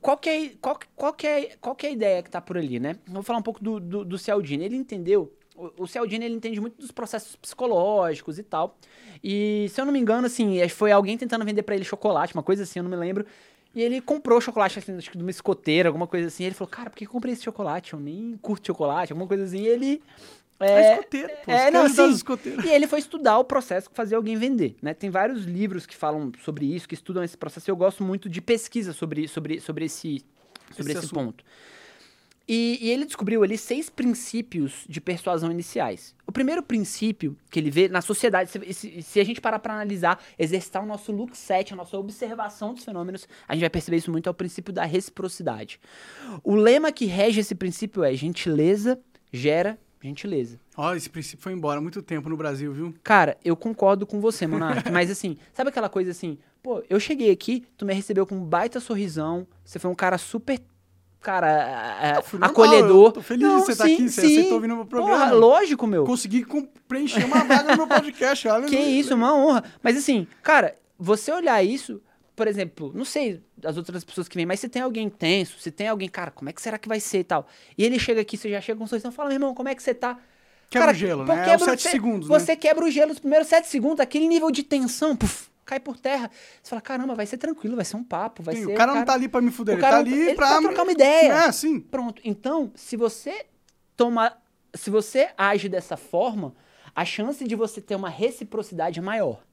[0.00, 2.56] qual que, é, qual, qual, que é, qual que é a ideia que tá por
[2.56, 2.96] ali, né?
[3.06, 4.64] Eu Vou falar um pouco do, do, do Cialdini.
[4.64, 8.76] Ele entendeu, o, o Cialdini, ele entende muito dos processos psicológicos e tal.
[9.22, 12.34] E, se eu não me engano, assim, que foi alguém tentando vender pra ele chocolate,
[12.34, 13.26] uma coisa assim, eu não me lembro.
[13.74, 16.44] E ele comprou chocolate, assim, acho que de uma escoteira, alguma coisa assim.
[16.44, 17.92] Ele falou, cara, por que eu comprei esse chocolate?
[17.92, 19.58] Eu nem curto chocolate, alguma coisa assim.
[19.58, 20.02] E ele...
[20.60, 21.52] É, escoteiro, pô.
[21.52, 22.16] é, não, ajudar os sim.
[22.16, 22.64] escoteiros.
[22.64, 24.92] E ele foi estudar o processo que fazia alguém vender, né?
[24.92, 27.70] Tem vários livros que falam sobre isso, que estudam esse processo.
[27.70, 30.24] Eu gosto muito de pesquisa sobre, sobre, sobre esse,
[30.72, 31.44] sobre Esse esse, assunto.
[32.48, 36.14] E, e ele descobriu ali seis princípios de persuasão iniciais.
[36.26, 39.74] O primeiro princípio que ele vê na sociedade, se, se- se a gente parar para
[39.74, 43.98] analisar, exercitar o nosso look set, a nossa observação dos fenômenos, a gente vai perceber
[43.98, 45.78] isso muito, é o princípio da reciprocidade.
[46.42, 48.98] O lema que rege esse princípio é gentileza
[49.32, 50.58] gera gentileza.
[50.76, 52.94] Ó, esse princípio foi embora há muito tempo no Brasil, viu?
[53.02, 57.30] Cara, eu concordo com você, Monark, mas assim, sabe aquela coisa assim, pô, eu cheguei
[57.30, 60.60] aqui, tu me recebeu com um baita sorrisão, você foi um cara super,
[61.20, 63.12] cara, é, normal, acolhedor.
[63.12, 65.18] tô feliz de você tá aqui, você aceitou vir no meu programa.
[65.18, 66.04] Porra, lógico, meu.
[66.04, 66.46] Consegui
[66.86, 68.66] preencher uma vaga no meu podcast, olha.
[68.66, 69.64] Que isso, uma honra.
[69.82, 72.00] Mas assim, cara, você olhar isso,
[72.36, 75.70] por exemplo, não sei as outras pessoas que vêm, mas se tem alguém tenso, se
[75.70, 77.46] tem alguém, cara, como é que será que vai ser e tal?
[77.76, 79.74] E ele chega aqui, você já chega com um sorrisão, fala, meu irmão, como é
[79.74, 80.16] que você tá?
[80.70, 81.40] Quebra Cara, o gelo, pô, né?
[81.40, 82.38] É quebra os o- sete você- segundos, né?
[82.38, 85.98] Você quebra o gelo nos primeiros sete segundos, aquele nível de tensão, puf, cai por
[85.98, 86.30] terra.
[86.62, 88.72] Você fala, caramba, vai ser tranquilo, vai ser um papo, vai Sim, ser...
[88.72, 90.48] o cara não tá ali pra me fuder, ele tá ali ele pra...
[90.48, 91.32] tá trocar uma ideia.
[91.44, 91.78] É, sim.
[91.78, 92.22] Pronto.
[92.24, 93.44] Então, se você
[93.94, 94.32] toma,
[94.72, 96.54] se você age dessa forma,
[96.94, 99.44] a chance de você ter uma reciprocidade é maior.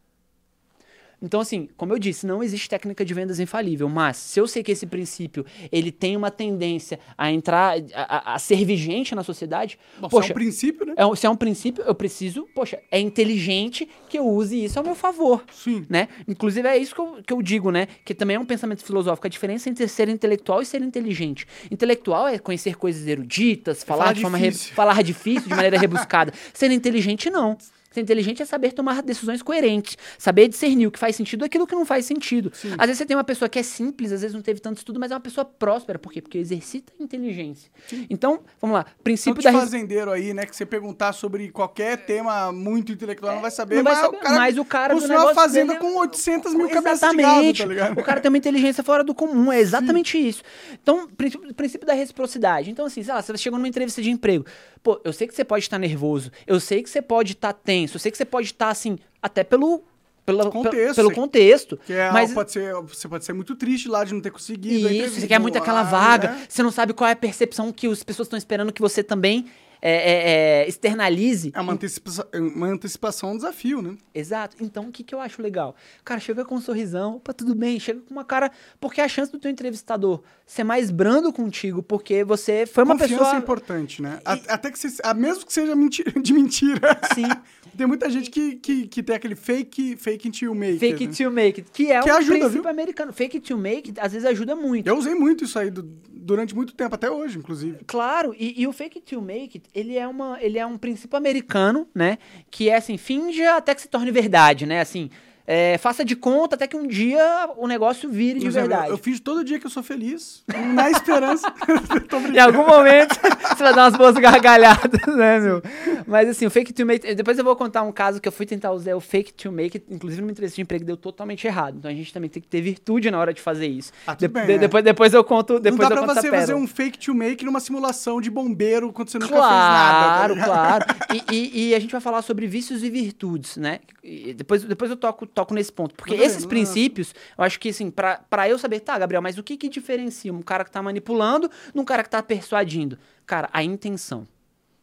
[1.26, 4.62] Então, assim, como eu disse, não existe técnica de vendas infalível, mas se eu sei
[4.62, 9.24] que esse princípio ele tem uma tendência a entrar, a, a- a ser vigente na
[9.24, 10.94] sociedade, Bom, poxa, só um princípio, né?
[10.96, 14.78] é um- se é um princípio, eu preciso, poxa, é inteligente que eu use isso
[14.78, 15.86] ao meu favor Sim.
[15.90, 16.08] né?
[16.28, 17.88] Inclusive é isso que eu, que eu digo, né?
[18.06, 19.26] Que também é um pensamento filosófico.
[19.26, 21.48] A diferença entre ser intelectual e ser inteligente.
[21.72, 26.32] Intelectual é conhecer coisas eruditas, falar, falar de forma re- falar difícil, de maneira rebuscada.
[26.54, 27.58] Ser inteligente, não.
[27.96, 31.66] Ser inteligente é saber tomar decisões coerentes, saber discernir o que faz sentido e aquilo
[31.66, 32.52] que não faz sentido.
[32.78, 35.00] Às vezes você tem uma pessoa que é simples, às vezes não teve tanto estudo,
[35.00, 35.98] mas é uma pessoa próspera.
[35.98, 36.22] Por quê?
[36.22, 37.72] Porque exercita a inteligência.
[38.10, 38.86] Então, vamos lá.
[39.02, 40.46] Princípio Tanto da fazendeiro aí, né?
[40.46, 43.78] Que você perguntar sobre qualquer tema muito intelectual, não vai saber, É.
[43.78, 45.86] não vai mas, saber, o cara mas o cara do construiu uma negócio fazenda dele
[45.88, 47.98] é- com 800 mil cabeças de gado, tá ligado?
[48.00, 50.44] O cara tem uma inteligência fora do comum, é exatamente isso.
[50.84, 52.70] Então, princípio, princípio da reciprocidade.
[52.70, 54.46] Então, assim, sei lá, você chegou numa entrevista de emprego.
[54.84, 57.85] Pô, eu sei que você pode estar nervoso, eu sei que você pode estar tenso,
[57.94, 59.84] eu sei que você pode estar, assim, até pelo.
[60.26, 61.78] Pela, Contexto, pelo contexto.
[61.86, 64.92] Que é, mas pode ser, você pode ser muito triste lá de não ter conseguido.
[64.92, 66.48] isso, você quer muito aquela vaga, né?
[66.50, 69.46] você não sabe qual é a percepção que as pessoas estão esperando que você também
[69.88, 71.52] é, é, é, externalize.
[71.54, 73.96] É uma antecipação, uma antecipação, um desafio, né?
[74.14, 74.58] Exato.
[74.60, 75.76] Então, o que, que eu acho legal?
[76.04, 78.52] Cara, chega com um sorrisão, opa, tudo bem, chega com uma cara.
[78.80, 83.16] Porque a chance do teu entrevistador ser mais brando contigo, porque você foi uma Confiança
[83.18, 83.36] pessoa.
[83.36, 84.20] é importante, né?
[84.26, 87.00] A- Até que você, mesmo que seja mentira, de mentira.
[87.14, 87.24] Sim.
[87.78, 90.80] tem muita gente que, que, que tem aquele fake, fake you make.
[90.80, 91.10] Fake né?
[91.10, 91.72] it till make it.
[91.72, 92.70] Que é Que um ajuda, princípio viu?
[92.72, 93.12] americano.
[93.14, 94.88] Fake it till make it, às vezes ajuda muito.
[94.88, 97.80] Eu usei muito isso aí du- durante muito tempo, até hoje, inclusive.
[97.86, 100.78] Claro, e, e o fake it till make it, ele é, uma, ele é um
[100.78, 102.18] princípio americano, né?
[102.50, 104.80] Que é assim, finja até que se torne verdade, né?
[104.80, 105.10] Assim,
[105.48, 108.90] é, faça de conta até que um dia o negócio vire de exemplo, verdade.
[108.90, 110.44] Eu, eu fiz todo dia que eu sou feliz,
[110.74, 111.48] na esperança.
[112.34, 113.16] Em algum momento
[113.56, 115.62] você vai dar umas boas gargalhadas, né, meu?
[116.08, 117.14] Mas assim, o fake to make.
[117.16, 119.84] Depois eu vou contar um caso que eu fui tentar usar o fake to make,
[119.90, 121.78] inclusive numa entrevista de emprego deu totalmente errado.
[121.78, 123.92] Então a gente também tem que ter virtude na hora de fazer isso.
[124.08, 124.58] Ah, De- bem, de- é.
[124.58, 125.54] depois, depois eu conto.
[125.54, 128.92] Não Depois dá eu pra você fazer um fake to make numa simulação de bombeiro
[128.92, 130.28] quando você nunca fez nada.
[130.30, 130.86] tá Claro, claro.
[131.32, 133.80] E, e- e a gente vai falar sobre vícios e virtudes, né?
[134.04, 135.94] E depois, depois eu toco, toco nesse ponto.
[135.96, 139.38] Porque esses não princípios, eu acho que, assim, pra, pra eu saber, tá, Gabriel, mas
[139.38, 142.98] o que que diferencia um cara que tá manipulando de um cara que tá persuadindo?
[143.26, 144.28] Cara, a intenção.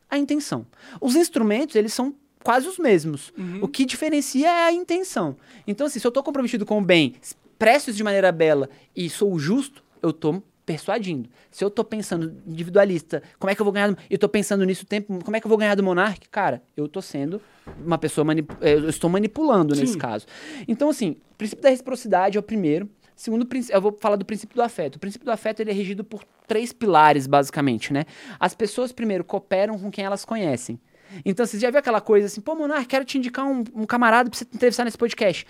[0.09, 0.67] A intenção.
[1.01, 2.15] Os instrumentos, eles são
[2.45, 3.33] quase os mesmos.
[3.61, 5.37] O que diferencia é a intenção.
[5.67, 7.15] Então, assim, se eu tô comprometido com o bem,
[7.59, 11.29] presto isso de maneira bela e sou justo, eu tô persuadindo.
[11.51, 13.91] Se eu tô pensando individualista, como é que eu vou ganhar?
[13.91, 16.27] do- Eu tô pensando nisso o tempo, como é que eu vou ganhar do monarca?
[16.31, 17.41] Cara, eu tô sendo
[17.85, 19.99] uma pessoa manipu- eh, eu estou manipulando nesse Sim.
[19.99, 20.27] caso.
[20.67, 22.89] Então, assim, o princípio da reciprocidade é o primeiro.
[23.15, 24.97] Segundo princípio, eu vou falar do princípio do afeto.
[24.97, 28.05] O princípio do afeto ele é regido por três pilares, basicamente, né?
[28.41, 30.81] As pessoas, primeiro, cooperam com quem elas conhecem.
[31.25, 34.31] Então, você já viu aquela coisa assim, pô, Monark, quero te indicar um, um camarada
[34.31, 35.47] pra você entrevistar nesse podcast.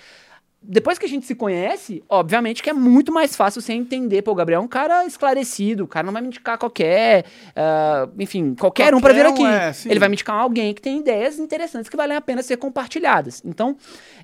[0.65, 4.23] Depois que a gente se conhece, obviamente que é muito mais fácil você entender.
[4.23, 7.25] Pô, o Gabriel é um cara esclarecido, o cara não vai me indicar qualquer.
[7.57, 9.87] ah, enfim, qualquer, um pra vir Qualquer aqui.
[9.89, 9.91] é.
[9.91, 13.43] Ele vai me indicar alguém que tem ideias interessantes que valem a pena ser compartilhadas.
[13.45, 13.77] Então,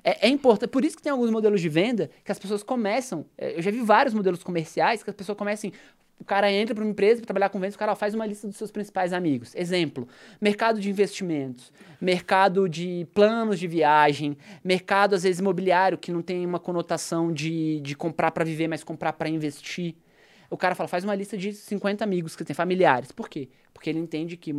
[0.03, 0.69] é, é importante.
[0.69, 3.25] Por isso que tem alguns modelos de venda que as pessoas começam.
[3.37, 5.71] é, Eu já vi vários modelos comerciais que as pessoas começam.
[6.19, 8.25] O cara entra para uma empresa para trabalhar com vendas, o cara ó, faz uma
[8.25, 9.55] lista dos seus principais amigos.
[9.55, 10.07] Exemplo:
[10.41, 16.45] mercado de investimentos, mercado de planos de viagem, mercado, às vezes, imobiliário, que não tem
[16.45, 19.95] uma conotação de, de comprar para viver, mas comprar para investir.
[20.49, 23.11] O cara fala, faz uma lista de 50 amigos que tem, familiares.
[23.11, 23.49] Por quê?
[23.73, 24.51] Porque ele entende que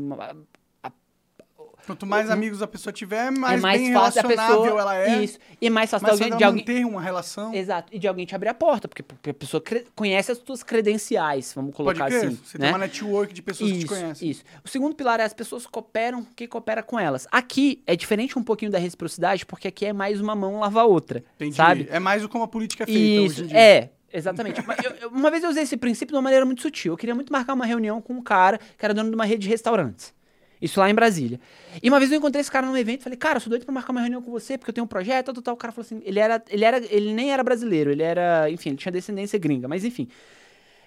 [1.86, 4.80] Quanto mais amigos a pessoa tiver, mais, é mais bem fácil a relacionável pessoa.
[4.80, 5.22] ela é.
[5.24, 5.38] Isso.
[5.60, 6.60] E é mais fácil mais de alguém, de alguém.
[6.62, 7.54] manter uma relação.
[7.54, 7.88] Exato.
[7.92, 10.62] E de alguém te abrir a porta, porque, porque a pessoa cre- conhece as tuas
[10.62, 12.26] credenciais, vamos Pode colocar crer.
[12.28, 12.38] assim.
[12.44, 12.66] Você né?
[12.66, 14.30] tem uma network de pessoas que te Isso, conhecem.
[14.30, 14.42] isso.
[14.64, 17.26] O segundo pilar é as pessoas cooperam quem coopera com elas.
[17.32, 20.84] Aqui é diferente um pouquinho da reciprocidade, porque aqui é mais uma mão lava a
[20.84, 21.24] outra.
[21.36, 21.56] Entendi.
[21.56, 21.88] Sabe?
[21.90, 23.58] É mais como a política é feita Isso, hoje em dia.
[23.58, 23.90] é.
[24.12, 24.60] Exatamente.
[25.00, 26.92] Eu- uma vez eu usei esse princípio de uma maneira muito sutil.
[26.92, 29.42] Eu queria muito marcar uma reunião com um cara que era dono de uma rede
[29.44, 30.12] de restaurantes.
[30.60, 31.40] Isso lá em Brasília.
[31.82, 33.72] E uma vez eu encontrei esse cara num evento falei, cara, eu sou doido pra
[33.72, 35.54] marcar uma reunião com você, porque eu tenho um projeto, tal, tal.
[35.54, 38.70] O cara falou assim, ele era, ele era, ele nem era brasileiro, ele era, enfim,
[38.70, 40.08] ele tinha descendência gringa, mas enfim.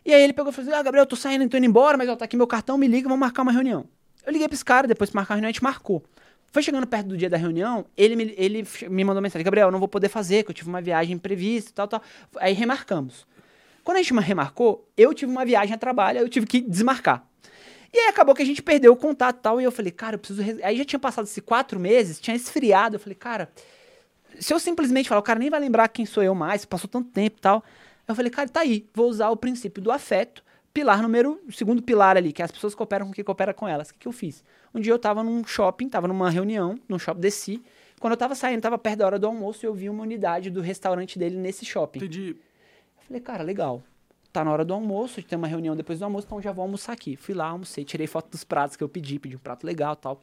[0.05, 1.97] E aí ele pegou e falou assim, ah, Gabriel, eu tô saindo, tô indo embora,
[1.97, 3.85] mas ó, tá aqui meu cartão, me liga, vamos marcar uma reunião.
[4.25, 6.03] Eu liguei pra esse cara, depois de marcar a reunião, a gente marcou.
[6.51, 9.71] Foi chegando perto do dia da reunião, ele me, ele me mandou mensagem, Gabriel, eu
[9.71, 12.01] não vou poder fazer, que eu tive uma viagem imprevista e tal, tal.
[12.37, 13.25] Aí remarcamos.
[13.83, 17.27] Quando a gente remarcou, eu tive uma viagem a trabalho, eu tive que desmarcar.
[17.93, 19.61] E aí acabou que a gente perdeu o contato e tal.
[19.61, 20.41] E eu falei, cara, eu preciso.
[20.63, 22.95] Aí já tinha passado esses quatro meses, tinha esfriado.
[22.95, 23.51] Eu falei, cara,
[24.39, 27.11] se eu simplesmente falar, o cara nem vai lembrar quem sou eu mais, passou tanto
[27.11, 27.63] tempo e tal.
[28.07, 30.43] Eu falei, cara, tá aí, vou usar o princípio do afeto,
[30.73, 33.89] pilar número, segundo pilar ali, que é as pessoas cooperam com quem coopera com elas.
[33.89, 34.43] O que, que eu fiz?
[34.73, 37.63] Um dia eu tava num shopping, tava numa reunião, num shopping, desci.
[37.99, 40.59] Quando eu tava saindo, tava perto da hora do almoço, eu vi uma unidade do
[40.59, 41.99] restaurante dele nesse shopping.
[41.99, 42.35] Entendi.
[42.97, 43.81] Eu falei, cara, legal.
[44.33, 46.91] Tá na hora do almoço, tem uma reunião depois do almoço, então já vou almoçar
[46.91, 47.15] aqui.
[47.15, 49.97] Fui lá, almocei, tirei foto dos pratos que eu pedi, pedi um prato legal e
[49.97, 50.21] tal.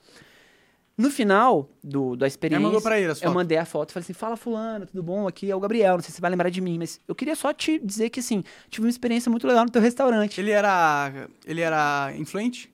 [0.98, 4.36] No final do, da experiência, mandou pra ele eu mandei a foto, falei assim, fala
[4.36, 5.26] fulano, tudo bom?
[5.26, 7.34] Aqui é o Gabriel, não sei se você vai lembrar de mim, mas eu queria
[7.34, 10.38] só te dizer que, assim, tive uma experiência muito legal no teu restaurante.
[10.38, 11.26] Ele era.
[11.46, 12.69] Ele era influente?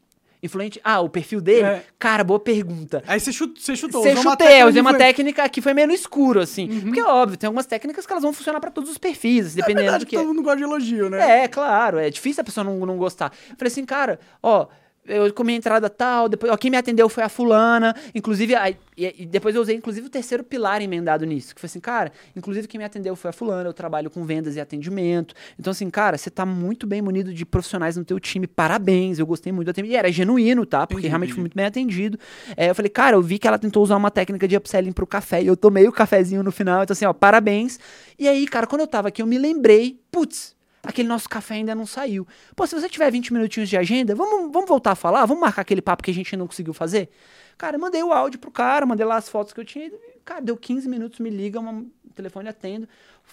[0.47, 0.81] Influente...
[0.83, 1.67] Ah, o perfil dele?
[1.67, 1.83] É.
[1.99, 3.03] Cara, boa pergunta.
[3.07, 4.03] Aí você chutou, você chutou.
[4.03, 6.69] Você chutei, eu usei uma técnica que foi meio escuro, assim.
[6.71, 6.81] Uhum.
[6.83, 9.83] Porque, óbvio, tem algumas técnicas que elas vão funcionar pra todos os perfis, É dependendo
[9.83, 11.45] verdade do que que todo mundo gosta de elogio, né?
[11.45, 13.33] É, claro, é difícil a pessoa não, não gostar.
[13.51, 14.67] Eu falei assim, cara, ó,
[15.09, 18.77] eu comi a entrada tal, depois, ó, quem me atendeu foi a fulana, inclusive, aí,
[18.97, 22.13] e, e depois eu usei, inclusive, o terceiro pilar emendado nisso, que foi assim, cara,
[22.35, 25.89] inclusive quem me atendeu foi a fulana, eu trabalho com vendas e atendimento, então assim,
[25.91, 29.67] cara, você tá muito bem munido de profissionais no teu time, parabéns, eu gostei muito
[29.67, 31.35] do atendimento, e era genuíno, tá, porque Entendi, realmente entendi.
[31.35, 32.19] fui muito bem atendido,
[32.57, 35.07] é, eu falei, cara, eu vi que ela tentou usar uma técnica de upselling pro
[35.07, 37.79] café, e eu tomei o cafezinho no final, então assim, ó, parabéns,
[38.19, 40.56] e aí, cara, quando eu tava aqui, eu me lembrei, putz,
[40.87, 42.27] aquele nosso café ainda não saiu.
[42.55, 45.27] Pô, se você tiver 20 minutinhos de agenda, vamos, vamos voltar a falar?
[45.27, 47.11] Vamos marcar aquele papo que a gente não conseguiu fazer?
[47.59, 49.87] Cara, eu mandei o áudio pro cara, mandei lá as fotos que eu tinha.
[49.87, 49.93] e,
[50.25, 52.89] Cara, deu 15 minutos, me liga, uma, o telefone atendo.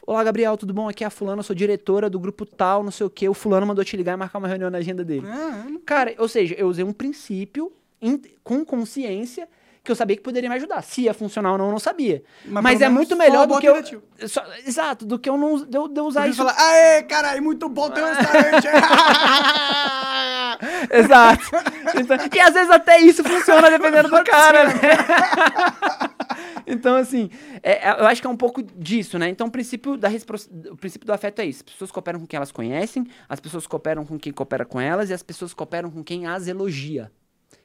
[0.08, 0.88] Olá, Gabriel, tudo bom?
[0.90, 3.28] Aqui é a fulana, eu sou diretora do grupo tal, não sei o quê.
[3.30, 5.26] O fulano mandou te ligar e marcar uma reunião na agenda dele.
[5.28, 7.72] Ah, Cara, ou seja, eu usei um princípio
[8.02, 9.48] in- com consciência
[9.84, 10.82] que eu sabia que poderia me ajudar.
[10.82, 12.24] Se ia funcionar ou não, eu não sabia.
[12.46, 13.84] Mas Mas, é muito melhor do que eu...
[14.30, 17.04] só- exato, do que eu não de eu, de eu usar Aí isso fala, aê,
[17.04, 18.68] caralho, muito bom ter um restaurante.
[20.90, 21.44] Exato.
[22.00, 24.74] Então, e às vezes até isso funciona dependendo do cara, né?
[26.66, 27.30] Então, assim,
[27.62, 29.28] é, é, eu acho que é um pouco disso, né?
[29.28, 30.08] Então, o princípio, da
[30.72, 31.62] o princípio do afeto é isso.
[31.68, 35.10] As pessoas cooperam com quem elas conhecem, as pessoas cooperam com quem coopera com elas
[35.10, 37.12] e as pessoas cooperam com quem as elogia,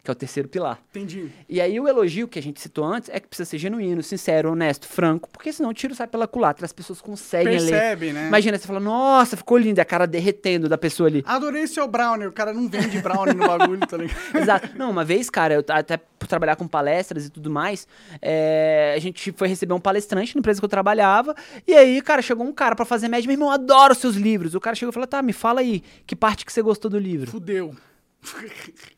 [0.08, 0.80] que é o terceiro pilar.
[0.90, 1.30] Entendi.
[1.46, 4.52] E aí o elogio que a gente citou antes é que precisa ser genuíno, sincero,
[4.52, 7.70] honesto, franco, porque senão o tiro sai pela culatra, as pessoas conseguem ler.
[7.70, 8.28] Percebe, né?
[8.28, 11.22] Imagina, você fala, nossa, ficou lindo, e a cara derretendo da pessoa ali.
[11.26, 12.26] Adorei seu brownie.
[12.26, 14.18] O cara não vende brownie no bagulho, tá ligado?
[14.34, 14.70] Exato.
[14.78, 17.86] Não, uma vez, cara, eu até por trabalhar com palestras e tudo mais,
[18.22, 21.34] é, a gente foi receber um palestrante na empresa que eu trabalhava,
[21.66, 24.54] e aí, cara, chegou um cara pra fazer média, meu irmão, eu adoro seus livros.
[24.54, 26.98] O cara chegou e falou, tá, me fala aí, que parte que você gostou do
[26.98, 27.30] livro?
[27.30, 27.76] Fudeu.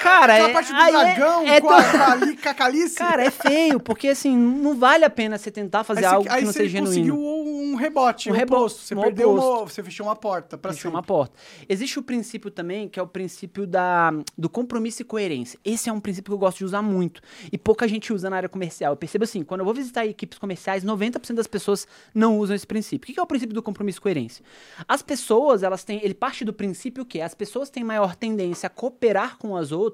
[0.00, 2.54] Cara, Aquela é, parte do aí é- dragão é com to- a cali- com a
[2.54, 2.94] calice.
[2.96, 6.28] Cara, é feio, porque assim, não vale a pena você tentar fazer aí algo você,
[6.28, 7.72] que aí não você seja conseguiu genuíno.
[7.72, 8.80] um rebote, Um um rebo- oposto.
[8.82, 9.48] Você um perdeu oposto.
[9.50, 10.96] uma, você fechou uma porta pra Fechou sempre.
[10.96, 11.34] uma porta.
[11.68, 15.58] Existe o princípio também, que é o princípio da, do compromisso e coerência.
[15.64, 17.20] Esse é um princípio que eu gosto de usar muito.
[17.52, 18.92] E pouca gente usa na área comercial.
[18.92, 22.66] Eu percebo assim, quando eu vou visitar equipes comerciais, 90% das pessoas não usam esse
[22.66, 23.04] princípio.
[23.04, 24.44] O que que é o princípio do compromisso e coerência?
[24.86, 26.00] As pessoas, elas têm.
[26.02, 29.85] Ele parte do princípio que as pessoas têm maior tendência a cooperar com as outras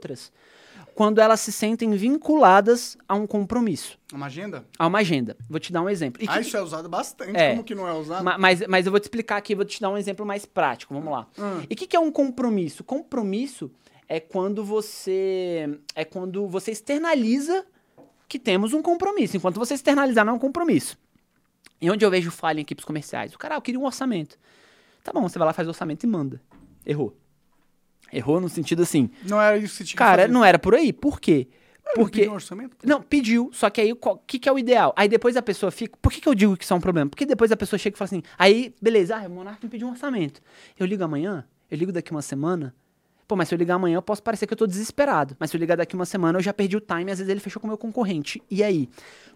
[0.95, 4.65] quando elas se sentem vinculadas a um compromisso, Uma agenda?
[4.79, 5.37] a uma agenda.
[5.49, 6.23] Vou te dar um exemplo.
[6.23, 7.37] E Ah, que- isso é usado bastante.
[7.37, 7.51] É.
[7.51, 8.23] Como que não é usado?
[8.25, 10.93] Ma- Mas, mas eu vou te explicar aqui, vou te dar um exemplo mais prático.
[10.93, 11.27] Vamos lá.
[11.39, 11.63] Hum.
[11.69, 12.85] E o que, que é um compromisso?
[12.85, 13.71] Compromisso
[14.09, 17.65] é quando você é quando você externaliza
[18.29, 19.37] que temos um compromisso.
[19.37, 20.99] Enquanto você externalizar, não é um compromisso.
[21.81, 23.35] E onde eu vejo falha em equipes comerciais?
[23.35, 24.39] O cara, ah, eu queria um orçamento.
[25.03, 26.41] Tá bom, você vai lá, faz o orçamento e manda.
[26.87, 27.17] Errou.
[28.13, 30.93] Errou no sentido assim, Não era isso que você tinha cara, não era por aí.
[30.93, 31.49] Por quê?
[31.95, 32.77] Porque Pediu um orçamento?
[32.85, 34.95] não, pediu, só que aí o que, que é o ideal?
[34.97, 35.97] Aí depois a pessoa fica.
[36.01, 37.11] Por que, que eu digo que isso é um problema?
[37.11, 39.89] Porque depois a pessoa chega e fala assim, aí, beleza, ah, o Monarca me pediu
[39.89, 40.41] um orçamento.
[40.79, 42.75] Eu ligo amanhã, eu ligo daqui uma semana.
[43.27, 45.37] Pô, mas se eu ligar amanhã, eu posso parecer que eu tô desesperado.
[45.39, 47.41] Mas se eu ligar daqui uma semana, eu já perdi o time, às vezes ele
[47.41, 48.43] fechou com o meu concorrente.
[48.51, 48.89] E aí?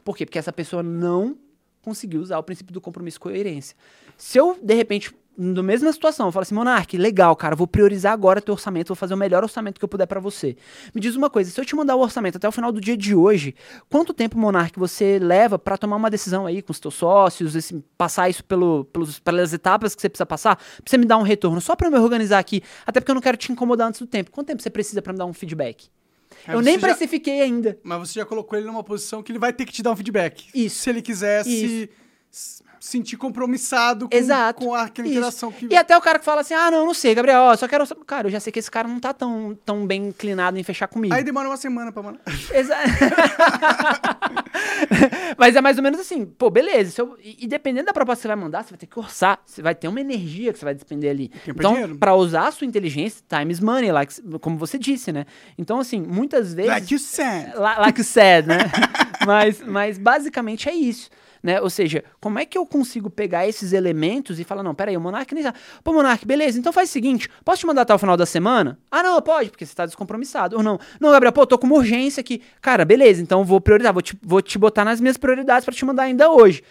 [0.05, 0.25] Por quê?
[0.25, 1.37] Porque essa pessoa não
[1.83, 3.77] conseguiu usar o princípio do compromisso e coerência.
[4.17, 8.13] Se eu, de repente, na mesma situação, eu falo assim, Monark, legal, cara, vou priorizar
[8.13, 10.57] agora teu orçamento, vou fazer o melhor orçamento que eu puder pra você.
[10.95, 12.97] Me diz uma coisa, se eu te mandar o orçamento até o final do dia
[12.97, 13.55] de hoje,
[13.91, 17.83] quanto tempo, Monark, você leva pra tomar uma decisão aí com os teus sócios, esse-
[17.99, 21.23] passar isso pelo, pelos, pelas etapas que você precisa passar, pra você me dar um
[21.23, 24.01] retorno, só pra eu me organizar aqui, até porque eu não quero te incomodar antes
[24.01, 24.31] do tempo.
[24.31, 25.89] Quanto tempo você precisa pra me dar um feedback?
[26.47, 27.79] Aí eu nem já- precifiquei ainda.
[27.83, 29.97] Mas você já colocou ele numa posição que ele vai ter que te dar um
[29.97, 30.47] feedback.
[30.55, 30.77] Isso.
[30.83, 31.91] Se ele quiser se s-
[32.79, 34.65] sentir compromissado com, Exato.
[34.65, 35.17] com aquela Isso.
[35.17, 35.67] interação que.
[35.71, 37.85] E até o cara que fala assim: ah, não, não sei, Gabriel, ó, só quero.
[38.07, 40.87] Cara, eu já sei que esse cara não tá tão, tão bem inclinado em fechar
[40.87, 41.15] comigo.
[41.15, 42.21] Aí demora uma semana pra mandar.
[42.53, 42.77] Exa-
[45.39, 47.01] Mas é mais ou menos assim, pô, beleza.
[47.01, 49.39] eu- e, dependendo da proposta que você vai mandar, você vai ter que orçar.
[49.45, 51.31] Você vai ter uma energia que você vai despender ali.
[51.47, 51.97] Então, dinheiro.
[51.97, 55.27] pra usar a sua inteligência, time is money, like, como você disse, né?
[55.59, 56.71] Então, assim, muitas vezes.
[56.71, 57.53] Like you said.
[57.55, 58.59] Li- Like you said, né?
[59.27, 61.11] mas, mas basicamente é isso.
[61.43, 61.61] Né?
[61.61, 65.01] Ou seja, como é que eu consigo pegar esses elementos e falar, não, peraí, o
[65.01, 65.59] Monark nem sabe.
[65.83, 68.79] Pô, Monark, beleza, então faz o seguinte, posso te mandar até o final da semana?
[68.91, 70.57] Ah, não, pode, porque você tá descompromissado.
[70.57, 72.43] Ou não, não, Gabriel, pô, tô com uma urgência aqui.
[72.61, 75.85] Cara, beleza, então vou priorizar, vou te, vou te botar nas minhas prioridades para te
[75.85, 76.63] mandar ainda hoje.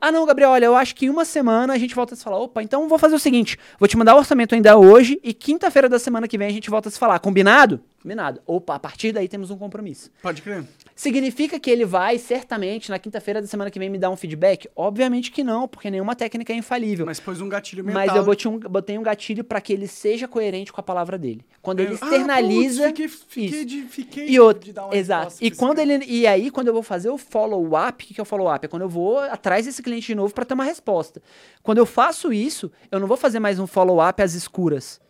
[0.00, 2.22] Ah, não, Gabriel, olha, eu acho que em uma semana a gente volta a se
[2.22, 2.38] falar.
[2.38, 5.88] Opa, então vou fazer o seguinte: vou te mandar o orçamento ainda hoje e quinta-feira
[5.88, 7.18] da semana que vem a gente volta a se falar.
[7.20, 7.80] Combinado?
[8.02, 8.42] Combinado.
[8.46, 10.10] Opa, a partir daí temos um compromisso.
[10.20, 10.62] Pode crer.
[10.96, 14.68] Significa que ele vai, certamente, na quinta-feira da semana que vem me dar um feedback?
[14.76, 17.04] Obviamente que não, porque nenhuma técnica é infalível.
[17.04, 18.06] Mas pôs um gatilho mental.
[18.06, 21.18] Mas eu botei um, botei um gatilho para que ele seja coerente com a palavra
[21.18, 21.44] dele.
[21.60, 22.82] Quando ele Ah, externaliza.
[22.84, 23.66] putz, fiquei, fiquei isso.
[23.66, 25.34] de, fiquei E outro, de dar uma exato.
[25.40, 25.92] E quando cara.
[25.94, 28.64] ele e aí quando eu vou fazer o follow-up, o que, que é o follow-up?
[28.64, 31.20] É quando eu vou atrás desse cliente de novo para ter uma resposta.
[31.62, 35.00] Quando eu faço isso, eu não vou fazer mais um follow-up às escuras.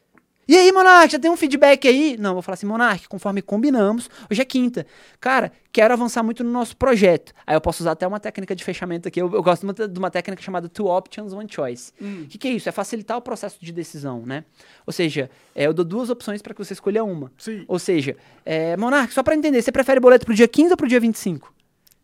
[0.46, 2.16] E aí, Monark, já tem um feedback aí?
[2.18, 4.86] Não, vou falar assim, Monark, conforme combinamos, hoje é quinta.
[5.18, 7.32] Cara, quero avançar muito no nosso projeto.
[7.46, 9.22] Aí eu posso usar até uma técnica de fechamento aqui.
[9.22, 11.92] Eu, eu gosto de uma técnica chamada Two Options, One Choice.
[11.98, 12.68] O que, que é isso?
[12.68, 14.44] É facilitar o processo de decisão, né?
[14.86, 17.32] Ou seja, é, eu dou duas opções para que você escolha uma.
[17.38, 17.64] Sim.
[17.66, 18.14] Ou seja,
[18.44, 21.53] é, Monark, só para entender, você prefere boleto pro dia 15 ou pro dia 25?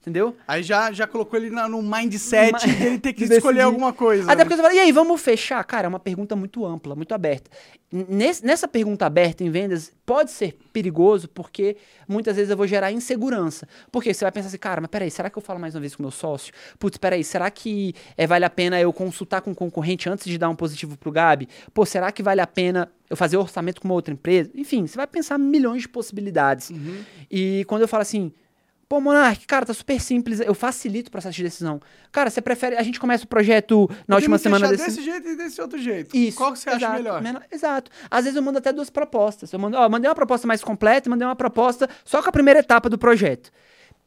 [0.00, 0.34] Entendeu?
[0.48, 3.60] Aí já, já colocou ele na, no mindset Ma- dele ter que de escolher decidir.
[3.60, 4.32] alguma coisa.
[4.32, 5.62] Até porque você fala, e aí, vamos fechar?
[5.64, 7.50] Cara, é uma pergunta muito ampla, muito aberta.
[7.92, 11.76] Nesse- nessa pergunta aberta em vendas, pode ser perigoso porque
[12.08, 13.68] muitas vezes eu vou gerar insegurança.
[13.92, 15.94] Porque você vai pensar assim, cara, mas peraí, será que eu falo mais uma vez
[15.94, 16.50] com o meu sócio?
[16.78, 20.38] Putz, peraí, será que é, vale a pena eu consultar com o concorrente antes de
[20.38, 21.46] dar um positivo pro Gabi?
[21.74, 24.50] Pô, será que vale a pena eu fazer orçamento com uma outra empresa?
[24.54, 26.72] Enfim, você vai pensar milhões de possibilidades.
[27.30, 28.32] E quando eu falo assim,
[28.90, 30.40] Pô, Monark, cara, tá super simples.
[30.40, 31.80] Eu facilito o processo de decisão.
[32.10, 32.76] Cara, você prefere.
[32.76, 34.84] A gente começa o projeto na última semana desse.
[34.86, 36.16] desse jeito e desse outro jeito.
[36.16, 36.36] Isso.
[36.36, 37.22] Qual que você acha exato, melhor?
[37.22, 37.88] menor- Exato.
[38.10, 39.52] Às vezes eu mando até duas propostas.
[39.52, 42.32] Eu mando, ó, mandei uma proposta mais completa e mandei uma proposta só com a
[42.32, 43.52] primeira etapa do projeto.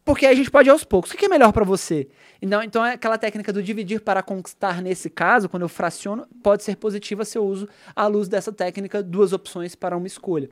[0.04, 1.12] Porque aí a gente pode ir aos poucos.
[1.12, 2.10] O que é melhor pra você?
[2.42, 6.62] Então, então é aquela técnica do dividir para conquistar nesse caso, quando eu fraciono, pode
[6.62, 10.50] ser positiva se eu uso à luz dessa técnica duas opções para uma escolha.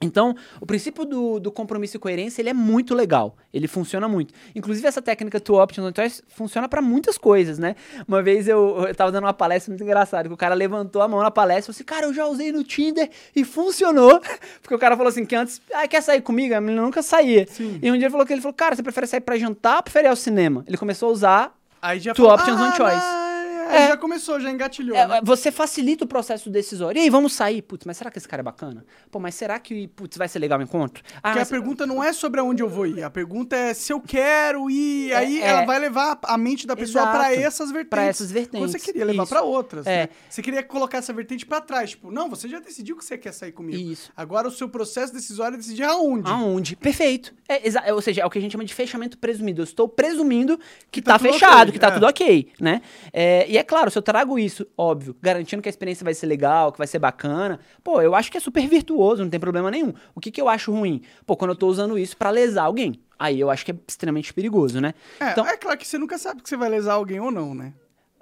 [0.00, 3.36] Então, o princípio do, do compromisso e coerência, ele é muito legal.
[3.52, 4.34] Ele funciona muito.
[4.54, 7.76] Inclusive, essa técnica Two Options One Choice funciona para muitas coisas, né?
[8.06, 11.08] Uma vez eu, eu tava dando uma palestra muito engraçada, que o cara levantou a
[11.08, 14.20] mão na palestra e falou assim, cara, eu já usei no Tinder e funcionou.
[14.60, 16.54] Porque o cara falou assim, que antes, ah, quer sair comigo?
[16.54, 17.46] A menina nunca saía.
[17.58, 19.82] E um dia ele falou que ele falou, cara, você prefere sair pra jantar ou
[19.84, 20.64] prefere ir ao cinema?
[20.66, 22.96] Ele começou a usar Aí já Two falou, options, one choice.
[22.96, 23.33] não,
[23.70, 23.88] É.
[23.88, 24.96] Já começou, já engatilhou.
[24.96, 25.20] É, né?
[25.22, 26.98] você facilita o processo decisório.
[26.98, 27.62] E aí, vamos sair?
[27.62, 28.84] Putz, mas será que esse cara é bacana?
[29.10, 31.02] Pô, mas será que, putz, vai ser legal o encontro?
[31.16, 33.02] Ah, Porque mas- a pergunta não é sobre aonde eu vou ir.
[33.02, 35.10] A pergunta é se eu quero ir.
[35.12, 35.46] É, aí é.
[35.46, 37.90] ela vai levar a mente da pessoa pra essas vertentes.
[37.90, 39.86] Pra essas vertentes, você queria levar pra outras.
[39.86, 40.02] É.
[40.02, 40.08] né?
[40.28, 41.90] Você queria colocar essa vertente pra trás.
[41.90, 43.78] Tipo, não, você já decidiu que você quer sair comigo.
[43.78, 44.12] Isso.
[44.16, 46.30] Agora o seu processo decisório é decidir aonde.
[46.30, 46.76] Aonde?
[46.76, 47.34] Perfeito.
[47.48, 49.60] É, ou seja, é o que a gente chama de fechamento presumido.
[49.62, 50.58] Eu estou presumindo
[50.90, 51.90] que, tá tá, tudo fechado, ok, que tá é.
[51.90, 52.82] tudo ok, né?
[53.12, 56.26] É, e é claro, se eu trago isso, óbvio, garantindo que a experiência vai ser
[56.26, 59.70] legal, que vai ser bacana, pô, eu acho que é super virtuoso, não tem problema
[59.70, 59.94] nenhum.
[60.12, 61.02] O que, que eu acho ruim?
[61.24, 63.00] Pô, quando eu tô usando isso pra lesar alguém.
[63.16, 64.92] Aí eu acho que é extremamente perigoso, né?
[65.20, 67.54] É, então, é claro que você nunca sabe que você vai lesar alguém ou não,
[67.54, 67.72] né?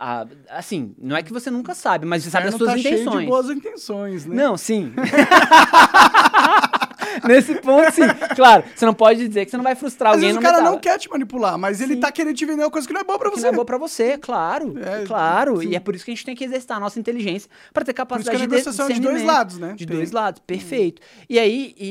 [0.04, 2.88] ah, assim, não é que você nunca sabe, mas você sabe Inferno das suas tá
[2.88, 3.20] cheio intenções.
[3.20, 4.34] de boas intenções, né?
[4.34, 4.92] Não, sim.
[7.26, 8.02] Nesse ponto, sim.
[8.34, 10.51] Claro, você não pode dizer que você não vai frustrar Às alguém vezes no o
[10.52, 12.01] cara não quer te manipular, mas ele Sim.
[12.01, 13.43] tá querendo te vender uma coisa que não é boa pra que você.
[13.43, 14.74] não é boa pra você, claro.
[14.78, 15.60] É, claro.
[15.60, 15.68] sim.
[15.68, 17.93] E é por isso que a gente tem que exercitar a nossa inteligência pra ter
[17.93, 19.36] que capacidade de negociação é de dois discernimento.
[19.36, 19.74] lados, né?
[19.76, 21.01] De Tem- dois lados, perfeito.
[21.28, 21.89] E aí, e,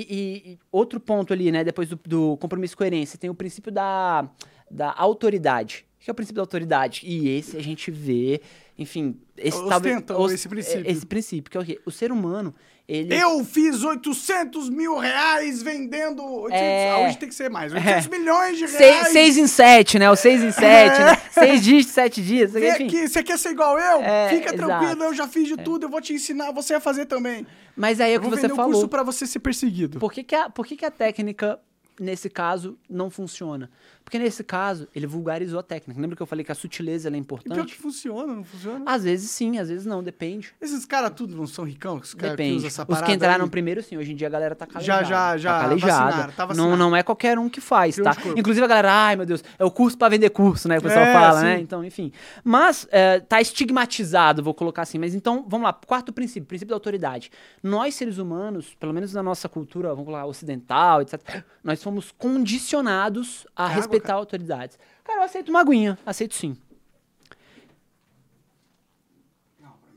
[0.54, 4.28] e- outro ponto ali, né, depois do, do compromisso e coerência, tem o princípio da,
[4.70, 5.86] da autoridade.
[6.00, 7.02] O que é o princípio da autoridade?
[7.06, 8.42] E esse a gente vê,
[8.78, 9.16] enfim...
[9.38, 10.84] Esse, Ostenta os- esse princípio.
[10.90, 11.80] Esse princípio, que é o quê?
[11.86, 12.54] O ser humano,
[12.88, 13.16] ele...
[13.16, 16.24] Eu fiz 800 mil reais vendendo.
[16.24, 16.92] 800, É.
[16.92, 17.72] ah, hoje tem que ser mais.
[17.74, 19.08] 800 milhões de reais.
[19.10, 20.10] seis em sete, né?
[20.10, 21.18] O seis em sete, né?
[21.32, 22.52] Seis dias, sete dias.
[22.52, 22.86] Vem enfim.
[22.88, 24.02] aqui, você quer ser igual eu?
[24.02, 25.04] É, Fica tranquilo, exato.
[25.04, 27.48] eu já fiz de tudo, eu vou te ensinar, você vai fazer também.
[27.76, 28.66] Mas aí é o que você falou.
[28.74, 29.98] curso pra você ser perseguido.
[29.98, 31.58] Por que, que, a, por que, que a técnica,
[32.00, 33.70] nesse caso, não funciona?
[34.04, 36.00] Porque nesse caso, ele vulgarizou a técnica.
[36.00, 37.76] Lembra que eu falei que a sutileza é E pior que importante?
[37.76, 38.84] funciona, não funciona?
[38.86, 40.54] Às vezes sim, às vezes não, depende.
[40.60, 42.58] Esses caras tudo não são ricão, os caras que Depende.
[42.58, 43.50] usam essa Os parada que entraram aí?
[43.52, 43.98] primeiro, sim.
[43.98, 45.06] Hoje em dia a galera tá Já, calejada.
[45.06, 46.06] já, já Tá calejada.
[46.06, 48.22] vacinaram, tá não, não é qualquer um que faz, Criou tá?
[48.36, 50.78] Inclusive a galera, ai meu Deus, é o curso pra vender curso, né?
[50.78, 51.46] O pessoal É, fala, sim.
[51.46, 51.60] né?
[51.60, 52.12] Então, enfim.
[52.44, 54.98] Mas é, tá estigmatizado, vou colocar assim.
[55.00, 55.74] Mas então, vamos lá.
[55.74, 57.32] Quarto princípio, princípio da autoridade.
[57.64, 63.46] Nós, seres humanos, pelo menos na nossa cultura, vamos falar ocidental, etc., nós fomos condicionados
[63.56, 64.78] a água, respeitar autoridades.
[65.04, 65.98] Cara, eu aceito uma aguinha.
[66.06, 66.58] Aceito sim.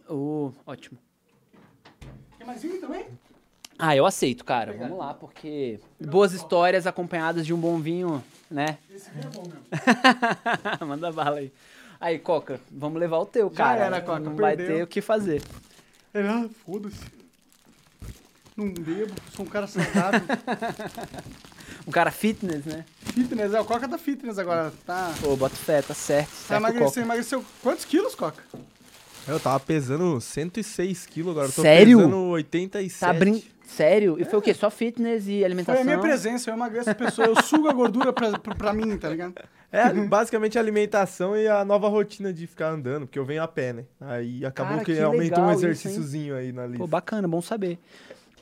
[0.09, 0.99] Oh, ótimo.
[2.37, 3.07] Quer mais vinho também?
[3.79, 4.73] Ah, eu aceito, cara.
[4.73, 8.79] Vamos lá, porque boas histórias acompanhadas de um bom vinho né?
[8.95, 9.61] Esse aqui é bom mesmo.
[10.87, 11.53] Manda bala aí.
[12.01, 13.85] Aí, Coca, vamos levar o teu, Já cara.
[13.85, 14.77] era, Coca, Não vai perdeu.
[14.77, 15.43] ter o que fazer.
[16.13, 17.05] Ele, ah, foda-se.
[18.57, 20.21] Não bebo, sou um cara saudável.
[21.87, 22.85] Um cara fitness, né?
[23.15, 24.73] fitness, é o Coca da fitness agora.
[24.87, 25.13] Tá.
[25.21, 26.29] Pô, bota fé, tá certo.
[26.29, 27.01] Tá certo emagreceu, Coca.
[27.01, 28.43] emagreceu quantos quilos, Coca?
[29.27, 31.99] Eu tava pesando 106 quilos, agora eu tô Sério?
[31.99, 33.01] pesando 87.
[33.01, 33.43] Tá brin...
[33.67, 34.17] Sério?
[34.21, 34.53] E foi o quê?
[34.53, 35.83] Só fitness e Foi alimentação?
[35.83, 38.97] a minha presença, eu emagreço as pessoas, eu sugo a gordura pra, pra, pra mim,
[38.99, 39.35] tá ligado?
[39.73, 43.49] É, basicamente a alimentação e a nova rotina de ficar andando, porque eu venho a
[43.49, 43.85] pé, né?
[44.01, 46.79] Aí acabou Cara, que, que aumentou um legal isso, exercíciozinho aí na lista.
[46.79, 47.79] Pô, bacana, bom saber.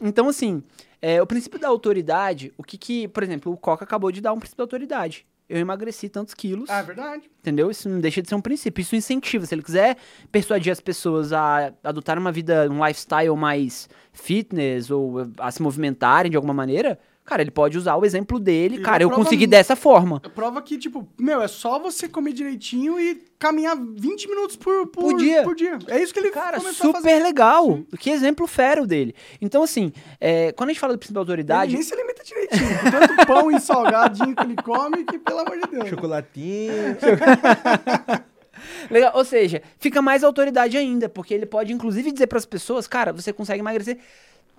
[0.01, 0.63] Então, assim,
[1.01, 4.33] é, o princípio da autoridade, o que que, por exemplo, o Coca acabou de dar
[4.33, 5.27] um princípio da autoridade.
[5.49, 7.31] Eu emagreci tantos quilos, Ah, é verdade.
[7.41, 7.71] entendeu?
[7.71, 8.81] Isso não deixa de ser um princípio.
[8.81, 9.45] Isso incentiva.
[9.45, 9.99] Se ele quiser
[10.31, 16.31] persuadir as pessoas a adotar uma vida, um lifestyle mais fitness ou a se movimentarem
[16.31, 18.77] de alguma maneira, cara, ele pode usar o exemplo dele.
[18.77, 20.21] E cara, eu prova- consegui dessa forma.
[20.35, 25.03] Prova que, tipo, meu, é só você comer direitinho e caminhar 20 minutos por, por,
[25.03, 25.43] Por dia.
[25.43, 25.79] por dia.
[25.89, 27.09] É isso que ele Cara, começou a fazer.
[27.11, 27.81] super legal.
[27.99, 29.15] Que exemplo fero dele.
[29.41, 32.23] Então, assim, é, quando a gente fala do princípio da Ele autoridade, nem se alimenta
[32.23, 32.69] direitinho.
[32.91, 35.89] Tanto pão e salgadinho que ele come que, pelo amor de Deus.
[35.89, 36.97] Chocolatinho.
[38.91, 42.87] Legal, ou seja, fica mais autoridade ainda, porque ele pode inclusive dizer para as pessoas,
[42.87, 43.99] cara, você consegue emagrecer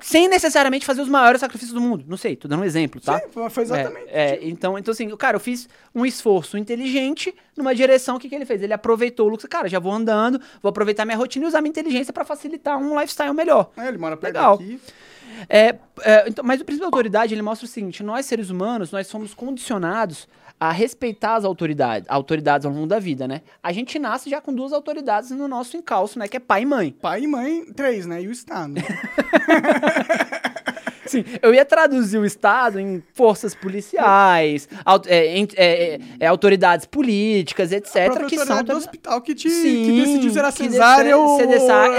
[0.03, 2.03] sem necessariamente fazer os maiores sacrifícios do mundo.
[2.05, 3.19] Não sei, tô dando um exemplo, tá?
[3.19, 4.07] Sim, foi- exatamente.
[4.09, 8.27] É, é, então, então assim, cara, eu fiz um esforço inteligente numa direção, o que,
[8.27, 8.61] que ele fez?
[8.61, 11.69] Ele aproveitou o luxo, cara, já vou andando, vou aproveitar minha rotina e usar minha
[11.69, 13.71] inteligência para facilitar um lifestyle melhor.
[13.77, 14.57] É, ele mora perto Legal.
[14.57, 14.77] daqui.
[15.49, 18.91] É, é, então, mas o princípio da autoridade, ele mostra o seguinte, nós seres humanos,
[18.91, 20.27] nós somos condicionados
[20.64, 23.41] a respeitar as autoridades, autoridades ao longo da vida, né?
[23.61, 26.26] A gente nasce já com duas autoridades no nosso encalço, né?
[26.26, 26.95] Que é pai e mãe.
[27.02, 28.22] Pai e mãe, três, né?
[28.22, 28.76] E o Estado.
[31.06, 36.85] Sim, eu ia traduzir o Estado em forças policiais, au- é, é, é, é, autoridades
[36.85, 38.26] políticas, etc.
[38.26, 41.38] que são autoridade do hospital que, te, Sim, que decidiu se era cesárea ou...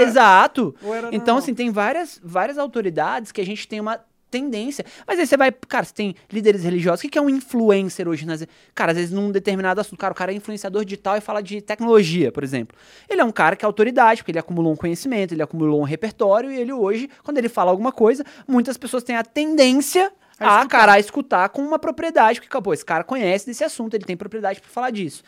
[0.01, 0.75] Exato.
[0.83, 3.99] ou era Então, assim, tem várias, várias autoridades que a gente tem uma
[4.35, 4.85] tendência.
[5.07, 7.05] Mas aí você vai, cara, você tem líderes religiosos.
[7.05, 8.25] O que é um influencer hoje?
[8.25, 8.45] Nas...
[8.73, 9.99] Cara, às vezes num determinado assunto.
[9.99, 12.77] Cara, o cara é influenciador digital e fala de tecnologia, por exemplo.
[13.09, 15.83] Ele é um cara que é autoridade, porque ele acumulou um conhecimento, ele acumulou um
[15.83, 20.57] repertório, e ele hoje, quando ele fala alguma coisa, muitas pessoas têm a tendência A
[20.57, 20.67] a, escutar.
[20.67, 24.17] cara, a escutar com uma propriedade, porque, pô, esse cara conhece desse assunto, ele tem
[24.17, 25.23] propriedade para falar disso.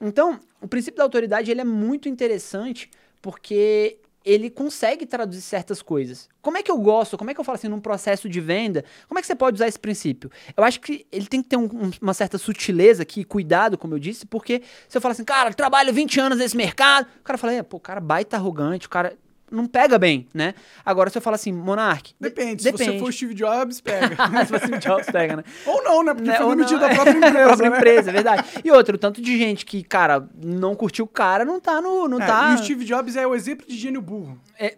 [0.00, 2.90] Então, o princípio da autoridade ele é muito interessante
[3.20, 3.98] porque
[4.28, 6.28] ele consegue traduzir certas coisas.
[6.42, 8.84] Como é que eu gosto, como é que eu falo assim, num processo de venda,
[9.08, 10.30] como é que você pode usar esse princípio?
[10.54, 13.94] Eu acho que ele tem que ter um- um- uma certa sutileza aqui, cuidado, como
[13.94, 17.38] eu disse, porque se eu falar assim, cara, trabalho 20 anos nesse mercado, o cara
[17.38, 19.16] fala, é, pô, cara baita arrogante, o cara
[19.50, 20.54] não pega bem, né?
[20.84, 24.16] Agora, se eu falar assim, Monark, de- Depende, se você for o Steve Jobs, pega.
[24.46, 25.44] se você me Jobs pega, né?
[25.66, 26.14] ou não, né?
[26.14, 27.76] Porque Né, foi ou demitido da própria empresa, própria né?
[27.76, 28.44] empresa, é verdade.
[28.64, 32.08] E outro, o tanto de gente que, cara, não curtiu o cara, não tá no.
[32.08, 32.50] Não É, tá.
[32.52, 34.38] E o Steve Jobs é o exemplo de gênio burro.
[34.58, 34.76] É,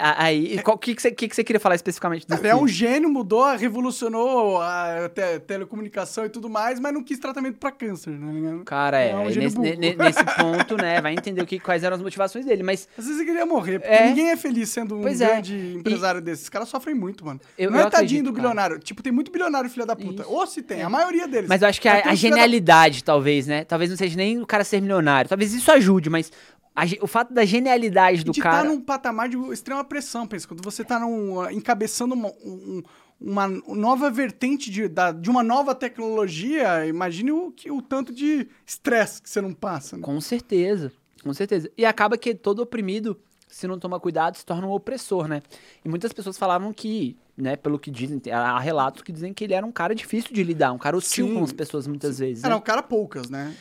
[0.00, 2.66] a- aí, o que, que, você, que, que você queria falar especificamente do é um
[2.68, 8.10] gênio, mudou, revolucionou a te- telecomunicação e tudo mais, mas não quis tratamento pra câncer,
[8.10, 8.60] né?
[8.64, 11.96] Cara, é, É um gênio nesse, nesse ponto, né, vai entender o que, quais eram
[11.96, 14.06] as motivações dele, mas Às vezes ele queria morrer, porque É.
[14.08, 15.26] ninguém é feliz sendo um Pois é.
[15.26, 16.44] grande empresário desses.
[16.44, 17.40] Os caras sofrem muito, mano.
[17.58, 18.48] Eu- não eu é tadinho acredito, do cara.
[18.48, 18.78] bilionário.
[18.78, 20.22] Tipo, tem muito bilionário filha da puta.
[20.22, 20.30] Isso.
[20.32, 21.48] Ou se tem, a maioria deles.
[21.48, 23.64] Mas eu acho que a, a filha da- genialidade, talvez, né?
[23.64, 25.28] Talvez não seja nem o cara ser milionário.
[25.28, 26.30] Talvez isso ajude, mas
[26.74, 28.56] a o fato da genialidade do de cara.
[28.58, 30.46] estar num patamar de extrema pressão, pensa.
[30.48, 32.82] Quando você tá num, uh, encabeçando uma, um-
[33.20, 38.48] uma nova vertente de, da- de uma nova tecnologia, imagine o, que, o tanto de
[38.66, 39.96] estresse que você não passa.
[39.96, 40.02] né?
[40.02, 40.92] Com certeza,
[41.22, 41.70] com certeza.
[41.76, 43.18] E acaba que todo oprimido,
[43.48, 45.42] se não toma cuidado, se torna um opressor, né?
[45.84, 49.54] E muitas pessoas falavam que, né, pelo que dizem, há relatos que dizem que ele
[49.54, 51.34] era um cara difícil de lidar, um cara hostil Sim.
[51.34, 52.42] com as pessoas muitas vezes.
[52.42, 52.58] Era Né?
[52.58, 53.54] um cara poucas, né?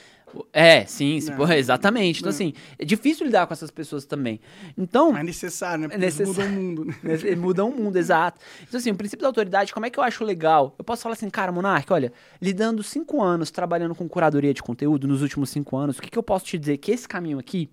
[0.54, 1.58] É, sim, É.
[1.58, 2.20] exatamente.
[2.20, 2.34] Então, É.
[2.34, 4.40] assim, é difícil lidar com essas pessoas também.
[4.78, 5.88] Então, é necessário, né?
[5.88, 6.34] Porque É necessário.
[6.34, 6.96] mudam o mundo, né?
[7.38, 8.40] Muda o mundo, exato.
[8.68, 10.76] Então, assim, o princípio da autoridade, como é que eu acho legal?
[10.78, 15.08] Eu posso falar assim, cara, Monark, olha, lidando cinco anos trabalhando com curadoria de conteúdo
[15.08, 16.78] nos últimos cinco anos, o que, que eu posso te dizer?
[16.78, 17.70] Que esse caminho aqui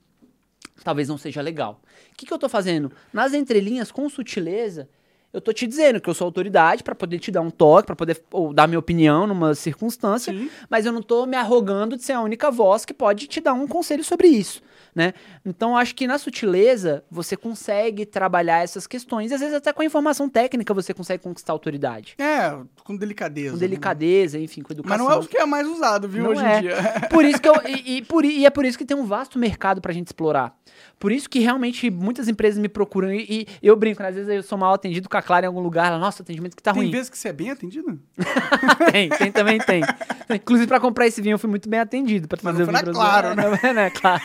[0.85, 1.81] talvez não seja legal.
[2.13, 2.91] O que, que eu tô fazendo?
[3.13, 4.89] Nas entrelinhas, com sutileza,
[5.33, 7.97] eu tô te dizendo que eu sou autoridade pra poder te dar um toque, pra
[7.97, 10.51] poder ou, dar minha opinião numa circunstância, Sim.
[10.71, 13.53] mas eu não tô me arrogando de ser a única voz que pode te dar
[13.53, 14.63] um conselho sobre isso,
[14.99, 15.15] né?
[15.47, 19.81] Então acho que na sutileza você consegue trabalhar essas questões, e às vezes até com
[19.81, 22.17] a informação técnica você consegue conquistar a autoridade.
[22.19, 23.51] É, com delicadeza.
[23.51, 23.61] Com né?
[23.61, 24.99] delicadeza, enfim, com educação.
[24.99, 26.59] Mas não é o que é mais usado, viu, Não hoje é.
[26.59, 26.77] em dia.
[27.09, 29.39] Por isso que eu, e, e por, e é por isso que tem um vasto
[29.39, 30.53] mercado pra gente explorar.
[30.99, 34.09] Por isso que realmente muitas empresas me procuram e, e eu brinco, né?
[34.09, 35.87] às vezes eu sou mal atendido, ficar claro em algum lugar.
[35.87, 36.91] ela, Nossa, atendimento que tá Tem ruim.
[36.91, 38.01] vezes que você é bem atendido?
[38.91, 39.83] tem, tem também tem.
[40.29, 42.27] Inclusive, pra comprar esse vinho, eu fui muito bem atendido.
[42.27, 43.59] Pra Mas trazer não o vinho Claro, brasileiro.
[43.69, 44.23] Não, não é claro.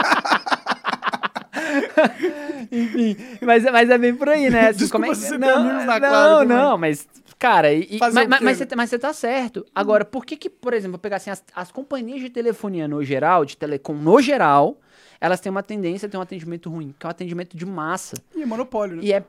[2.72, 4.68] Enfim, mas, mas é bem por aí, né?
[4.68, 6.56] Assim, Desculpa como é se você não, na não, Claro também.
[6.56, 7.08] não, mas,
[7.38, 9.64] cara, e- mas, mas, você, mas você tá certo.
[9.74, 13.02] Agora, por que que, por exemplo, eu pegar assim, as, as companhias de telefonia no
[13.04, 14.78] geral, de telecom no geral,
[15.20, 18.16] elas têm uma tendência a ter um atendimento ruim, que é um atendimento de massa.
[18.34, 19.02] E é monopólio, né?
[19.04, 19.22] E é,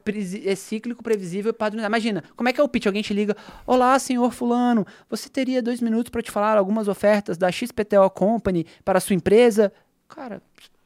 [0.45, 1.91] é cíclico, previsível e padronizado.
[1.91, 2.85] Imagina, como é que é o pitch?
[2.85, 3.35] Alguém te liga,
[3.67, 8.65] olá, senhor fulano, você teria dois minutos para te falar algumas ofertas da XPTO Company
[8.85, 9.71] para a sua empresa?
[10.13, 10.41] Cara,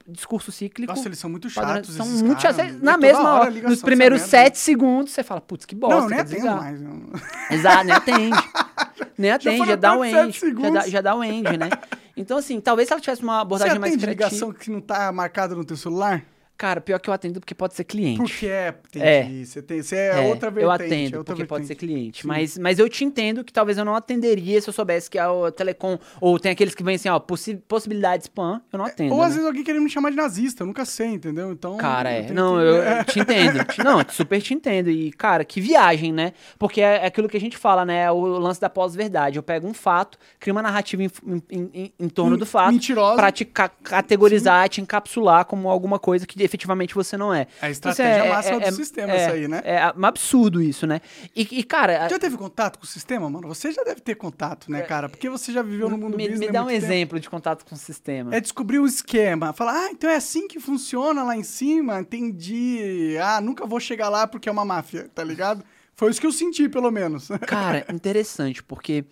[0.07, 0.93] discurso cíclico.
[0.93, 1.95] Nossa, eles são muito chatos.
[1.95, 2.57] São muito chatos.
[2.57, 2.77] né?
[2.81, 4.29] Na mesma hora hora, nos primeiros merda.
[4.29, 6.57] sete segundos, você fala, putz, que bosta, Não, nem desligar.
[6.57, 6.79] mais.
[6.79, 7.01] não.
[7.51, 8.37] Exato, nem atende.
[9.17, 10.39] Nem atende, foram já dá o end.
[10.61, 11.69] Já dá, já dá o end, né?
[12.17, 14.27] Então, assim, talvez se ela tivesse uma abordagem mais atende criativa.
[14.29, 16.21] ligação que não tá marcada no teu celular?
[16.57, 18.17] Cara, pior que eu atendo porque pode ser cliente.
[18.17, 19.23] Porque é, tem É.
[19.43, 20.63] você tem, você é, outra vertente.
[20.63, 21.93] eu é atendo, outra porque pode ser vertente.
[21.93, 22.21] cliente.
[22.21, 22.27] Sim.
[22.27, 25.27] Mas, mas eu te entendo que talvez eu não atenderia se eu soubesse que é
[25.27, 25.97] o Telecom.
[26.21, 29.13] Ou tem aqueles que vêm assim, ó, possi possibilidade spam, eu não atendo.
[29.13, 29.33] Ou às né?
[29.35, 31.51] vezes alguém querendo me chamar de nazista, eu nunca sei, entendeu?
[31.51, 31.75] Então.
[31.77, 32.31] Cara, é.
[32.31, 33.03] Não, que- eu é.
[33.03, 33.63] te entendo.
[33.65, 34.89] Te- Não, super te entendo.
[34.89, 36.31] E, cara, que viagem, né?
[36.57, 38.09] Porque é é aquilo que a gente fala, né?
[38.11, 39.37] O lance da pós-verdade.
[39.37, 41.09] Eu pego um fato, crio uma narrativa em,
[41.51, 42.71] em- em- em torno do fato.
[42.71, 43.15] Mentirosa.
[43.17, 47.41] Pra te ca- categorizar, te encapsular como alguma coisa que efetivamente você não é.
[47.41, 49.61] É a Então, estratégia assim, máxima do sistema, é, isso aí, né?
[49.65, 51.01] É um absurdo isso, né?
[51.35, 53.47] E, e, cara, Já teve contato com o sistema, mano?
[53.47, 55.09] Você já deve ter contato, né, cara?
[55.09, 56.77] Porque você já viveu no mundo É, me, business me dá um tempo.
[56.85, 58.33] exemplo de contato com o sistema.
[58.35, 59.51] É descobrir o esquema.
[59.53, 63.17] Falar, ah, então é assim que funciona lá em cima, entendi.
[63.21, 65.63] Ah, nunca vou chegar lá porque é uma máfia, tá ligado?
[65.95, 67.29] Foi isso que eu senti, pelo menos.
[67.47, 69.05] Cara, interessante, porque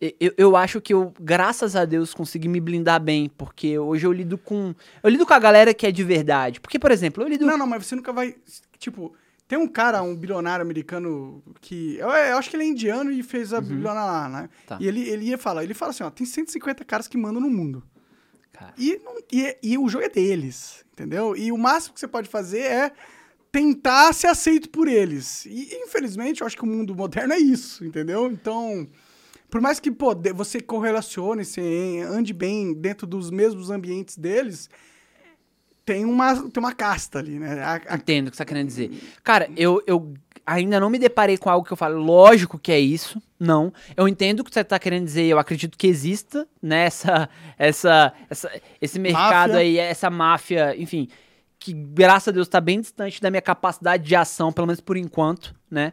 [0.00, 4.12] eu, eu acho que eu, graças a Deus, consegui me blindar bem, porque hoje eu
[4.12, 4.74] lido com.
[5.02, 6.60] Eu lido com a galera que é de verdade.
[6.60, 7.44] Porque, por exemplo, eu lido.
[7.44, 8.34] Não, não, mas você nunca vai.
[8.78, 9.14] Tipo,
[9.46, 11.96] tem um cara, um bilionário americano que.
[11.98, 14.40] Eu, eu acho que ele é indiano e fez a bilionária lá, né?
[14.42, 14.48] Uhum.
[14.66, 14.78] Tá.
[14.80, 17.50] E ele, ele ia falar, ele fala assim, ó, tem 150 caras que mandam no
[17.50, 17.82] mundo.
[18.52, 18.72] Cara.
[18.78, 21.36] E, não- e, e o jogo é deles, entendeu?
[21.36, 22.92] E o máximo que você pode fazer é
[23.52, 25.44] tentar ser aceito por eles.
[25.46, 28.30] E, infelizmente, eu acho que o mundo moderno é isso, entendeu?
[28.30, 28.86] Então,
[29.50, 34.68] por mais que pô, você correlacione, você ande bem dentro dos mesmos ambientes deles,
[35.84, 37.60] tem uma, tem uma casta ali, né?
[37.62, 38.90] A- a- Entendo o que você tá querendo dizer.
[39.24, 40.14] Cara, eu, eu
[40.46, 43.20] ainda não me deparei com algo que eu falo, lógico que é isso.
[43.38, 43.72] Não.
[43.96, 47.28] Eu entendo o que você tá querendo dizer, eu acredito que exista, né, essa,
[47.58, 48.50] essa, essa-
[48.80, 49.56] esse mercado Máfia.
[49.56, 51.08] aí, essa máfia, enfim,
[51.58, 54.96] que graças a Deus tá bem distante da minha capacidade de ação, pelo menos por
[54.96, 55.92] enquanto, né?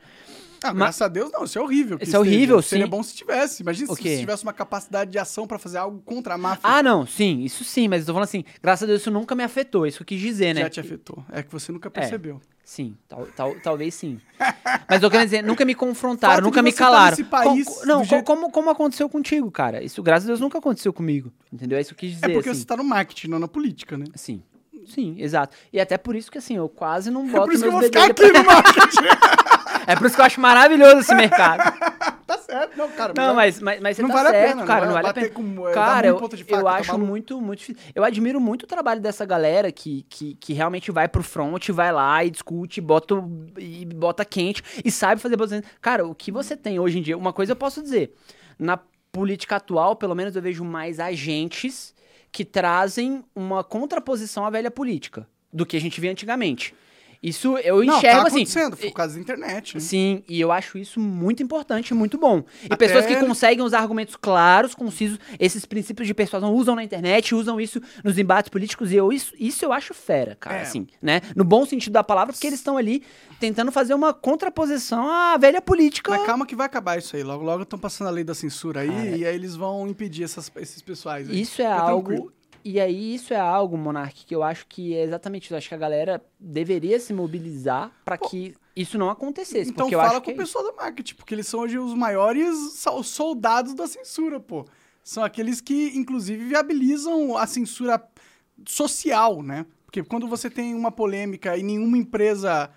[0.69, 1.98] Ah, graças a Deus, não, isso é horrível.
[2.02, 2.69] Isso é horrível, esteja.
[2.69, 2.89] Seria sim.
[2.89, 3.61] bom se tivesse.
[3.64, 6.61] Imagina O se tivesse uma capacidade de ação pra fazer algo contra a máfia.
[6.64, 9.34] Ah, não, sim, isso sim, mas eu tô falando assim, graças a Deus isso nunca
[9.35, 10.61] me afetou, isso que eu quis dizer, né?
[10.61, 11.23] Já te afetou.
[11.31, 12.41] É que você nunca percebeu.
[12.64, 14.19] Sim, tal, tal- talvez sim.
[14.89, 17.11] Mas eu quero dizer, nunca me confrontaram, Fato nunca me tá calaram.
[17.11, 19.81] nesse país Co- co- não, jeito- como, como aconteceu contigo, cara?
[19.81, 21.31] Isso, graças a Deus, nunca aconteceu comigo.
[21.52, 21.77] Entendeu?
[21.77, 22.30] É isso que eu quis dizer.
[22.31, 22.60] É porque assim.
[22.60, 24.06] você tá no marketing, não na política, né?
[24.15, 24.44] Sim.
[24.88, 25.55] Sim, exato.
[25.72, 27.72] E até por isso que assim, eu quase não É boto por isso que eu
[27.73, 29.01] vou ficar aqui no marketing.
[29.03, 31.77] pra- É por isso que eu acho maravilhoso esse mercado.
[32.26, 33.14] tá certo, não, cara.
[33.15, 35.14] Não, mas, mas, mas você não tá vale a certo, pena, cara, não vale a
[35.14, 35.30] pena.
[35.30, 37.07] com- é, cara, eu, faca, eu tá acho maluco?
[37.07, 37.81] muito, muito difícil.
[37.95, 41.91] Eu admiro muito o trabalho dessa galera que, que, que realmente vai pro front, vai
[41.91, 43.15] lá e discute, bota,
[43.57, 45.38] e bota quente e sabe fazer.
[45.81, 48.14] Cara, o que você tem hoje em dia, uma coisa eu posso dizer,
[48.59, 48.77] na
[49.11, 51.95] política atual, pelo menos eu vejo mais agentes
[52.32, 56.74] que trazem uma contraposição à velha política do que a gente via antigamente.
[57.22, 58.38] Isso eu não, enxergo tá assim.
[58.44, 59.76] acontecendo, por causa da internet.
[59.76, 59.80] né?
[59.81, 62.44] Sim, e eu acho isso muito importante muito bom.
[62.64, 66.84] E Até- pessoas que conseguem usar argumentos claros, concisos, esses princípios de persuasão usam na
[66.84, 70.61] internet, usam isso nos embates políticos, e eu, isso, isso eu acho fera, cara, É.
[70.61, 71.22] assim, né?
[71.35, 73.02] No bom sentido da palavra, porque eles estão ali
[73.39, 76.11] tentando fazer uma contraposição à velha política.
[76.11, 77.23] Mas calma que vai acabar isso aí.
[77.23, 80.23] Logo, logo estão passando a lei da censura aí, Cara, e aí eles vão impedir
[80.23, 81.41] essas- esses pessoais aí.
[81.41, 82.07] Isso é Fica algo.
[82.10, 82.36] tranquilo.
[82.69, 85.53] E aí, isso é algo, Monark, que eu acho que é exatamente isso.
[85.53, 89.69] Eu acho que a galera deveria se mobilizar pra que isso não acontecesse.
[89.72, 92.73] Então fala com que o é pessoal da marketing, porque eles são hoje os maiores
[92.73, 94.65] sol- soldados da censura, pô.
[95.02, 98.03] São aqueles que, inclusive, viabilizam a censura
[98.68, 99.65] social, né?
[99.85, 102.69] Porque quando você tem uma polêmica e nenhuma empresa.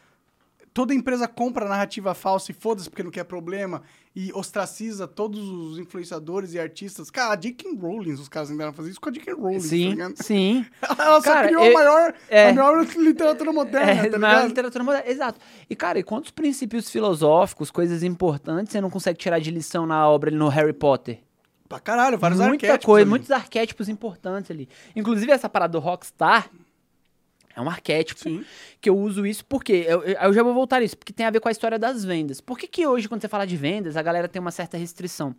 [0.73, 3.83] Toda empresa compra a narrativa falsa e foda-se porque não quer problema
[4.15, 7.11] e ostraciza todos os influenciadores e artistas.
[7.11, 7.77] Cara, a J.K.
[7.77, 9.33] Rowling, os caras ainda fazer isso com a J.K.
[9.35, 10.15] Rowling, tá Sim, ligado?
[10.17, 10.67] sim.
[10.83, 12.49] Ela só Cara, criou eu- a, maior, é.
[12.51, 14.47] a maior literatura moderna, É, tá ligado?
[14.49, 15.09] literatura moderna.
[15.09, 15.39] Exato.
[15.69, 20.09] E, cara, e quantos princípios filosóficos, coisas importantes, você não consegue tirar de lição na
[20.09, 21.21] obra ali no Harry Potter?
[21.69, 23.11] Pra caralho, vários Muita arquétipos coisa, ali.
[23.11, 24.69] muitos arquétipos importantes ali.
[24.97, 26.51] Inclusive, essa parada do Rockstar
[27.61, 28.45] É um arquétipo Sim.
[28.81, 31.41] que eu uso isso porque eu, eu- já vou voltar nisso, porque tem a ver
[31.41, 32.41] com a história das vendas.
[32.41, 35.35] Por que, que hoje, quando você fala de vendas, a galera tem uma certa restrição?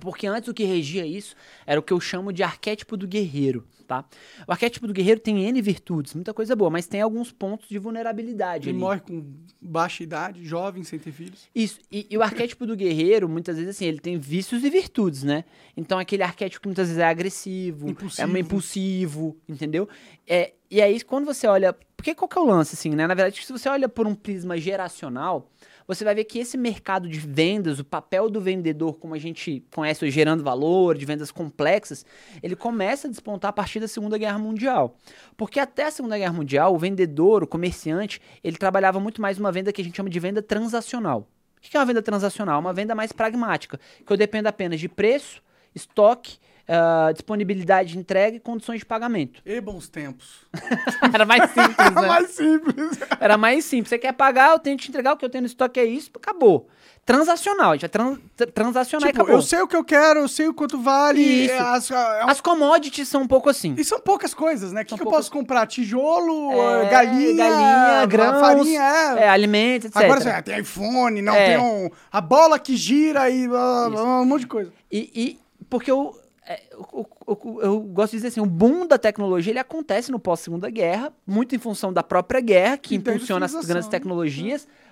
[0.00, 1.34] Porque antes o que regia isso
[1.66, 4.04] era o que eu chamo de arquétipo do guerreiro, tá?
[4.46, 7.76] O arquétipo do guerreiro tem N virtudes, muita coisa boa, mas tem alguns pontos de
[7.78, 8.78] vulnerabilidade Ele ali.
[8.78, 9.24] morre com
[9.60, 11.48] baixa idade, jovem, sem ter filhos.
[11.54, 15.22] Isso, e, e o arquétipo do guerreiro, muitas vezes, assim, ele tem vícios e virtudes,
[15.24, 15.44] né?
[15.76, 18.32] Então, aquele arquétipo que muitas vezes é agressivo, é Impulsivo.
[18.32, 19.88] um impulsivo, entendeu?
[20.26, 21.74] É, e aí, quando você olha.
[21.96, 23.06] Porque qual que é o lance, assim, né?
[23.06, 25.50] Na verdade, se você olha por um prisma geracional,
[25.86, 29.64] você vai ver que esse mercado de vendas, o papel do vendedor, como a gente
[29.74, 32.04] conhece hoje, gerando valor, de vendas complexas,
[32.42, 34.96] ele começa a despontar a partir da Segunda Guerra Mundial.
[35.36, 39.50] Porque até a Segunda Guerra Mundial, o vendedor, o comerciante, ele trabalhava muito mais uma
[39.50, 41.28] venda que a gente chama de venda transacional.
[41.56, 42.58] O que é uma venda transacional?
[42.58, 45.42] Uma venda mais pragmática, que eu dependo apenas de preço,
[45.74, 46.38] estoque,
[46.68, 49.40] ah, disponibilidade de entrega e condições de pagamento.
[49.44, 50.46] E bons tempos.
[51.12, 52.06] Era mais simples, né?
[52.08, 52.98] Mais simples.
[53.20, 53.88] Era mais simples.
[53.88, 55.84] Você quer pagar, eu tenho que te entregar, o que eu tenho no estoque é
[55.84, 56.68] isso, acabou.
[57.04, 59.38] Transacional, a gente vai tran tra- transacionar e Tipo, acabou.
[59.40, 61.20] eu sei o que eu quero, eu sei o quanto vale.
[61.20, 61.54] Isso.
[61.54, 63.74] é, As, é um- As commodities são um pouco assim.
[63.76, 64.82] E são poucas coisas, né?
[64.82, 65.66] O que, que eu poucas- posso comprar?
[65.66, 69.22] Tijolo, É, galinha, galinha, grãos, farinha, é.
[69.24, 70.02] É, alimentos, etc.
[70.04, 71.46] Agora você tem iPhone, não É.
[71.46, 74.72] tem um, a bola que gira e blá, blá, blá, um monte de coisa.
[74.92, 75.38] E, e-
[75.68, 76.19] porque eu, é, o-
[76.92, 80.68] o- o- eu gosto de dizer assim, o boom da tecnologia ele acontece no pós-segunda
[80.70, 83.92] guerra, muito em função da própria guerra, que impulsiona as grandes né?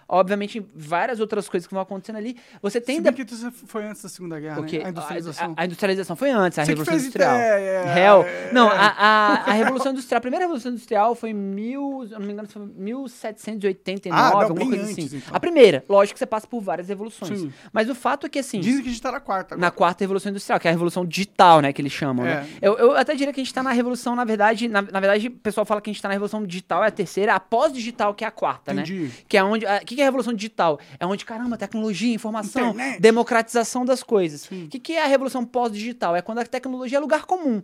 [0.09, 2.37] Obviamente, várias outras coisas que vão acontecendo ali.
[2.63, 4.69] Você tem Se da- que isso foi antes da Segunda Guerra, né?
[4.85, 5.55] A industrialização.
[5.57, 7.35] A, a industrialização foi antes, a Você Revolução Industrial.
[7.37, 7.49] ideia,
[7.85, 8.23] é, Hell.
[8.23, 8.75] é, Não, é.
[8.77, 12.49] a, a, a Revolução Industrial, a primeira Revolução Industrial foi em mil, não me engano,
[12.49, 15.17] foi 1789, Ah, não, alguma coisa antes, assim.
[15.19, 15.37] então.
[15.37, 17.39] A primeira, lógico que você passa por várias revoluções.
[17.41, 17.53] Sim.
[17.73, 19.67] Mas o fato é que assim, Dizem que a gente tá na quarta agora.
[19.67, 22.37] na quarta revolução industrial, que é a revolução digital, né, que eles chamam, É.
[22.43, 22.49] né?
[22.63, 25.29] Eu, eu até diria que a gente tá na revolução, na verdade, na, na verdade,
[25.29, 28.15] o pessoal fala que a gente tá na revolução digital, é a terceira, a pós-digital,
[28.15, 28.95] que é a quarta, Entendi.
[29.05, 29.11] né?
[29.29, 30.79] Que é onde, o que, que é a revolução digital?
[31.01, 33.01] É onde, caramba, tecnologia, informação, Internet.
[33.01, 34.47] democratização das coisas.
[34.47, 36.15] O que, que é a revolução pós-digital?
[36.15, 37.61] É quando a tecnologia é lugar comum.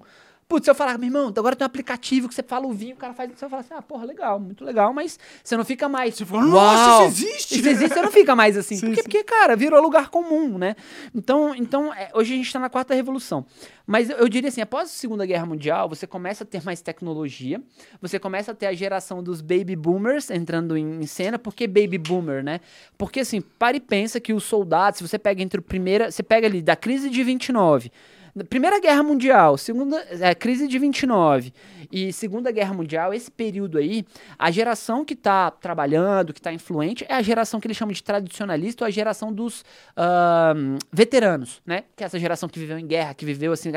[0.46, 2.94] Putz, se eu falar, meu irmão, agora tem um aplicativo que você fala o vinho,
[2.94, 5.88] o cara faz, você fala assim, ah, porra, legal, muito legal, mas você não fica
[5.88, 6.14] mais.
[6.14, 8.76] Você fala, "Nossa, isso existe!" Isso existe, você não fica mais assim.
[8.84, 9.08] Sim, porque, sim.
[9.08, 10.76] porque, cara, virou lugar comum, né?
[11.14, 13.46] Então, então é, hoje a gente tá na quarta revolução.
[13.86, 16.80] Mas eu, eu diria assim, após a Segunda Guerra Mundial, você começa a ter mais
[16.80, 17.62] tecnologia,
[18.00, 21.38] você começa a ter a geração dos baby boomers entrando em, em cena.
[21.38, 22.60] Por que baby boomer, né?
[22.96, 26.22] Porque assim, para e pensa que os soldados, se você pega entre o primeira, você
[26.22, 27.90] pega ali da crise de 29,
[28.42, 31.52] Primeira Guerra Mundial, segunda, é, crise de 29
[31.92, 34.04] e Segunda Guerra Mundial, esse período aí,
[34.36, 38.02] a geração que tá trabalhando, que tá influente, é a geração que eles chamam de
[38.02, 39.64] tradicionalista ou a geração dos
[39.96, 41.84] ahn, veteranos, né?
[41.94, 43.70] Que é essa geração que viveu em guerra, que viveu assim,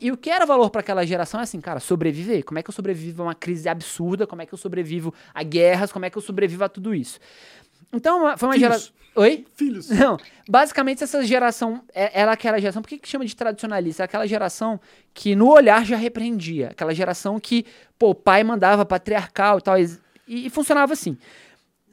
[0.00, 2.44] e o que era valor para aquela geração é assim, cara, sobreviver.
[2.44, 4.26] Como é que eu sobrevivo a uma crise absurda?
[4.26, 5.92] Como é que eu sobrevivo a guerras?
[5.92, 7.20] Como é que eu sobrevivo a tudo isso?
[7.94, 8.92] Então, foi uma geração.
[9.16, 9.46] Oi?
[9.54, 9.88] Filhos.
[9.90, 10.18] Não,
[10.48, 14.02] basicamente essa geração, é, era aquela geração, por que, que chama de tradicionalista?
[14.02, 14.80] É aquela geração
[15.12, 17.64] que no olhar já repreendia, aquela geração que,
[17.96, 21.16] pô, o pai mandava patriarcal e tal, e, e funcionava assim.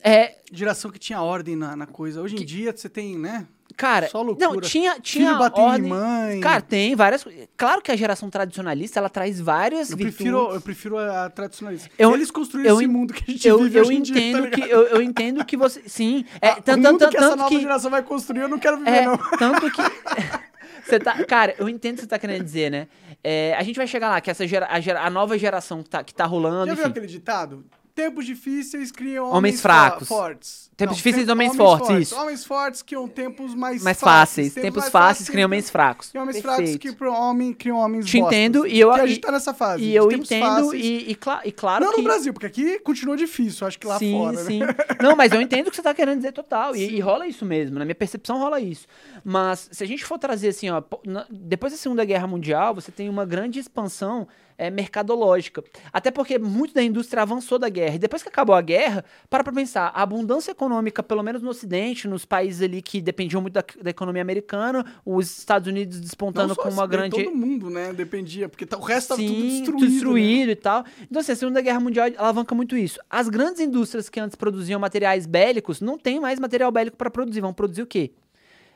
[0.03, 2.21] É, Geração que tinha ordem na, na coisa.
[2.21, 3.47] Hoje em dia você tem, né?
[3.81, 4.47] Cara, Só loucura.
[4.47, 6.39] não, tinha, tinha Filho batendo ordem, em mãe.
[6.39, 7.25] Cara, tem várias,
[7.57, 10.15] claro que a geração tradicionalista, ela traz várias Eu virtudes.
[10.17, 11.89] prefiro, eu prefiro a tradicionalista.
[11.97, 14.13] Eu- Eles construíram eu esse mundo que a gente eu, vive eu hoje em dia,
[14.15, 17.11] tá entendo que eu, eu entendo que você, sim, é, Ah, tanto, o mundo tanto,
[17.11, 19.17] que essa nova que geração vai construir, eu não quero viver, É, não.
[19.17, 19.81] tanto que.
[20.83, 22.87] Você tá, cara, eu entendo o que você tá querendo dizer, né?
[23.23, 25.89] É, a gente vai chegar lá, que essa gera, a, gera- a nova geração que
[25.89, 27.63] tá, que tá rolando, Já viu aquele ditado?
[27.93, 30.07] Tempos difíceis criam homens, Homens fracos.
[30.07, 30.70] fortes.
[30.81, 32.15] Tempos Não, difíceis, tem- homens fortes, isso.
[32.19, 34.53] Homens fortes criam tempos mais, Mais fáceis.
[34.53, 36.11] Tempos mais fáceis criam homens fracos.
[36.13, 36.79] E homens fracos Perfeito.
[36.81, 38.37] que criam, homem, criam homens Te bostas.
[38.37, 39.83] entendo, e eu- Que a gente tá nessa fase.
[39.83, 41.97] E eu tempos entendo, e, e, cla- e claro Não que.
[41.99, 44.37] no Brasil, porque aqui continua difícil, acho que lá sim, fora.
[44.37, 44.59] sim.
[44.59, 44.67] Né?
[45.01, 46.75] Não, mas eu entendo o que você tá querendo dizer total.
[46.75, 47.77] E, e rola isso mesmo.
[47.77, 48.87] Na minha percepção rola isso.
[49.23, 52.91] Mas se a gente for trazer assim, ó, na- depois da Segunda Guerra Mundial, você
[52.91, 54.27] tem uma grande expansão
[54.57, 55.63] é, mercadológica.
[55.91, 57.95] Até porque muito da indústria avançou da guerra.
[57.95, 60.70] E depois que acabou a guerra, para pra pensar, a abundância econômica,
[61.07, 65.37] pelo menos no Ocidente, nos países ali que dependiam muito da, da economia americana, os
[65.39, 67.23] Estados Unidos despontando Não só com uma assim, daí grande.
[67.23, 67.91] Todo mundo, né?
[67.93, 69.81] Dependia, porque tá- o resto tava tudo destruído.
[69.81, 69.87] né?
[69.87, 70.85] destruído e tal.
[71.03, 72.99] Então, assim, a Segunda Guerra Mundial alavanca muito isso.
[73.09, 77.41] As grandes indústrias que antes produziam materiais bélicos não tem mais material bélico para produzir.
[77.41, 78.11] Vão produzir o quê?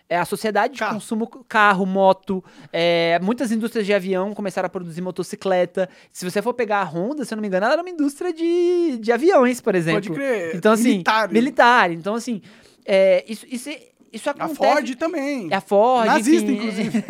[0.07, 0.93] É a sociedade de Carro.
[0.93, 2.43] consumo, carro, moto.
[2.71, 5.89] é, muitas indústrias de avião começaram a produzir motocicleta.
[6.13, 8.31] Se você for pegar a Honda, se eu não me engano, ela era uma indústria
[8.31, 10.01] de, de aviões, por exemplo.
[10.03, 10.55] Pode crer.
[10.55, 11.29] Então, assim, Militar.
[11.31, 11.91] militar.
[11.91, 12.39] Então, assim,
[12.85, 13.67] é, isso, isso,
[14.13, 14.55] isso A acontece.
[14.57, 15.51] Ford também.
[15.51, 16.53] A Ford, Nazista, enfim.
[16.53, 17.03] inclusive.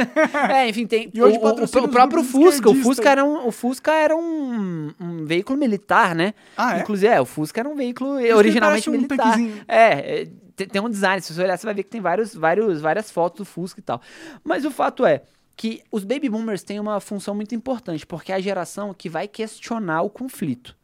[0.53, 1.11] é, enfim, tem.
[1.13, 2.69] E hoje o, o- o próprio Fusca.
[2.69, 2.75] O.
[2.75, 6.33] Fusca era um, o Fusca era um, um veículo militar, né?
[6.55, 6.79] Ah, é?
[6.79, 9.37] Inclusive, é, o Fusca era um veículo originalmente um militar.
[9.67, 11.21] É, é, tem, tem um design.
[11.21, 13.83] Se você olhar, você vai ver que tem vários, vários, várias fotos do Fusca e
[13.83, 14.01] tal.
[14.43, 15.23] Mas o fato é
[15.55, 19.27] que os baby boomers têm uma função muito importante, porque é a geração que vai
[19.27, 20.75] questionar o conflito.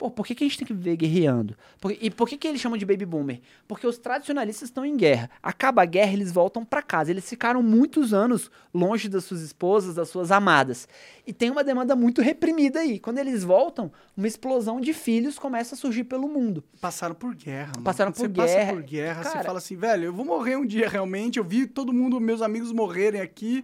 [0.00, 1.54] Pô, por que, que a gente tem que viver guerreando?
[1.78, 3.38] Por- e por que, que eles chamam de baby boomer?
[3.68, 5.28] Porque os tradicionalistas estão em guerra.
[5.42, 7.10] Acaba a guerra, eles voltam pra casa.
[7.10, 10.88] Eles ficaram muitos anos longe das suas esposas, das suas amadas.
[11.26, 12.98] E tem uma demanda muito reprimida aí.
[12.98, 16.64] Quando eles voltam, uma explosão de filhos começa a surgir pelo mundo.
[16.80, 17.84] Passaram por guerra, mano.
[17.84, 18.46] Passaram por você guerra.
[18.48, 21.38] passa por guerra, você Cara- fala assim, velho, eu vou morrer um dia realmente.
[21.38, 23.62] Eu vi todo mundo, meus amigos morrerem aqui.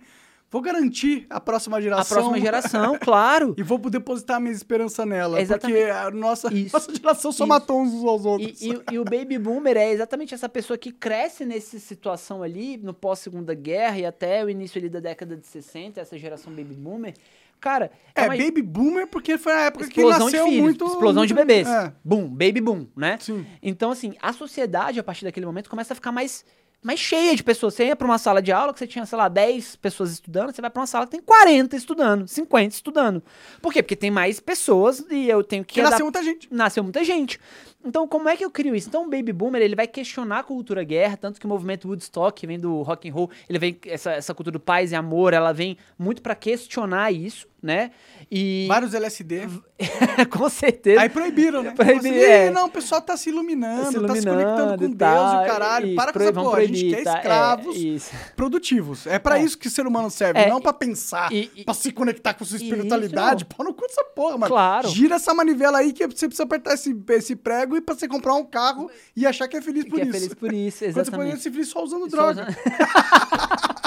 [0.57, 2.17] Vou garantir a próxima geração.
[2.17, 3.55] A próxima geração, claro.
[3.59, 5.39] E vou depositar minha esperança nela.
[5.39, 5.79] Exatamente.
[5.79, 6.73] Porque a nossa, Isso.
[6.75, 7.47] nossa geração só Isso.
[7.47, 8.63] matou uns aos outros.
[8.63, 12.79] E, e- e o baby boomer é exatamente essa pessoa que cresce nessa situação ali,
[12.79, 16.75] no pós-segunda guerra e até o início ali da década de 60, essa geração baby
[16.75, 17.13] boomer.
[17.61, 20.63] Cara, é, É, uma baby boomer porque foi a época que explosão de nasceu filhos,
[20.63, 20.87] muito...
[20.87, 21.69] explosão de muito- bebês.
[21.69, 23.19] É, Boom, baby boom, né?
[23.21, 23.45] sim.
[23.63, 26.45] Então, assim, a sociedade, a partir daquele momento, começa a ficar mais,
[26.87, 27.75] mais cheia de pessoas.
[27.75, 30.55] Você ia pra uma sala de aula que você tinha, sei lá, 10 pessoas estudando,
[30.55, 33.23] você vai pra uma sala que tem 40 estudando, 50 estudando.
[33.61, 33.83] Por quê?
[33.83, 35.81] Porque tem mais pessoas e eu tenho que...
[35.81, 36.49] Adap- nasceu muita gente.
[36.51, 37.41] nasceu muita gente.
[37.87, 38.89] Então, como é que eu crio isso?
[38.89, 42.47] Então, o Baby Boomer, ele vai questionar a cultura guerra, tanto que o movimento Woodstock,
[42.47, 45.53] vem do rock and roll, ele vem essa, essa cultura do paz e amor, ela
[45.53, 47.91] vem muito pra questionar isso, né?
[48.31, 49.49] E Vários LSD.
[50.31, 51.01] com certeza.
[51.01, 51.73] Aí proibiram, né?
[51.73, 52.47] Proibiram, assim, é.
[52.47, 55.33] "Ih, Não, o pessoal tá se iluminando, se tá se conectando iluminando com e Deus
[55.33, 55.87] o caralho.
[55.87, 56.59] isso, Para com essa porra.
[56.59, 57.11] A gente quer tá?
[57.13, 58.11] É, escravos isso.
[58.35, 59.07] produtivos.
[59.07, 59.43] É pra É.
[59.43, 61.29] isso que o ser humano serve, É, não pra pensar,
[61.65, 62.65] pra se conectar com sua Isso.
[62.65, 63.45] espiritualidade.
[63.45, 64.47] Pau no cu dessa porra, mano.
[64.53, 64.89] Claro.
[64.89, 68.35] Gira essa manivela aí que você precisa apertar esse, esse prego e pra você comprar
[68.35, 70.13] um carro e achar que é feliz por que é isso.
[70.13, 71.43] feliz por isso, Quando você poderia exatamente.
[71.43, 72.43] ser feliz só usando Só droga.
[72.43, 72.57] usando-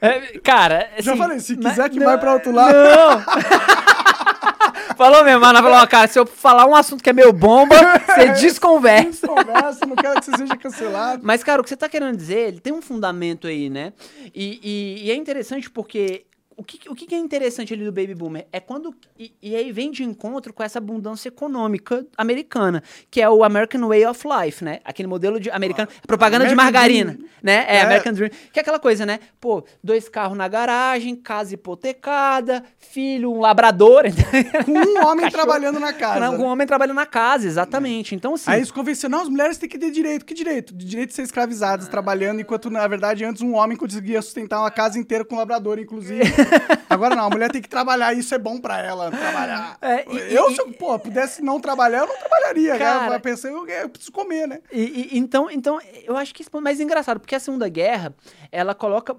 [0.00, 2.72] É, cara, Já assim, falei, se quiser que não- vai pra outro lado.
[2.74, 3.22] Não!
[4.96, 7.74] falou mesmo, Ana falou, ó, cara, se eu falar um assunto que é meio bomba,
[8.06, 9.26] você desconversa.
[9.26, 11.22] Conversa, não quero que você seja cancelado.
[11.24, 13.92] Mas, cara, o que você tá querendo dizer, ele tem um fundamento aí, né?
[14.34, 16.24] E, e- e é interessante porque.
[16.56, 18.94] O que, o que é interessante ali do Baby Boomer é quando.
[19.18, 23.86] E, e aí vem de encontro com essa abundância econômica americana, que é o American
[23.88, 24.80] Way of Life, né?
[24.84, 25.88] Aquele modelo de americano.
[26.06, 27.28] Propaganda de American margarina, Dream.
[27.42, 27.64] né?
[27.68, 27.80] É, É.
[27.82, 28.30] American Dream.
[28.52, 29.20] Que é aquela coisa, né?
[29.40, 34.04] Pô, dois carros na garagem, casa hipotecada, filho, um labrador.
[34.64, 36.36] Com um homem trabalhando na casa.
[36.36, 38.14] Com um homem trabalhando na casa, exatamente.
[38.14, 38.50] Então, assim.
[38.50, 40.24] Aí eles convencionam, não, as mulheres têm que ter direito.
[40.24, 40.74] Que direito?
[40.74, 44.70] De direito de ser escravizadas, trabalhando, enquanto, na verdade, antes um homem conseguia sustentar uma
[44.70, 46.22] casa inteira com um labrador, inclusive.
[46.88, 49.78] Agora não, a mulher tem que trabalhar, isso é bom pra ela, trabalhar.
[49.80, 52.78] É, e- eu, e- se eu, pô, pudesse não trabalhar, eu não trabalharia.
[52.78, 54.60] Cara- Cara, eu pensei, eu, eu preciso comer, né?
[54.70, 58.14] E- e- então, então, eu acho que isso é mais engraçado, porque a Segunda Guerra,
[58.50, 59.16] ela coloca.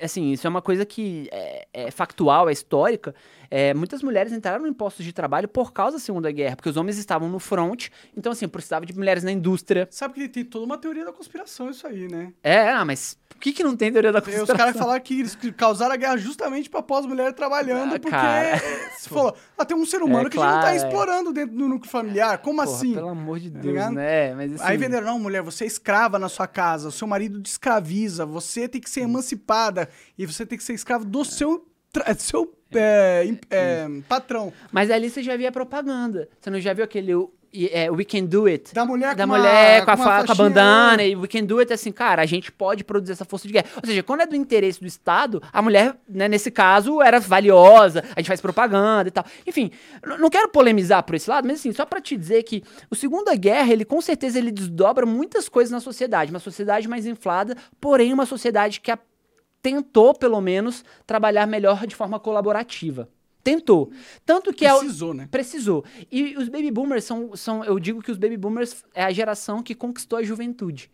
[0.00, 3.14] Assim, isso é uma coisa que é, é factual, é histórica.
[3.56, 6.76] É, muitas mulheres entraram em postos de trabalho por causa da Segunda Guerra, porque os
[6.76, 7.86] homens estavam no front,
[8.16, 9.86] então, assim, precisava de mulheres na indústria.
[9.92, 12.32] Sabe que tem toda uma teoria da conspiração isso aí, né?
[12.42, 14.56] É, ah, mas por que, que não tem teoria da Os conspiração?
[14.56, 18.58] caras falaram que eles causaram a guerra justamente pra pós mulher trabalhando, Ah, porque cara.
[18.98, 20.76] você falou, ah, tem um ser humano É, que a gente não tá claro, é.
[20.76, 22.38] explorando dentro do núcleo familiar.
[22.38, 22.94] Como Porra, assim?
[22.94, 23.92] Pelo amor de Deus, ligado?
[23.94, 24.34] né?
[24.34, 27.40] Mas, assim, Aí venderam, não, mulher, você é escrava na sua casa, o seu marido
[27.40, 31.64] te escraviza, você tem que ser emancipada e você tem que ser escravo do seu,
[32.18, 34.52] seu é, im- é, patrão.
[34.72, 36.28] Mas ali você já via propaganda.
[36.40, 37.12] Você não já viu aquele
[37.70, 38.74] é, We Can Do It?
[38.74, 41.14] Da mulher da com uma- mulher com, a, com uma fa- com a bandana e
[41.14, 43.66] We Can Do It, assim, cara, a gente pode produzir essa força de guerra.
[43.80, 48.02] Ou seja, quando é do interesse do Estado, a mulher, né, nesse caso, era valiosa,
[48.16, 49.24] a gente faz propaganda e tal.
[49.46, 49.70] Enfim,
[50.18, 53.36] não quero polemizar por esse lado, mas assim, só pra te dizer que o Segunda
[53.36, 58.12] Guerra, ele com certeza ele desdobra muitas coisas na sociedade, uma sociedade mais inflada, porém
[58.12, 58.98] uma sociedade que a-
[59.64, 63.08] tentou, pelo menos, trabalhar melhor de forma colaborativa.
[63.42, 63.90] Tentou.
[64.24, 65.26] Tanto que é o- Precisou, né?
[65.30, 65.84] Precisou.
[66.12, 67.64] E os baby boomers são, são.
[67.64, 70.90] Eu digo que os baby boomers é a geração que conquistou a juventude.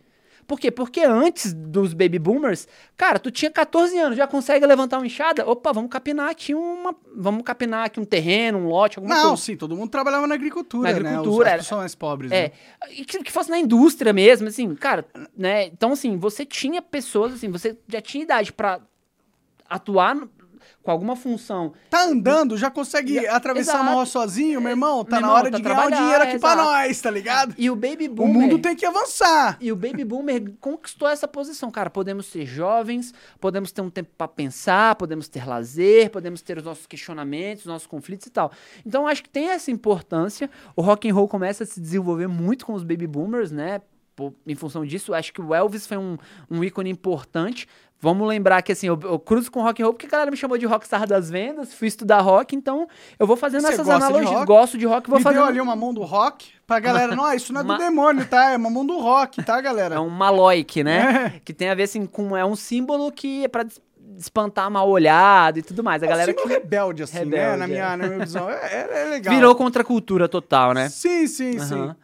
[0.51, 0.69] Por quê?
[0.69, 2.67] Porque antes dos baby boomers,
[2.97, 5.49] cara, tu tinha 14 anos, já consegue levantar uma enxada?
[5.49, 6.93] Opa, vamos capinar aqui uma.
[7.17, 9.43] Vamos capinar aqui um terreno, um lote, alguma Não, coisa.
[9.45, 11.09] sim, todo mundo trabalhava na agricultura, Na né?
[11.11, 12.43] agricultura, Os, as era- mais pobres, É.
[12.49, 12.51] né?
[12.91, 15.07] E que, que fosse na indústria mesmo, assim, cara,
[15.39, 15.67] né?
[15.67, 18.81] Então, assim, você tinha pessoas, assim, você já tinha idade pra
[19.69, 20.17] atuar
[20.83, 23.85] com alguma função Tá andando, já consegue Já- atravessar exato.
[23.85, 25.05] uma rua sozinho, meu irmão?
[25.05, 26.65] Tá Meu na irmão, hora tá de ganhar o dinheiro aqui pra exato.
[26.71, 27.55] nós, tá ligado?
[27.59, 28.35] E o baby O boomer.
[28.35, 29.59] mundo tem que avançar.
[29.61, 31.91] E o baby boomer conquistou essa posição, cara.
[31.91, 36.65] Podemos ser jovens, podemos ter um tempo pra pensar, podemos ter lazer, podemos ter os
[36.65, 38.51] nossos questionamentos, os nossos conflitos e tal.
[38.85, 40.49] Então acho que tem essa importância.
[40.75, 43.81] O rock and roll começa a se desenvolver muito com os baby boomers, né?
[44.47, 46.19] em função disso, acho que o Elvis foi um,
[46.51, 47.67] um ícone importante.
[48.03, 50.37] Vamos lembrar que assim, eu, eu cruzo com rock and roll porque a galera me
[50.37, 53.93] chamou de rockstar das vendas, fui estudar rock, então eu vou fazendo Você essas de
[53.93, 54.31] analogias.
[54.33, 54.47] rock?
[54.47, 55.41] Gosto de rock, vou Me fazendo.
[55.41, 57.15] deu ali uma mão do rock pra galera.
[57.15, 58.53] Não, isso não é do demônio, tá?
[58.53, 59.97] É uma mão do rock, tá, galera?
[59.97, 61.41] É um maloic, né?
[61.45, 62.35] Que tem a ver assim com.
[62.35, 63.79] É um símbolo que é pra des-
[64.17, 66.03] espantar mal olhado e tudo mais.
[66.03, 67.25] A É galera que rebelde, assim, né?
[67.25, 67.97] Rebelde, Na minha, é.
[67.97, 68.49] na minha visão.
[68.51, 69.35] É, é- é legal.
[69.35, 70.89] virou contra a cultura total, né?
[70.89, 71.95] Sim, sim, sim.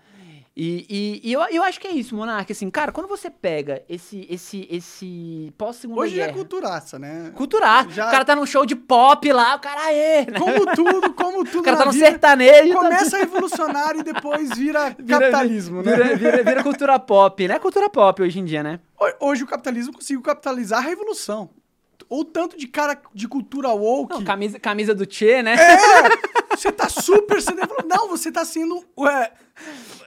[0.58, 2.50] E, e- e eu, eu acho que é isso, Monark.
[2.50, 6.32] Assim, cara, quando você pega esse, esse, esse pós-segunda Hoje é guerra...
[6.32, 7.30] culturaça, né?
[7.34, 7.90] Cultural.
[7.90, 10.38] Já- O cara tá num show de pop lá, o cara aê, né?
[10.38, 12.72] Como tudo, como tudo O cara tá no vida, sertanejo.
[12.72, 15.92] tá- Começa revolucionário e depois vira, vira- capitalismo, né?
[15.94, 17.58] Vira, vira- vira cultura pop, né?
[17.58, 18.80] Cultura pop hoje em dia, né?
[18.98, 21.50] Ho- Hoje o capitalismo conseguiu capitalizar a revolução.
[22.08, 24.14] Ou tanto de cara de cultura woke.
[24.14, 25.56] Não, camisa, camisa do Che, né?
[26.50, 27.60] Você tá super sendo.
[27.86, 28.84] Não, você tá sendo.
[28.98, 29.30] Ué,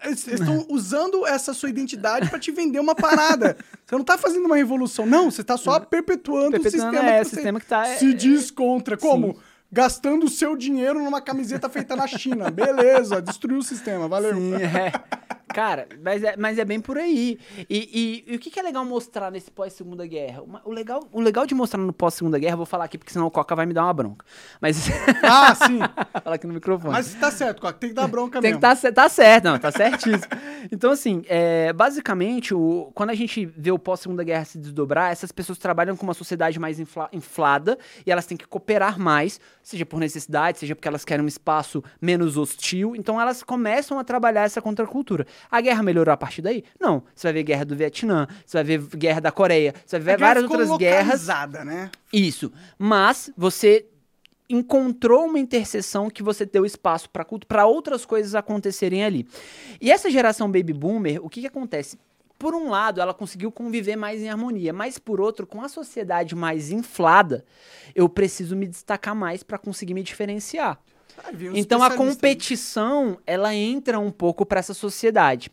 [0.03, 3.57] eles estão usando essa sua identidade pra te vender uma parada.
[3.85, 5.05] Você não tá fazendo uma revolução.
[5.05, 8.13] Não, você tá só perpetuando, Perpetuando, o sistema é, que você sistema que tá- se
[8.13, 8.97] diz contra.
[8.97, 9.37] Como?
[9.71, 12.49] Gastando o seu dinheiro numa camiseta feita na China.
[12.51, 14.33] Beleza, destruiu o sistema, valeu.
[14.35, 14.91] Sim, é.
[15.51, 17.39] Cara, mas é, mas é bem por aí.
[17.67, 20.43] E, e- e o que, que é legal mostrar nesse pós-segunda guerra?
[20.63, 23.31] O legal, o legal de mostrar no pós-segunda guerra, vou falar aqui porque senão o
[23.31, 24.25] Coca vai me dar uma bronca.
[24.61, 24.87] Mas.
[25.23, 25.79] Ah, sim.
[26.23, 26.93] Fala aqui no microfone.
[26.93, 28.61] Mas tá certo, Coca, tem que dar bronca Tem que mesmo.
[28.61, 30.23] tá, cer- tá certo, não, tá certíssimo.
[30.71, 35.31] Então, assim, é, basicamente, o, quando a gente vê o pós-segunda guerra se desdobrar, essas
[35.31, 39.85] pessoas trabalham com uma sociedade mais infla- inflada e elas têm que cooperar mais, seja
[39.85, 42.95] por necessidade, seja porque elas querem um espaço menos hostil.
[42.95, 45.25] Então, elas começam a trabalhar essa contracultura.
[45.49, 46.63] A guerra melhorou a partir daí?
[46.79, 47.03] Não.
[47.15, 50.17] Você vai ver guerra do Vietnã, você vai ver guerra da Coreia, você vai A
[50.17, 51.27] ver guerra várias outras guerras.
[51.65, 51.91] né?
[52.11, 52.51] Isso.
[52.77, 53.85] Mas você
[54.49, 59.27] encontrou uma interseção que você deu espaço para culto, para outras coisas acontecerem ali.
[59.79, 61.99] E essa geração baby boomer, o que que acontece?
[62.39, 66.35] Por um lado, ela conseguiu conviver mais em harmonia, mas por outro, com a sociedade
[66.35, 67.45] mais inflada,
[67.93, 70.79] eu preciso me destacar mais para conseguir me diferenciar.
[71.27, 75.51] Os Então a competição, ela entra um pouco para essa sociedade.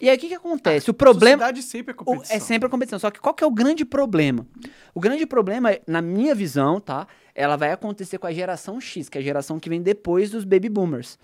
[0.00, 0.90] E aí o que que acontece?
[0.90, 2.36] o problema Sociedade sempre é competição.
[2.36, 2.98] É sempre a competição.
[2.98, 4.44] Só que qual que é o grande problema?
[4.92, 7.06] O grande problema, na minha visão, tá?
[7.32, 10.44] Ela vai acontecer com a geração X, que é a geração que vem depois dos
[10.44, 11.16] baby boomers.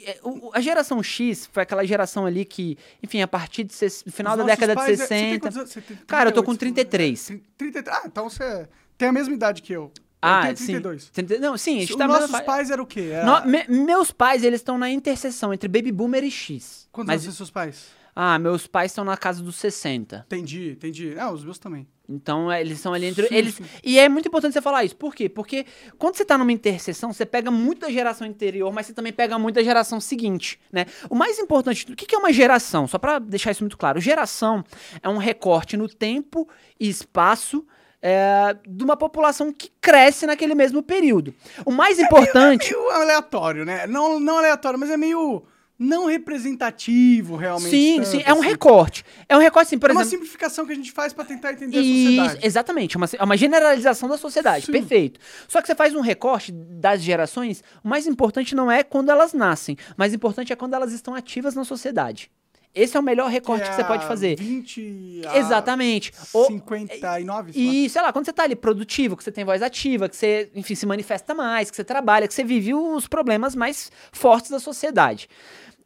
[0.00, 0.18] É-
[0.54, 4.42] A geração X foi aquela geração ali que, enfim, a partir de ses- final da
[4.44, 5.50] década de pais, é- você tem 60.
[5.66, 7.30] Você tem Cara, eu tô com 38, 33.
[7.30, 7.40] né?
[7.58, 7.96] 33.
[7.96, 9.82] Ah, então você tem a mesma idade que eu.
[9.84, 9.90] eu
[10.22, 10.66] Ah, tenho sim.
[10.66, 11.10] 32.
[11.10, 13.10] Trinta- Não, sim, a gente Os tá nossos fa- pais eram o quê?
[13.12, 13.24] Era...
[13.42, 16.88] No- me- meus pais, eles estão na interseção entre baby boomer e X.
[16.92, 17.86] Quantos Mas, anos seus pais?
[18.14, 20.24] Ah, meus pais estão na casa dos 60.
[20.26, 21.14] Entendi, entendi.
[21.18, 21.86] Ah, os meus também.
[22.08, 23.26] Então, é, eles são ali entre.
[23.26, 23.64] Sim, eles, sim.
[23.82, 24.94] E é muito importante você falar isso.
[24.96, 25.28] Por quê?
[25.28, 25.64] Porque
[25.98, 29.38] quando você tá numa interseção, você pega muito da geração anterior, mas você também pega
[29.38, 30.84] muito da geração seguinte, né?
[31.08, 32.86] O mais importante, o que é uma geração?
[32.86, 33.98] Só pra deixar isso muito claro.
[33.98, 34.62] Geração
[35.02, 36.46] é um recorte no tempo
[36.78, 37.64] e espaço
[38.02, 41.32] é, de uma população que cresce naquele mesmo período.
[41.64, 42.72] O mais importante.
[42.72, 43.86] Meio aleatório, né?
[43.86, 45.44] Não, não aleatório, mas é meio
[45.82, 47.70] não representativo, realmente.
[47.70, 48.48] Sim, tanto, sim, é um assim.
[48.48, 49.04] recorte.
[49.28, 50.18] É um recorte, assim, por É uma exemplo.
[50.18, 52.46] simplificação que a gente faz pra tentar entender a sociedade.
[52.46, 54.72] exatamente, é uma, é uma generalização da sociedade, Sim.
[54.72, 55.20] perfeito.
[55.48, 59.32] Só que você faz um recorte das gerações, o mais importante não é quando elas
[59.32, 62.30] nascem, o mais importante é quando elas estão ativas na sociedade.
[62.74, 64.34] Esse é o melhor recorte que, você é pode fazer.
[64.38, 66.10] 20 a Exatamente.
[66.32, 67.72] O- 59, sei lá.
[67.74, 70.50] e, sei lá, quando você tá ali produtivo, que você tem voz ativa, que você,
[70.54, 74.58] enfim, se manifesta mais, que você trabalha, que você vive os problemas mais fortes da
[74.58, 75.28] sociedade.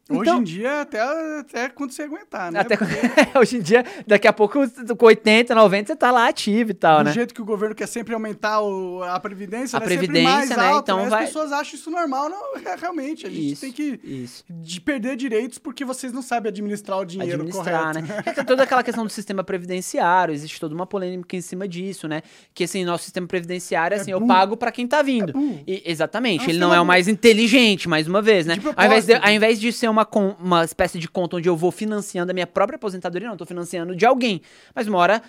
[0.09, 1.01] Hoje Então- em dia, até,
[1.39, 2.59] até quando você aguentar, né?
[2.61, 2.95] Até Porque
[3.37, 4.59] hoje em dia, daqui a pouco,
[4.97, 7.11] com 80, 90, você tá lá ativo e tal, do né?
[7.13, 9.85] jeito que o governo quer sempre aumentar o- a previdência, A né?
[9.87, 10.63] Sempre previdência, né?
[10.67, 11.03] alto, Então né?
[11.05, 12.29] As vai- pessoas acham isso normal.
[12.29, 14.43] Não, é, realmente, a gente Isso, tem que isso.
[14.49, 18.07] de perder direitos porque vocês não sabem administrar o dinheiro administrar, correto.
[18.07, 18.23] né?
[18.37, 22.21] É toda aquela questão do sistema previdenciário, existe toda uma polêmica em cima disso, né?
[22.53, 24.27] Que assim, nosso sistema previdenciário, assim, eu burro.
[24.33, 25.33] pago pra quem tá vindo.
[25.33, 25.61] burro.
[25.67, 28.57] E- exatamente, É um ele não é o mais inteligente, mais uma vez, né?
[28.75, 31.55] Ao invés, de, ao invés de ser uma, con- uma espécie de conta onde eu
[31.55, 34.41] vou financiando a minha própria aposentadoria, não, tô financiando de alguém.
[34.75, 35.21] Mas uma hora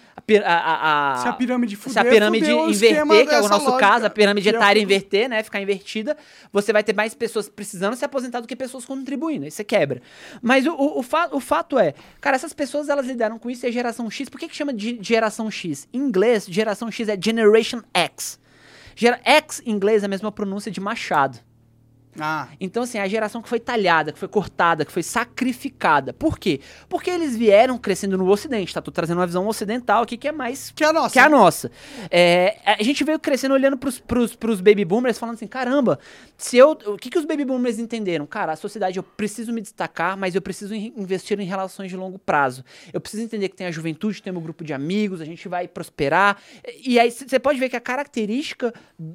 [0.45, 2.47] a, a, a- Se a pirâmide fuder, se a pirâmide
[2.86, 6.16] inverter, que é o nosso lógica, caso, a pirâmide é etária inverter, né, ficar invertida,
[6.53, 9.45] você vai ter mais pessoas precisando se aposentar do que pessoas contribuindo.
[9.45, 10.01] Aí você quebra.
[10.43, 13.65] Mas o, o, o, fa- o fato é, cara, essas pessoas elas lidaram com isso
[13.65, 14.28] e a geração X.
[14.28, 15.89] Por que, que chama de geração X?
[15.93, 18.39] Em inglês, geração X é Generation X.
[18.97, 21.39] Gera- X em inglês é a mesma pronúncia de Machado.
[22.20, 26.12] Ah, Então, assim, a geração que foi talhada, que foi cortada, que foi sacrificada.
[26.12, 26.61] Por quê?
[26.89, 28.81] Porque eles vieram crescendo no Ocidente, tá?
[28.82, 31.12] Tô trazendo uma visão ocidental aqui que é mais que a nossa.
[31.12, 31.70] que a nossa.
[32.11, 35.99] É, a gente veio crescendo olhando pros, pros, pros baby boomers, falando assim, caramba,
[36.36, 36.70] se eu.
[36.86, 38.27] O que, que os baby boomers entenderam?
[38.27, 41.97] Cara, a sociedade, eu preciso me destacar, mas eu preciso in- investir em relações de
[41.97, 42.65] longo prazo.
[42.93, 45.49] Eu preciso entender que tem a juventude, tem o meu grupo de amigos, a gente
[45.49, 46.39] vai prosperar.
[46.85, 48.73] E aí você pode ver que a característica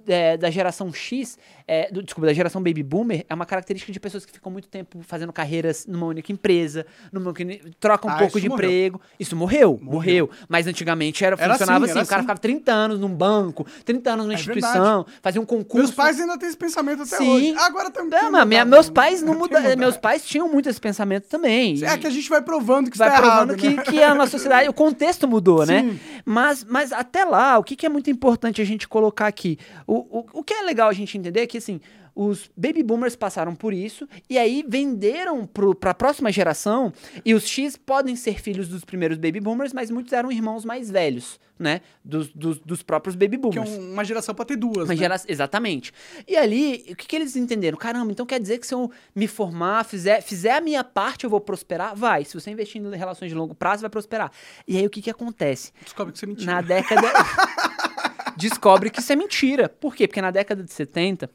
[0.08, 2.93] é, da geração X, é, do- desculpa, da geração baby boomer,
[3.30, 7.30] é uma característica de pessoas que ficam muito tempo fazendo carreiras numa única empresa, numa
[7.32, 8.66] única, trocam um Ah, pouco de morreu.
[8.70, 9.02] emprego.
[9.20, 10.30] Isso morreu, morreu.
[10.48, 12.26] Mas antigamente era, Era funcionava assim, assim, era o cara assim.
[12.28, 15.78] ficava 30 anos num banco, 30 anos numa É instituição, fazia um concurso.
[15.88, 17.30] Meus pais ainda têm esse pensamento até Sim.
[17.30, 17.56] hoje.
[17.58, 18.12] Agora também.
[18.12, 18.94] Não, tem mas minha- meus né?
[18.94, 19.78] pais não mudaram.
[19.78, 21.84] Meus pais tinham muito esse pensamento também.
[21.84, 23.84] É que a gente vai provando que vai está provando errado, que, né?
[23.84, 25.82] que a nossa sociedade, o contexto mudou, né?
[25.84, 26.00] Sim.
[26.26, 29.58] Mas, mas até lá, o que, que é muito importante a gente colocar aqui?
[29.88, 31.80] O, o, o que é legal a gente entender é que, assim,
[32.16, 35.48] os baby boomers passaram por isso e aí venderam
[35.80, 36.94] para a próxima geração.
[37.26, 40.92] E os X podem ser filhos dos primeiros baby boomers, mas muitos eram irmãos mais
[40.92, 41.82] velhos, né?
[42.04, 43.70] Dos, dos, dos próprios baby Que é boomers.
[43.72, 44.88] um- uma geração pra ter duas.
[44.90, 44.96] Né?
[44.96, 45.92] gera- Exatamente.
[46.28, 47.78] E ali, o que, que eles entenderam?
[47.78, 51.30] Caramba, então quer dizer que se eu me formar, fizer, fizer a minha parte, eu
[51.30, 51.96] vou prosperar?
[51.96, 52.26] Vai.
[52.26, 54.32] Se você investir em relações de longo prazo, vai prosperar.
[54.68, 55.72] E aí, o que, que acontece?
[55.82, 56.46] Descobre que você mentiu.
[56.46, 57.08] Na década.
[58.38, 59.70] Descobre que isso é mentira.
[59.70, 60.08] Por quê?
[60.08, 61.30] Porque na década de 70,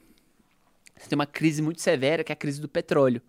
[0.99, 3.23] você tem uma crise muito severa, que é a crise do petróleo.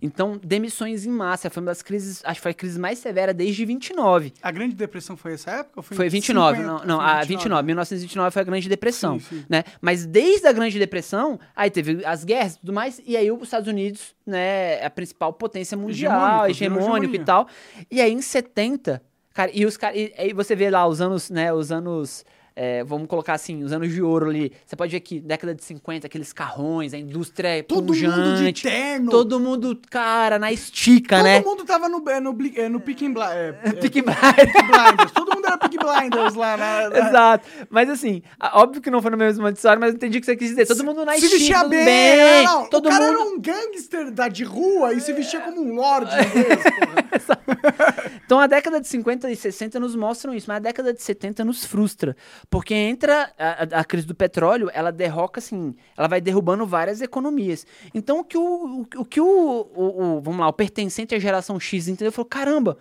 [0.00, 1.50] Então, demissões em massa.
[1.50, 4.32] Foi uma das crises, acho que foi a crise mais severa desde 29.
[4.42, 5.72] A Grande Depressão foi essa época?
[5.76, 6.78] Ou Foi 29, 50?
[6.78, 9.44] não, não, Foi a 29, 1929 foi a Grande Depressão, Sim, sim.
[9.48, 9.64] né?
[9.80, 13.42] Mas desde a Grande Depressão, aí teve as guerras e tudo mais, e aí os
[13.42, 17.46] Estados Unidos, né, a principal potência mundial, Hegemônico, e tal.
[17.90, 19.02] E aí em 70,
[19.34, 22.84] cara, e os caras, e aí você vê lá os anos, né, os anos é,
[22.84, 24.52] vamos colocar assim, os anos de ouro ali.
[24.66, 28.18] Você pode ver que década de 50, aqueles carrões, a indústria Todo pujante.
[28.18, 29.10] mundo de terno.
[29.10, 31.40] Todo mundo, cara, na estica, Todo né?
[31.40, 35.12] mundo tava no, é, no, é, no Picking Bli- é, é, Peaky Blinders.
[35.12, 36.88] Todo mundo era Peaky Blinders lá na...
[36.90, 37.48] na- Exato.
[37.70, 38.22] Mas assim,
[38.54, 40.66] óbvio que não foi no mesmo história, mas eu entendi o que você quis dizer.
[40.66, 42.20] Todo mundo na se estica, bem, bem.
[42.20, 43.20] é, não, todo o cara mundo...
[43.20, 46.62] era um gangster da, de rua e se vestia como um lord inglês,
[47.26, 48.12] porra.
[48.24, 51.44] Então a década de 50 e 60 nos mostram isso, mas a década de 70
[51.44, 52.16] nos frustra.
[52.50, 57.66] Porque entra a, a- crise do petróleo, ela derroca assim, ela vai derrubando várias economias.
[57.94, 61.18] Então o que o, o, o que o, o- o- vamos lá, o pertencente à
[61.18, 62.12] geração X entendeu?
[62.12, 62.78] Falou, caramba,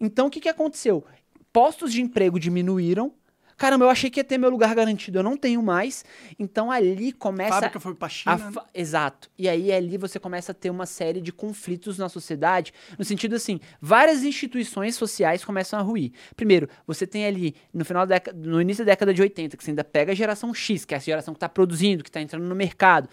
[0.00, 1.04] então o que, que aconteceu?
[1.52, 3.12] Postos de emprego diminuíram.
[3.60, 6.02] Caramba, eu achei que ia ter meu lugar garantido, eu não tenho mais.
[6.38, 8.38] Então ali A começa fábrica foi pra China.
[8.52, 9.28] fa- Exato.
[9.36, 13.36] E aí ali você começa a ter uma série de conflitos na sociedade, no sentido
[13.36, 16.10] assim, várias instituições sociais começam a ruir.
[16.34, 19.62] Primeiro, você tem ali no final da década, no início da década de 80, que
[19.62, 22.22] você ainda pega a geração X, que é a geração que está produzindo, que está
[22.22, 23.10] entrando no mercado.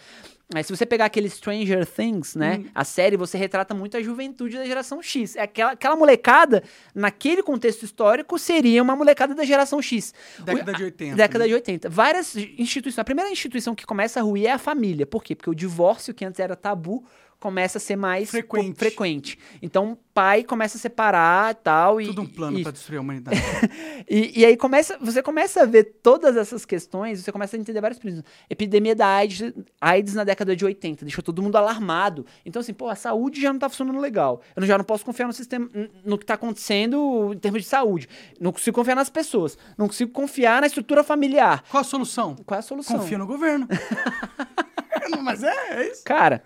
[0.55, 4.55] Aí se você pegar aquele Stranger Things, né, a série, você retrata muito a juventude
[4.55, 5.35] da geração X.
[5.35, 6.63] É aquela, aquela molecada,
[6.95, 10.13] naquele contexto histórico, seria uma molecada da geração X.
[10.39, 11.47] Década O- de 80, Década né?
[11.49, 11.89] de 80.
[11.89, 12.99] Várias instituições.
[12.99, 15.05] A primeira instituição que começa a ruir é a família.
[15.05, 15.35] Por quê?
[15.35, 17.03] Porque o divórcio, que antes era tabu,
[17.39, 18.71] começa a ser mais Frequente.
[18.73, 19.39] co- frequente.
[19.61, 22.01] Então, o pai começa a separar e tal.
[22.01, 23.37] E, Tudo um plano pra destruir a humanidade.
[24.09, 27.79] e, e aí começa, você começa a ver todas essas questões, você começa a entender
[27.79, 28.25] vários princípios.
[28.49, 32.25] Epidemia da AIDS, AIDS na década de 80, deixou todo mundo alarmado.
[32.43, 34.41] Então, assim, pô, a saúde já não tá funcionando legal.
[34.55, 35.69] Eu já não posso confiar no sistema,
[36.03, 38.09] no que tá acontecendo em termos de saúde.
[38.39, 39.57] Não consigo confiar nas pessoas.
[39.77, 41.63] Não consigo confiar na estrutura familiar.
[41.69, 42.35] Qual a solução?
[42.45, 42.97] Qual é a solução?
[42.97, 43.67] Confia no governo.
[45.23, 45.53] Mas é,
[45.83, 46.03] é isso.
[46.03, 46.43] Cara,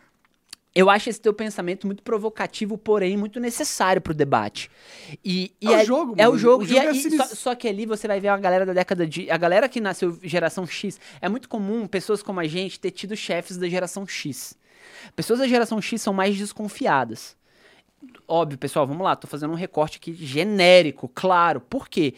[0.74, 4.70] eu acho esse teu pensamento muito provocativo, porém muito necessário pro debate.
[5.24, 6.40] E, e É o aí- jogo, É o mano.
[6.42, 6.64] jogo.
[6.64, 7.28] O e jogo é aí- sinistro.
[7.30, 9.30] só, só que ali você vai ver uma galera da década de.
[9.30, 11.00] A galera que nasceu geração X.
[11.22, 14.58] É muito comum pessoas como a gente ter tido chefes da geração X.
[15.16, 17.36] Pessoas da geração X são mais desconfiadas.
[18.28, 21.60] Óbvio, pessoal, vamos lá, tô fazendo um recorte aqui genérico, claro.
[21.60, 22.14] Por quê?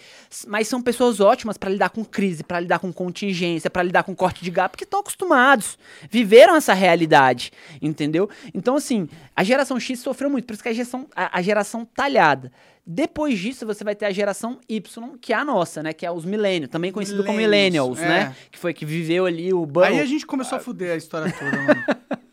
[0.47, 4.15] Mas são pessoas ótimas pra lidar com crise, pra lidar com contingência, pra lidar com
[4.15, 5.77] corte de gado, porque estão acostumados,
[6.09, 7.51] viveram essa realidade,
[7.81, 8.29] entendeu?
[8.53, 11.83] Então, assim, a geração X sofreu muito, por isso que a geração, a, a geração
[11.83, 12.51] talhada.
[12.85, 15.93] Depois disso, você vai ter a geração Y, que é a nossa, né?
[15.93, 18.29] Que é os millennials, também conhecido como Millennials, millennials, é.
[18.29, 18.35] né?
[18.51, 19.93] Que foi que viveu ali o bubble.
[19.93, 21.83] Aí a gente começou a fuder a história toda, mano.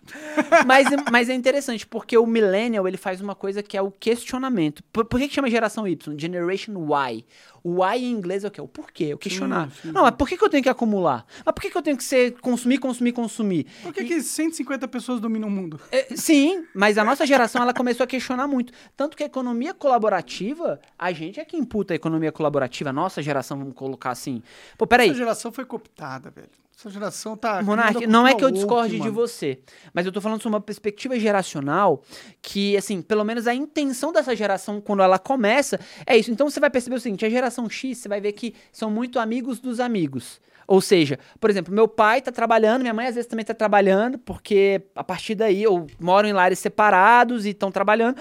[0.66, 4.82] mas, mas é interessante, porque o millennial, ele faz uma coisa que é o questionamento.
[4.92, 6.18] Por, por que, que chama geração Y?
[6.18, 7.24] Generation Y.
[7.62, 8.60] O Y em inglês é o quê?
[8.60, 9.70] O porquê, o questionar.
[9.70, 11.26] sim, Não, mas por que, que eu tenho que acumular?
[11.44, 13.66] Mas por que, que eu tenho que ser consumir, consumir, consumir?
[13.82, 15.78] Por que, que 150 pessoas dominam o mundo?
[15.92, 18.72] É, sim, mas a nossa geração, ela começou a questionar muito.
[18.96, 22.90] Tanto que a economia colaborativa, a gente é que imputa a economia colaborativa.
[22.90, 24.42] A nossa geração, vamos colocar assim.
[24.78, 25.10] Pô, peraí.
[25.10, 26.48] Essa geração foi cooptada, velho.
[26.80, 27.62] Essa geração tá.
[27.62, 29.60] Monark, criando não é que eu discorde de você,
[29.92, 32.02] mas eu tô falando sobre uma perspectiva geracional
[32.40, 36.30] que, assim, pelo menos a intenção dessa geração, quando ela começa, é isso.
[36.30, 39.18] Então você vai perceber o seguinte: a geração X, você vai ver que são muito
[39.18, 40.40] amigos dos amigos.
[40.66, 44.16] Ou seja, por exemplo, meu pai tá trabalhando, minha mãe às vezes também tá trabalhando,
[44.18, 48.16] porque a partir daí eu moro em lares separados e estão trabalhando.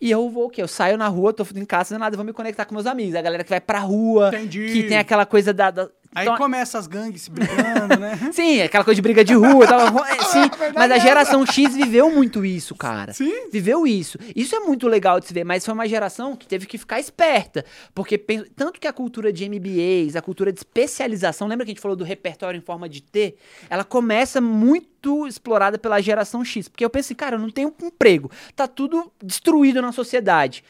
[0.00, 0.62] E eu vou o quê?
[0.62, 2.86] Eu saio na rua, tô em casa, não nada, eu vou me conectar com meus
[2.86, 3.16] amigos.
[3.16, 4.72] A galera que vai pra rua, Entendi.
[4.72, 5.70] que tem aquela coisa da.
[5.70, 8.18] da- Aí Então, começa as gangues se brigando, né?
[8.32, 9.66] Sim, aquela coisa de briga de rua.
[9.66, 9.78] tal.
[10.08, 13.12] É, sim, verdade mas a é geração X viveu muito isso, cara.
[13.12, 13.48] Sim.
[13.50, 14.18] Viveu isso.
[14.34, 16.98] Isso é muito legal de se ver, mas foi uma geração que teve que ficar
[16.98, 17.64] esperta.
[17.94, 18.18] Porque
[18.56, 21.96] tanto que a cultura de MBAs, a cultura de especialização, lembra que a gente falou
[21.96, 23.34] do repertório em forma de T?
[23.68, 26.68] Ela começa muito explorada pela geração X.
[26.68, 28.30] Porque eu penso assim, cara, eu não tenho emprego.
[28.56, 30.64] Tá tudo destruído na sociedade.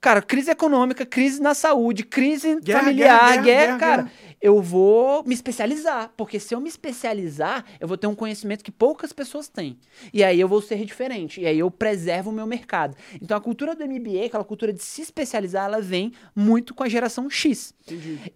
[0.00, 4.10] Cara, crise econômica, crise na saúde, crise Guerra, familiar, guerra, guerra, guerra, cara.
[4.46, 6.12] Eu vou me especializar.
[6.16, 9.78] Porque se eu me especializar, eu vou ter um conhecimento que poucas pessoas têm.
[10.12, 11.40] E aí eu vou ser diferente.
[11.40, 12.96] E aí eu preservo o meu mercado.
[13.20, 16.88] Então a cultura do MBA, aquela cultura de se especializar, ela vem muito com a
[16.88, 17.74] geração X.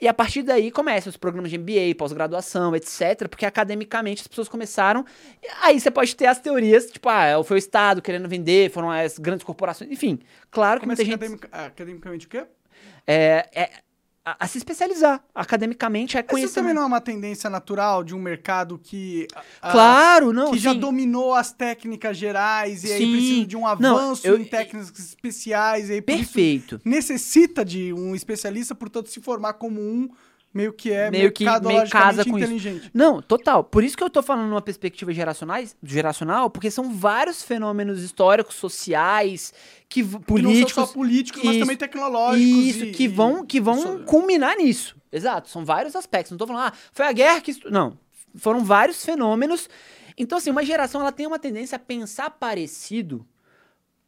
[0.00, 3.28] E a partir daí começam os programas de MBA, pós-graduação, etc.
[3.28, 5.04] Porque academicamente as pessoas começaram.
[5.62, 9.18] Aí você pode ter as teorias, tipo, ah, foi o Estado querendo vender, foram as
[9.18, 9.90] grandes corporações.
[9.90, 10.18] Enfim,
[10.50, 11.34] claro que Começa muita gente.
[11.34, 12.44] academic- academicamente o quê?
[13.06, 13.70] É, é,
[14.24, 15.22] a, a se especializar.
[15.34, 19.26] Academicamente é Mas isso também não é uma tendência natural de um mercado que.
[19.62, 20.50] ah, Claro, não.
[20.50, 20.78] que já sim.
[20.80, 23.12] dominou as técnicas gerais e aí Sim.
[23.12, 26.80] precisa de um Não, avanço eu- em técnicas especiais e aí Perfeito.
[26.84, 30.08] necessita de um especialista, portanto se formar como um
[30.52, 32.46] meio que é Meio que- meio casa com isso.
[32.52, 32.90] inteligente.
[32.92, 33.62] Não, total.
[33.64, 38.56] Por isso que eu tô falando numa perspectiva geracionais, geracional, porque são vários fenômenos históricos,
[38.56, 39.52] sociais,
[39.88, 40.60] que Que políticos.
[40.62, 41.64] não são só políticos, mas Isso.
[41.64, 42.64] também tecnológicos.
[42.66, 44.96] Isso, e- que vão, que vão culminar nisso.
[45.12, 46.30] Exato, são vários aspectos.
[46.30, 47.50] Não tô falando, ah, foi a guerra que.
[47.52, 47.98] estu-" Não.
[48.36, 49.68] Foram vários fenômenos.
[50.16, 53.26] Então, assim, uma geração ela tem uma tendência a pensar parecido.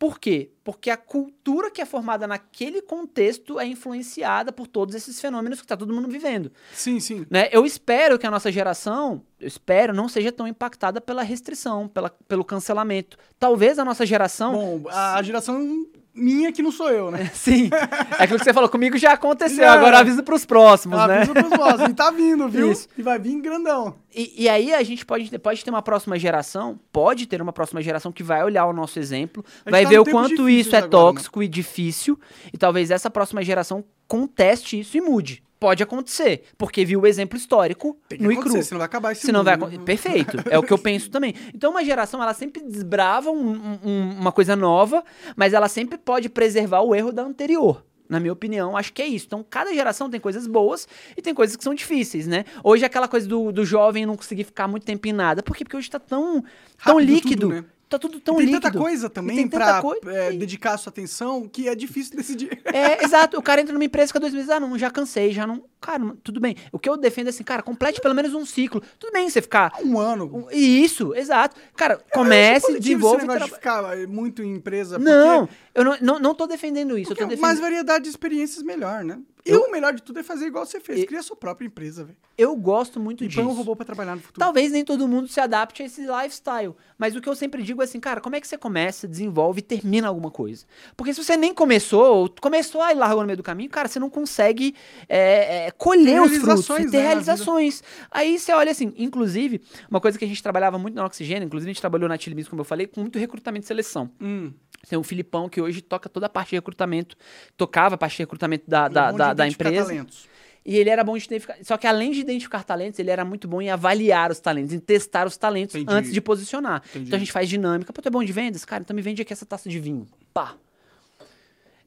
[0.03, 0.51] Por quê?
[0.65, 5.67] Porque a cultura que é formada naquele contexto é influenciada por todos esses fenômenos que
[5.69, 6.51] tá todo mundo vivendo.
[6.73, 7.25] Sim, sim.
[7.31, 7.49] Né?
[7.53, 12.11] Eu espero que a nossa geração, eu espero, não seja tão impactada pela restrição, pela,
[12.27, 13.17] pelo cancelamento.
[13.39, 14.53] Talvez a nossa geração.
[14.53, 17.31] Bom, a geração minha que não sou eu, né?
[17.35, 17.71] Sim.
[18.19, 19.73] É aquilo que você falou, comigo já aconteceu, Já.
[19.73, 21.19] agora aviso pros próximos, né?
[21.19, 21.91] avisa pros próximos.
[21.91, 22.73] E tá vindo, viu?
[22.73, 22.89] Isso.
[22.97, 23.95] E vai vir grandão.
[24.15, 27.81] E, e aí a gente pode, pode ter uma próxima geração, pode ter uma próxima
[27.81, 30.87] geração que vai olhar o nosso exemplo, vai tá ver o quanto isso é agora,
[30.87, 30.91] né?
[30.91, 32.19] tóxico e difícil,
[32.53, 35.43] e talvez essa próxima geração conteste isso e mude.
[35.63, 38.65] Pode acontecer, porque viu o exemplo histórico no acontecer, ICRU.
[38.65, 39.85] senão vai acabar esse Se não vai mundo, né?
[39.85, 40.37] Perfeito.
[40.51, 41.35] É o que eu penso também.
[41.55, 45.05] Então, uma geração, ela sempre desbrava um- um- uma coisa nova,
[45.37, 47.85] mas ela sempre pode preservar o erro da anterior.
[48.09, 49.27] Na minha opinião, acho que é isso.
[49.27, 50.87] Então, cada geração tem coisas boas
[51.17, 52.45] e tem coisas que são difíceis, né?
[52.65, 55.43] Hoje, aquela coisa do, do jovem não conseguir ficar muito tempo em nada.
[55.45, 55.65] Por quê?
[55.65, 56.43] Porque hoje tá tão,
[56.85, 57.41] tão Rápido líquido.
[57.49, 57.65] tudo, né?
[57.93, 58.63] Tá tudo tão tem líquido.
[58.63, 61.69] tanta coisa E também tem tanta pra coi- é, e- dedicar a sua atenção que
[61.69, 62.59] é difícil decidir.
[62.65, 63.39] É, exato.
[63.39, 65.63] O cara entra numa empresa, fica dois meses, ah, não, já cansei, já não.
[65.79, 66.57] Cara, não- tudo bem.
[66.73, 68.83] O que eu defendo é assim, cara, complete pelo menos um ciclo.
[68.99, 69.73] Tudo bem você ficar.
[69.85, 70.47] Um ano.
[70.53, 71.57] Isso, exato.
[71.77, 73.17] Cara, comece, desenvolva.
[73.19, 74.99] Esse e negócio de traba- ficar eh, muito em empresa.
[74.99, 77.09] Não, eu não, não, não tô defendendo isso.
[77.09, 77.61] Porque, eu tô mais defendendo.
[77.63, 79.19] variedade de experiências melhor, né?
[79.45, 81.01] E Eu- o melhor de tudo é fazer igual você fez.
[81.01, 82.17] E- Cria sua própria empresa, velho.
[82.39, 83.41] Eu gosto muito E disso.
[83.43, 84.39] põe um robô pra trabalhar no futuro.
[84.39, 86.75] Talvez nem todo mundo se adapte a esse lifestyle.
[86.97, 89.59] Mas o que eu sempre digo é assim, cara, como é que você começa, desenvolve
[89.59, 90.65] e termina alguma coisa?
[90.97, 93.99] Porque se você nem começou, ou começou e largou no meio do caminho, cara, você
[93.99, 94.75] não consegue
[95.09, 97.83] é, é, colher os frutos e ter né, realizações.
[98.11, 99.61] Aí você olha assim, inclusive,
[99.91, 102.35] uma coisa que a gente trabalhava muito na Oxigênio, inclusive a gente trabalhou na Chili
[102.37, 104.11] Beans, como eu falei, com muito recrutamento e seleção.
[104.21, 104.53] Hum,
[104.89, 107.17] Tem o Filipão, que hoje toca toda a parte de recrutamento,
[107.57, 109.87] tocava a parte de recrutamento da, ele é da, da, da empresa.
[109.87, 110.33] talentos.
[110.65, 111.57] E ele era bom de identificar.
[111.63, 114.79] Só que além de identificar talentos, ele era muito bom em avaliar os talentos, em
[114.79, 115.93] testar os talentos Entendi.
[115.93, 116.83] antes de posicionar.
[116.91, 117.07] Entendi.
[117.07, 117.93] Então a gente faz dinâmica.
[117.93, 118.65] Pô, tu é bom de vendas?
[118.65, 120.07] Cara, então me vende aqui essa taça de vinho.
[120.33, 120.55] Pá.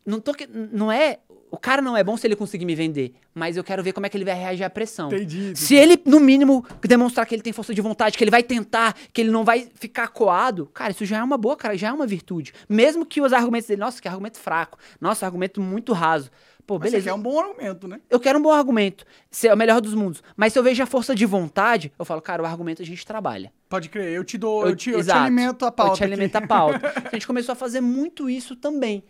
[0.06, 1.20] Não, tô que, não é.
[1.52, 4.06] O cara não é bom se ele conseguir me vender, mas eu quero ver como
[4.06, 5.08] é que ele vai reagir à pressão.
[5.08, 5.56] Entendi.
[5.56, 8.94] Se ele, no mínimo, demonstrar que ele tem força de vontade, que ele vai tentar,
[9.14, 11.94] que ele não vai ficar coado, cara, isso já é uma boa, cara, já é
[11.94, 12.52] uma virtude.
[12.68, 16.30] Mesmo que os argumentos dele, nossa, que argumento fraco, nossa, argumento muito raso.
[16.66, 17.04] Pô, Mas beleza.
[17.04, 18.02] Você quer um bom argumento, né?
[18.10, 20.24] Eu quero um bom argumento, ser o melhor dos mundos.
[20.36, 23.06] Mas se eu vejo a força de vontade, eu falo, cara, o argumento a gente
[23.06, 23.54] trabalha.
[23.76, 24.14] Pode crer.
[24.14, 25.92] Eu te dou, eu, te, eu te alimento a pauta.
[25.94, 26.48] Eu te alimento a aqui.
[26.48, 26.94] pauta.
[27.12, 29.04] a gente começou a fazer muito isso também.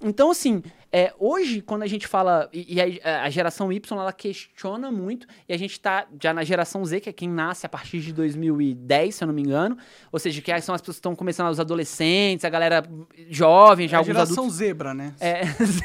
[0.00, 2.48] Então, assim, É, hoje, quando a gente fala.
[2.50, 5.26] E, e a, a, geração Y, ela questiona muito.
[5.46, 8.10] E a gente tá já na geração Z, que é quem nasce a partir de
[8.12, 9.76] 2010, se eu não me engano.
[10.10, 12.82] Ou seja, que são as pessoas que estão começando, os adolescentes, a galera
[13.28, 14.56] jovem, já É a alguns geração adultos.
[14.56, 15.12] zebra, né?
[15.20, 15.42] É.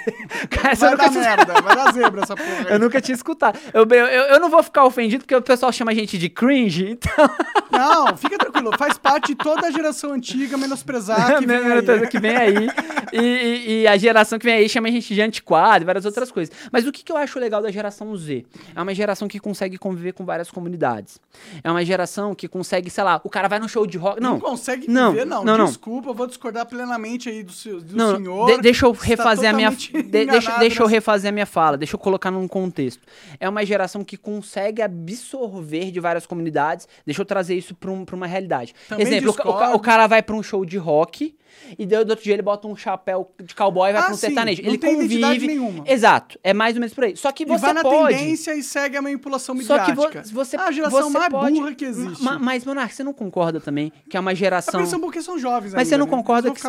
[0.50, 2.58] Cara, Vai eu dar merda, vai dar zebra essa porra.
[2.60, 2.66] aí.
[2.74, 3.60] eu nunca tinha escutado.
[3.74, 6.30] Eu, eu, eu eu não vou ficar ofendido porque o pessoal chama a gente de
[6.30, 7.30] cringe, então.
[7.72, 8.72] Não, fica tranquilo.
[8.78, 11.82] Faz parte de toda a geração antiga menosprezar que vem Meu aí.
[11.82, 12.68] Deus, que vem aí.
[13.12, 16.32] E, e- a geração que vem aí chama a gente de antiquado e várias outras
[16.32, 16.54] coisas.
[16.72, 18.46] Mas o que, que eu acho legal da geração Z?
[18.76, 21.20] É uma geração que consegue conviver com várias comunidades.
[21.64, 24.20] É uma geração que consegue, sei lá, o cara vai no show de rock.
[24.22, 25.44] Não, Não, consegue Não, viver, não.
[25.44, 25.66] não.
[25.66, 28.46] Desculpa, eu vou discordar plenamente aí do, seu, do não, senhor.
[28.48, 29.70] de- deixa eu tá refazer a minha.
[29.76, 33.02] de- deixa, deixa eu refazer a minha fala, deixa eu colocar num contexto.
[33.40, 36.88] É uma geração que consegue absorver de várias comunidades.
[37.06, 38.74] Deixa eu trazer isso pra, um- pra uma realidade.
[38.90, 39.76] Também Exemplo, o, ca- o ca- discordo.
[39.78, 41.36] o cara vai pra um show de rock
[41.78, 44.14] e daí, do outro dia ele bota um chapéu de cowboy e vai Ah, pra
[44.14, 44.62] um sim, sertanejo.
[44.62, 45.48] não ele tem convive.
[45.48, 45.84] nenhuma.
[45.88, 47.16] Exato, é mais ou menos por aí.
[47.16, 48.18] Só que E você vai na pode.
[48.18, 50.34] tendência e segue a manipulação Só que vo- midiática.
[50.34, 52.24] você, Ah, a geração você mais pode, burra que existe.
[52.24, 54.74] Ma- mas, Monark, você não concorda também que é uma É geração.
[54.80, 56.18] porque são porque são jovens Mas você ainda, não né?
[56.18, 56.62] concorda que.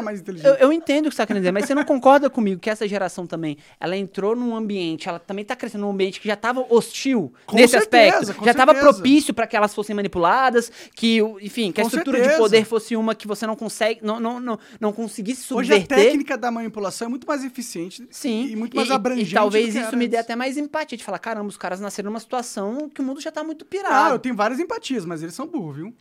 [0.47, 2.69] eu, eu entendo o que você tá querendo dizer, mas você não concorda comigo que
[2.70, 6.36] essa geração também, ela entrou num ambiente, ela também tá crescendo num ambiente que já
[6.36, 8.44] tava hostil Com nesse certeza, aspecto.
[8.44, 12.24] Já tava propício pra que elas fossem manipuladas, que, enfim, que a Com estrutura de
[12.24, 12.43] certeza.
[12.43, 16.06] poder fosse uma que você não consegue, não, não, não, não conseguisse Hoje a subverter.
[16.06, 18.46] técnica da manipulação é muito mais eficiente Sim.
[18.48, 19.30] e muito mais e, abrangente.
[19.30, 22.20] E talvez isso me dê até mais empatia de falar, caramba, os caras nasceram numa
[22.20, 24.14] situação que o mundo já tá muito Ah, pirado.
[24.14, 25.94] eu tenho várias empatias, mas eles são burros, viu?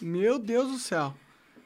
[0.00, 1.14] Meu Deus do céu.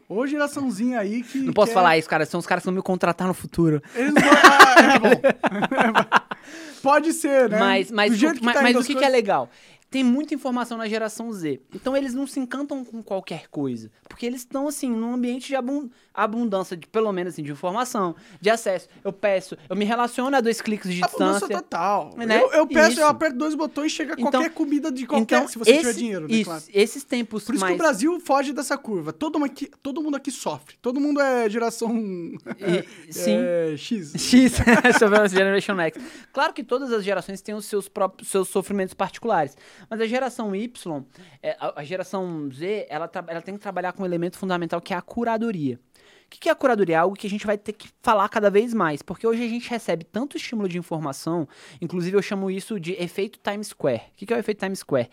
[0.09, 1.39] Ô geraçãozinha aí que.
[1.39, 2.27] Não posso quer- falar isso, cara.
[2.27, 3.81] São os caras que vão me contratar no futuro.
[3.95, 4.23] Eles não...
[4.23, 5.11] ah, é bom.
[6.83, 7.59] Pode ser, né?
[7.59, 9.51] Mas, mas, o, mas, tá mas indo o que, que é coisas- legal?
[9.91, 11.61] Tem muita informação na geração Z.
[11.75, 13.91] Então eles não se encantam com qualquer coisa.
[14.09, 18.15] Porque eles estão, assim, num ambiente de abun- abundância, de, pelo menos assim, de informação,
[18.41, 18.89] de acesso.
[19.03, 21.57] Eu peço, eu me relaciono a dois cliques de Abundância distância.
[21.63, 22.11] total.
[22.17, 22.41] Né?
[22.41, 23.01] Eu, eu peço, Isso.
[23.01, 25.81] eu aperto dois botões e chega Então- qualquer comida de qualquer, Então, se você esse,
[25.81, 26.63] tiver dinheiro, né, isso, claro.
[26.73, 27.75] esses tempos Por isso mais...
[27.75, 29.13] que o Brasil foge dessa curva.
[29.13, 30.77] Todo mundo aqui, todo mundo aqui sofre.
[30.81, 33.37] Todo mundo é geração E- sim.
[33.39, 34.13] é, X.
[34.21, 34.53] X,
[35.31, 36.01] Generation X.
[36.33, 39.57] Claro que todas as gerações têm os seus próprios seus sofrimentos particulares,
[39.89, 41.05] mas a geração Y,
[41.43, 44.97] é, a, geração Z, ela, ela tem que trabalhar com um elemento fundamental que é
[44.97, 45.79] a curadoria.
[46.27, 46.95] O que, é a curadoria?
[46.95, 49.49] É algo que a gente vai ter que falar cada vez mais, porque hoje a
[49.49, 51.49] gente recebe tanto estímulo de informação,
[51.81, 54.03] inclusive eu chamo isso de efeito Times Square.
[54.13, 55.11] O que é o efeito Times Square?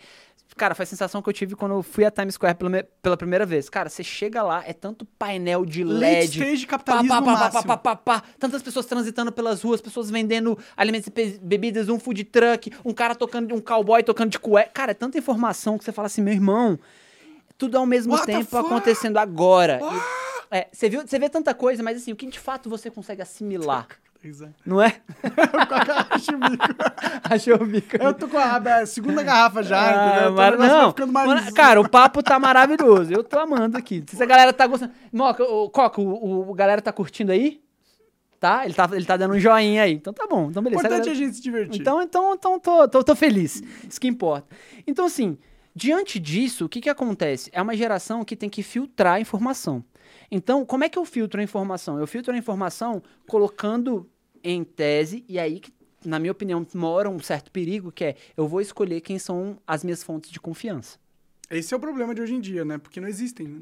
[0.58, 3.16] Cara, foi a sensação que eu tive quando eu fui a Times Square pela, pela
[3.16, 3.70] primeira vez.
[3.70, 7.32] Cara, você chega lá, é tanto painel de Late LED, stage Pá, capitalismo pá, pá,
[7.32, 7.62] pá, máximo.
[7.62, 8.22] pá, pá, pá.
[8.38, 13.14] Tantas pessoas transitando pelas ruas, pessoas vendendo alimentos e bebidas, um food truck, um cara
[13.14, 14.70] tocando, um cowboy tocando de cueca.
[14.74, 16.78] Cara, é tanta informação que você fala assim, meu irmão,
[17.56, 19.80] tudo ao mesmo What tempo acontecendo agora.
[19.82, 20.18] E-
[20.50, 23.20] é, você viu, você vê tanta coisa, mas assim, o que de fato você consegue
[23.20, 23.86] assimilar,
[24.22, 24.54] Exato.
[24.66, 24.96] não é?
[26.10, 26.64] Acho o bico.
[27.24, 27.96] Achou o bico.
[27.96, 30.32] Eu tô com a, segunda garrafa já, Ah, entendeu?
[30.32, 31.28] Então mar- Não, ficando mais...
[31.28, 33.12] mano, cara, o papo tá maravilhoso.
[33.12, 34.04] Eu tô amando aqui.
[34.08, 34.92] Se a galera tá gostando.
[35.12, 37.60] Moca, o, Coca, o, o, galera tá curtindo aí?
[38.40, 38.64] Tá?
[38.64, 39.92] Ele tá, ele tá dando um joinha aí.
[39.94, 40.48] Então tá bom.
[40.50, 40.82] Então beleza.
[40.82, 41.80] Importante é a gente se divertir.
[41.80, 43.62] Então, então, então tô, tô, tô feliz.
[43.88, 44.48] Isso que importa.
[44.86, 45.36] Então, assim,
[45.74, 47.50] diante disso, o que que acontece?
[47.52, 49.84] É uma geração que tem que filtrar a informação.
[50.30, 51.98] Então, como é que eu filtro a informação?
[51.98, 54.08] Eu filtro a informação colocando
[54.42, 55.60] em tese, e aí
[56.04, 59.82] na minha opinião, mora um certo perigo, que é eu vou escolher quem são as
[59.82, 60.98] minhas fontes de confiança.
[61.50, 62.78] Esse é o problema de hoje em dia, né?
[62.78, 63.60] Porque não existem, né?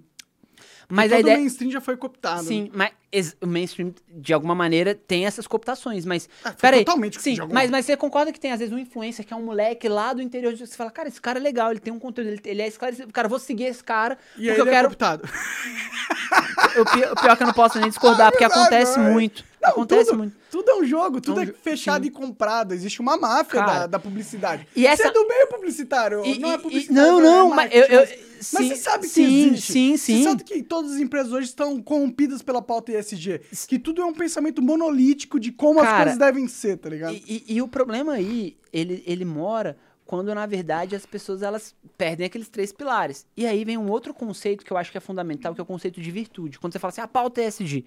[0.88, 1.36] Mas a ideia.
[1.38, 2.42] mainstream já foi cooptado.
[2.42, 2.48] né?
[2.48, 6.28] Sim, mas ex- o mainstream, de alguma maneira, tem essas cooptações, mas...
[6.42, 8.78] Foi peraí, totalmente sim, de alguma- mas, mas você concorda que tem, às vezes, um
[8.78, 11.42] influencer que é um moleque lá do interior, de- você fala, cara, esse cara é
[11.42, 14.46] legal, ele tem um conteúdo, ele, ele é esclarecido, cara, vou seguir esse cara, E
[14.46, 14.88] porque eu é quero...
[14.88, 15.22] cooptado.
[16.80, 19.02] o, pi- o pior é que eu não posso nem discordar, porque acontece é?
[19.02, 20.36] muito, Não, acontece tudo, muito.
[20.50, 22.08] Tudo é um jogo, tudo É um é, fechado sim.
[22.08, 22.72] e comprado.
[22.72, 24.66] Existe uma máfia Cara, da, da publicidade.
[24.74, 27.02] e essa- Você é do meio publicitário, E- não é e- e- publicitário.
[27.12, 28.10] não, é não, mas eu- eu- mas,
[28.40, 29.72] sim, você sabe que sim, existe.
[29.72, 30.18] sim, sim.
[30.18, 33.40] Você sabe que todas as empresas hoje estão corrompidas pela pauta ESG.
[33.68, 37.14] Que tudo é um pensamento monolítico de como as Cara, coisas devem ser, tá ligado?
[37.14, 41.74] E, e- e o problema aí, ele, ele mora quando, na verdade, as pessoas elas
[41.98, 43.26] perdem aqueles três pilares.
[43.36, 45.66] E aí vem um outro conceito que eu acho que é fundamental, que é o
[45.66, 46.60] conceito de virtude.
[46.60, 47.84] Quando você fala assim, a pauta ESG.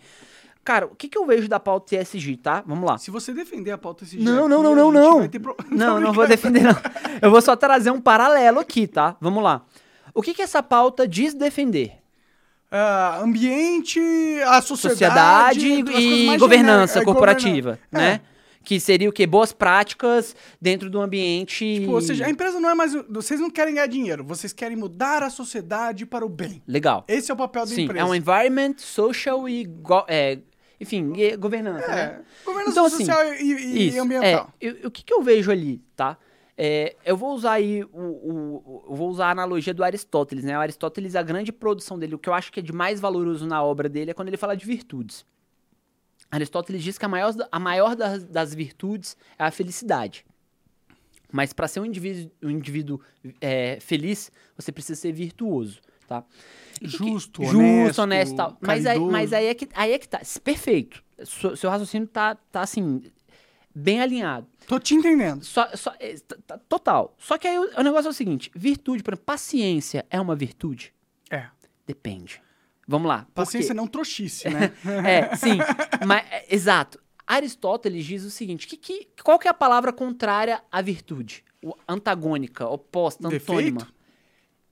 [0.63, 2.63] Cara, o que, que eu vejo da pauta ESG, tá?
[2.65, 2.97] Vamos lá.
[2.97, 5.29] Se você defender a pauta ESG Não, aqui, não, não, não, não.
[5.29, 6.75] pro- Não, não vou defender, não.
[7.21, 9.15] Eu vou só trazer um paralelo aqui, tá?
[9.19, 9.63] Vamos lá.
[10.13, 11.93] O que, que essa pauta diz defender?
[12.71, 13.99] Ah, ambiente,
[14.45, 16.01] a Sociedade, sociedade...
[16.03, 18.21] e governança é, corporativa, né?
[18.63, 19.25] Que seria o quê?
[19.25, 21.65] Boas práticas dentro do ambiente...
[21.65, 21.79] É.
[21.79, 22.93] Tipo, ou seja, a empresa não é mais.
[23.09, 26.61] Vocês não querem ganhar dinheiro, vocês querem mudar a sociedade para o bem.
[26.67, 27.03] Legal.
[27.07, 28.01] Esse é o papel da Sim, empresa.
[28.01, 30.37] é um environment, social e, go- é,
[30.79, 32.01] enfim, governança, né?
[32.01, 32.21] É.
[32.45, 34.53] Governança Então, assim, social e, e- e Isso, ambiental.
[34.61, 36.17] É, eu- o que, que eu vejo ali, tá?
[36.57, 40.57] É, eu vou usar aí o, o- o- vou usar a analogia do Aristóteles, né?
[40.57, 43.45] O Aristóteles, a grande produção dele, o que eu acho que é de mais valoroso
[43.47, 45.25] na obra dele é quando ele fala de virtudes.
[46.31, 50.25] Aristóteles diz que a maior, a maior das, das virtudes é a felicidade.
[51.31, 52.99] Mas para ser um indivíduo, um indivíduo
[53.39, 55.79] é, feliz, você precisa ser virtuoso,
[56.09, 56.23] tá?
[56.81, 58.57] E que- Justo, Justo, honesto, honesto, tal.
[58.61, 60.21] Mas, aí, mas aí, é que, aí é que tá.
[60.43, 61.03] Perfeito.
[61.23, 63.01] Seu, seu raciocínio tá, tá assim,
[63.73, 64.47] bem alinhado.
[64.67, 65.43] Tô te entendendo.
[65.43, 66.15] Só, só, é,
[66.67, 67.15] total.
[67.17, 70.35] Só que aí o, o negócio é o seguinte: virtude, por exemplo, paciência é uma
[70.35, 70.93] virtude?
[71.29, 71.47] É.
[71.85, 72.41] Depende.
[72.87, 73.27] Vamos lá.
[73.35, 74.71] Paciência não trouxice, né?
[75.05, 75.57] É, sim.
[76.07, 76.99] mas, é, exato.
[77.27, 81.43] Aristóteles diz o seguinte: que, que, qual que é a palavra contrária à virtude?
[81.61, 83.79] O, antagônica, oposta, antônima.
[83.79, 83.93] Defeito?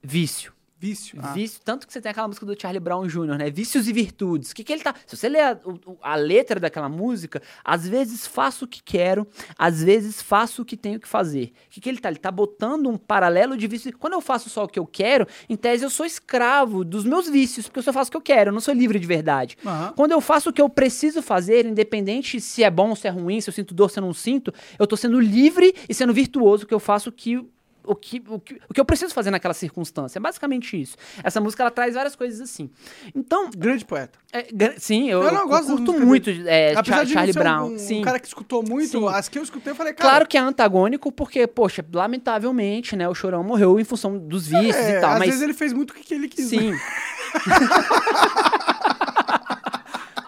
[0.02, 0.52] Vício.
[0.80, 1.18] Vício.
[1.20, 1.32] Ah.
[1.32, 3.50] Vício, tanto que você tem aquela música do Charlie Brown Jr., né?
[3.50, 4.52] Vícios e virtudes.
[4.52, 4.94] O que, que ele tá.
[5.06, 5.58] Se você ler a,
[6.02, 9.26] a letra daquela música, às vezes faço o que quero,
[9.58, 11.52] às vezes faço o que tenho que fazer.
[11.66, 12.08] O que, que ele tá?
[12.08, 13.96] Ele tá botando um paralelo de vício.
[13.98, 17.28] Quando eu faço só o que eu quero, em tese eu sou escravo dos meus
[17.28, 19.58] vícios, porque eu só faço o que eu quero, eu não sou livre de verdade.
[19.66, 19.92] Aham.
[19.96, 23.40] Quando eu faço o que eu preciso fazer, independente se é bom se é ruim,
[23.40, 26.66] se eu sinto dor, se eu não sinto, eu tô sendo livre e sendo virtuoso,
[26.66, 27.44] que eu faço o que.
[27.90, 30.18] O que, o, que, o que eu preciso fazer naquela circunstância.
[30.18, 30.96] É basicamente isso.
[31.24, 32.70] Essa música ela traz várias coisas assim.
[33.14, 34.18] Então, Grande poeta.
[34.32, 34.46] é,
[34.78, 37.70] sim, eu, Eu não eu gosto curto muito é, Char- de Charlie Brown.
[37.70, 38.02] um, um sim.
[38.02, 39.08] cara que escutou muito, Sim.
[39.08, 40.10] as que eu escutei, eu falei, cara...
[40.10, 44.76] Claro que é antagônico, porque, poxa, lamentavelmente, né, o Chorão morreu em função dos vícios
[44.76, 46.52] é, e tal, às mas vezes ele fez muito o que que ele quis.
[46.52, 46.58] né?
[46.58, 46.74] Sim.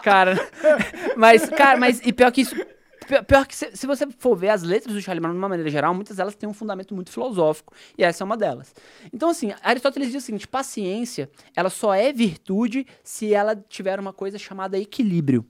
[0.02, 0.48] cara,
[1.16, 2.54] mas, cara, mas, e pior que isso,
[3.10, 5.48] pi- pior que se, se você for ver as letras do Charlie Brown de uma
[5.48, 8.72] maneira geral, muitas delas têm um fundamento muito filosófico, e essa é uma delas.
[9.12, 14.12] Então, assim, Aristóteles diz o seguinte, paciência, ela só é virtude se ela tiver uma
[14.12, 15.44] coisa chamada equilíbrio.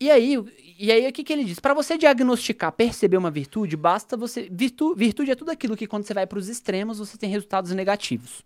[0.00, 0.38] E aí,
[0.78, 1.58] e aí o que, que ele diz?
[1.58, 4.48] Para você diagnosticar, perceber uma virtude, basta você.
[4.48, 7.72] Virtu, virtude é tudo aquilo que quando você vai para os extremos, você tem resultados
[7.72, 8.44] negativos.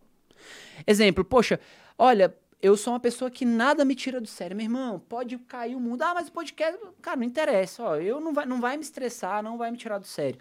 [0.87, 1.61] Exemplo, poxa,
[1.99, 4.57] olha, eu sou uma pessoa que nada me tira do sério.
[4.57, 6.03] Meu irmão, pode cair o mundo.
[6.03, 7.83] Ah, mas o podcast, cara, não interessa.
[7.83, 10.39] Ó, eu não vai, não vai me estressar, não vai me tirar do sério.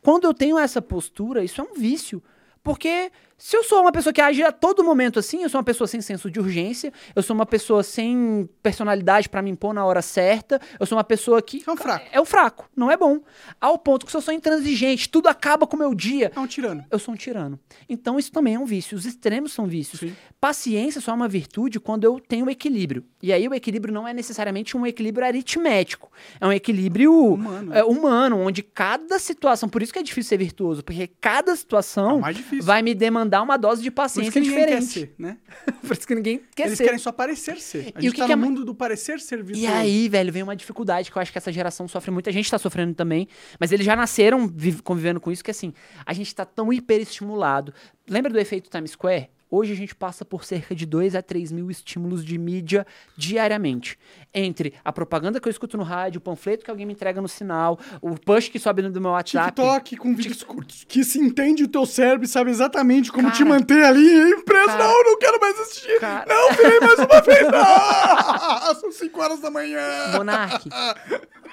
[0.00, 2.22] Quando eu tenho essa postura, isso é um vício.
[2.62, 5.64] Porque se eu sou uma pessoa que age a todo momento assim, eu sou uma
[5.64, 9.84] pessoa sem senso de urgência, eu sou uma pessoa sem personalidade pra me impor na
[9.84, 11.62] hora certa, eu sou uma pessoa que.
[11.66, 12.06] É um fraco.
[12.12, 13.20] É o fraco, não é bom.
[13.60, 16.30] Ao ponto que se eu sou intransigente, tudo acaba com o meu dia.
[16.34, 16.84] É um tirano.
[16.90, 17.58] Eu sou um tirano.
[17.88, 18.96] Então isso também é um vício.
[18.96, 20.00] Os extremos são vícios.
[20.00, 20.14] Sim.
[20.40, 23.04] Paciência só é uma virtude quando eu tenho equilíbrio.
[23.22, 26.10] E aí o equilíbrio não é necessariamente um equilíbrio aritmético.
[26.40, 27.74] É um equilíbrio Humano.
[27.74, 29.68] é, humano, onde cada situação.
[29.68, 32.64] Por isso que é difícil ser virtuoso, porque cada É situação difícil.
[32.64, 34.92] vai me demandar uma dose de Por isso paciência que ninguém quer diferente.
[34.92, 35.36] ser, né?
[35.86, 36.84] Por isso que ninguém quer Eles ser.
[36.84, 37.92] querem só parecer ser.
[37.94, 39.42] A E gente o que tá que é no ma- mundo do parecer ser E
[39.42, 39.72] virtuoso.
[39.72, 42.28] aí, velho, vem uma dificuldade que eu acho que essa geração sofre muito.
[42.28, 43.26] A gente tá sofrendo também,
[43.58, 45.72] mas eles já nasceram vive- convivendo com isso, que assim,
[46.04, 47.72] a gente tá tão hiperestimulado.
[48.08, 49.28] Lembra do efeito Times Square?
[49.56, 52.84] Hoje a gente passa por cerca de 2 a 3 mil estímulos de mídia
[53.16, 53.96] diariamente.
[54.34, 57.28] Entre a propaganda que eu escuto no rádio, o panfleto que alguém me entrega no
[57.28, 59.52] sinal, o push que sobe no do meu WhatsApp.
[59.54, 60.84] TikTok com vídeos curtos.
[60.88, 63.50] Que se entende o teu cérebro e sabe exatamente como te Cara.
[63.50, 64.66] manter ali preso.
[64.66, 64.88] Cara.
[64.88, 66.00] Não, não quero mais assistir.
[66.00, 66.26] Cara.
[66.26, 67.48] Não, virei mais uma vez.
[67.54, 69.80] Ah, são 5 horas da manhã.
[70.16, 70.68] Monark,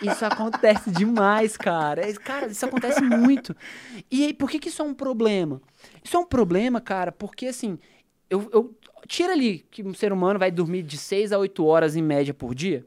[0.01, 2.09] isso acontece demais, cara.
[2.09, 3.55] É, Cara, isso acontece muito.
[4.09, 5.61] E aí, por que, que isso é um problema?
[6.03, 7.77] Isso é um problema, cara, porque assim,
[8.29, 8.75] eu, eu
[9.07, 12.33] tira ali que um ser humano vai dormir de 6 a 8 horas em média
[12.33, 12.85] por dia.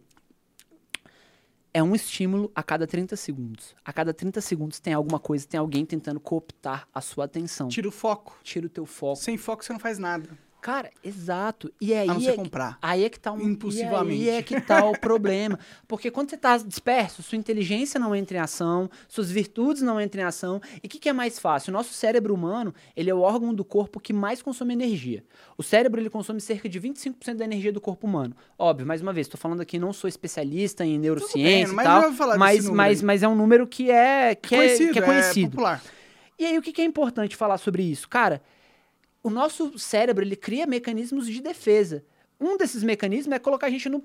[1.72, 3.74] É um estímulo a cada 30 segundos.
[3.84, 7.68] A cada 30 segundos tem alguma coisa, tem alguém tentando cooptar a sua atenção.
[7.68, 8.38] Tira o foco.
[8.44, 9.16] Tira o teu foco.
[9.16, 10.28] Sem foco você não faz nada.
[10.64, 11.70] Cara, exato.
[11.78, 12.78] E aí, A não ser é, comprar.
[12.80, 14.22] aí é que tá um, Impulsivamente.
[14.22, 15.58] E aí é que tá o problema.
[15.86, 20.22] Porque quando você tá disperso, sua inteligência não entra em ação, suas virtudes não entram
[20.22, 20.62] em ação.
[20.82, 21.70] E o que, que é mais fácil?
[21.70, 25.22] O nosso cérebro humano, ele é o órgão do corpo que mais consome energia.
[25.58, 28.34] O cérebro, ele consome cerca de 25% da energia do corpo humano.
[28.58, 32.02] Óbvio, mais uma vez, tô falando aqui, não sou especialista em neurociência mas e tal,
[32.04, 35.02] vou falar mas, mas, mas é um número que é, que é, conhecido, que é
[35.02, 35.50] conhecido.
[35.50, 35.82] popular.
[36.38, 38.08] E aí, o que, que é importante falar sobre isso?
[38.08, 38.40] Cara,
[39.24, 42.04] o nosso cérebro, ele cria mecanismos de defesa.
[42.40, 44.04] Um desses mecanismos é colocar a gente no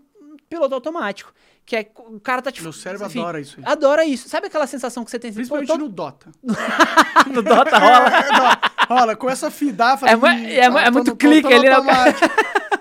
[0.50, 1.32] piloto automático.
[1.66, 2.64] Que é, o cara tá te...
[2.64, 3.64] Meu cérebro enfim, adora isso aí.
[3.68, 4.28] Adora isso.
[4.30, 5.30] Sabe aquela sensação que você tem?
[5.30, 6.32] assim, Principalmente eu no Dota.
[6.42, 8.10] tô- no Dota rola.
[8.90, 11.68] Olha, começa a fidar, fala, É mu- "Ih, é tá, é tô muito clique ali,
[11.70, 12.28] né, automático."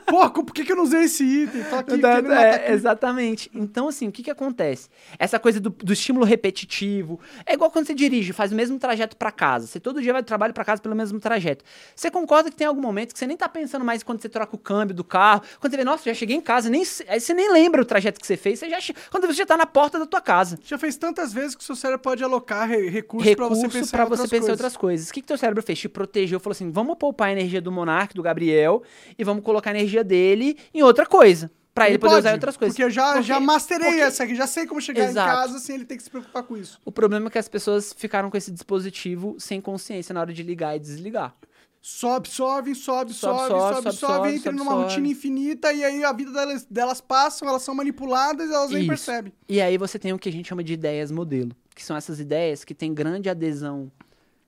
[0.08, 1.60] Pô, por que, que eu não usei esse item?
[1.70, 2.00] Aqui,
[2.32, 3.50] é, exatamente.
[3.54, 4.88] Então, assim, o que que acontece?
[5.18, 7.20] Essa coisa do, do estímulo repetitivo.
[7.44, 9.66] É igual quando você dirige, faz o mesmo trajeto pra casa.
[9.66, 11.62] Você todo dia vai do trabalho pra casa pelo mesmo trajeto.
[11.94, 14.56] Você concorda que tem algum momento que você nem tá pensando mais quando você troca
[14.56, 15.42] o câmbio do carro.
[15.60, 18.18] Quando você vê, nossa, já cheguei em casa, nem, aí você nem lembra o trajeto
[18.18, 18.58] que você fez.
[18.60, 18.78] Você já,
[19.10, 20.58] quando você já tá na porta da tua casa.
[20.64, 23.78] Já fez tantas vezes que o seu cérebro pode alocar re- recursos pra Recurso você
[23.78, 24.50] pensar pra em outras você pensar coisas.
[24.50, 25.10] outras coisas.
[25.10, 25.78] O que, que teu cérebro fez?
[25.78, 28.82] Te protegeu, falou assim: vamos poupar a energia do Monark, do Gabriel,
[29.18, 31.50] e vamos colocar a energia dele em outra coisa.
[31.74, 32.74] Pra ele, poder pode, usar em outras coisas.
[32.74, 35.28] Porque eu já, Porque- já masterei porque- essa aqui, já sei como chegar Exato.
[35.30, 36.80] em casa sem ele ter que se preocupar com isso.
[36.84, 40.42] O problema é que as pessoas ficaram com esse dispositivo sem consciência na hora de
[40.42, 41.34] ligar e desligar.
[41.80, 44.82] Sobe, sobe, sobe, Sobe, sobe, sobe, sobe, sobe, sobe, entra numa sobe.
[44.82, 48.80] rotina infinita e aí a vida delas, delas passam, elas são manipuladas e elas nem
[48.80, 48.88] Isso.
[48.88, 49.32] percebem.
[49.48, 52.18] E aí você tem o que a gente chama de ideias modelo, que são essas
[52.18, 53.90] ideias que têm grande adesão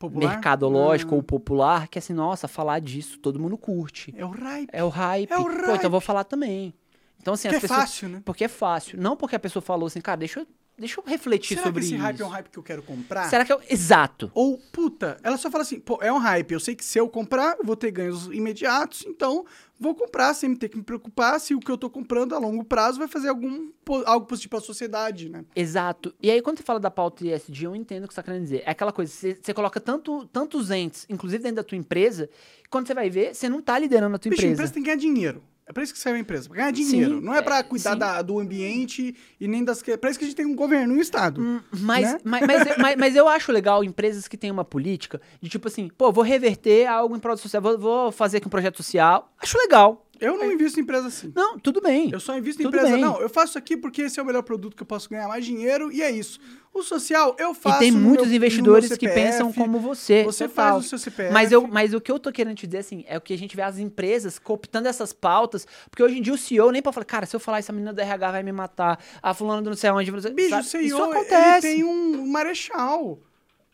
[0.01, 0.31] Popular?
[0.31, 4.13] mercadológica Ah, ou popular, que é assim, nossa, falar disso todo mundo curte.
[4.17, 4.69] É o hype.
[4.73, 5.31] É o hype.
[5.31, 5.63] É o Pô, hype.
[5.75, 6.75] então eu vou falar também.
[7.21, 8.23] Então assim, Que as é pessoas fácil, né?
[8.25, 10.47] porque é fácil, não porque a pessoa falou assim, cara, deixa eu,
[10.81, 12.03] deixa eu refletir Será que sobre esse isso.
[12.03, 13.29] hype é um hype que eu quero comprar?
[13.29, 13.61] Será que é o...
[13.69, 14.31] exato?
[14.35, 17.09] Ou, puta, ela só fala assim, pô, é um hype, eu sei que se eu
[17.09, 19.45] comprar, eu vou ter ganhos imediatos, então
[19.79, 22.65] vou comprar sem ter que me preocupar se o que eu tô comprando a longo
[22.65, 23.71] prazo vai fazer algum,
[24.05, 25.45] algo positivo pra sociedade, né?
[25.55, 26.15] Exato.
[26.21, 28.43] E aí, quando você fala da pauta ESG, eu entendo o que você está querendo
[28.43, 28.63] dizer.
[28.67, 32.29] É aquela coisa, você, você coloca tanto, tantos entes, inclusive dentro da tua empresa,
[32.63, 34.63] que quando você vai ver, você não tá liderando a tua Bicho, a empresa.
[34.63, 35.43] empresa tem que ganhar dinheiro.
[35.71, 37.19] É pra isso que serve a empresa, pra ganhar dinheiro.
[37.19, 39.87] Sim, não é pra é, cuidar da- do ambiente e nem das...
[39.87, 41.41] É pra isso que a gente tem um governo e um Estado.
[41.41, 42.19] Hum, Mas, né?
[42.25, 45.89] mas, mas, mas, mas eu acho legal empresas que têm uma política de tipo assim,
[45.89, 49.33] pô, vou reverter algo em prol sociedade, vou, vou fazer aqui um projeto social.
[49.41, 50.05] Acho legal.
[50.21, 51.33] Eu não invisto em empresa assim.
[51.35, 52.11] Não, tudo bem.
[52.13, 52.95] Eu só invisto em Tudo empresa.
[52.95, 53.03] bem.
[53.05, 55.45] Não, eu faço aqui porque esse é o melhor produto que eu posso ganhar mais
[55.45, 56.39] dinheiro e é isso.
[56.73, 57.77] O social eu faço.
[57.77, 60.23] E tem muitos meu- investidores meu que CPF, pensam como você.
[60.25, 60.73] Você total.
[60.75, 61.33] faz o seu CPF.
[61.33, 63.39] Mas, eu, mas o que eu tô querendo te dizer, assim, é o que a
[63.39, 66.93] gente vê as empresas cooptando essas pautas, porque hoje em dia o CEO nem pra
[66.93, 69.71] falar, cara, se eu falar essa menina do RH vai me matar, a fulana do
[69.71, 70.13] não sei onde...
[70.13, 70.63] Bicho, sabe?
[70.63, 71.61] o CEO, Isso ele acontece.
[71.67, 73.19] tem um marechal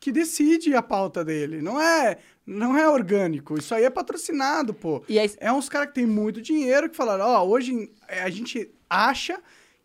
[0.00, 1.60] que decide a pauta dele.
[1.60, 2.16] Não é,
[2.46, 3.58] não é orgânico.
[3.58, 5.02] Isso aí é patrocinado, pô.
[5.08, 8.30] E aí, É uns caras que têm muito dinheiro que falaram, ó, hoje é, a
[8.30, 9.40] gente acha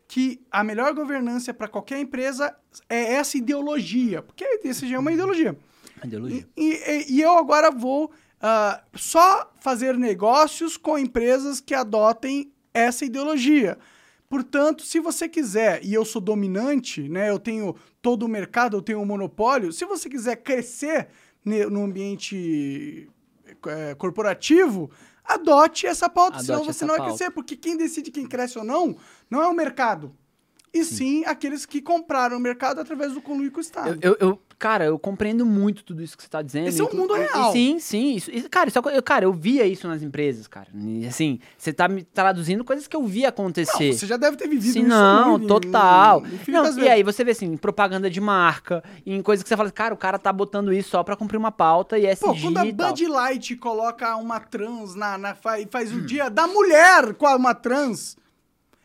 [0.07, 2.56] que a melhor governança para qualquer empresa
[2.90, 4.22] é essa ideologia.
[4.22, 5.57] Porque esse já é uma ideologia.
[6.03, 6.45] Ideologia.
[6.56, 13.06] E, e- e eu agora vou ah, só fazer negócios com empresas que adotem essa
[13.06, 13.77] ideologia.
[14.27, 18.81] Portanto, se você quiser, e eu sou dominante, né, eu tenho todo o mercado, eu
[18.81, 21.09] tenho um monopólio, se você quiser crescer
[21.44, 23.10] no ambiente
[23.68, 24.90] eh, corporativo,
[25.24, 27.14] adote essa pauta, Adote senão você não vai pauta.
[27.18, 28.95] crescer, porque quem decide quem cresce ou não,
[29.30, 30.16] não é o mercado.
[30.74, 34.00] E sim, aqueles que compraram o mercado através do conluio com o Estado.
[34.02, 36.67] Eu, eu- eu- cara, eu compreendo muito tudo isso que você tá dizendo.
[36.67, 37.51] Esse é o inclu- mundo real.
[37.51, 38.15] Sim, sim.
[38.15, 40.67] Isso, isso- cara, é co- eu, cara, eu via isso nas empresas, cara.
[40.73, 43.90] E, assim, você tá me traduzindo coisas que eu via acontecer.
[43.90, 44.88] Não, você já deve ter vivido Sim, isso.
[44.90, 46.22] não, em- total.
[46.25, 46.90] em infinitas Não, e vezes.
[46.91, 50.19] aí você vê assim, propaganda de marca, em coisa que você fala, cara, o cara
[50.19, 52.65] tá botando isso só pra cumprir uma pauta e Pô, SG quando a.
[52.65, 55.98] Bud Light coloca uma trans na, na faz, faz Hum.
[55.98, 58.15] o dia da mulher com uma trans.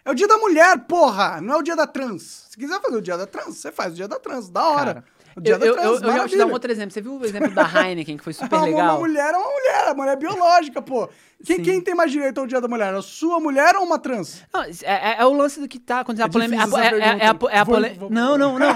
[0.04, 1.40] É o dia da mulher, porra!
[1.40, 2.46] Não é o dia da trans.
[2.50, 4.48] Se quiser fazer o dia da trans, você faz o dia da trans.
[4.48, 4.94] Da hora.
[4.94, 5.04] Cara,
[5.44, 6.92] eu, da eu, trans, eu, eu te dar um outro exemplo.
[6.92, 8.80] Você viu o exemplo da Heineken, que foi super Uma- legal?
[8.90, 11.08] Uma mulher é uma mulher, a mulher é biológica, pô.
[11.44, 12.94] Quem, quem tem mais direito ao dia da mulher?
[12.94, 14.42] A sua mulher ou uma trans?
[14.52, 16.24] Não, é, é- é o lance do que tá acontecendo.
[16.26, 16.80] É a polêmica.
[16.80, 18.74] é- é- é- a é Não, não, não.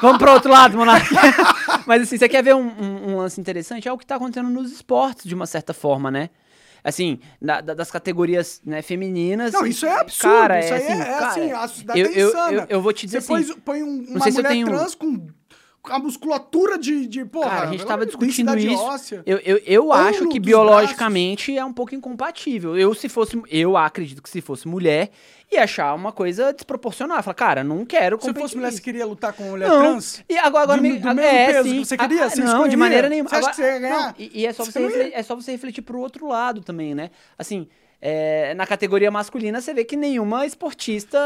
[0.00, 1.06] Vamos pro outro lado, Monark.
[1.86, 3.88] Mas assim, você quer ver um, um- um lance interessante?
[3.88, 6.30] É o que tá acontecendo nos esportes, de uma certa forma, né?
[6.84, 9.52] Assim, da- da- das categorias né, femininas.
[9.52, 10.32] Não, isso é absurdo.
[10.32, 12.52] Cara, isso é aí assim, é, é cara, assim, a sociedade eu, é eu, insana.
[12.60, 13.46] eu, eu vou te dizer Você assim.
[13.54, 15.25] põe, põe um- uma mulher tenho- trans com
[15.90, 18.82] a musculatura de, de porra, Cara, a gente tava de discutindo isso.
[18.82, 19.22] óssea.
[19.26, 22.76] Eu, eu, eu acho que biologicamente é um pouco incompatível.
[22.76, 23.40] Eu, se fosse.
[23.50, 25.10] Eu acredito que se fosse mulher,
[25.52, 27.22] ia achar uma coisa desproporcional.
[27.22, 28.42] Falar, cara, não quero Se competir.
[28.42, 29.78] fosse mulher, você queria lutar com mulher não.
[29.80, 30.22] trans?
[30.28, 31.78] E agora, agora Do- me- do mesmo é, peso sim.
[31.80, 32.24] que você queria?
[32.24, 32.76] Ah, Você não, de escolheria?
[32.78, 33.28] maneira nenhuma.
[33.30, 34.06] Você acha Agora- que você ia ganhar?
[34.08, 35.18] não, e, e é só Você você, não refle- ia.
[35.18, 37.10] é só você refletir pro outro lado também, né?
[37.38, 37.68] Assim,
[38.00, 41.18] é, na categoria masculina, você vê que nenhuma esportista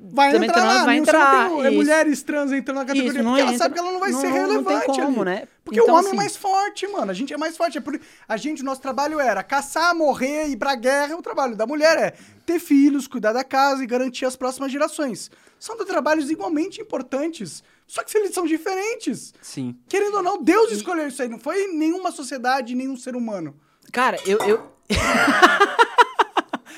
[0.00, 1.48] Vai também entrar lá, vai entrar.
[1.50, 3.58] Tem, é mulheres trans entrando na categoria, Isso, porque ela entra.
[3.58, 5.24] sabe que ela não vai Não- ser relevante como, ali.
[5.30, 5.48] né?
[5.64, 7.10] Porque Então, o homem assim- é mais forte, mano.
[7.10, 7.78] A gente é mais forte.
[7.78, 8.00] É por...
[8.28, 11.16] A gente, o nosso trabalho era caçar, morrer, ir pra guerra.
[11.16, 12.14] O trabalho da mulher é
[12.46, 15.32] ter filhos, cuidar da casa e garantir as próximas gerações.
[15.58, 17.64] São trabalhos igualmente importantes.
[17.84, 19.34] Só que eles são diferentes.
[19.42, 19.74] Sim.
[19.88, 21.28] Querendo ou não, Deus escolheu isso aí.
[21.28, 23.56] Não foi nenhuma sociedade, nenhum ser humano.
[23.92, 24.38] Cara, eu.
[24.46, 24.72] eu...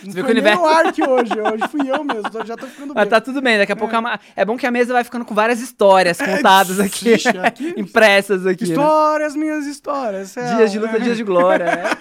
[0.04, 1.32] Não viu que o universo- Ark hoje.
[1.40, 2.30] Hoje fui eu mesmo.
[2.30, 3.10] tô- Já tô ficando Mas bem.
[3.10, 5.24] tá tudo bem, daqui a pouco a ma- é bom que a mesa vai ficando
[5.24, 8.64] com várias histórias contadas aqui, ixi, aqui- impressas aqui.
[8.64, 8.70] né?
[8.70, 10.36] Histórias, minhas histórias.
[10.36, 10.98] é, Dias de luta, né?
[11.00, 11.82] dias de glória, né?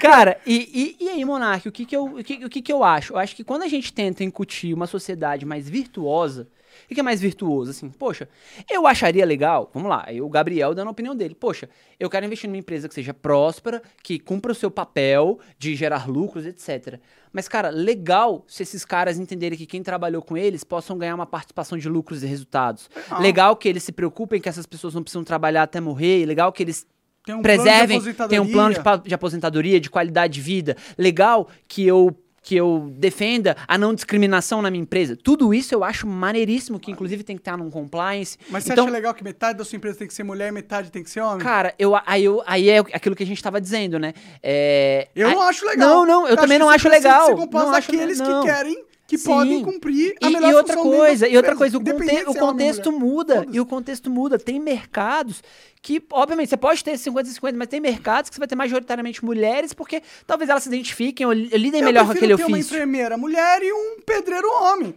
[0.00, 2.72] Cara, e, e, e aí, Monark, o que que, eu, o, que, o que que
[2.72, 3.12] eu acho?
[3.14, 6.48] Eu acho que quando a gente tenta incutir uma sociedade mais virtuosa,
[6.90, 7.70] o que é mais virtuoso?
[7.70, 8.28] Assim, poxa,
[8.68, 11.34] eu acharia legal, vamos lá, aí o Gabriel dando a opinião dele.
[11.34, 11.68] Poxa,
[12.00, 16.08] eu quero investir numa empresa que seja próspera, que cumpra o seu papel de gerar
[16.08, 16.98] lucros, etc.
[17.30, 21.26] Mas, cara, legal se esses caras entenderem que quem trabalhou com eles possam ganhar uma
[21.26, 22.88] participação de lucros e resultados.
[23.20, 26.24] Legal que eles se preocupem que essas pessoas não precisam trabalhar até morrer.
[26.24, 26.86] Legal que eles
[27.24, 28.00] Tem um preservem,
[28.30, 30.76] tem um plano de, de aposentadoria, de qualidade de vida.
[30.96, 32.16] Legal que eu
[32.48, 35.14] que eu defenda a não discriminação na minha empresa.
[35.14, 38.38] Tudo isso eu acho maneiríssimo, que inclusive tem que estar num compliance.
[38.48, 40.52] Mas você então, acha legal que metade da sua empresa tem que ser mulher e
[40.52, 41.40] metade tem que ser homem?
[41.40, 44.14] Cara, eu, aí, eu, aí é aquilo que a gente tava dizendo, né?
[44.42, 45.88] É, eu aí- não acho legal.
[45.90, 47.36] Não, não, eu, também que não acho legal.
[47.36, 48.40] Não acho daqueles não.
[48.40, 49.24] que querem, que Sim.
[49.24, 52.92] podem cumprir a E, melhor e outra coisa, e outra coisa, o, conte- o contexto
[52.92, 54.38] muda, e o contexto muda.
[54.38, 55.42] Tem mercados
[55.80, 58.54] que, obviamente, você pode ter 50 e 50, mas tem mercados que você vai ter
[58.54, 62.44] majoritariamente mulheres, porque talvez elas se identifiquem ou li- lidem Eu melhor com aquele ter
[62.44, 62.74] uma ofício.
[62.76, 64.94] enfermeira mulher e um pedreiro homem.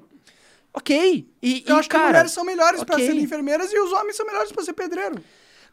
[0.73, 1.27] Ok.
[1.41, 3.06] E, Eu e, acho cara, que mulheres são melhores pra ok.
[3.06, 5.15] serem enfermeiras e os homens são melhores pra ser pedreiro.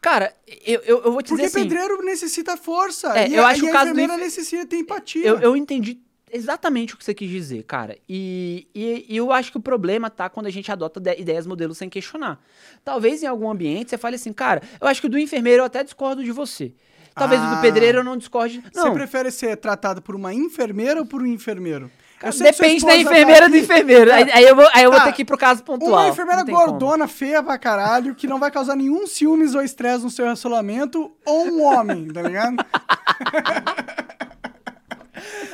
[0.00, 0.32] Cara,
[0.64, 1.68] eu, eu, eu vou te Porque dizer assim...
[1.68, 3.18] pedreiro necessita força.
[3.18, 5.26] É, e eu a, acho e o a caso do enfermeira enfer- necessita ter empatia.
[5.26, 5.98] Eu, eu entendi
[6.32, 7.96] exatamente o que você quis dizer, cara.
[8.08, 11.46] E, e, e eu acho que o problema tá quando a gente adota de- ideias,
[11.46, 12.38] modelos sem questionar.
[12.84, 15.82] Talvez em algum ambiente você fale assim, cara, eu acho que do enfermeiro eu até
[15.84, 16.72] discordo de você.
[17.14, 17.54] Talvez Ah.
[17.56, 18.62] do pedreiro eu não discorde.
[18.72, 21.90] Você Não, prefere ser tratado por uma enfermeira ou por um enfermeiro?
[22.20, 23.64] depende da tá enfermeira do aqui.
[23.64, 24.12] enfermeiro.
[24.12, 25.06] Aí, aí eu vou, aí eu vou Tá.
[25.06, 25.92] ter que ir pro caso pontual.
[25.92, 26.66] Uma enfermeira tem como.
[26.66, 31.12] gordona, feia pra caralho, que não vai causar nenhum ciúmes ou estresse no seu relacionamento,
[31.24, 32.56] ou um homem, tá ligado?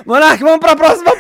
[0.07, 1.10] Monark, vamos pra próxima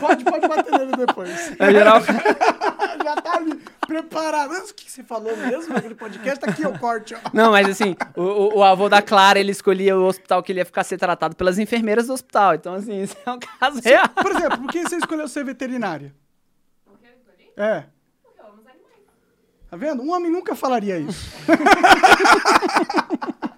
[0.00, 1.52] pode, pode bater nele depois.
[1.58, 2.00] É geral.
[3.04, 3.54] Já tá ali
[3.86, 4.50] preparado.
[4.50, 6.40] Mas O que você falou mesmo naquele podcast?
[6.40, 7.18] Tá aqui o corte, ó.
[7.32, 10.60] Não, mas assim, o, o- o avô da Clara, ele escolhia o hospital que ele
[10.60, 12.54] ia ficar ser tratado pelas enfermeiras do hospital.
[12.54, 14.08] Então, assim, isso é um caso real.
[14.08, 16.14] Por exemplo, por que você escolheu ser veterinária?
[17.56, 17.84] É.
[19.70, 20.02] Tá vendo?
[20.02, 21.30] Um homem nunca falaria isso.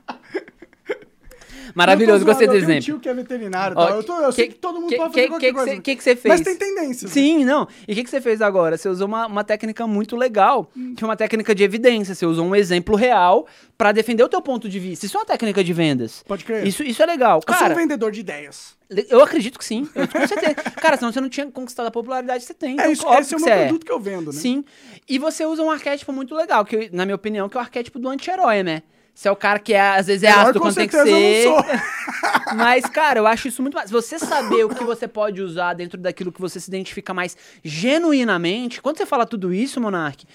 [1.77, 2.83] Maravilhoso, gostei do exemplo.
[2.83, 3.77] tio que é veterinário.
[3.79, 3.93] Ó, tá?
[3.95, 5.71] eu, tô- eu sei que todo mundo que- pode que- fazer qualquer que- coisa.
[5.77, 6.35] que- que que você fez?
[6.35, 7.11] Mas tem tendências.
[7.11, 7.69] Sim, não.
[7.87, 8.79] E o que, que você fez agora?
[8.79, 12.15] Você usou uma, uma técnica muito legal, que é uma técnica de evidência.
[12.15, 13.47] Você usou um exemplo real
[13.77, 15.05] pra defender o teu ponto de vista.
[15.05, 16.23] Isso é uma técnica de vendas.
[16.27, 16.67] Pode crer.
[16.67, 17.41] Isso, isso é legal.
[17.47, 18.75] eu sou Cara, um vendedor de ideias.
[19.11, 19.87] eu acredito que sim.
[19.95, 20.55] Eu, com certeza.
[20.81, 22.71] Cara, senão você não tinha conquistado a popularidade que você tem.
[22.71, 24.39] É Então, isso, esse é o que meu você produto que eu vendo, né?
[24.41, 24.65] Sim.
[25.07, 27.99] E você usa um arquétipo muito legal, que na minha opinião, que é o arquétipo
[27.99, 28.83] do anti-herói, né?
[29.17, 31.47] Você é o cara que é, às vezes é Herói, ácido quando tem que ser.
[31.47, 31.65] eu não
[32.55, 33.91] Mas, cara, eu acho isso muito mais.
[33.91, 38.83] Você saber o que você pode usar dentro daquilo que você se identifica mais genuinamente.
[38.83, 40.27] Quando você fala tudo isso, Monark,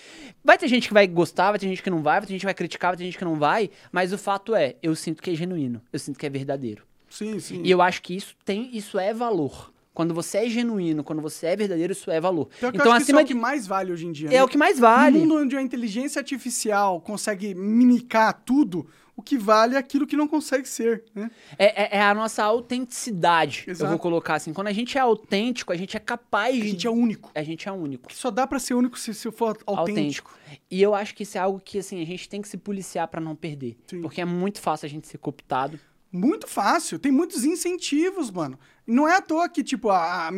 [0.43, 2.39] vai ter gente que vai gostar, vai ter gente que não vai, vai ter gente
[2.39, 3.69] que vai criticar, vai ter gente que não vai.
[3.91, 5.79] Mas o fato é, eu sinto que é genuíno.
[5.93, 6.83] Eu sinto que é verdadeiro.
[7.07, 7.61] Sim, sim.
[7.63, 9.71] E eu acho que isso tem, isso é valor.
[9.93, 12.45] Quando você é genuíno, quando você é verdadeiro, isso é valor.
[12.59, 13.33] Pior eu então, acho que isso acima é o de.
[13.33, 14.29] que mais vale hoje em dia.
[14.29, 14.43] É né?
[14.43, 15.17] o que mais vale.
[15.19, 18.87] No mundo onde a inteligência artificial consegue mimicar tudo,
[19.17, 21.29] o que vale é aquilo que não consegue ser, né?
[21.59, 23.65] É, é- é a nossa autenticidade.
[23.67, 23.89] Eu Exato.
[23.89, 24.53] vou colocar assim.
[24.53, 26.69] Quando a gente é autêntico, a gente é capaz A de.
[26.69, 27.29] gente é único.
[27.35, 28.07] A gente é único.
[28.09, 30.33] Que só dá pra ser único se, se for autêntico.
[30.69, 33.07] E eu acho que isso é algo que assim, a gente tem que se policiar
[33.07, 33.77] pra não perder.
[33.87, 34.01] Sim.
[34.01, 35.79] Porque é muito fácil a gente ser cooptado.
[36.11, 36.99] Muito fácil.
[36.99, 38.59] Tem muitos incentivos, mano.
[38.85, 40.31] Não é à toa que, tipo, a, a-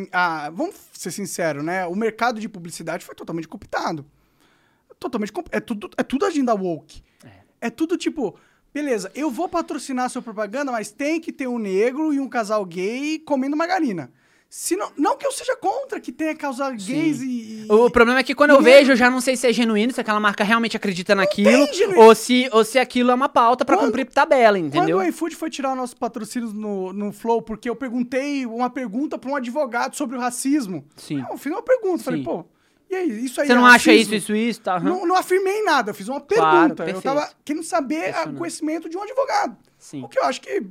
[0.46, 1.86] a- Vamos ser sinceros, né?
[1.86, 4.04] O mercado de publicidade foi totalmente cooptado.
[4.98, 5.32] Totalmente.
[5.50, 7.02] É tudo, é tudo agenda woke.
[7.60, 7.70] É.
[7.70, 8.36] tudo tipo.
[8.72, 12.28] Beleza, eu vou patrocinar a sua propaganda, mas tem que ter um negro e um
[12.28, 14.12] casal gay comendo margarina.
[14.56, 17.66] Se não, não que eu seja contra que tenha casal gays e.
[17.66, 19.92] e- O problema é que quando eu vejo, eu já não sei se é genuíno,
[19.92, 21.66] se aquela marca realmente acredita naquilo,
[21.96, 24.98] ou se, ou se aquilo é uma pauta pra Quando- cumprir tabela, Quando entendeu?
[24.98, 29.28] o iFood foi tirar nossos patrocínios no, no Flow, porque eu perguntei uma pergunta pra
[29.28, 30.84] um advogado sobre o racismo.
[30.96, 31.24] Sim.
[31.28, 32.24] Eu fiz uma pergunta, falei, Sim.
[32.24, 32.44] pô,
[32.88, 34.76] e aí, isso aí Você é não acha isso, isso, isso, tá?
[34.76, 34.84] aham.
[34.88, 36.82] Não, não afirmei nada, eu fiz uma Claro, pergunta.
[36.84, 37.02] eu perfeito.
[37.02, 39.56] tava querendo saber o conhecimento de um advogado.
[39.80, 40.04] Sim.
[40.04, 40.62] O que eu acho que.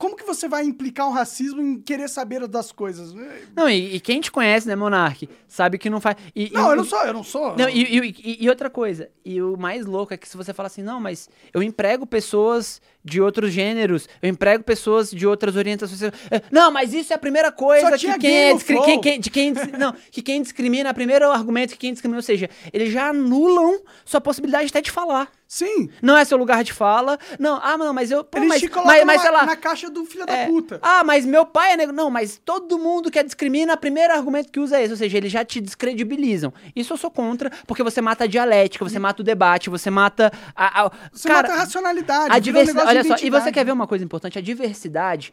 [0.00, 3.12] Como que você vai implicar um racismo em querer saber das coisas?
[3.54, 6.16] Não, e, e quem te conhece, né, Monark, sabe que não faz.
[6.34, 7.54] e- e Não, o- eu não sou, eu não sou.
[7.54, 10.54] Não, e, e- e- e outra coisa, e o mais louco é que se você
[10.54, 15.56] fala assim, não, mas eu emprego pessoas de outros gêneros, eu emprego pessoas de outras
[15.56, 16.02] orientações.
[16.30, 19.30] É, Não, mas isso é a primeira coisa que quem é discri- quem, quem- de
[19.30, 23.80] quem não, que quem discrimina, primeiro argumento que quem discrimina, ou seja, eles já anulam
[24.04, 25.28] sua possibilidade até de falar.
[25.48, 25.90] Sim.
[26.00, 27.18] Não é seu lugar de fala.
[27.36, 29.46] Não, ah, não, mas eu, pô, Eles mas, te colocam mas, mas na, sei lá,
[29.46, 30.78] na caixa do filho da é, puta.
[30.80, 31.92] Ah, mas meu pai é negro.
[31.92, 34.92] Não, mas todo mundo que é discrimina, o primeiro argumento que usa é esse.
[34.92, 36.52] Ou seja, eles já te descredibilizam.
[36.76, 40.32] Isso eu sou contra, porque você mata a dialética, você mata o debate, você mata
[40.54, 40.84] a.
[40.84, 42.32] a- Você cara, mata a racionalidade.
[42.32, 42.89] a um diversidade.
[42.90, 44.38] Olha só, e você quer ver uma coisa importante?
[44.38, 45.32] A diversidade.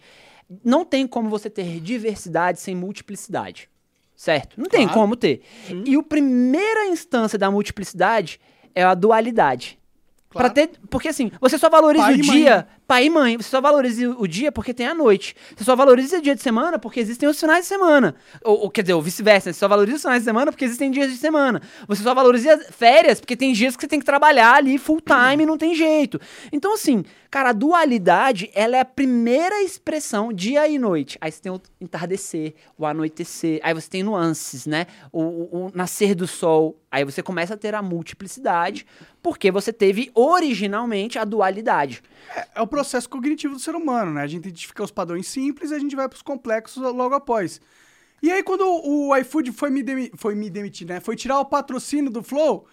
[0.64, 3.70] Não tem como você ter diversidade sem multiplicidade.
[4.16, 4.60] Certo?
[4.60, 5.00] Não tem Claro.
[5.00, 5.42] como ter.
[5.86, 8.40] E a primeira instância da multiplicidade
[8.74, 9.78] é a dualidade.
[10.30, 10.54] Claro.
[10.54, 12.68] Pra ter, porque assim, você só valoriza Pai o mãe, dia?
[12.88, 15.36] Pai e mãe, você só valoriza o dia porque tem a noite.
[15.56, 18.16] Você só valoriza o dia de semana porque existem os finais de semana.
[18.44, 20.90] Ou, ou, quer dizer, ou vice-versa, você só valoriza os finais de semana porque existem
[20.90, 21.62] dias de semana.
[21.88, 25.46] Você só valoriza férias porque tem dias que você tem que trabalhar ali full time
[25.46, 26.20] não tem jeito.
[26.52, 31.18] Então assim, cara, a dualidade, ela é a primeira expressão dia e noite.
[31.20, 34.88] Aí você tem o entardecer, o anoitecer, aí você tem nuances, né?
[35.12, 36.80] O, o- o nascer do sol.
[36.90, 38.86] Aí você começa a ter a multiplicidade
[39.22, 42.02] porque você teve originalmente a dualidade.
[42.56, 44.22] É o processo cognitivo do ser humano, né?
[44.22, 47.60] A gente identifica os padrões simples e a gente vai pros complexos logo após.
[48.22, 51.00] E aí, quando o iFood foi me, demi- foi me demitir, né?
[51.00, 52.66] Foi tirar o patrocínio do Flow,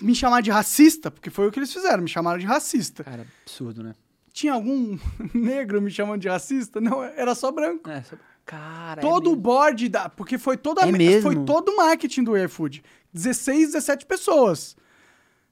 [0.00, 3.04] me chamar de racista, porque foi o que eles fizeram, me chamaram de racista.
[3.04, 3.94] Cara, absurdo, né?
[4.32, 4.98] Tinha algum
[5.34, 6.80] negro me chamando de racista?
[6.80, 7.88] Não, era só branco.
[7.90, 9.42] É, só- Cara, é todo o mesmo.
[9.42, 10.08] board da.
[10.08, 11.22] Porque foi toda a É me- mesmo?
[11.32, 12.82] foi todo o marketing do iFood.
[13.12, 14.76] 16, 17 pessoas.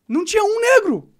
[0.06, 1.10] Não tinha um negro.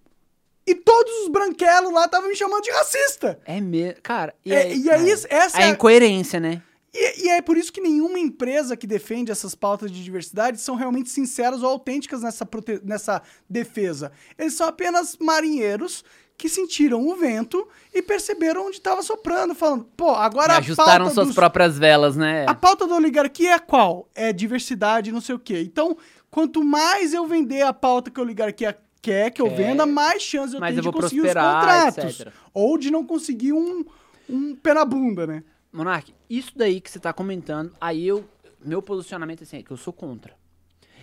[0.67, 3.39] E todos os branquelos lá estavam me chamando de racista.
[3.45, 4.01] É mesmo.
[4.03, 5.13] Cara, e É, aí, e aí, é.
[5.13, 6.63] essa a é a- incoerência, né?
[6.97, 10.77] E, e é por isso que nenhuma empresa que defende essas pautas de diversidade são
[10.77, 13.21] realmente sinceras ou autênticas nessa, prote- nessa
[13.51, 14.13] defesa.
[14.39, 16.05] Eles são apenas marinheiros
[16.39, 21.05] que sentiram o vento e perceberam onde estava soprando, falando, pô, agora E a ajustaram
[21.07, 22.45] pauta suas dos- próprias velas, né?
[22.49, 24.09] A pauta da oligarquia é qual?
[24.15, 25.61] É diversidade, não sei o quê.
[25.63, 25.97] Então,
[26.31, 30.23] quanto mais eu vender a pauta que a oligarquia quer que eu Quer, venda, mais
[30.23, 32.21] chance eu tenho eu de conseguir os contratos.
[32.21, 32.33] etc.
[32.55, 33.85] Ou de não conseguir um,
[34.29, 35.45] um pé na bunda, né?
[35.71, 38.25] Monark, isso daí que você tá comentando, aí eu.
[38.65, 40.33] Meu posicionamento assim, é que eu sou contra.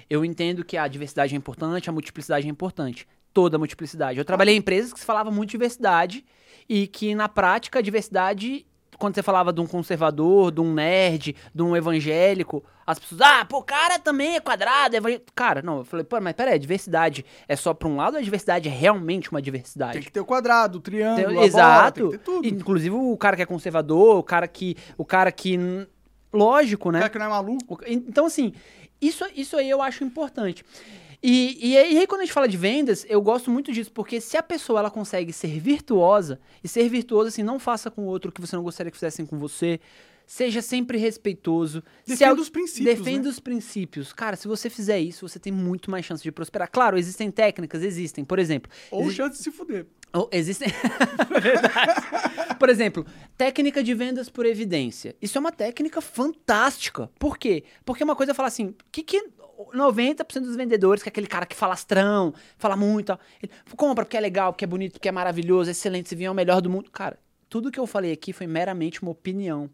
[0.09, 3.07] Eu entendo que a diversidade é importante, a multiplicidade é importante.
[3.31, 4.17] Toda a multiplicidade.
[4.17, 6.25] Eu trabalhei em empresas que se falava muito de diversidade
[6.67, 8.65] e que, na prática, a diversidade,
[9.01, 13.43] quando você falava de um conservador, de um nerd, de um evangélico, as pessoas, ah,
[13.45, 16.53] pô, o cara também é quadrado, é evangé-" Cara, não, eu falei, pô, mas peraí,
[16.53, 19.93] a diversidade é só pra um lado ou a diversidade é realmente uma diversidade?
[19.93, 21.99] Tem que ter o quadrado, o triângulo, Tem- a bola, exato.
[22.01, 22.47] tem que ter tudo.
[22.47, 24.77] Inclusive o cara que é conservador, o cara que.
[24.97, 25.57] O cara que.
[26.33, 26.99] Lógico, O né?
[26.99, 27.75] cara que não é maluco.
[27.75, 28.53] O- Então, assim,
[29.01, 30.63] isso, isso aí eu acho importante.
[31.23, 33.91] E, e, aí, e aí, quando a gente fala de vendas, eu gosto muito disso,
[33.91, 38.01] porque se a pessoa ela consegue ser virtuosa, e ser virtuosa, assim, não faça com
[38.01, 39.79] o outro o que você não gostaria que fizessem com você,
[40.25, 41.83] seja sempre respeitoso.
[42.05, 43.29] se Defenda al- os princípios, Defenda né?
[43.29, 44.13] os princípios.
[44.13, 46.69] Cara, se você fizer isso, você tem muito mais chance de prosperar.
[46.71, 48.25] Claro, existem técnicas, existem.
[48.25, 49.85] Por exemplo, Ou exi- chance de se fuder.
[50.13, 50.69] ou existem.
[51.39, 52.55] Verdade.
[52.57, 53.05] Por exemplo,
[53.37, 55.15] técnica de vendas por evidência.
[55.21, 57.09] Isso é uma técnica fantástica.
[57.19, 57.63] Por quê?
[57.85, 59.23] Porque uma coisa é falar assim: que que
[59.73, 64.19] 90% dos vendedores, que é aquele cara que falastrão, fala muito, ele compra porque é
[64.19, 66.89] legal, porque é bonito, porque é maravilhoso, excelente, esse vinho é o melhor do mundo.
[66.91, 67.17] Cara,
[67.49, 69.69] tudo que eu falei aqui foi meramente uma opinião.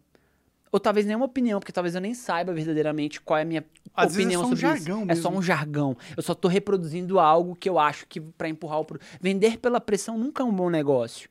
[0.70, 3.64] Ou talvez nem uma opinião, porque talvez eu nem saiba verdadeiramente qual é a minha
[3.94, 4.84] Às vezes é opinião só um sobre isso.
[4.86, 5.38] jargão É só mesmo.
[5.38, 5.96] um jargão.
[6.14, 9.00] Eu só tô reproduzindo algo que eu acho que pra empurrar o pro...
[9.18, 11.30] vender pela pressão nunca é um bom negócio.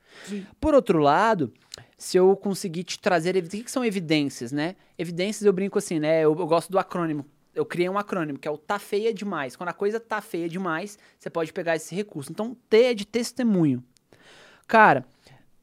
[0.60, 1.54] Por outro lado,
[2.00, 4.76] se eu conseguir te trazer o que, que são evidências, né?
[4.98, 6.22] Evidências eu brinco assim, né?
[6.22, 7.24] Eu, eu gosto do acrônimo.
[7.58, 9.56] Eu criei um acrônimo que é o tá feia demais.
[9.56, 12.32] Quando a coisa tá feia demais, você pode pegar esse recurso.
[12.32, 13.84] Então, T é de testemunho.
[14.68, 15.04] Cara,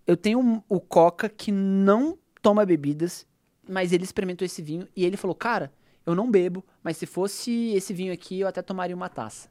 [0.04, 3.24] eu tenho o Coca que não toma bebidas,
[3.68, 5.72] mas ele experimentou esse vinho e ele falou: Cara,
[6.04, 9.48] eu não bebo, mas se fosse esse vinho aqui, eu até tomaria uma taça.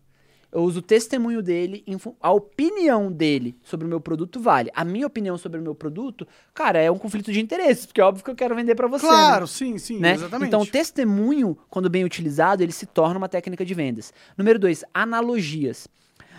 [0.54, 1.84] Eu uso o testemunho dele,
[2.22, 4.70] a opinião dele sobre o meu produto vale.
[4.76, 8.04] A minha opinião sobre o meu produto, cara, é um conflito de interesses, porque é
[8.04, 9.04] óbvio que eu quero vender pra você.
[9.04, 9.12] né?
[9.12, 10.14] Claro, sim, sim, né?
[10.14, 10.50] exatamente.
[10.50, 14.14] Então, o testemunho, quando bem utilizado, ele se torna uma técnica de vendas.
[14.38, 15.88] Número dois, analogias.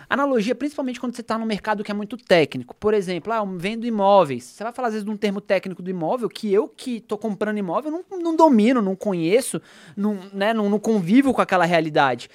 [0.09, 2.73] Analogia, principalmente quando você está no mercado que é muito técnico.
[2.75, 4.43] Por exemplo, ah, eu vendo imóveis.
[4.45, 7.17] Você vai falar, às vezes, de um termo técnico do imóvel que eu que estou
[7.17, 9.61] comprando imóvel não, não domino, não conheço,
[9.97, 12.29] não, né, não, não convivo com aquela realidade.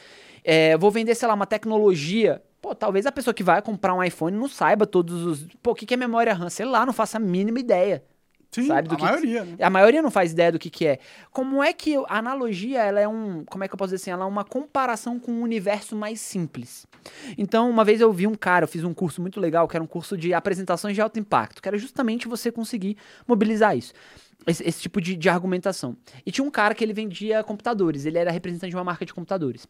[0.45, 2.43] É, vou vender, sei lá, uma tecnologia.
[2.61, 5.47] Pô, talvez a pessoa que vai comprar um iPhone não saiba todos os.
[5.63, 6.51] Pô, o que que é memória RAM?
[6.51, 8.03] Sei lá, não faça a mínima ideia.
[8.51, 8.89] Sim, sabe?
[8.89, 9.57] Do a que maioria, né?
[9.61, 10.99] A maioria não faz ideia do que, que é.
[11.31, 13.45] Como é que a analogia, ela é um.
[13.45, 14.11] Como é que eu posso dizer assim?
[14.11, 16.87] Ela é uma comparação com um universo mais simples.
[17.39, 19.85] Então, uma vez eu vi um cara, eu fiz um curso muito legal, que era
[19.85, 22.97] um curso de apresentações de alto impacto, que era justamente você conseguir
[23.27, 23.93] mobilizar isso.
[24.47, 25.97] Esse, esse tipo de, de argumentação.
[26.25, 29.13] E tinha um cara que ele vendia computadores, ele era representante de uma marca de
[29.13, 29.69] computadores.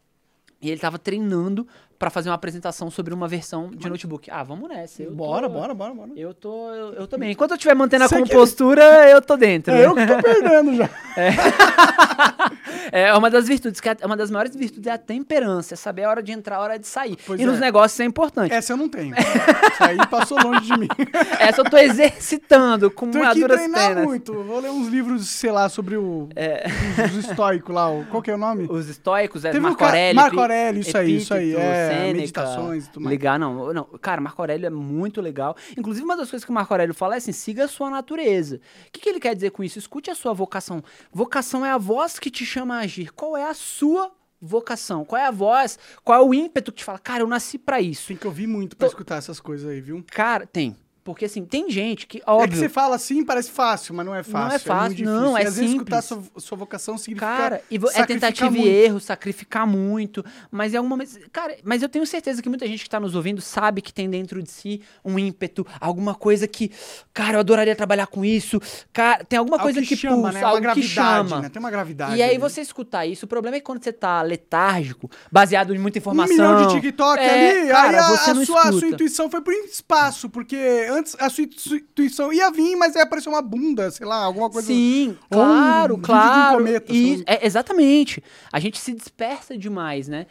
[0.61, 1.67] E ele tava treinando
[2.01, 4.31] pra fazer uma apresentação sobre uma versão de notebook.
[4.31, 5.03] Ah, vamos nessa.
[5.03, 6.11] Eu Bora, tô- bora, bora, bora.
[6.17, 7.31] Eu tô, eu, eu tô bem.
[7.31, 9.75] Enquanto eu estiver mantendo a Você compostura, eu tô dentro.
[9.75, 10.89] É eu que tô perdendo já.
[12.93, 16.05] É uma das virtudes, que é uma das maiores virtudes é a temperança, é saber
[16.05, 17.17] a hora de entrar, a hora de sair.
[17.25, 17.61] Pois e nos é.
[17.61, 18.53] negócios isso é importante.
[18.53, 19.15] Essa eu não tenho.
[19.73, 20.89] Isso aí passou longe de mim.
[21.39, 24.05] Essa eu tô exercitando com uma que duras treinar penas.
[24.05, 24.33] muito.
[24.43, 26.29] Vou ler uns livros, sei lá, sobre o,
[27.09, 27.91] os, os estoicos lá.
[27.91, 28.67] o- Qual que é o nome?
[28.69, 30.17] Os estoicos, é Teve Marco Aurélio.
[30.17, 33.11] Marco Aurélio, isso aí, isso aí, é, Sêneca, meditações e tudo mais.
[33.13, 33.85] Ligar, não, não.
[34.01, 35.57] Cara, Marco Aurélio é muito legal.
[35.77, 38.57] Inclusive, uma das coisas que o Marco Aurélio fala é assim: siga a sua natureza.
[38.57, 39.79] O que, que ele quer dizer com isso?
[39.79, 40.83] Escute a sua vocação.
[41.13, 43.13] Vocação é a voz que te chama a agir.
[43.13, 44.11] Qual é a sua
[44.41, 45.05] vocação?
[45.05, 45.79] Qual é a voz?
[46.03, 48.09] Qual é o ímpeto que te fala, cara, eu nasci pra isso?
[48.09, 50.05] Tem que ouvir muito pra escutar essas coisas aí, viu?
[50.11, 50.77] Cara, tem.
[51.03, 52.59] Porque assim, tem gente que, É que óbvio.
[52.59, 54.49] você fala assim, parece fácil, mas não é fácil.
[54.49, 55.15] Não é fácil, difícil.
[55.21, 56.31] não, é e às vezes escutar simples.
[56.35, 58.67] sua, sua vocação significa Cara, e é tentativa muito.
[58.67, 60.25] e erro, sacrificar muito.
[60.51, 61.19] Mas em algum momento.
[61.33, 64.09] Cara, mas eu tenho certeza que muita gente que tá nos ouvindo sabe que tem
[64.11, 66.71] dentro de si um ímpeto, alguma coisa que.
[67.15, 68.61] Cara, eu adoraria trabalhar com isso.
[68.93, 70.41] Cara, tem alguma Algo coisa que, chama, pulsa, né?
[70.41, 71.41] Uma algo que chama.
[71.41, 71.49] né?
[71.49, 72.17] Tem uma gravidade.
[72.17, 75.79] E aí você escutar isso, o problema é que quando você tá letárgico, baseado em
[75.79, 76.35] muita Um informação.
[76.37, 79.31] milhão de TikTok é, ali, cara, aí a, você a não sua, a sua intuição
[79.31, 80.57] foi pro espaço, porque
[80.91, 84.67] antes a intuição ia vir, mas aí apareceu uma bunda, sei lá, alguma coisa.
[84.69, 86.59] Sim, Ou um claro, um claro.
[86.59, 88.23] cometa, Isso, sei é, exatamente.
[88.53, 90.27] A gente se dispersa demais, né?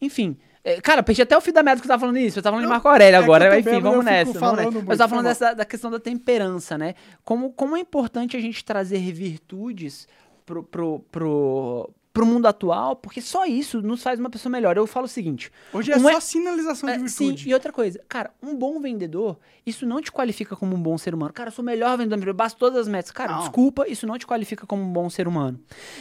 [0.00, 0.36] Enfim.
[0.62, 2.38] é, Cara, perdi até o fio da merda que eu tava falando isso.
[2.38, 3.46] Eu tava falando de Marco Aurélio é agora.
[3.46, 4.38] eu Enfim, bêbado, vamos eu nessa.
[4.38, 4.70] Vamos nessa.
[4.70, 6.94] muito, eu tava falando dessa, da questão da temperança, né?
[7.24, 10.08] Como, como é importante a gente trazer virtudes
[10.46, 14.76] pro, pro, pro, pro mundo atual, porque só isso nos faz uma pessoa melhor.
[14.76, 17.50] Eu falo o seguinte: Hoje é só sinalização de é, sim, virtude.
[17.50, 19.36] e outra coisa, cara, um bom vendedor,
[19.66, 21.32] isso não te qualifica como um bom ser humano.
[21.32, 23.10] Cara, eu sou o melhor vendedor, eu basto todas as metas.
[23.10, 23.40] Cara, Não.
[23.40, 25.58] desculpa, isso não te qualifica como um bom ser humano.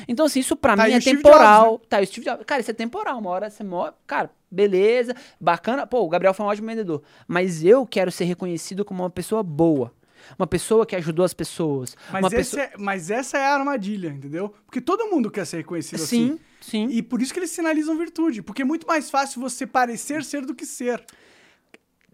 [0.07, 1.71] Então, assim, isso pra Tá mim é temporal.
[1.71, 2.45] Jobs, Tá, aí o Steve Jobs.
[2.45, 3.17] Cara, isso é temporal.
[3.17, 3.91] Uma hora você morre.
[4.05, 5.87] Cara, beleza, bacana.
[5.87, 7.01] Pô, o Gabriel foi um ótimo vendedor.
[7.27, 9.91] Mas eu quero ser reconhecido como uma pessoa boa.
[10.37, 11.95] Uma pessoa que ajudou as pessoas.
[12.11, 12.63] Mas, pessoa.
[12.63, 14.53] é- mas essa é a armadilha, entendeu?
[14.65, 16.87] Porque todo mundo quer ser reconhecido Sim, assim.
[16.87, 16.87] sim.
[16.91, 18.41] E por isso que eles sinalizam virtude.
[18.41, 21.03] Porque é muito mais fácil você parecer ser do que ser.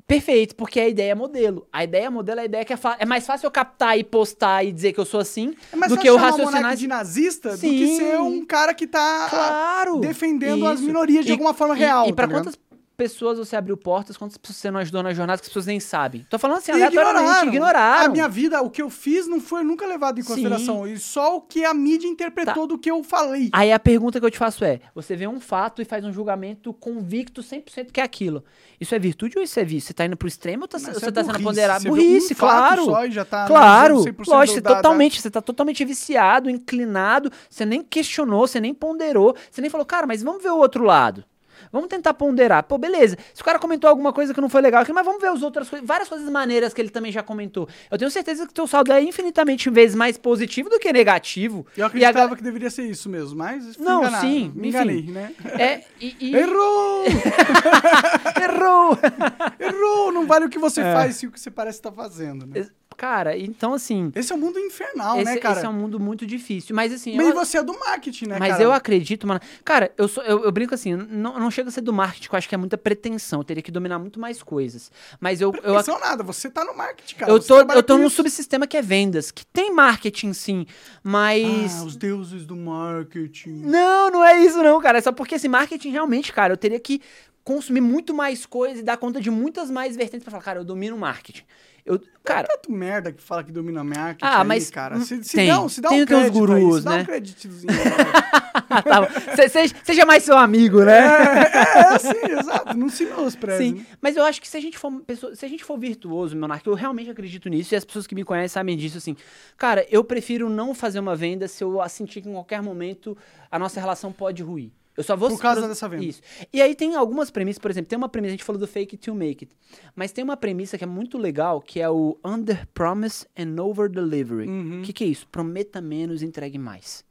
[0.07, 1.67] Perfeito, porque a ideia é modelo.
[1.71, 4.63] A ideia modelo é a ideia que é, é mais fácil eu captar e postar
[4.65, 6.75] e dizer que eu sou assim É mais do fácil que eu raciocinar.
[6.75, 7.77] de nazista do Sim.
[7.77, 9.99] que ser um cara que tá Claro!
[9.99, 12.07] defendendo as minorias de E- alguma forma e- real.
[12.09, 12.55] E, pra tá quantas
[12.99, 15.79] pessoas você abriu portas, quantas pessoas você não ajudou na jornada que as pessoas nem
[15.79, 16.25] sabem?
[16.29, 18.05] Tô falando assim, aleatoriamente, ignoraram.
[18.07, 20.27] A minha vida, o que eu fiz não foi nunca levado em Sim.
[20.27, 20.85] consideração.
[20.85, 23.49] E só o que a mídia interpretou do que eu falei.
[23.53, 26.11] Aí a pergunta que eu te faço é: você vê um fato e faz um
[26.11, 28.43] julgamento convicto 100% que é aquilo.
[28.81, 29.87] Isso é virtude ou isso é vício?
[29.87, 31.43] Você tá indo pro extremo ou tá, você é tá sendo burrice.
[31.43, 31.81] ponderado?
[31.83, 32.85] Você vê um Burrice, fato claro.
[32.85, 35.85] só e já tá claro, analisando 100% lógico, você da- da- totalmente, você tá totalmente
[35.85, 40.49] viciado, inclinado, você nem questionou, você nem ponderou, você nem falou, cara, mas vamos ver
[40.49, 41.23] o outro lado.
[41.71, 42.63] Vamos tentar ponderar.
[42.63, 43.17] Pô, beleza.
[43.33, 45.41] Se o cara comentou alguma coisa que não foi legal aqui, mas vamos ver as
[45.41, 47.67] outras coisas, várias coisas maneiras que ele também já comentou.
[47.91, 51.65] Eu tenho certeza que o teu saldo é infinitamente vezes mais positivo do que negativo.
[51.75, 54.21] Eu E acreditava que deveria ser isso mesmo, mas Não, enganado.
[54.25, 54.77] sim, Me enfim.
[54.77, 55.31] enganei, né?
[55.57, 57.03] É, e, e- Errou!
[58.41, 58.97] errou.
[59.59, 60.11] Errou!
[60.11, 60.93] Não vale o que você É.
[60.93, 62.67] faz, sim o que você parece estar fazendo, né?
[62.99, 65.55] Cara, então assim, Esse é um mundo infernal, esse, né, cara?
[65.55, 66.75] esse é um mundo muito difícil.
[66.75, 68.63] Mas assim, Mas eu- você é do marketing, né, Mas cara?
[68.63, 69.39] eu acredito, mano.
[69.63, 72.35] Cara, eu, sou, eu, eu brinco assim, não, não chega a ser do marketing, que
[72.35, 73.39] eu acho que é muita pretensão.
[73.39, 74.91] Eu teria que dominar muito mais coisas.
[75.17, 75.53] Mas eu.
[75.63, 77.31] Eu, ac- Não nada, você tá no marketing, cara.
[77.31, 78.17] eu tô, eu tô num isso.
[78.17, 80.65] subsistema que é vendas, que tem marketing sim,
[81.01, 81.79] mas.
[81.81, 83.61] Ah, os deuses do marketing.
[83.65, 84.97] Não, não é isso, não, cara.
[84.97, 87.01] É só porque esse marketing realmente, cara, eu teria que
[87.45, 90.63] consumir muito mais coisa e dar conta de muitas mais vertentes pra falar, cara, eu
[90.65, 91.43] domino marketing.
[91.89, 94.95] Eu, cara, Tanto merda que fala que domina marketing Ah, aí, mas, cara.
[94.97, 95.47] hum, Se, se tem.
[95.49, 97.01] dá, se dá Tem um crédito aí, gurus, dá né?
[97.01, 97.73] um creditozinho.
[97.73, 98.81] cara.
[98.83, 99.07] tá bom.
[99.35, 100.99] Se- seja, seja mais seu amigo, né?
[100.99, 102.77] é, assim, exato.
[102.77, 103.63] Não se menospreze.
[103.63, 103.85] Sim, né?
[103.99, 106.65] mas eu acho que se a gente for pessoa- se a gente for virtuoso, Monark,
[106.67, 109.15] eu realmente acredito nisso e as pessoas que me conhecem sabem disso assim.
[109.57, 113.17] Cara, eu prefiro não fazer uma venda se eu sentir que em qualquer momento
[113.49, 114.69] a nossa relação pode ruir.
[114.99, 116.03] Eu só vou Por causa dessa venda.
[116.03, 116.21] Isso.
[116.51, 118.97] E aí tem algumas premissas, por exemplo, tem uma premissa, a gente falou do fake
[118.97, 119.49] it to make it,
[119.95, 123.89] mas tem uma premissa que é muito legal, que é o under promise and over
[123.89, 124.45] delivery.
[124.47, 124.81] O Uhum.
[124.83, 125.25] que, que é isso?
[125.29, 127.05] Prometa menos, entregue mais.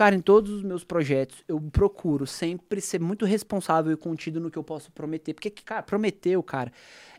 [0.00, 4.50] Cara, em todos os meus projetos, eu procuro sempre ser muito responsável e contido no
[4.50, 5.34] que eu posso prometer.
[5.34, 6.72] Porque, cara, prometeu, cara.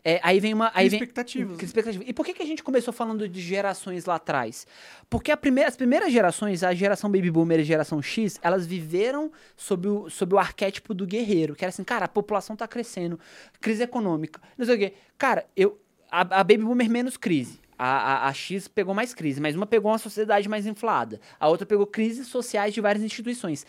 [0.04, 0.68] É, aí vem uma.
[0.74, 1.66] Aí vem, expectativas, que né?
[1.66, 2.02] expectativa.
[2.04, 4.66] E por que, que a gente começou falando de gerações lá atrás?
[5.08, 9.30] Porque primeira, as primeiras gerações, a geração Baby Boomer e a geração X, elas viveram
[9.56, 11.54] sob o, sob o arquétipo do guerreiro.
[11.54, 13.16] Que era assim, cara, a população tá crescendo,
[13.60, 14.94] crise econômica, não sei o quê.
[15.16, 15.78] Cara, eu.
[16.10, 17.60] A, a Baby Boomer menos crise.
[17.84, 21.20] A, a, a X pegou mais crise, mas uma pegou uma sociedade mais inflada.
[21.40, 23.66] A outra pegou crises sociais de várias instituições.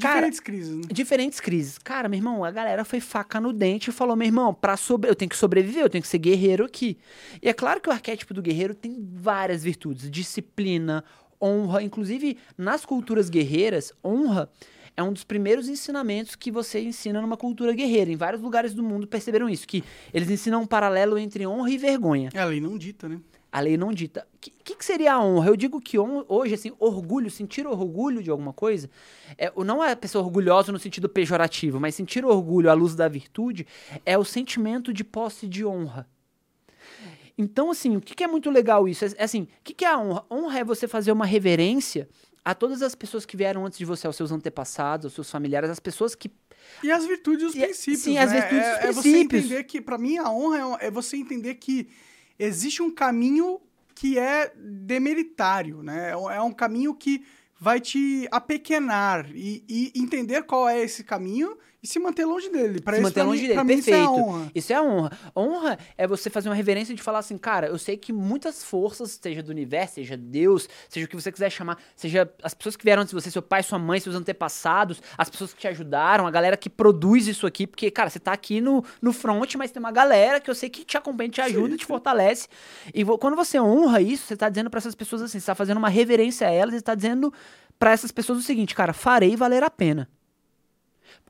[0.00, 0.82] Cara, Diferentes crises, né?
[0.90, 1.76] diferentes crises.
[1.76, 5.10] Cara, meu irmão, a galera foi faca no dente e falou: meu irmão, pra sobre...
[5.10, 6.96] eu tenho que sobreviver, eu tenho que ser guerreiro aqui.
[7.42, 11.04] E é claro que o arquétipo do guerreiro tem várias virtudes: disciplina,
[11.38, 11.82] honra.
[11.82, 14.48] Inclusive, nas culturas guerreiras, honra
[14.96, 18.10] é um dos primeiros ensinamentos que você ensina numa cultura guerreira.
[18.10, 21.78] Em vários lugares do mundo perceberam isso, que eles ensinam um paralelo entre honra e
[21.78, 22.30] vergonha.
[22.32, 23.20] É a lei não dita, né?
[23.52, 24.26] A lei não dita.
[24.34, 25.48] O que, que, que seria a honra?
[25.48, 28.88] Eu digo que hon- hoje, assim, orgulho, sentir orgulho de alguma coisa,
[29.36, 33.08] é, não é a pessoa orgulhosa no sentido pejorativo, mas sentir orgulho à luz da
[33.08, 33.66] virtude
[34.06, 36.08] é o sentimento de posse de honra.
[37.36, 39.04] Então, assim, o que, que é muito legal isso?
[39.04, 40.24] É, é assim, o que, que é a honra?
[40.30, 42.08] Honra é você fazer uma reverência
[42.44, 45.70] a todas as pessoas que vieram antes de você, aos seus antepassados, aos seus familiares,
[45.70, 46.30] as pessoas que
[46.82, 48.00] E as virtudes e os E- princípios.
[48.02, 48.20] sim, né?
[48.22, 49.44] as virtudes e é, os é você princípios.
[49.44, 51.88] entender que, pra mim, a honra é é, você entender que
[52.42, 53.60] existe um caminho
[53.94, 56.10] que é demeritário, né?
[56.10, 57.24] É um- É um caminho que
[57.58, 62.80] vai te apequenar e, e entender qual é esse caminho e se manter longe dele.
[62.80, 63.64] Pra se isso, manter longe mim, dele.
[63.64, 64.10] mim, isso é Perfeito.
[64.10, 64.50] honra.
[64.54, 65.12] Isso é honra.
[65.34, 69.18] Honra é você fazer uma reverência de falar assim, cara, eu sei que muitas forças,
[69.20, 72.84] seja do universo, seja Deus, seja o que você quiser chamar, seja as pessoas que
[72.84, 76.26] vieram antes de você, seu pai, sua mãe, seus antepassados, as pessoas que te ajudaram,
[76.26, 79.70] a galera que produz isso aqui, porque, cara, você tá aqui no, no front, mas
[79.70, 82.46] tem uma galera que eu sei que te acompanha, te ajuda, te fortalece.
[82.92, 85.78] E quando você honra isso, você tá dizendo pra essas pessoas assim, você tá fazendo
[85.78, 87.32] uma reverência a elas e tá dizendo
[87.78, 90.06] pra essas pessoas o seguinte, cara, farei valer a pena.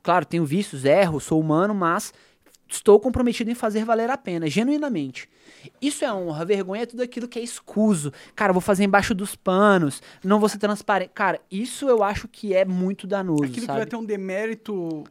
[0.03, 2.13] Claro, tenho vícios, erro, sou humano, mas
[2.67, 5.29] estou comprometido em fazer valer a pena, genuinamente.
[5.81, 8.11] Isso é honra, vergonha é tudo aquilo que é escuso.
[8.35, 11.11] Cara, vou fazer embaixo dos panos, não vou ser transparente.
[11.13, 13.79] Cara, isso eu acho que é muito danoso, Aquilo que sabe?
[13.79, 15.03] vai ter um demérito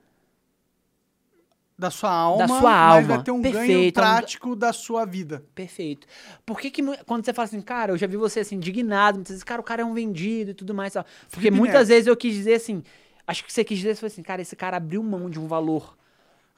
[1.78, 3.08] da sua alma, sua mas alma.
[3.16, 5.42] vai ter um ganho Perfeito, um- prático da sua vida.
[5.54, 6.06] Perfeito.
[6.44, 9.30] Por que, que quando você fala assim, cara, eu já vi você assim, indignado, muitas
[9.32, 10.92] vezes, cara, o cara é um vendido e tudo mais.
[10.92, 11.04] Tal.
[11.30, 11.88] Porque Felipe muitas Neto.
[11.88, 12.82] vezes eu quis dizer assim,
[13.30, 15.96] acho que você quis dizer foi assim, cara, esse cara abriu mão de um valor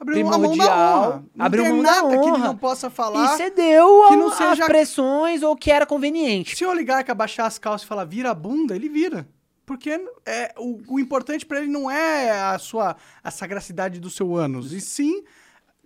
[0.01, 0.65] Abriu a mão da
[0.99, 1.25] honra.
[1.33, 3.36] Não abriu tem mão da nada que ele não possa e falar.
[3.36, 6.57] cedeu que não seja- pressões ou que era conveniente.
[6.57, 9.28] Se o oligarca baixar as calças e falar vira a bunda, ele vira.
[9.65, 9.91] Porque
[10.26, 14.73] é, o, o importante pra ele não é a sua a sagacidade do seu ânus,
[14.73, 15.23] e sim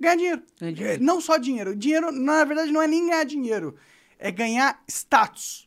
[0.01, 0.43] ganhar dinheiro.
[0.59, 1.03] Ganhar dinheiro.
[1.03, 1.77] É, Não só dinheiro.
[1.77, 3.77] Dinheiro, na verdade, não é nem ganhar dinheiro.
[4.19, 5.66] É ganhar status.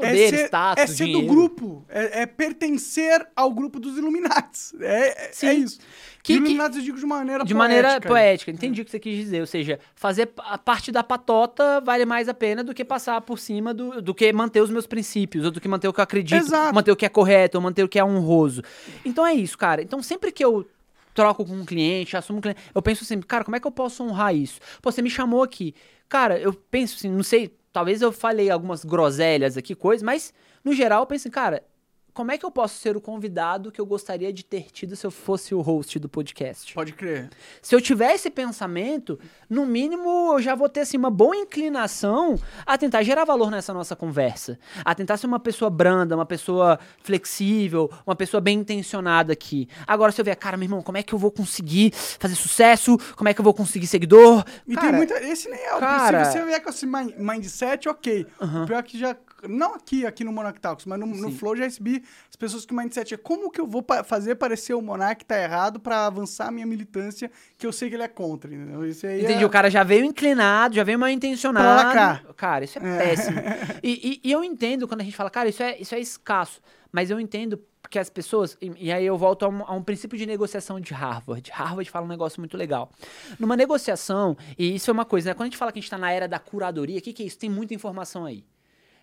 [0.00, 1.26] Poder, é ser, status, é ser do dinheiro.
[1.28, 1.84] grupo.
[1.88, 4.74] É, é pertencer ao grupo dos Illuminates.
[4.80, 5.46] É, é, Sim.
[5.46, 5.78] é isso.
[5.78, 5.84] Que-
[6.22, 8.08] Que, que- Illuminates eu digo de maneira De maneira poética.
[8.08, 9.40] poética, entendi o que você quis dizer.
[9.40, 13.38] Ou seja, fazer a parte da patota vale mais a pena do que passar por
[13.38, 16.04] cima do, do que manter os meus princípios, ou do que manter o que eu
[16.04, 16.74] acredito, Exato.
[16.74, 18.62] manter o que é correto, ou manter o que é honroso.
[19.04, 19.80] Então é isso, cara.
[19.82, 20.68] Então sempre que eu
[21.14, 23.70] troco com um cliente, assumo um cliente, eu penso assim, cara, como é que eu
[23.72, 24.60] posso honrar isso?
[24.82, 25.74] Pô, você me chamou aqui.
[26.08, 30.32] Cara, eu penso assim, não sei, talvez eu falei algumas groselhas aqui, coisas, mas
[30.64, 31.64] no geral eu penso assim, cara,
[32.12, 35.06] como é que eu posso ser o convidado que eu gostaria de ter tido se
[35.06, 36.72] eu fosse o host do podcast?
[36.74, 37.30] Pode crer.
[37.62, 42.38] Se eu tiver esse pensamento, no mínimo eu já vou ter assim, uma boa inclinação
[42.66, 44.58] a tentar gerar valor nessa nossa conversa.
[44.84, 49.68] A tentar ser uma pessoa branda, uma pessoa flexível, uma pessoa bem intencionada aqui.
[49.86, 52.96] Agora, se eu ver, cara, meu irmão, como é que eu vou conseguir fazer sucesso?
[53.16, 54.44] Como é que eu vou conseguir seguidor?
[54.66, 55.14] E Cara, tem muita.
[55.22, 58.26] Esse nem é o cara- Se você vier com esse mind- mindset, ok.
[58.40, 59.16] O pior é que já.
[59.48, 61.30] Não aqui, aqui no Monarch Talks, mas no, no.
[61.32, 64.34] Flow já recebi as pessoas que o mindset é como que eu vou pa- fazer
[64.36, 68.02] parecer o Monark tá errado pra avançar a minha militância, que eu sei que ele
[68.02, 68.84] é contra, entendeu?
[68.86, 69.46] Isso aí Entendi, é...
[69.46, 71.90] o cara já veio inclinado, já veio mal intencionado.
[71.90, 72.22] Pra cá.
[72.36, 73.40] Cara, isso é, péssimo.
[73.82, 76.60] E, e- e eu entendo quando a gente fala, cara, isso é, isso é escasso.
[76.92, 78.56] Mas eu entendo que as pessoas.
[78.60, 81.50] E, e aí eu volto a um, a um princípio de negociação de Harvard.
[81.52, 82.90] Harvard fala um negócio muito legal.
[83.38, 85.34] Numa negociação, e isso é uma coisa, né?
[85.34, 87.22] Quando a gente fala que a gente tá na era da curadoria, o que, que
[87.22, 87.38] é isso?
[87.38, 88.44] Tem muita informação aí.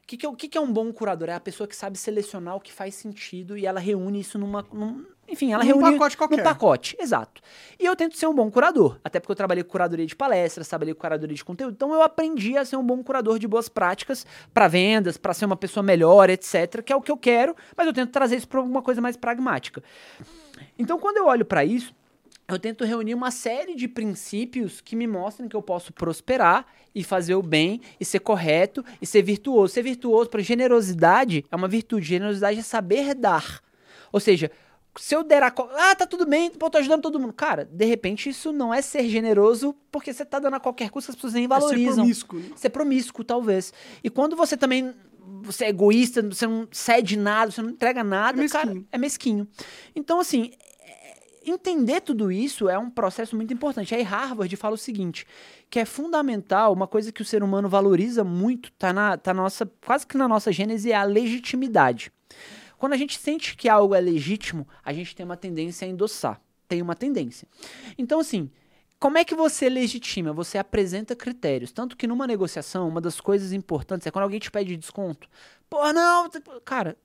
[0.07, 1.27] O que, que, é, o que, que é um bom curador?
[1.27, 4.65] É a pessoa que sabe selecionar o que faz sentido e ela reúne isso numa.
[4.71, 5.91] num- enfim, ela Num reúne.
[5.97, 6.37] pacote qualquer.
[6.37, 7.41] Num pacote, exato.
[7.77, 8.97] E eu tento ser um bom curador.
[9.03, 11.73] Até porque eu trabalhei com curadoria de palestras, trabalhei com curadoria de conteúdo.
[11.73, 15.43] Então eu aprendi a ser um bom curador de boas práticas para vendas, para ser
[15.43, 16.81] uma pessoa melhor, etc.
[16.81, 19.17] Que é o que eu quero, mas eu tento trazer isso para alguma coisa mais
[19.17, 19.83] pragmática.
[20.79, 21.93] Então quando eu olho para isso,
[22.47, 27.03] eu tento reunir uma série de princípios que me mostram que eu posso prosperar e
[27.03, 29.73] fazer o bem e ser correto e ser virtuoso.
[29.73, 32.05] Ser virtuoso para generosidade é uma virtude.
[32.07, 33.61] Generosidade é saber dar.
[34.11, 34.49] Ou seja,
[34.97, 35.51] se eu der a.
[35.51, 37.33] co- Ah, tá tudo bem, pô, tô ajudando todo mundo.
[37.33, 41.07] Cara, de repente isso não é ser generoso porque você tá dando a qualquer custo
[41.07, 41.95] que as pessoas nem É ser valorizam.
[41.97, 42.49] promíscuo, né?
[42.55, 43.73] Ser promíscuo, talvez.
[44.03, 44.93] E quando você também.
[45.43, 48.87] Você é egoísta, você não cede nada, você não entrega nada, É cara, mesquinho.
[48.93, 49.47] é mesquinho.
[49.93, 50.51] Então, assim,
[51.51, 53.93] entender tudo isso é um processo muito importante.
[53.93, 55.25] Aí Harvard fala o seguinte,
[55.69, 59.69] que é fundamental, uma coisa que o ser humano valoriza muito, tá na, tá nossa,
[59.85, 62.11] quase que na nossa gênese, é a legitimidade.
[62.77, 66.39] Quando a gente sente que algo é legítimo, a gente tem uma tendência a endossar.
[66.67, 67.47] Tem uma tendência.
[67.97, 68.51] Então, assim,
[68.99, 70.33] como é que você legitima?
[70.33, 71.71] Você apresenta critérios.
[71.71, 75.27] Tanto que numa negociação, uma das coisas importantes é quando alguém te pede desconto.
[75.69, 76.97] Pô, não, tipo, cara,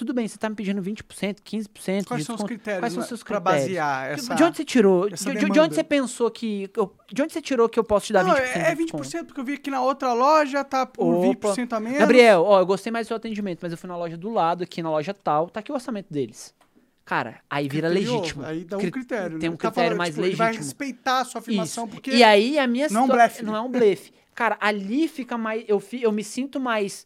[0.00, 3.02] tudo bem, você tá me pedindo 20%, 15% Quais de são os critérios Quais são
[3.02, 3.62] os seus pra critérios?
[3.66, 4.34] basear De- essa...
[4.34, 5.08] de onde você tirou?
[5.08, 5.14] De,
[5.50, 6.70] de- onde você pensou que.
[6.76, 8.82] eu- de onde você tirou que eu posso te dar Não, 20% é, é de
[8.84, 9.04] desconto?
[9.04, 11.52] 20%, porque eu vi que na outra loja tá por Opa.
[11.54, 11.98] 20% a menos.
[11.98, 14.64] Gabriel, ó, eu gostei mais do seu atendimento, mas eu fui na loja do lado,
[14.64, 16.54] aqui na loja tal, tá aqui o orçamento deles.
[17.04, 18.44] Cara, aí vira legítimo.
[18.44, 19.38] Aí dá um Cri- critério.
[19.38, 19.54] Tem né?
[19.54, 20.64] um Tá critério falando, mais tipo, ele vai legítimo.
[20.66, 21.92] respeitar a sua afirmação, Isso.
[21.94, 22.10] porque...
[22.12, 23.44] E aí a minha não é um blefe.
[23.44, 24.12] Não é um blefe.
[24.34, 25.64] Cara, ali fica mais.
[25.68, 27.04] Eu, fi- eu me sinto mais.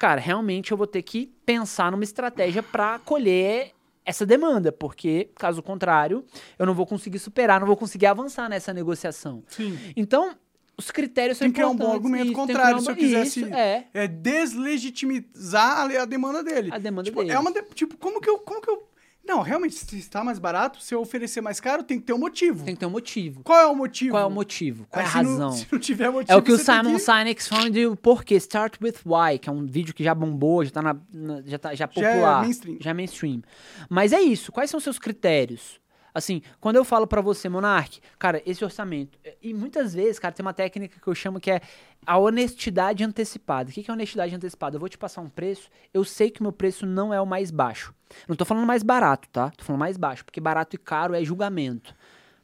[0.00, 3.72] Cara, realmente eu vou ter que pensar numa estratégia pra colher
[4.02, 6.24] essa demanda, porque, caso contrário,
[6.58, 9.44] eu não vou conseguir superar, não vou conseguir avançar nessa negociação.
[9.46, 9.78] Sim.
[9.94, 10.34] Então,
[10.74, 11.92] os critérios Tem são que criar um importantes.
[11.92, 16.02] bom argumento isso, tem contrário, criar se um eu quisesse- Isso, é, É deslegitimizar a,
[16.02, 16.70] a demanda dele.
[16.72, 17.32] a demanda Tipo, dele.
[17.34, 17.52] é uma...
[17.52, 18.38] de- Tipo, como que eu...
[18.38, 18.82] Como que eu...
[19.24, 22.18] Não, realmente, se está mais barato, se eu oferecer mais caro, tem que ter um
[22.18, 22.64] motivo.
[22.64, 23.42] Tem que ter um motivo.
[23.44, 24.10] Qual é o motivo?
[24.12, 24.86] Qual é o motivo?
[24.90, 25.52] Qual é a se não- razão?
[25.52, 28.76] se não tiver motivo, É o que o Simon que- Sinek fala de Porquê, Start
[28.82, 31.70] With Why, que é um vídeo que já bombou, já tá na, na- já tá
[31.74, 32.78] já Já é popular, mainstream.
[32.80, 33.42] já é mainstream.
[33.88, 35.78] Mas é isso, quais são os seus critérios?
[36.14, 40.44] Assim, quando eu falo pra você, Monark, cara, esse orçamento, e muitas vezes, cara, tem
[40.44, 41.60] uma técnica que eu chamo que é
[42.06, 43.70] a honestidade antecipada.
[43.70, 44.76] O que é honestidade antecipada?
[44.76, 47.50] Eu vou te passar um preço, eu sei que meu preço não é o mais
[47.50, 47.94] baixo.
[48.26, 49.50] Não tô falando mais barato, tá?
[49.50, 51.94] Tô falando mais baixo, porque barato e caro é julgamento.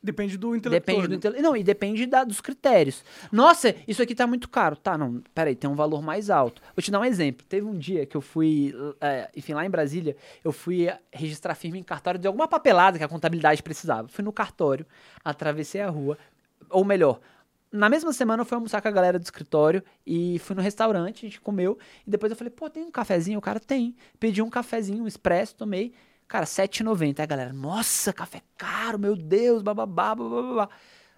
[0.07, 0.95] Depende do intelector.
[0.95, 1.17] Depende do né?
[1.17, 1.43] intele...
[1.43, 3.03] Não, e depende da- dos critérios.
[3.33, 4.77] Nossa, isso aqui tá muito caro.
[4.77, 6.63] Tá, não, peraí, tem um valor mais alto.
[6.75, 7.45] Vou te dar um exemplo.
[7.49, 11.77] Teve um dia que eu fui, é, enfim, lá em Brasília, eu fui registrar firma
[11.77, 14.07] em cartório de alguma papelada que a contabilidade precisava.
[14.09, 14.87] Fui no cartório,
[15.25, 16.17] atravessei a rua,
[16.71, 17.21] ou melhor,
[17.73, 21.27] na mesma semana eu fui almoçar com a galera do escritório e fui no restaurante,
[21.27, 21.77] a gente comeu,
[22.07, 23.39] e depois eu falei, pô, tem um cafezinho?
[23.39, 23.95] O cara tem.
[24.21, 25.93] Pedi um cafezinho, um expresso, tomei.
[26.29, 27.19] Cara, R$ 7,90.
[27.21, 30.69] Aí a galera, nossa, café caro, meu Deus, bababá, bababá.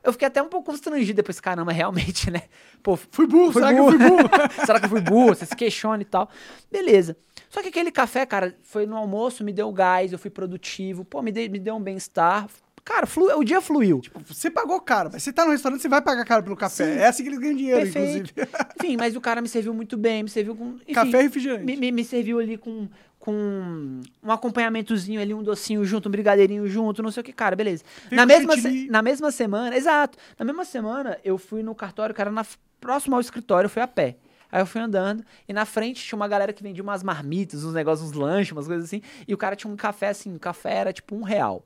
[0.02, 2.42] Eu fiquei até um pouco constrangido depois, caramba, realmente, né?
[2.82, 3.96] Pô, Fui burro, Fui será burro.
[3.98, 4.28] que eu fui burro?
[4.66, 5.28] será que eu fui burro?
[5.34, 6.28] Você se questiona e tal.
[6.70, 7.16] Beleza.
[7.50, 11.20] Só que aquele café, cara, foi no almoço, me deu gás, eu fui produtivo, pô,
[11.22, 12.46] me, dei- me deu um bem-estar.
[12.84, 14.00] Cara, flu- o dia fluiu.
[14.26, 16.84] Você pagou caro, mas você tá no restaurante, você vai pagar caro pelo café.
[16.94, 16.98] Sim.
[17.00, 18.30] É assim que eles ganham dinheiro, Perfeito.
[18.30, 18.48] inclusive.
[18.78, 20.76] Enfim, mas o cara me serviu muito bem, me serviu com.
[20.76, 21.64] enfim, Café e refrigerante.
[21.64, 22.88] me, me, me serviu ali com,
[23.28, 27.54] com um acompanhamentozinho ali, um docinho junto, um brigadeirinho junto, não sei o que, cara,
[27.54, 27.84] beleza.
[28.10, 32.30] Na mesma, se- na mesma semana, exato, na mesma semana eu fui no cartório, cara,
[32.30, 32.44] na,
[32.80, 34.16] próximo ao escritório, eu fui a pé.
[34.50, 37.74] Aí eu fui andando e na frente tinha uma galera que vendia umas marmitas, uns
[37.74, 39.02] negócios, uns lanches, umas coisas assim.
[39.26, 41.62] E o cara tinha um café assim, o café era tipo um real.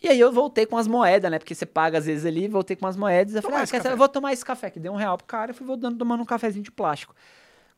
[0.00, 1.40] E aí eu voltei com as moedas, né?
[1.40, 3.34] Porque você paga às vezes ali, voltei com as moedas.
[3.34, 5.50] Eu falei, ah, quer eu vou tomar esse café, que deu um real pro cara.
[5.50, 7.16] Eu fui voltando tomando um cafezinho de plástico.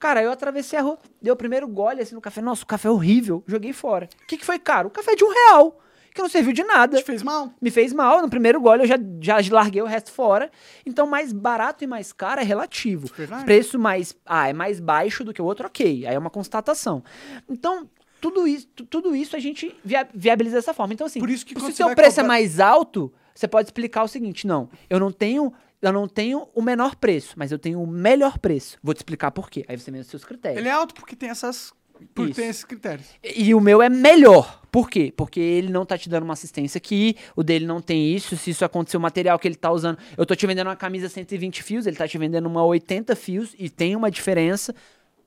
[0.01, 2.41] Cara, eu atravessei a rua, dei o primeiro gole assim no café.
[2.41, 3.45] Nossa, o café é horrível.
[3.47, 4.09] Joguei fora.
[4.23, 4.89] O que, que foi caro?
[4.89, 5.79] O café de um real,
[6.15, 7.53] que não serviu de nada Te fez mal?
[7.61, 8.23] me fez mal.
[8.23, 10.51] No primeiro gole eu já, já larguei o resto fora.
[10.87, 13.09] Então, mais barato e mais caro é relativo.
[13.15, 13.45] Verdade.
[13.45, 14.17] Preço mais.
[14.25, 16.07] Ah, é mais baixo do que o outro, ok.
[16.07, 17.05] Aí é uma constatação.
[17.49, 17.89] Então.
[18.23, 20.93] Tudo isso, tu- tudo isso a gente via- viabiliza dessa forma.
[20.93, 23.69] Então, assim, Por isso que se o seu preço é cobrar- mais alto, você pode
[23.69, 25.51] explicar o seguinte: não, eu não tenho.
[25.83, 28.79] Eu não tenho o menor preço, mas eu tenho o melhor preço.
[28.83, 29.65] Vou te explicar por quê.
[29.67, 30.59] Aí você vê os seus critérios.
[30.61, 31.73] Ele é alto porque tem essas...
[32.15, 32.37] Por Isso.
[32.41, 33.07] tem esses critérios.
[33.23, 34.63] E e o meu é melhor.
[34.73, 35.13] Por quê?
[35.15, 38.51] Porque ele não tá te dando uma assistência aqui, o dele não tem isso, se
[38.53, 39.99] isso acontecer, o material que ele tá usando.
[40.17, 43.55] Eu tô te vendendo uma camisa 120 fios, ele tá te vendendo uma 80 fios
[43.59, 44.75] e tem uma diferença.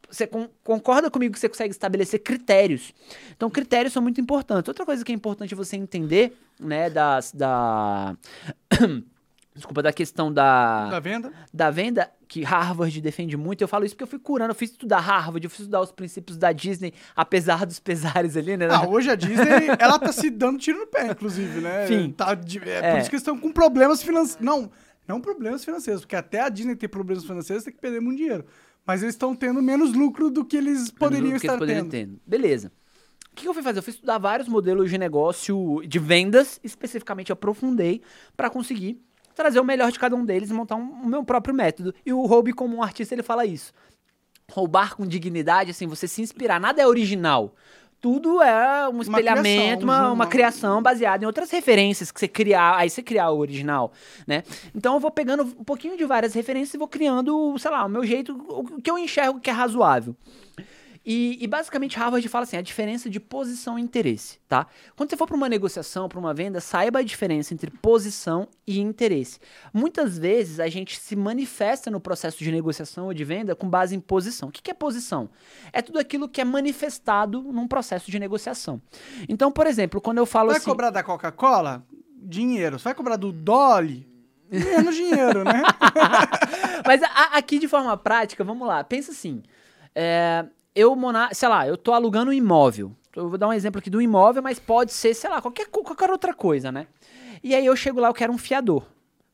[0.10, 2.92] Você con- concorda comigo que você consegue estabelecer critérios?
[3.36, 4.68] Então, critérios são muito importantes.
[4.68, 8.16] Outra coisa que é importante você entender, né, das, da.
[9.56, 11.32] Desculpa, da questão da Da venda.
[11.54, 14.66] da venda, que Harvard defende muito, eu falo isso porque eu fui curando, eu fui
[14.66, 18.68] estudar Harvard, eu fui estudar os princípios da Disney, apesar dos pesares ali, né?
[18.72, 21.86] Ah, hoje a Disney, ela tá se dando tiro no pé, inclusive, né?
[21.88, 22.12] Sim.
[22.12, 22.92] Tá de- é, É.
[22.94, 24.44] por isso que eles estão com problemas financeiros.
[24.44, 24.72] Não,
[25.08, 28.46] não problemas financeiros, porque até a Disney ter problemas financeiros tem que perder muito dinheiro.
[28.86, 32.14] Mas eles estão tendo menos lucro do que eles poderiam que estar eles poderiam tendo.
[32.16, 32.22] ter.
[32.26, 32.72] Beleza.
[33.32, 33.80] O que que eu fui fazer?
[33.80, 38.02] Eu fui estudar vários modelos de negócio de vendas, especificamente aprofundei,
[38.36, 39.02] para conseguir
[39.34, 41.94] trazer o melhor de cada um deles e montar um- o meu próprio método.
[42.06, 43.74] E o Hobby, como um artista, ele fala isso.
[44.52, 46.60] Roubar com dignidade, assim, você se inspirar.
[46.60, 47.54] Nada é original.
[48.02, 52.28] tudo é um espelhamento, criação, uma, um- uma criação baseada em outras referências que você
[52.28, 53.94] criar, aí você criar o original,
[54.28, 54.44] né?
[54.76, 57.88] Então eu vou pegando um pouquinho de várias referências e vou criando, sei lá, o
[57.88, 60.18] meu jeito, o que eu enxergo que é razoável.
[61.06, 64.68] E, e basicamente Harvard fala assim, a diferença de posição e interesse, tá?
[64.96, 68.80] Quando você for para uma negociação, para uma venda, saiba a diferença entre posição e
[68.80, 69.38] interesse.
[69.74, 73.94] Muitas vezes a gente se manifesta no processo de negociação ou de venda com base
[73.94, 74.48] em posição.
[74.48, 75.30] O que que é posição?
[75.74, 78.82] É tudo aquilo que é manifestado num processo de negociação.
[79.28, 80.70] Então, por exemplo, quando eu falo Vai assim...
[80.70, 81.86] cobrar da Coca-Cola?
[82.16, 82.80] Dinheiro.
[82.80, 84.08] Você vai cobrar do Dolly?
[84.50, 85.64] Menos dinheiro, né?
[86.88, 89.44] Mas a- aqui de forma prática, vamos lá, pensa assim.
[89.96, 92.92] é, eu, mona- sei lá, eu tô alugando um imóvel.
[93.16, 96.10] Eu vou dar um exemplo aqui do imóvel, mas pode ser, sei lá, qualquer, qualquer
[96.10, 96.88] outra coisa, né?
[97.44, 98.84] E aí eu chego lá, eu quero um fiador.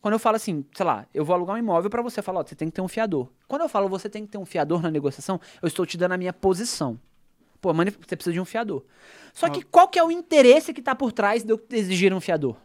[0.02, 2.44] Quando eu falo assim, sei lá, eu vou alugar um imóvel pra você, falar, ó,
[2.44, 3.28] você tem que ter um fiador.
[3.48, 6.14] Quando eu falo você tem que ter um fiador na negociação, eu estou te dando
[6.14, 7.00] a minha posição.
[7.62, 8.84] Pô, mani- você precisa de um fiador.
[9.34, 12.22] Só que qual que é o interesse que tá por trás de eu exigir um
[12.22, 12.56] fiador?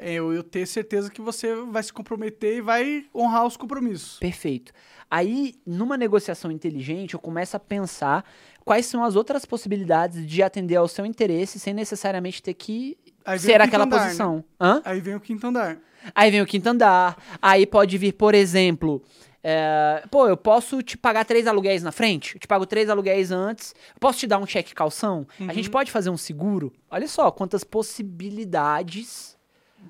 [0.00, 4.18] É, Eu, eu ter certeza que você vai se comprometer e vai honrar os compromissos.
[4.18, 4.72] Perfeito.
[5.10, 8.24] Aí, numa negociação inteligente, eu começo a pensar
[8.64, 12.96] quais são as outras possibilidades de atender ao seu interesse sem necessariamente ter que
[13.38, 14.02] ser aquela andar, né?
[14.04, 14.44] posição.
[14.60, 14.80] Hã?
[14.84, 15.78] Aí vem o quinto andar.
[16.14, 17.16] Aí vem o quinto andar.
[17.42, 19.02] Aí pode vir, por exemplo,
[19.42, 22.34] é, pô, eu posso te pagar três aluguéis na frente?
[22.36, 23.74] Eu te pago três aluguéis antes.
[23.94, 25.26] Eu posso te dar um cheque calção?
[25.48, 26.72] A gente pode fazer um seguro?
[26.90, 29.36] Olha só quantas possibilidades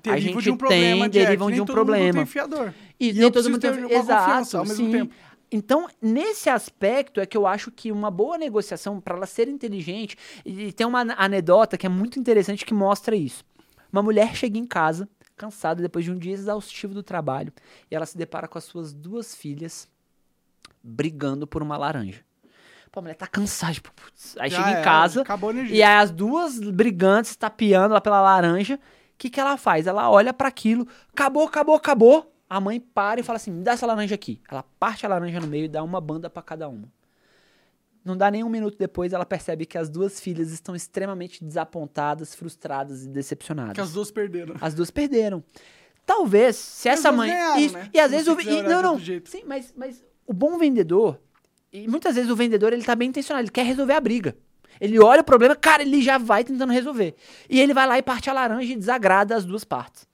[0.07, 2.21] a gente de um tem, de, é, derivam de um problema.
[2.21, 2.25] E,
[2.99, 3.71] E nem todo mundo tem...
[3.71, 4.91] uma Exato, ao mesmo sim.
[4.91, 5.13] tempo.
[5.51, 10.17] Então, nesse aspecto é que eu acho que uma boa negociação, para ela ser inteligente,
[10.45, 13.43] e tem uma anedota que é muito interessante que mostra isso.
[13.91, 17.51] Uma mulher chega em casa, cansada depois de um dia exaustivo do trabalho,
[17.89, 19.89] e ela se depara com as suas duas filhas
[20.81, 22.21] brigando por uma laranja.
[22.89, 23.91] Pô, a mulher tá cansada, tipo,
[24.37, 25.23] aí Já chega em era, casa,
[25.69, 28.79] e aí as duas brigantes tapeando lá pela laranja.
[29.21, 29.85] O que, que ela faz?
[29.85, 32.33] Ela olha para aquilo, acabou, acabou, acabou.
[32.49, 34.41] A mãe para e fala assim: me dá essa laranja aqui.
[34.49, 36.91] Ela parte a laranja no meio e dá uma banda para cada uma.
[38.03, 42.33] Não dá nem um minuto depois, ela percebe que as duas filhas estão extremamente desapontadas,
[42.33, 43.75] frustradas e decepcionadas.
[43.75, 44.55] Que as duas perderam.
[44.59, 45.43] As duas perderam.
[46.03, 47.29] Talvez, se As essa mãe.
[47.29, 47.89] ganharam, Isso, né?
[47.93, 48.41] E às vezes o.
[48.41, 48.99] e- não, não.
[48.99, 51.19] Sim, mas, mas o bom vendedor.
[51.71, 54.35] E muitas vezes o vendedor ele tá bem intencionado, ele quer resolver a briga.
[54.81, 57.15] Ele olha o problema, cara, ele já vai tentando resolver.
[57.47, 60.09] E ele vai lá e parte a laranja e desagrada as duas partes.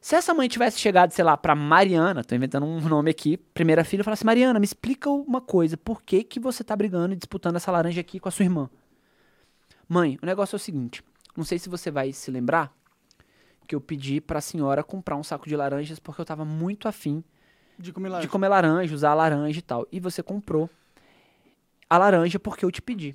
[0.00, 3.82] Se essa mãe tivesse chegado, sei lá, pra Mariana, tô inventando um nome aqui, primeira
[3.84, 7.16] filha, e falasse, Mariana, me explica uma coisa, por que que você tá brigando e
[7.16, 8.70] disputando essa laranja aqui com a sua irmã?
[9.88, 11.02] Mãe, o negócio é o seguinte,
[11.34, 12.70] não sei se você vai se lembrar
[13.66, 17.22] que eu pedi pra senhora comprar um saco de laranjas porque eu tava muito afim
[17.78, 18.26] De comer laranja.
[18.26, 19.86] de comer laranja, usar laranja e tal.
[19.92, 20.70] E você comprou
[21.88, 23.14] a laranja porque eu te pedi.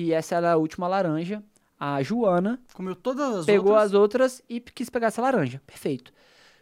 [0.00, 1.42] E essa era a última laranja.
[1.80, 3.86] A Joana Comeu todas as pegou outras.
[3.86, 5.60] as outras e quis pegar essa laranja.
[5.66, 6.12] Perfeito.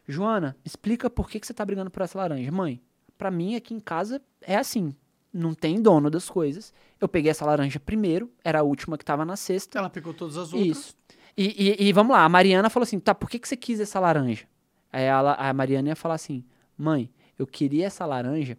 [0.07, 2.51] Joana, explica por que, que você tá brigando por essa laranja.
[2.53, 2.81] Mãe,
[3.19, 4.95] pra mim aqui em casa é assim.
[5.33, 6.73] Não tem dono das coisas.
[7.01, 9.79] Eu peguei essa laranja primeiro, era a última que tava na cesta.
[9.79, 10.77] Ela pegou todas as outras.
[10.79, 10.97] Isso.
[11.37, 13.81] E, e- e vamos lá, a Mariana falou assim: tá, por que, que você quis
[13.81, 14.47] essa laranja?
[14.91, 16.43] Aí ela, a Mariana ia falar assim:
[16.79, 18.57] mãe, eu queria essa laranja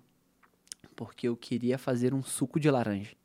[0.95, 3.15] porque eu queria fazer um suco de laranja.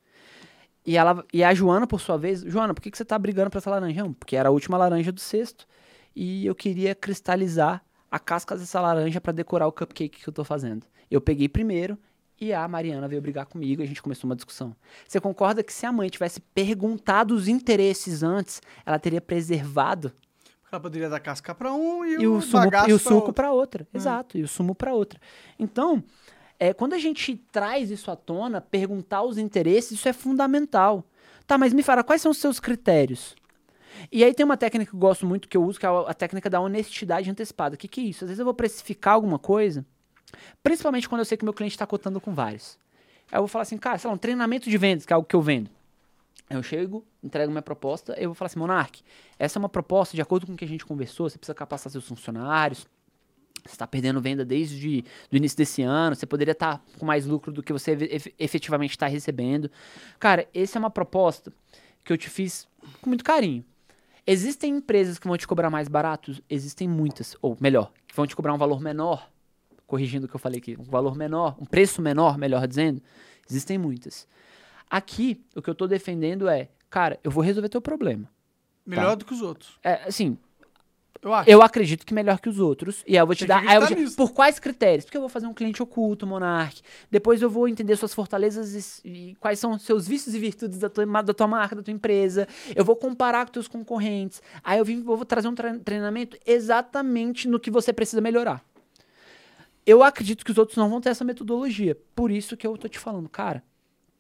[0.85, 3.51] E, ela, e a Joana, por sua vez, Joana, por que, que você tá brigando
[3.51, 4.05] por essa laranja?
[4.19, 5.67] Porque era a última laranja do cesto
[6.15, 10.45] e eu queria cristalizar a casca dessa laranja para decorar o cupcake que eu tô
[10.45, 10.85] fazendo.
[11.11, 11.97] Eu peguei primeiro
[12.41, 14.75] e a Mariana veio brigar comigo e a gente começou uma discussão.
[15.07, 20.13] Você concorda que se a mãe tivesse perguntado os interesses antes, ela teria preservado
[20.71, 23.33] Ela poderia dar casca pra um e, e o, sumo, bagaço e o pra suco
[23.33, 23.87] para outra.
[23.95, 25.21] Exato, e o sumo para outra.
[25.59, 26.03] Então,
[26.63, 31.05] é, quando a gente traz isso à tona, perguntar os interesses, isso é fundamental.
[31.45, 33.35] Tá, mas me fala, quais são os seus critérios?
[34.13, 36.15] E aí tem uma técnica que eu gosto muito, que eu uso, que é a
[36.15, 37.75] técnica da honestidade antecipada.
[37.75, 38.23] O que, que é isso?
[38.23, 39.85] Às vezes eu vou precificar alguma coisa,
[40.63, 42.79] principalmente quando eu sei que meu cliente está cotando com vários.
[43.33, 45.27] Aí eu vou falar assim, cara, sei lá, um treinamento de vendas, que é algo
[45.27, 45.69] que eu vendo.
[46.49, 49.03] Eu chego, entrego minha proposta, eu vou falar assim, Monark,
[49.37, 51.91] essa é uma proposta de acordo com o que a gente conversou, você precisa capacitar
[51.91, 52.87] seus funcionários,
[53.65, 57.53] você está perdendo venda desde o início desse ano, você poderia estar com mais lucro
[57.53, 59.71] do que você ef- efetivamente está recebendo.
[60.19, 61.53] Cara, essa é uma proposta
[62.05, 62.67] que eu te fiz
[63.01, 63.65] com muito carinho.
[64.27, 66.41] Existem empresas que vão te cobrar mais baratos?
[66.49, 67.37] Existem muitas.
[67.43, 69.29] Ou melhor, que vão te cobrar um valor menor,
[69.87, 73.03] corrigindo o que eu falei aqui, um valor menor, um preço menor, melhor dizendo.
[73.51, 74.27] Existem muitas.
[74.89, 78.29] Aqui, o que eu tô defendendo é, cara, eu vou resolver teu problema.
[78.87, 79.15] Melhor Tá.
[79.17, 79.79] do que os outros.
[79.83, 80.37] É, assim,
[81.23, 81.49] Eu acho.
[81.49, 83.05] Eu acredito que melhor que os outros.
[83.07, 83.61] E aí eu vou te Tem dar.
[83.65, 85.05] aí eu vou te- por quais critérios?
[85.05, 86.83] Porque eu vou fazer um cliente oculto, Monark.
[87.11, 90.81] Depois eu vou entender suas fortalezas e, e quais são os seus vícios e virtudes
[90.81, 92.49] da tua, da tua marca, da tua empresa.
[92.75, 94.43] Eu vou comparar com teus concorrentes.
[94.65, 98.61] Aí eu vim, vou trazer um tre- treinamento exatamente no que você precisa melhorar.
[99.87, 101.97] Eu acredito que os outros não vão ter essa metodologia.
[102.17, 103.63] Por isso que eu tô te falando, cara.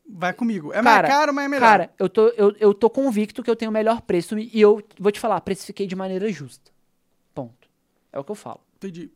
[0.08, 0.72] Vai comigo.
[0.72, 1.66] É Cara, mais caro, mas é melhor.
[1.66, 4.82] Cara, eu tô, eu, eu tô convicto que eu tenho o melhor preço e eu
[4.98, 6.71] vou te falar, precifiquei de maneira justa.
[8.12, 8.60] É o que eu falo.
[8.76, 9.10] Entendi.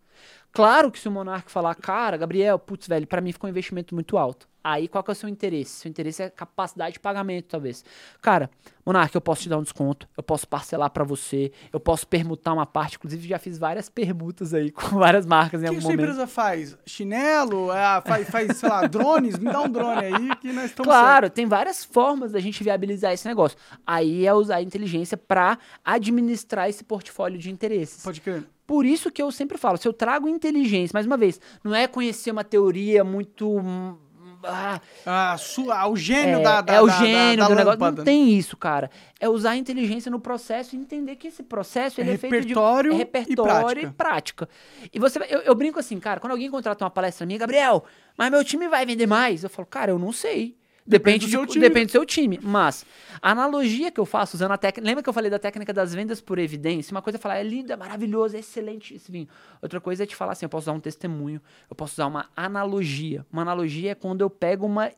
[0.53, 3.95] Claro que se o Monark falar, cara, Gabriel, putz, velho, pra mim ficou um investimento
[3.95, 4.49] muito alto.
[4.65, 5.81] Aí qual que é o seu interesse?
[5.83, 7.85] Seu interesse é capacidade de pagamento, talvez.
[8.23, 8.51] Cara,
[8.85, 12.53] Monark, eu posso te dar um desconto, eu posso parcelar pra você, eu posso permutar
[12.55, 12.97] uma parte.
[12.97, 16.01] Inclusive, já fiz várias permutas aí com várias marcas em O que, algum que momento.
[16.01, 16.77] empresa faz?
[16.87, 17.71] Chinelo?
[17.71, 19.39] Ah, faz, faz, sei lá, drones?
[19.39, 23.13] Me dá um drone aí que nós estamos Claro, tem várias formas da gente viabilizar
[23.13, 23.59] esse negócio.
[23.87, 28.03] Aí é usar a inteligência pra administrar esse portfólio de interesses.
[28.03, 28.43] Pode crer.
[28.67, 31.87] Por isso que eu sempre falo, se eu trago inteligência, mais uma vez, não é
[31.87, 33.57] conhecer uma teoria muito.
[34.43, 37.71] ah, Ah, sua, o gênio é, da, da é o da- gênio da do negócio.
[37.81, 37.97] lâmpada.
[37.99, 38.91] Não tem isso, cara.
[39.21, 42.97] É usar a inteligência no processo e entender que esse processo É é, repertório de
[42.97, 43.87] e é repertório prática.
[43.87, 44.49] e prática.
[44.93, 47.85] E você, eu, eu brinco assim, cara, quando alguém contrata uma palestra minha, Gabriel,
[48.17, 49.43] mas meu time vai vender mais.
[49.45, 50.57] Eu falo, cara, eu não sei.
[50.87, 51.61] Depende Depende, do de- seu time.
[51.69, 52.39] depende do seu time.
[52.43, 52.87] Mas
[53.21, 54.87] a analogia que eu faço usando a técnica.
[54.87, 56.93] Lembra que eu falei da técnica das vendas por evidência?
[56.95, 59.27] Uma coisa é falar, é lindo, é maravilhoso, é excelente esse vinho.
[59.61, 62.29] Outra coisa é te falar assim, eu posso usar um testemunho, eu posso usar uma
[62.37, 63.27] analogia.
[63.33, 64.93] Uma analogia é quando eu pego uma,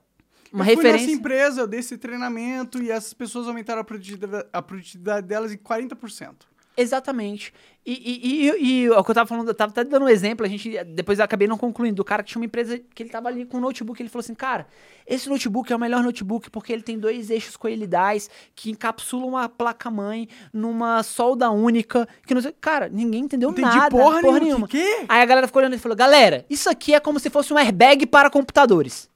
[0.52, 1.06] uma eu fui referência.
[1.06, 5.52] nessa empresa, eu dei esse treinamento e essas pessoas aumentaram a produtividade, a produtividade delas
[5.52, 6.34] em 40%.
[6.80, 7.52] Exatamente.
[7.84, 10.46] E, e, e, e o que eu tava falando, eu tava até dando um exemplo,
[10.46, 13.10] a gente, depois eu acabei não concluindo, do cara que tinha uma empresa que ele
[13.10, 14.68] tava ali com um notebook, ele falou assim, cara,
[15.04, 19.48] esse notebook é o melhor notebook porque ele tem dois eixos coelidais que encapsulam a
[19.48, 24.40] placa-mãe numa solda única, que não sei, cara, ninguém entendeu entendi nada, porra nenhuma.
[24.40, 24.68] nenhuma.
[24.68, 25.04] Que?
[25.08, 27.58] Aí a galera ficou olhando e falou, galera, isso aqui é como se fosse um
[27.58, 29.10] airbag para computadores.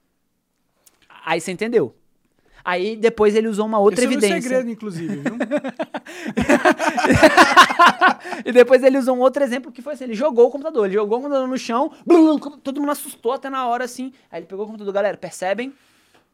[1.25, 1.95] Aí você entendeu.
[2.65, 4.43] Aí depois ele usou uma outra Esse é o meu evidência.
[4.43, 5.37] segredo, inclusive, viu?
[8.45, 10.95] E depois ele usou um outro exemplo que foi assim: ele jogou o computador, ele
[10.95, 14.13] jogou o computador no chão, blum, todo mundo assustou até na hora assim.
[14.31, 15.73] Aí ele pegou o computador, galera, percebem?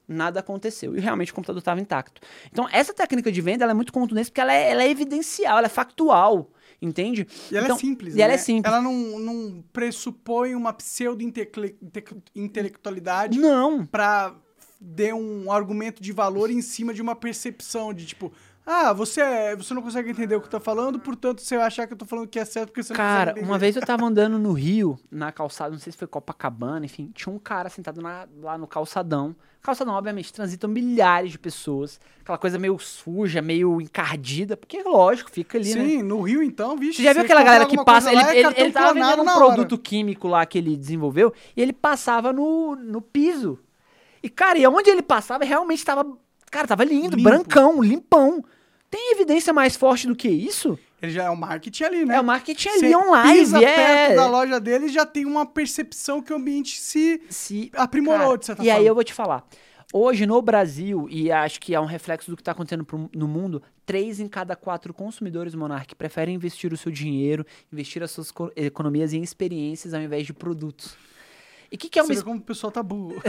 [0.07, 0.97] Nada aconteceu.
[0.97, 2.20] E realmente o computador estava intacto.
[2.50, 5.58] Então, essa técnica de venda ela é muito contundente porque ela é, ela é evidencial,
[5.58, 6.50] ela é factual.
[6.81, 7.26] Entende?
[7.50, 8.34] E ela Então, é simples, E ela né?
[8.34, 8.73] é simples.
[8.73, 13.84] Ela não, não pressupõe uma pseudo-intelectualidade Não.
[13.84, 14.34] pra
[14.81, 18.32] dar um argumento de valor em cima de uma percepção de tipo,
[18.65, 21.66] ah, você, é- você não consegue entender o que eu tô falando, portanto você vai
[21.66, 23.82] achar que eu tô falando que é certo porque você não Cara, uma vez eu
[23.82, 27.68] tava andando no Rio, na calçada, não sei se foi Copacabana, enfim, tinha um cara
[27.68, 29.34] sentado na- lá no calçadão.
[29.60, 31.98] Calçadão, obviamente, transitam milhares de pessoas.
[32.20, 35.84] Aquela coisa meio suja, meio encardida, porque lógico, fica ali, né?
[35.84, 36.98] Sim, no Rio então, vixe.
[36.98, 38.12] Você já viu aquela galera que passa.
[38.12, 39.47] Ele, lá, é ele, ele tava vendendo um na hora.
[39.55, 43.58] produto químico lá que ele desenvolveu e ele passava no, no piso.
[44.23, 46.07] E, cara, e onde ele passava realmente tava.
[46.51, 47.29] Cara, tava lindo, Limpo.
[47.29, 48.43] brancão, limpão.
[48.91, 50.79] Tem evidência mais forte do que isso?
[51.03, 52.17] Ele já é o marketing ali, né?
[52.17, 53.39] É o marketing Você ali online.
[53.39, 53.75] pisa é.
[53.77, 58.21] perto da loja dele e já tem uma percepção que o ambiente se Se, aprimorou,
[58.29, 58.89] Cara, de certa e aí forma.
[58.89, 59.47] eu vou te falar.
[59.93, 63.29] Hoje no Brasil, e acho que é um reflexo do que está acontecendo pro- no
[63.29, 68.31] mundo, três em cada quatro consumidores Monark preferem investir o seu dinheiro, investir as suas
[68.31, 70.95] co- economias em experiências ao invés de produtos.
[71.71, 73.21] E o que, que é uma Você como o pessoal tá burro.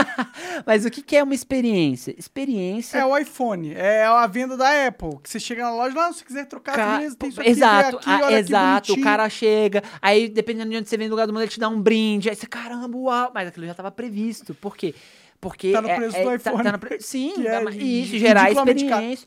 [0.66, 2.14] Mas o que, que é uma experiência?
[2.18, 2.98] Experiência.
[2.98, 5.18] É o iPhone, é a venda da Apple.
[5.22, 7.96] Que você chega na loja, lá, se você quiser trocar, Ca- tem isso aqui, exato,
[7.96, 8.92] aqui, ah, exato.
[8.92, 11.58] O cara chega, aí dependendo de onde você vem no lugar do mundo, ele te
[11.58, 12.28] dá um brinde.
[12.28, 13.30] Aí você, caramba, uau.
[13.34, 14.52] Mas aquilo já estava previsto.
[14.54, 14.94] Por quê?
[15.40, 15.72] Porque.
[15.72, 17.70] Tá no é- preço é- do tá- iPhone, tá no pre- Sim, que é ma-
[17.70, 19.26] ri- isso, gerar experiência.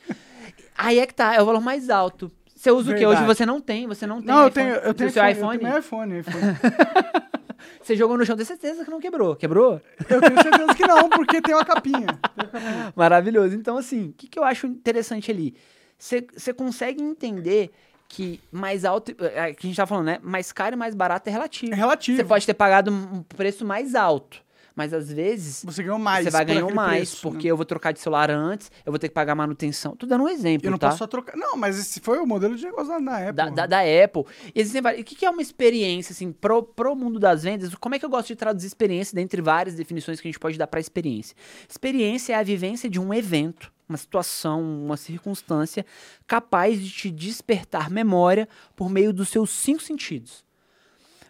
[0.78, 2.32] Aí é que tá, é o valor mais alto.
[2.56, 3.08] Você usa o quê?
[3.08, 3.26] Hoje Verdade.
[3.40, 4.28] você não tem, você não tem.
[4.28, 4.68] Não, eu iPhone.
[4.68, 5.56] tenho, eu tenho seu iPhone, iPhone.
[5.56, 7.32] eu tenho meu iPhone, iPhone.
[7.82, 9.36] Você jogou no chão, tem certeza que não quebrou.
[9.36, 9.82] Quebrou?
[10.10, 12.08] Eu tenho certeza que não, porque tem uma capinha.
[12.96, 13.56] Maravilhoso.
[13.56, 15.56] Então, assim, o que, que eu acho interessante ali?
[15.98, 17.72] Você consegue entender
[18.08, 20.20] que mais alto, é, que a gente tá falando, né?
[20.22, 21.72] Mais caro e mais barato é relativo.
[21.72, 22.18] É relativo.
[22.18, 24.42] Você pode ter pagado um preço mais alto,
[24.76, 26.24] mas às vezes Você ganhou mais.
[26.26, 27.52] você vai ganhar mais, preço, porque né?
[27.52, 29.96] eu vou trocar de celular antes, eu vou ter que pagar manutenção.
[29.96, 30.88] Tô dando um exemplo, Eu não tá?
[30.88, 31.36] posso só trocar.
[31.38, 33.32] Não, mas esse foi o modelo de negócio da Apple.
[33.34, 34.24] Da, da, da Apple.
[34.56, 37.74] E existem várias- O que, que é uma experiência, assim, pro, pro mundo das vendas?
[37.76, 40.58] Como é que eu gosto de traduzir experiência dentre várias definições que a gente pode
[40.58, 41.36] dar para experiência?
[41.70, 45.86] Experiência é a vivência de um evento, uma situação, uma circunstância
[46.26, 50.46] capaz de te despertar memória por meio dos seus cinco sentidos.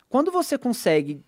[0.10, 1.24] Quando você consegue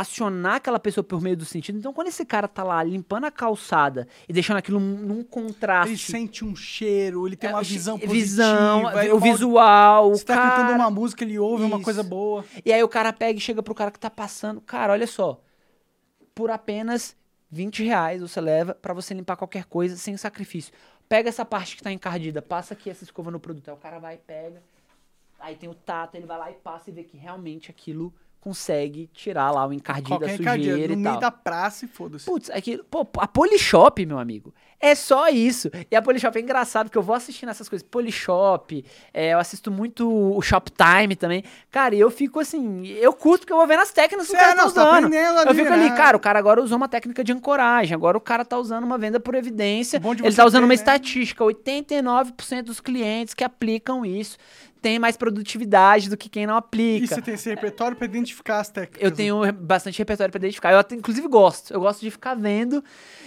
[0.00, 1.78] acionar aquela pessoa por meio do sentido.
[1.78, 5.90] Então, quando esse cara tá lá limpando a calçada e deixando aquilo num, contraste.
[5.92, 8.14] Ele sente um cheiro, ele tem é, uma o- visão positiva.
[8.24, 8.82] visão,
[9.14, 11.84] o visual, Você o tá cantando uma música, ele ouve uma Isso.
[11.84, 12.44] coisa boa.
[12.64, 14.60] E aí o cara pega e chega pro cara que tá passando.
[14.60, 15.40] Cara, olha só.
[16.34, 17.16] Por apenas
[17.50, 20.72] 20 reais você leva pra você limpar qualquer coisa sem sacrifício.
[21.08, 23.68] Pega essa parte que tá encardida, passa aqui essa escova no produto.
[23.68, 24.62] Aí o cara vai e pega.
[25.40, 29.08] Aí tem o tato, ele vai lá e passa e vê que realmente aquilo consegue
[29.12, 31.20] tirar lá o encardido, a Qualquer sujeira encadeado, no e meio tal.
[31.20, 32.24] da praça e foda-se.
[32.24, 35.68] Putz, aquilo, pô, a Polishop, meu amigo, é só isso.
[35.90, 37.86] E a Polishop é engraçado, porque eu vou assistindo essas coisas.
[37.86, 41.42] Polishop, é, eu assisto muito o Shoptime também.
[41.70, 44.38] Cara, e eu fico assim, eu curto porque eu vou vendo as técnicas que o
[44.38, 45.06] cara é, tá não, tá usando.
[45.06, 48.20] ali, eu fico ali, cara, o cara agora usou uma técnica de ancoragem, agora o
[48.20, 50.00] cara tá usando uma venda por evidência.
[50.22, 50.74] Ele tá usando ter, uma né?
[50.74, 54.38] estatística, 89% dos clientes que aplicam isso
[54.80, 57.06] têm mais produtividade do que quem não E aplica.
[57.14, 59.02] você tem esse repertório pra identificar as técnicas.
[59.02, 60.72] Eu tenho bastante repertório pra identificar.
[60.72, 61.72] Eu até, inclusive gosto.
[61.72, 62.82] Eu gosto de ficar vendo.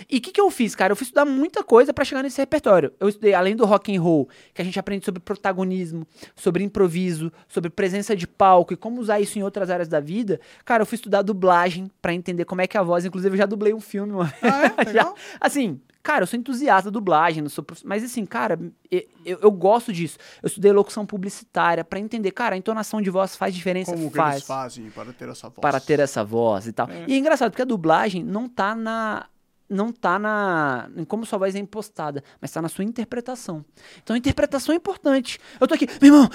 [0.10, 0.92] E o que, que eu fiz, cara?
[0.92, 2.92] Eu fui estudar muita coisa pra chegar nesse repertório.
[3.00, 6.06] Eu estudei, além do rock and roll, que a gente aprende sobre protagonismo,
[6.36, 10.40] sobre improviso, sobre presença de palco e como usar isso em outras áreas da vida.
[10.66, 13.06] Cara, eu fui estudar dublagem pra entender como é que é a voz.
[13.06, 14.92] Inclusive, eu já dublei um filme uma Ah, é?
[14.94, 18.60] já, assim, cara, eu sou entusiasta da dublagem, não sou prof- mas assim, cara,
[18.92, 20.18] eu, eu, gosto disso.
[20.42, 24.18] Eu estudei locução publicitária pra entender, cara, a entonação de voz faz diferença, Como que
[24.18, 25.62] faz eles fazem para ter essa voz?
[25.62, 26.88] para ter essa voz e tal.
[27.08, 29.26] E é engraçado porque a dublagem não tá na
[29.72, 33.64] não tá na em como sua voz é impostada, mas tá na sua interpretação.
[34.04, 35.40] Então a interpretação é importante.
[35.60, 36.30] Eu tô aqui, meu irmão,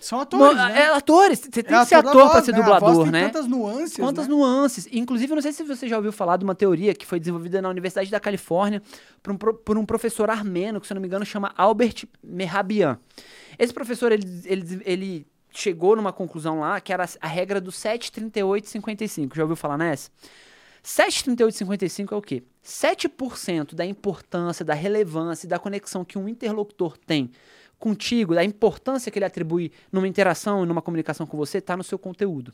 [0.00, 0.82] São atores, né?
[0.82, 2.58] é atores, você tem É que ser ator voz, ser né?
[2.58, 3.22] Dublador, né?
[3.24, 4.34] Quantas nuances, Quantas né?
[4.34, 4.88] nuances.
[4.92, 7.62] Inclusive, eu não sei se você já ouviu falar de uma teoria que foi desenvolvida
[7.62, 8.82] na Universidade da Califórnia
[9.22, 12.98] por um, por um professor armeno, que se eu não me engano chama Albert Mehrabian.
[13.58, 19.34] Esse professor, ele, ele, ele chegou numa conclusão lá, que era a regra do 73855.
[19.34, 20.10] Já ouviu falar nessa?
[20.84, 22.42] 73855 é o quê?
[22.62, 27.30] 7% da importância, da relevância e da conexão que um interlocutor tem
[27.78, 31.82] contigo, da importância que ele atribui numa interação e numa comunicação com você, está no
[31.82, 32.52] seu conteúdo.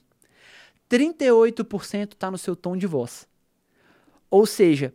[0.89, 3.29] 38% está no seu tom de voz.
[4.31, 4.95] Ou seja,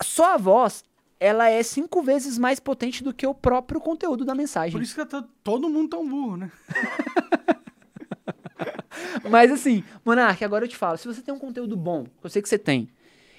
[0.00, 0.84] só a voz,
[1.18, 4.72] ela é cinco vezes mais potente do que o próprio conteúdo da mensagem.
[4.72, 6.52] Por isso que tá todo mundo tão burro, né?
[9.30, 12.30] Mas assim, Monark, agora eu te falo, se você tem um conteúdo bom, que eu
[12.30, 12.88] sei que você tem,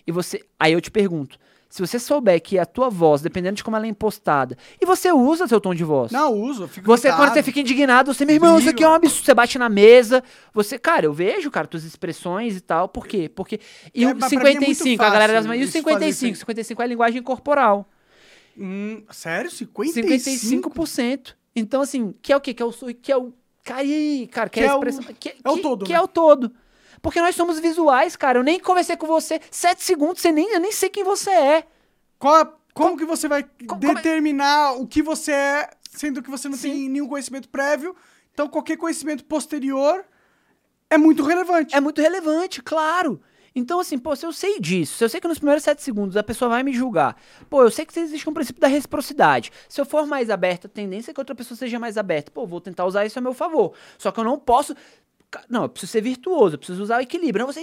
[0.05, 1.37] e você, aí eu te pergunto,
[1.69, 5.11] se você souber que a tua voz, dependendo de como ela é impostada, e você
[5.11, 7.23] usa seu tom de voz, Não, uso, fico Você, irritado.
[7.29, 9.25] quando você fica indignado, você, meu irmão, isso aqui é um absurdo.
[9.25, 10.23] Você bate na mesa.
[10.53, 12.87] Você, cara, eu vejo, cara, tuas expressões e tal.
[12.87, 13.27] Por quê?
[13.27, 13.59] Porque.
[13.91, 15.71] E É, o mas pra mim é muito 55, a galera das E o isso,
[15.71, 15.79] fazer
[16.11, 16.33] 55?
[16.33, 17.89] isso 55 é a linguagem corporal.
[18.55, 19.49] Hum, sério?
[19.49, 20.69] 55?
[20.69, 21.33] 55%.
[21.55, 22.53] Então, assim, que é o quê?
[22.53, 22.71] Que é o.
[22.71, 23.33] Que é o
[23.71, 25.03] aí, cara, que, Que é a é o- expressão.
[25.19, 25.99] que, é o todo, Que né?
[25.99, 26.51] é o todo.
[27.01, 28.39] Porque nós somos visuais, cara.
[28.39, 29.39] Eu nem conversei com você.
[29.51, 31.67] Sete segundos, você nem, eu nem sei quem você é.
[32.17, 36.49] Qual a- como que você vai é- determinar o que você é, sendo que você
[36.49, 36.71] não Sim.
[36.71, 37.95] tem nenhum conhecimento prévio?
[38.33, 40.03] Então, qualquer conhecimento posterior
[40.89, 41.75] é muito relevante.
[41.75, 43.21] É muito relevante, claro.
[43.55, 46.17] Então, assim, pô, se eu sei disso, se eu sei que nos primeiros sete segundos
[46.17, 47.15] a pessoa vai me julgar,
[47.49, 49.51] pô, eu sei que existe um princípio da reciprocidade.
[49.69, 52.31] Se eu for mais aberto, a tendência é que outra pessoa seja mais aberta.
[52.31, 53.73] Pô, vou tentar usar isso a meu favor.
[53.97, 54.75] Só que eu não posso.
[55.49, 57.45] Não, eu preciso ser virtuoso, eu preciso usar o equilíbrio.
[57.45, 57.61] Não você?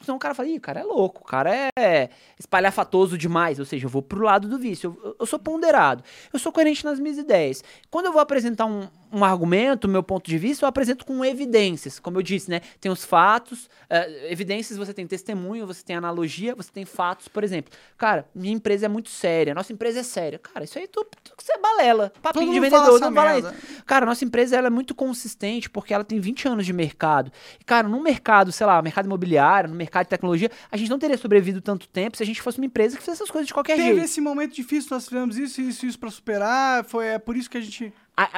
[0.00, 2.08] Senão o cara fala, ih, o cara é louco, o cara é
[2.38, 3.58] espalhafatoso demais.
[3.60, 4.98] Ou seja, eu vou pro lado do vício.
[5.02, 6.02] Eu, eu sou ponderado.
[6.32, 7.62] Eu sou coerente nas minhas ideias.
[7.90, 11.98] Quando eu vou apresentar um, um argumento, meu ponto de vista, eu apresento com evidências.
[11.98, 12.60] Como eu disse, né?
[12.80, 17.42] Tem os fatos, eh, evidências, você tem testemunho, você tem analogia, você tem fatos, por
[17.42, 17.72] exemplo.
[17.96, 20.38] Cara, minha empresa é muito séria, nossa empresa é séria.
[20.38, 22.12] Cara, isso aí tu, tu, você é balela.
[22.22, 23.82] Papinho Todo de vendedor, não fala isso.
[23.84, 27.32] Cara, nossa empresa ela é muito consistente porque ela tem 20 anos de mercado.
[27.58, 30.98] E, cara, no mercado, sei lá, mercado imobiliário, no mercado de tecnologia, a gente não
[30.98, 33.54] teria sobrevivido tanto tempo se a gente fosse uma empresa que fizesse essas coisas de
[33.54, 34.04] qualquer Teve jeito.
[34.04, 36.84] esse momento difícil, nós tivemos isso, isso, isso pra superar.
[36.84, 37.92] Foi, é por isso que a gente.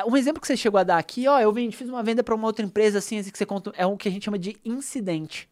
[0.06, 2.46] Um exemplo que você chegou a dar aqui, ó, eu fiz uma venda para uma
[2.46, 5.48] outra empresa assim, assim que você conta, é o que a gente chama de incidente.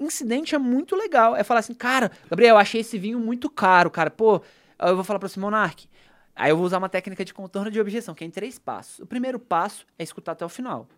[0.00, 1.36] Incidente é muito legal.
[1.36, 4.10] É falar assim, cara, Gabriel, eu achei esse vinho muito caro, cara.
[4.10, 4.42] Pô,
[4.80, 5.86] eu vou falar para você, Monark.
[6.34, 8.98] Aí eu vou usar uma técnica de contorno de objeção, que é em três passos.
[9.00, 10.88] O primeiro passo é escutar até o final.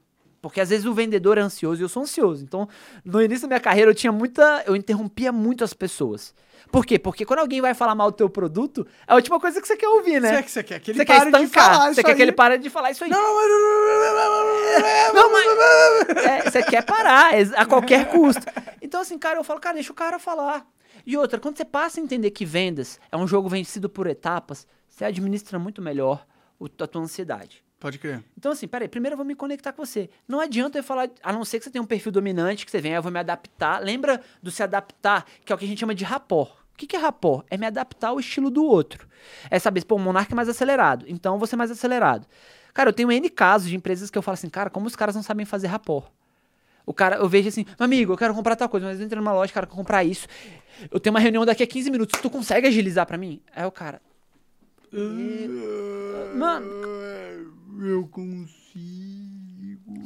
[0.41, 2.44] Porque às vezes o vendedor é ansioso e eu sou ansioso.
[2.44, 2.68] Então,
[3.05, 4.62] no início da minha carreira, eu tinha muita.
[4.67, 6.34] Eu interrompia muito as pessoas.
[6.74, 6.98] Por quê?
[6.98, 9.76] Porque quando alguém vai falar mal do teu produto, é a última coisa que você
[9.76, 10.38] quer ouvir, né?
[10.38, 11.72] Você que você quer que ele Você quer pare de estancar.
[11.72, 12.24] falar Você quer que aí.
[12.24, 13.10] ele pare de falar isso aí.
[13.10, 15.14] Não, mas...
[15.14, 16.24] Não, mas.
[16.24, 18.42] É, você quer parar a qualquer custo.
[18.82, 20.66] Então, assim, cara, eu falo, cara, deixa o cara falar.
[21.06, 24.66] E outra, quando você passa a entender que vendas é um jogo vencido por etapas,
[24.88, 26.26] você administra muito melhor
[26.80, 27.62] a tua ansiedade.
[27.78, 28.24] Pode crer.
[28.36, 30.10] Então, assim, peraí, primeiro eu vou me conectar com você.
[30.26, 32.80] Não adianta eu falar, a não ser que você tenha um perfil dominante, que você
[32.80, 33.80] venha, eu vou me adaptar.
[33.80, 36.64] Lembra do se adaptar, que é o que a gente chama de rapport.
[36.74, 37.46] O que, é rapport?
[37.48, 39.08] É me adaptar ao estilo do outro.
[39.48, 42.26] É saber, pô, o Monark é mais acelerado, então vou ser mais acelerado.
[42.74, 45.14] Cara, eu tenho N casos de empresas que eu falo assim, cara, como os caras
[45.14, 46.06] não sabem fazer rapport?
[46.84, 49.18] O cara, eu vejo assim, meu amigo, eu quero comprar tal coisa, mas eu entrei
[49.20, 50.26] numa loja, cara, eu quero comprar isso.
[50.90, 53.40] Eu tenho uma reunião daqui a 15 minutos, tu consegue agilizar pra mim?
[53.54, 54.02] Aí o cara.
[54.92, 55.48] "E-
[56.36, 56.66] Mano,
[57.80, 59.14] Eu consigo.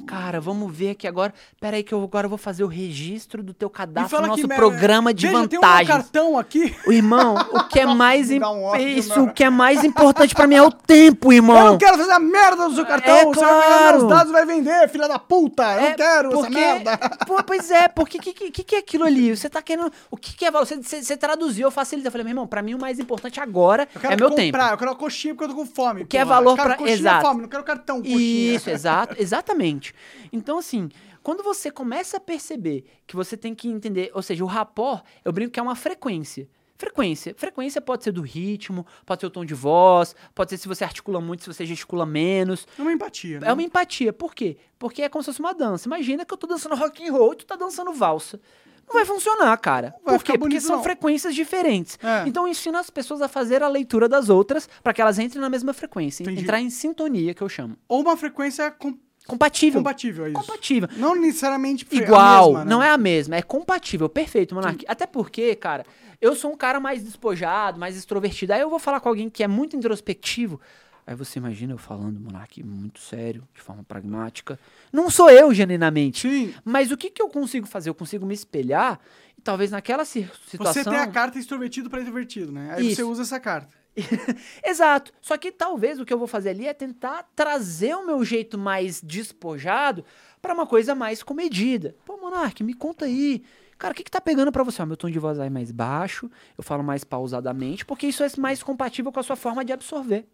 [0.09, 1.33] Cara, vamos ver aqui agora.
[1.61, 5.13] Pera aí que eu agora vou fazer o registro do teu cadastro no nosso programa
[5.13, 5.89] de Veja, tem um vantagens.
[5.89, 6.75] cartão aqui.
[6.87, 9.31] O irmão, o que é mais um ódio, isso, né?
[9.31, 11.65] o que é mais importante pra mim é o tempo, Eu irmão.
[11.73, 13.15] não quero fazer a merda do seu cartão.
[13.15, 13.99] É Você vai pegar claro.
[13.99, 15.63] meus dados vai vender, filha da puta.
[15.75, 16.99] Eu É, não quero essa porque- merda.
[17.27, 19.37] Pô, pois é, porque que, que, que é aquilo ali?
[19.37, 19.93] Você tá querendo.
[20.11, 20.67] O que, que é valor?
[20.67, 22.09] Você, você, você traduziu, facilita.
[22.09, 24.57] Eu falei, meu irmão, pra mim o mais importante agora Eu é meu comprar, tempo.
[24.75, 26.03] eu quero uma coxinha porque eu tô com fome.
[26.03, 26.35] O que é porra.
[26.37, 27.27] valor Eu quero pra- coxinha exato.
[27.27, 28.55] fome, não quero cartão, coxinha.
[28.55, 29.95] Isso, exato, exatamente.
[30.33, 30.89] Então, assim,
[31.23, 35.33] quando você começa a perceber que você tem que entender, ou seja, o rapport, eu
[35.33, 36.49] brinco que é uma frequência.
[36.77, 37.35] Frequência.
[37.37, 40.85] Frequência pode ser do ritmo, pode ser o tom de voz, pode ser se você
[40.85, 42.69] articula muito, se você gesticula menos.
[42.79, 43.49] É uma empatia, né?
[43.49, 44.13] É uma empatia.
[44.13, 44.57] Por quê?
[44.79, 45.89] Porque é como se fosse uma dança.
[45.89, 48.41] Imagina que eu tô dançando rock and roll e tu tá dançando valsa.
[48.87, 49.93] Não vai funcionar, cara.
[50.05, 50.33] vai Por quê?
[50.33, 50.83] Porque bonito, são não.
[50.83, 51.99] frequências diferentes.
[52.03, 52.27] É.
[52.29, 55.51] Então ensina as pessoas a fazer a leitura das outras pra que elas entrem na
[55.51, 56.23] mesma frequência.
[56.23, 56.43] Entendi.
[56.43, 57.77] Entrar em sintonia, que eu chamo.
[57.89, 58.97] Ou uma frequência com-
[59.29, 59.81] Compatível.
[59.81, 60.41] compatível, é isso.
[60.41, 60.89] Compatível.
[60.97, 62.71] Não necessariamente Igual, mesma, né?
[62.71, 64.85] não é a mesma, é compatível, perfeito, Monark.
[64.89, 65.85] Até porque, cara,
[66.19, 68.55] eu sou um cara mais despojado, mais extrovertido.
[68.55, 70.59] Aí eu vou falar com alguém que é muito introspectivo.
[71.07, 74.59] Aí você imagina eu falando, Monark, muito sério, de forma pragmática.
[74.91, 76.29] Não sou eu, genuinamente.
[76.29, 76.55] Sim.
[76.65, 77.91] Mas o que, que eu consigo fazer?
[77.91, 78.99] Eu consigo me espelhar
[79.37, 80.73] e talvez naquela situação.
[80.73, 82.75] Você tem a carta extrovertido pra introvertido, né?
[82.75, 83.11] Aí você Isso.
[83.11, 83.78] usa essa carta.
[84.65, 85.13] Exato.
[85.21, 88.59] Só que talvez o que eu vou fazer ali é tentar trazer o meu jeito
[88.59, 90.05] mais despojado
[90.41, 91.97] pra uma coisa mais comedida.
[92.05, 93.43] Pô, Monark, me conta aí.
[93.79, 94.83] Cara, o que, que tá pegando pra você?
[94.83, 98.29] Ó, meu tom de voz é mais baixo, eu falo mais pausadamente, porque isso é
[98.37, 100.27] mais compatível com a sua forma de absorver.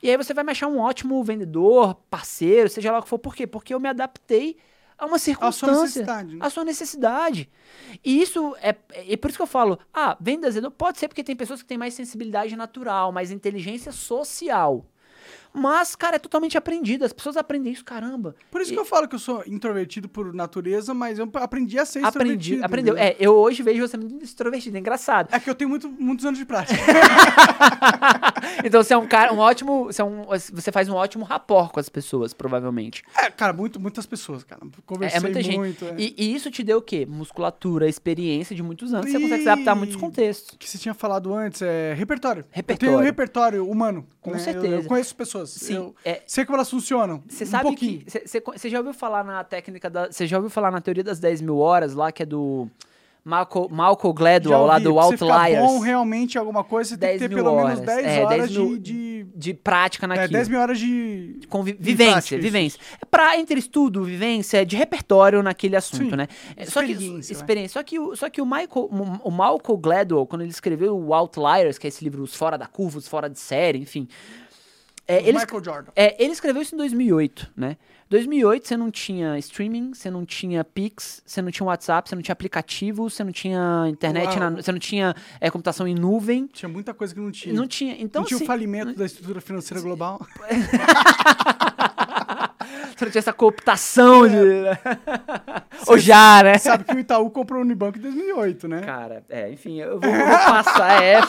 [0.00, 3.18] E aí você vai me achar um ótimo vendedor, parceiro, seja lá o que for.
[3.18, 3.48] Por quê?
[3.48, 4.56] Porque eu me adaptei
[4.98, 5.82] a uma circunstância.
[5.82, 6.38] necessidade, né?
[6.40, 7.50] A sua necessidade.
[8.04, 11.34] E isso é, é por isso que eu falo, ah, vendedor pode ser porque tem
[11.36, 14.86] pessoas que têm mais sensibilidade natural, mais inteligência social.
[15.54, 17.04] Mas, cara, é totalmente aprendido.
[17.04, 18.34] As pessoas aprendem isso, caramba.
[18.50, 21.78] Por isso E- que eu falo que eu sou introvertido por natureza, mas eu aprendi
[21.78, 22.64] a ser Aprendi, extrovertido.
[22.64, 22.96] aprendeu.
[22.96, 25.28] É, eu hoje vejo você muito extrovertido, é engraçado.
[25.34, 26.78] É que eu tenho muito, muitos anos de prática.
[28.64, 31.70] então você é um cara, um ótimo, você, é um- você faz um ótimo rapport
[31.72, 33.02] com as pessoas, provavelmente.
[33.16, 34.62] é, cara, muito, muitas pessoas, cara.
[34.86, 35.58] Conversei É, é muita gente.
[35.58, 35.84] muito.
[35.84, 35.94] é.
[35.98, 37.06] E, e isso te deu o quê?
[37.06, 39.10] Musculatura, experiência de muitos anos.
[39.10, 40.56] Você consegue se adaptar a muitos E- contextos.
[40.58, 42.44] que você tinha falado antes, é repertório.
[42.50, 42.86] Repertório.
[42.92, 44.06] Eu tenho um repertório humano.
[44.20, 44.36] Com né?
[44.36, 44.74] Eu- certeza.
[44.76, 45.41] Eu, conheço pessoas.
[45.46, 47.22] Sim, Eu é- sei como elas funcionam.
[47.28, 48.00] Você um sabe pouquinho.
[48.00, 48.28] que.
[48.28, 50.10] Você já ouviu falar na técnica da.
[50.10, 52.68] Você já ouviu falar na teoria das 10 mil horas lá, que é do
[53.24, 55.64] Malcolm, Malcolm Gladwell, lá ouvi, do você ficar Outliers.
[55.64, 57.80] bom realmente alguma coisa, você tem que 10 ter pelo menos horas.
[57.86, 60.32] 10 É, horas 10 mil- de, de De prática é, naquilo.
[60.32, 61.38] 10 mil horas de.
[61.48, 62.80] Convi- vivência, prática, vivência.
[63.00, 66.16] É pra, entre estudo, vivência, de repertório naquele assunto, Sim.
[66.16, 66.26] né?
[66.56, 67.42] É, Só que, Experiência, vai.
[67.42, 67.72] experiência.
[67.80, 68.90] Só que, o, só que o, Michael,
[69.24, 72.66] o Malcolm Gladwell, quando ele escreveu o Outliers, que é esse livro Os Fora da
[72.66, 74.08] Curva, Os Fora de Série, enfim.
[75.12, 75.92] É, ele, Michael Jordan.
[75.96, 77.76] é, ele escreveu isso em 2008, né?
[78.08, 82.20] 2008 você não tinha streaming, você não tinha Pix, você não tinha WhatsApp, você não
[82.22, 86.46] tinha aplicativo, você não tinha internet, na- você não tinha é, computação em nuvem.
[86.52, 87.54] Tinha muita coisa que não tinha.
[87.54, 87.96] Não tinha.
[87.98, 90.20] Então, não tinha assim, o falimento da estrutura financeira global.
[92.96, 94.36] você não tinha essa cooptação de.
[95.86, 96.58] Ou já, né?
[96.58, 98.80] Sabe que o Itaú comprou o Unibanco em 2008, né?
[98.82, 101.28] Cara, é, enfim, eu vou, eu vou passar F,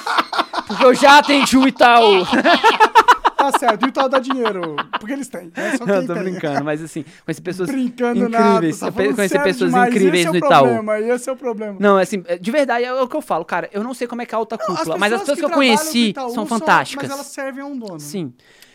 [0.67, 2.25] porque eu já atendi o Itaú.
[3.51, 4.75] Tá certo, e o Itaú dá dinheiro.
[4.99, 5.51] Porque eles têm.
[5.55, 5.77] Né?
[5.77, 6.23] Só Não, quem tô tem.
[6.23, 8.81] brincando, mas assim, conheci pessoas Brincando incríveis.
[8.81, 9.01] nada.
[9.01, 9.89] eu Tá conheci pessoas demais.
[9.93, 10.63] incríveis esse no é o Itaú.
[10.65, 11.75] Problema, esse é o problema.
[11.79, 13.69] Não, assim, é, de verdade é o que eu falo, cara.
[13.73, 15.49] Eu não sei como é que é a alta cúpula, mas as pessoas que eu
[15.49, 17.07] trabalham conheci no Itaú são fantásticas.
[17.09, 17.99] Mas elas servem a um dono.
[17.99, 18.33] Sim.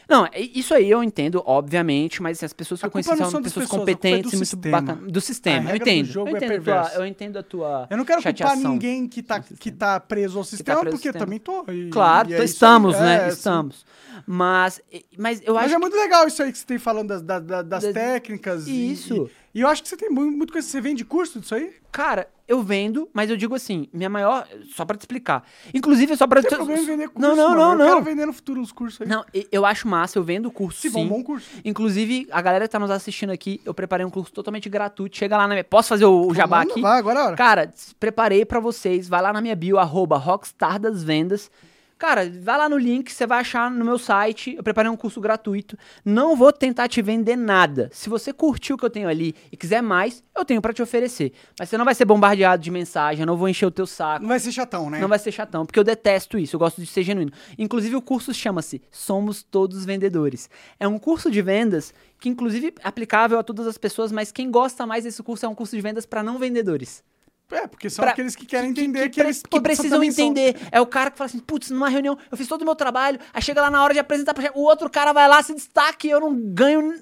[0.09, 3.09] Não, é- isso aí eu entendo, obviamente, mas assim, as pessoas que A eu conheci
[3.09, 4.81] são das pessoas pessoas, é competentes do e muito sistema.
[4.81, 5.13] bacanas.
[5.13, 6.19] Do sistema, eu entendo.
[6.19, 7.87] eu, é entendo a tua, eu entendo a tua.
[7.91, 8.57] Eu não quero chateação.
[8.57, 11.25] culpar ninguém que tá, que tá preso ao sistema, preso ao porque sistema.
[11.27, 11.65] também tô.
[11.71, 13.27] e- Claro, e é estamos, né?
[13.27, 13.85] É, estamos.
[14.27, 14.81] Mas,
[15.17, 17.39] mas eu Mas acho é muito legal isso aí que você tem falando das, da-
[17.39, 18.67] da- das Das- técnicas.
[18.67, 19.31] e- Isso.
[19.48, 20.67] E, e eu acho que você tem muito, coisa.
[20.67, 21.73] Você vende curso disso aí?
[21.91, 24.47] Cara, eu vendo, mas eu digo assim, minha maior.
[24.75, 25.43] Só pra te explicar.
[25.73, 26.43] Inclusive, só pra.
[26.43, 27.29] Não tem problema em vender curso.
[27.29, 27.59] Não, não, mano.
[27.59, 27.87] não, Eu não.
[27.87, 29.09] quero vender no futuro uns cursos aí.
[29.09, 30.81] Não, eu acho massa, eu vendo curso.
[30.81, 31.05] Se sim.
[31.05, 31.47] um bom curso.
[31.65, 35.17] Inclusive, a galera que tá nos assistindo aqui, eu preparei um curso totalmente gratuito.
[35.17, 35.65] Chega lá na minha.
[35.65, 36.81] Posso fazer o, o jabá aqui?
[36.81, 37.37] Vai, agora é hora.
[37.37, 39.09] Cara, preparei pra vocês.
[39.09, 41.51] Vai lá na minha bio, arroba Rockstar das Vendas.
[41.99, 44.55] Cara, vai lá no link, você vai achar no meu site.
[44.55, 45.77] Eu preparei um curso gratuito.
[46.05, 47.91] Não vou tentar te vender nada.
[47.93, 50.81] Se você curtiu o que eu tenho ali e quiser mais, eu tenho pra te
[50.81, 51.33] oferecer.
[51.59, 54.23] Mas você não vai ser bombardeado de mensagem, eu não vou encher o teu saco.
[54.23, 55.01] Não vai ser chatão, né?
[55.01, 57.33] Não vai ser chatão, porque eu detesto isso, eu gosto de ser genuíno.
[57.59, 60.49] Inclusive, o curso chama-se Somos Todos Vendedores.
[60.79, 64.53] É um curso de vendas que, inclusive, é aplicável a todas as pessoas, mas quem
[64.53, 67.03] gosta mais desse curso é um curso de vendas para não vendedores.
[67.51, 70.25] É, porque são Pra- aqueles que querem entender que, pre- eles que precisam também são-
[70.27, 70.57] entender.
[70.71, 73.19] É o cara que fala assim, putz, numa reunião, eu fiz todo o meu trabalho,
[73.33, 76.07] aí chega lá na hora de apresentar pra o outro cara vai lá, se destaca
[76.07, 76.95] e eu não ganho.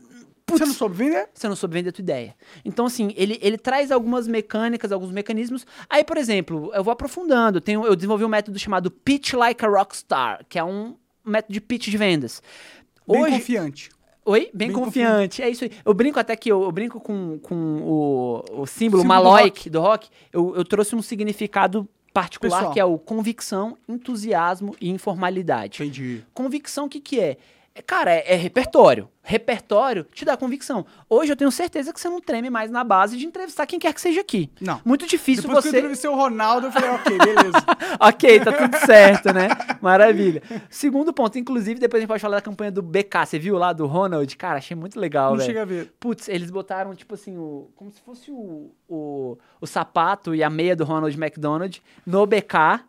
[0.46, 1.28] Putz, Você não soube vender?
[1.34, 2.36] você não soube vender a tua ideia.
[2.64, 5.66] Então, assim, ele, ele traz algumas mecânicas, alguns mecanismos.
[5.90, 7.60] Aí, por exemplo, eu vou aprofundando.
[7.60, 10.94] Tenho, eu desenvolvi um método chamado Pitch Like a Rockstar, que é um
[11.24, 12.40] método de pitch de vendas.
[13.08, 13.90] Bem Hoje, confiante.
[14.26, 14.50] Oi?
[14.52, 15.40] Bem, Bem confiante.
[15.40, 15.70] É isso aí.
[15.84, 19.70] Eu brinco até que eu, eu brinco com, com o, o símbolo, Símbolo do Maloic
[19.70, 20.08] do rock.
[20.32, 22.72] Eu, eu trouxe um significado particular Pessoal.
[22.72, 25.82] que é o convicção, entusiasmo e informalidade.
[25.82, 26.24] Entendi.
[26.34, 27.36] Convicção, o que, que é?
[27.82, 29.08] Cara, é, é repertório.
[29.22, 30.86] Repertório te dá convicção.
[31.10, 33.92] Hoje eu tenho certeza que você não treme mais na base de entrevistar quem quer
[33.92, 34.50] que seja aqui.
[34.60, 34.80] Não.
[34.84, 35.78] Muito difícil Depois que eu você.
[35.78, 37.64] entrevistei o Ronaldo, eu falei, ok, beleza.
[37.98, 39.48] ok, tá tudo certo, né?
[39.80, 40.42] Maravilha.
[40.70, 43.26] Segundo ponto, inclusive, depois a gente pode falar da campanha do BK.
[43.26, 44.36] Você viu lá do Ronald?
[44.36, 45.46] Cara, achei muito legal, não velho.
[45.46, 45.92] chega a ver.
[45.98, 50.48] Putz, eles botaram, tipo assim, o, como se fosse o, o, o sapato e a
[50.48, 52.80] meia do Ronald McDonald no BK.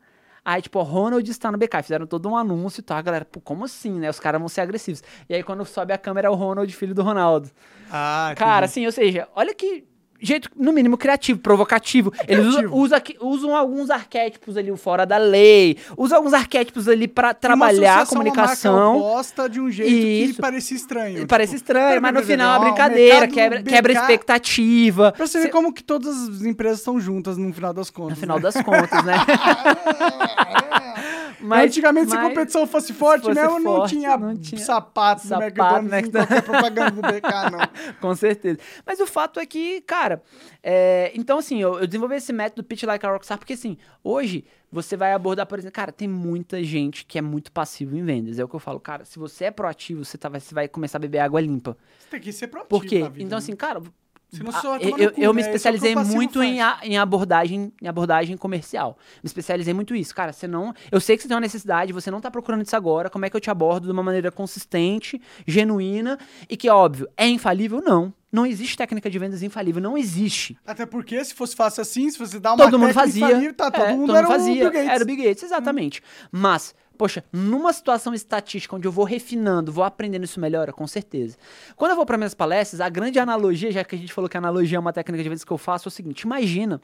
[0.49, 1.83] Aí, tipo, o Ronald está no BK.
[1.83, 2.95] Fizeram todo um anúncio e tal.
[2.97, 4.09] A galera, pô, como assim, né?
[4.09, 5.03] Os caras vão ser agressivos.
[5.27, 7.51] E aí, quando sobe a câmera, é o Ronald, filho do Ronaldo.
[7.91, 8.63] Ah, Cara, entendi.
[8.65, 9.85] assim, ou seja, olha que
[10.19, 12.11] jeito, no mínimo, criativo, provocativo.
[12.27, 17.07] Eles usam, usa que- usam alguns arquétipos ali fora da lei, usam alguns arquétipos ali
[17.07, 18.97] pra Uma trabalhar a associação, uma comunicação.
[18.97, 20.41] oposta de um jeito que Isso.
[20.41, 21.27] parecia estranho.
[21.27, 25.11] Parece Tipo, estranho, pera, mas no final é brincadeira, quebra, BK quebra expectativa.
[25.11, 28.15] Pra você Cê- ver como que todas as empresas estão juntas no final das contas.
[28.17, 28.43] No final né?
[28.43, 29.13] das contas, né?
[31.49, 35.25] Antigamente, se a mas- competição fosse forte fosse mesmo, não forte, tinha não tinha sapato
[35.27, 36.27] sapato, McDonald's em McDonald's.
[36.27, 37.93] qualquer propaganda do BK, não.
[38.01, 38.59] Com certeza.
[38.85, 40.06] Mas o fato é que, cara,
[40.63, 44.43] é, então assim, eu, eu desenvolvi esse método Pitch Like a Rockstar, porque assim, hoje
[44.71, 48.37] você vai abordar, por exemplo, cara, tem muita gente que é muito passivo em vendas.
[48.39, 50.97] É o que eu falo, cara, se você é proativo, você, tá, você vai começar
[50.97, 51.77] a beber água limpa.
[51.99, 53.03] Você tem que ser proativo Por quê?
[53.03, 53.43] vida, Então né?
[53.43, 53.81] assim, cara,
[54.29, 55.47] Senão a- só vai eu, eu- cu, eu me né?
[55.47, 58.97] É o o especializei passivo muito em, a- em abordagem, em abordagem comercial.
[59.23, 60.13] Me especializei muito isso.
[60.13, 60.73] Cara, você não.
[60.91, 63.09] Eu sei que você tem uma necessidade, você não tá procurando isso agora.
[63.09, 66.17] Como é que eu te abordo de uma maneira consistente, genuína
[66.49, 67.81] e que, óbvio, é infalível?
[67.83, 68.13] Não.
[68.29, 70.57] Não existe técnica de vendas infalível, não existe.
[70.67, 73.25] Até porque, se fosse fácil assim, se você dá uma todo mundo fazia.
[73.25, 74.53] infalível, tá, todo é, mundo todo era mundo o fazia.
[74.55, 74.89] Bill Gates.
[74.89, 76.03] Era o Bill Gates, exatamente.
[76.29, 81.37] Mas, poxa, numa situação estatística onde eu vou refinando, vou aprendendo isso melhor, com certeza.
[81.75, 84.35] Quando eu vou para minhas palestras, a grande analogia, já que a gente falou que
[84.35, 86.81] a analogia é uma técnica de vendas que eu faço, é o seguinte: imagina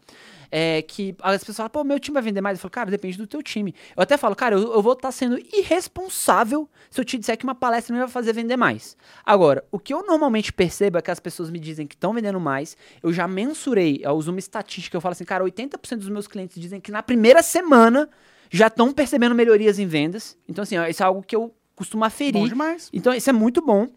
[0.56, 2.60] é, que as pessoas falam, pô, meu time vai vender mais.
[2.60, 3.74] Eu falo, cara, depende do teu time.
[3.98, 7.44] Eu até falo, cara, eu, eu vou estar sendo irresponsável se eu te disser que
[7.44, 8.96] uma palestra me vai fazer vender mais.
[9.26, 12.40] Agora, o que eu normalmente percebo é que as pessoas me dizem que estão vendendo
[12.40, 12.78] mais.
[13.02, 16.62] Eu já mensurei, eu uso uma estatística, eu falo assim, cara, 80% dos meus clientes
[16.62, 18.08] dizem que na primeira semana
[18.54, 20.38] já estão percebendo melhorias em vendas.
[20.48, 22.40] Então, assim, ó, isso é algo que eu costumo aferir.
[22.40, 22.88] Bom demais.
[22.94, 23.88] Então, isso é muito bom.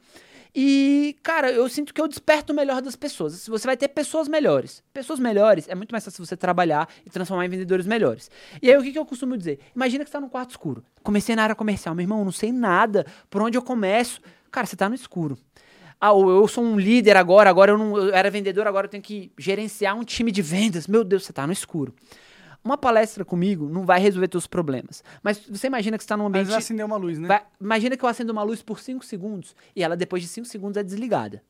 [0.55, 3.47] E, cara, eu sinto que eu desperto o melhor das pessoas.
[3.47, 4.83] Você vai ter pessoas melhores.
[4.95, 8.31] Pessoas melhores é muito mais fácil você trabalhar e transformar em vendedores melhores.
[8.63, 9.61] E aí, o que, que eu costumo dizer?
[9.75, 10.83] Imagina que você tá num quarto escuro.
[11.03, 11.95] Comecei na área comercial.
[11.95, 13.05] Meu irmão, não sei nada.
[13.29, 14.23] Por onde eu começo?
[14.51, 15.37] Cara, você tá no escuro.
[16.01, 19.03] Ah, eu sou um líder agora, agora eu não eu era vendedor, agora eu tenho
[19.03, 20.87] que gerenciar um time de vendas.
[20.87, 21.95] Meu Deus, você tá no escuro.
[22.67, 25.05] Uma palestra comigo não vai resolver teus problemas.
[25.23, 27.29] Mas você imagina que você tá num Mas ambiente vai acender uma luz, né?
[27.29, 30.49] Vai- imagina que eu acendo uma luz por 5 segundos e ela, depois de 5
[30.49, 31.41] segundos, é desligada.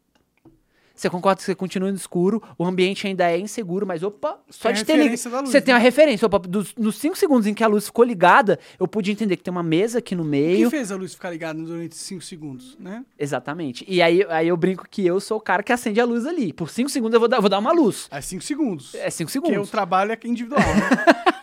[0.97, 4.69] Você concorda que você continua no escuro, o ambiente ainda é inseguro, mas opa, só
[4.69, 5.03] Tem a de ter ligado.
[5.05, 5.61] referência da luz, Você né?
[5.61, 6.27] tem uma referência.
[6.27, 9.43] Opa, dos, nos 5 segundos em que a luz ficou ligada, eu pude entender que
[9.43, 10.71] tem uma mesa aqui no O que meio.
[10.71, 13.05] fez a luz ficar ligada durante 5 segundos, né?
[13.19, 13.85] Exatamente.
[13.87, 16.53] E aí, aí eu brinco que eu sou o cara que acende a luz ali.
[16.53, 18.09] Por 5 segundos eu vou dar, vou dar uma luz.
[18.11, 18.95] É 5 segundos.
[18.95, 19.71] É 5 Porque o segundos.
[19.71, 21.27] trabalho é individual, né?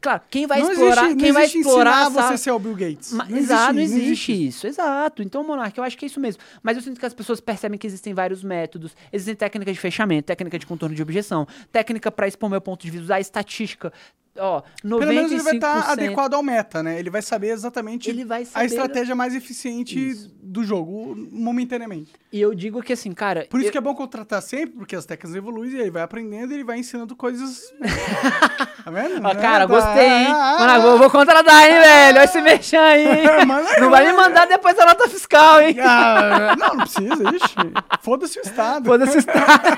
[0.00, 3.12] Claro, quem vai não explorar, existe, quem vai explorar essa- você ser o Bill Gates.
[3.12, 5.22] Ma- não exato, não existe, existe, isso, exato.
[5.22, 6.42] Então, Monark, eu acho que é isso mesmo.
[6.62, 10.26] Mas eu sinto que as pessoas percebem que existem vários métodos, existem técnicas de fechamento,
[10.26, 13.92] técnica de contorno de objeção, técnica pra expor meu ponto de vista, usar estatística.
[14.38, 14.98] Ó, 95%.
[14.98, 16.98] Pelo menos ele vai estar adequado ao meta, né?
[16.98, 20.30] Ele vai saber exatamente vai a saber- estratégia mais eficiente Isso.
[20.42, 22.12] do jogo, momentaneamente.
[22.32, 23.46] E eu digo que assim, cara.
[23.48, 26.02] Por isso eu- que é bom contratar sempre, porque as técnicas evoluem e ele vai
[26.02, 27.62] aprendendo e ele vai ensinando coisas.
[28.84, 29.16] tá vendo?
[29.24, 29.40] Ó, Né?
[29.40, 30.26] cara, Tá- gostei, hein?
[30.28, 32.14] Ah, Monark, vou, vou contratar, hein, velho?
[32.18, 33.06] Vai se mexer aí,
[33.80, 35.76] Não vai me mandar depois a nota fiscal, hein?
[35.80, 37.54] Ah, não, não precisa, ixi.
[38.02, 38.86] Foda-se o Estado.
[38.86, 39.76] Foda-se o Estado.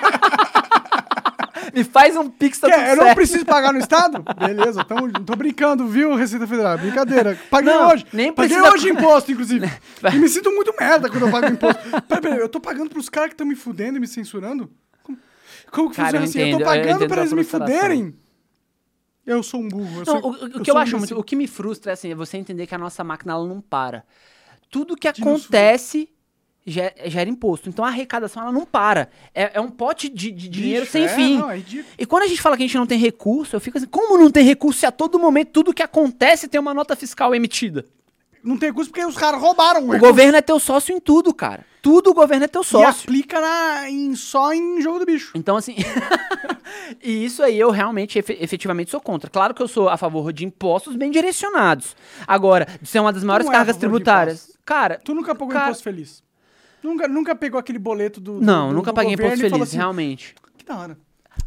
[1.78, 4.22] Me faz um pix, tá Quer, eu não preciso pagar no Estado?
[4.38, 6.76] Beleza, tamo, tô brincando, viu, Receita Federal?
[6.78, 7.38] Brincadeira.
[7.50, 8.06] Paguei Não, hoje.
[8.12, 9.66] nem Paguei precisa- hoje imposto, inclusive.
[10.12, 11.80] e me sinto muito merda quando eu pago imposto.
[12.08, 14.70] Peraí, peraí, eu tô pagando pros caras que estão me fudendo e me censurando?
[15.02, 15.18] Como,
[15.70, 16.38] como que Cara, funciona eu assim?
[16.40, 18.14] Eu entendo, tô eu pagando entendo pra eles me fuderem?
[19.26, 20.00] Eu sou um burro.
[20.00, 21.92] Eu Não, sou, o, o- eu que eu um acho muito, o que me frustra
[21.92, 24.04] é assim, é você entender que a nossa máquina ela não para.
[24.70, 26.08] Tudo que acontece
[26.66, 27.68] ge- gera imposto.
[27.68, 29.08] Então a arrecadação ela não para.
[29.34, 31.38] É, é um pote de, de dinheiro Bicho, sem é, fim.
[31.38, 31.94] não, é ridículo.
[31.98, 34.18] E quando a gente fala que a gente não tem recurso, eu fico assim, como
[34.18, 37.84] não tem recurso se a todo momento tudo que acontece tem uma nota fiscal emitida?
[38.42, 40.06] Não tem recurso porque os caras roubaram O recurso.
[40.06, 41.66] governo é teu sócio em tudo, cara.
[41.82, 43.02] Tudo o governo é teu E sócio.
[43.02, 45.32] aplica na, em, só em jogo do bicho.
[45.34, 45.74] Então, assim.
[47.02, 49.28] e isso aí eu realmente, efe- efetivamente, sou contra.
[49.30, 51.96] Claro que eu sou a favor de impostos bem direcionados.
[52.26, 54.56] Agora, de ser uma das maiores não é cargas de tributárias.
[54.64, 56.22] Cara, Tu nunca pagou Cara- imposto feliz?
[56.82, 58.40] Nunca, nunca pegou aquele boleto do.
[58.40, 60.34] não, do- nunca do paguei imposto feliz, assim, realmente.
[60.56, 60.98] Que da hora.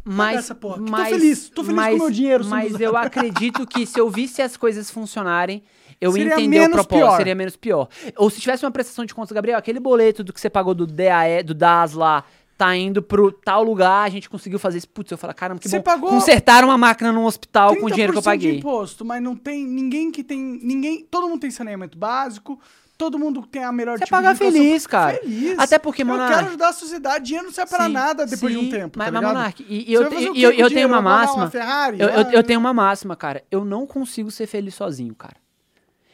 [0.04, 0.78] Mas, essa porra.
[0.78, 3.98] Que tô mas, feliz, tô feliz com mas, meu dinheiro Mas eu acredito que se
[4.00, 5.62] eu visse as coisas funcionarem,
[6.00, 7.16] eu ia Seria entender o propósito, pior.
[7.18, 7.88] seria menos pior.
[8.16, 10.86] Ou se tivesse uma prestação de contas, Gabriel, aquele boleto do que você pagou do
[10.86, 12.24] DAE, do DAS lá,
[12.58, 14.88] tá indo pro tal lugar, a gente conseguiu fazer isso.
[14.88, 15.84] Putz, eu falo, caramba, que Você bom.
[15.84, 18.58] pagou Consertaram uma máquina num hospital com o 30% dinheiro que eu de paguei.
[18.58, 20.38] imposto, mas não tem ninguém que tem.
[20.62, 22.58] ninguém Todo mundo tem saneamento básico,
[23.04, 25.18] todo mundo tem a melhor Você tipo de paga feliz, cara.
[25.18, 25.58] Feliz.
[25.58, 28.52] Até porque, Eu Monark- quero ajudar a sociedade, dinheiro não serve pra Sim, nada depois
[28.54, 28.96] de sim, um tempo.
[28.98, 29.22] Mas, tá mas?
[29.32, 31.42] Monark, e, e eu, te- eu, eu o tenho uma máxima.
[31.44, 32.00] Uma Ferrari?
[32.00, 33.42] Eu, eu, eu tenho uma máxima, cara.
[33.50, 35.36] Eu não consigo ser feliz sozinho, cara.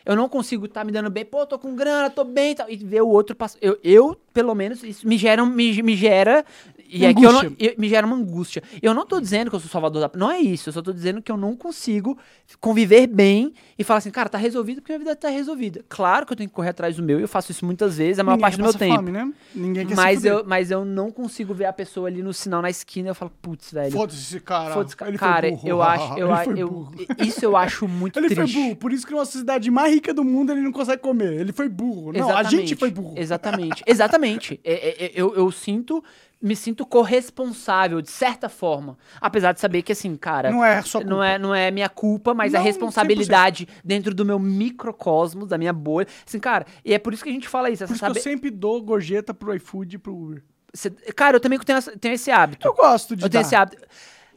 [0.07, 2.70] Eu não consigo estar me dando bem, pô, tô com grana, tô bem e tal.
[2.70, 3.58] E ver o outro passar.
[3.60, 5.44] Eu, eu, pelo menos, isso me gera.
[5.44, 6.47] Me, me gera.
[6.91, 8.62] E é que eu não, eu- me gera uma angústia.
[8.81, 10.18] Eu não tô dizendo que eu sou salvador da.
[10.18, 10.68] Não é isso.
[10.68, 12.18] Eu só tô dizendo que eu não consigo
[12.60, 15.84] conviver bem e falar assim, cara, tá resolvido porque minha vida tá resolvida.
[15.89, 18.18] Claro que eu tenho que correr atrás do meu e eu faço isso muitas vezes,
[18.18, 18.97] a maior Ninguém parte do meu tempo.
[18.97, 19.33] Fome, né?
[19.55, 22.70] Ninguém quer Mas eu, mas eu não consigo ver a pessoa ali no sinal na
[22.70, 23.92] esquina e eu falo, putz, velho.
[23.92, 24.73] Foda-se esse cara.
[24.75, 25.68] Foda-se, ca- ele foi cara, burro.
[25.68, 26.94] eu acho, eu, Ele eu- burro.
[27.18, 28.52] isso eu acho muito Ele triste.
[28.55, 31.41] foi burro, por isso que numa sociedade mais rica do mundo ele não consegue comer.
[31.41, 32.12] Ele foi burro.
[32.12, 33.15] Não, a gente foi burro.
[33.17, 34.58] Exatamente, exatamente.
[34.65, 36.02] É, é, é, eu, eu sinto,
[36.41, 38.97] me sinto corresponsável, de certa forma.
[39.20, 40.50] Apesar de saber que, assim, cara.
[40.50, 44.25] Não é sua Não é, não é minha culpa, mas a Não, responsabilidade dentro do
[44.25, 46.07] meu microcosmos, da minha bolha.
[46.26, 47.81] Assim, cara, e é por isso que a gente fala isso.
[47.81, 48.20] Por Essa isso que eu sabe...
[48.23, 50.42] sempre dou gorjeta pro iFood e pro Uber.
[50.73, 52.67] Cê- Cara, eu também tenho, tenho esse hábito.
[52.67, 53.47] Eu gosto de Eu tenho dar.
[53.47, 53.83] esse hábito.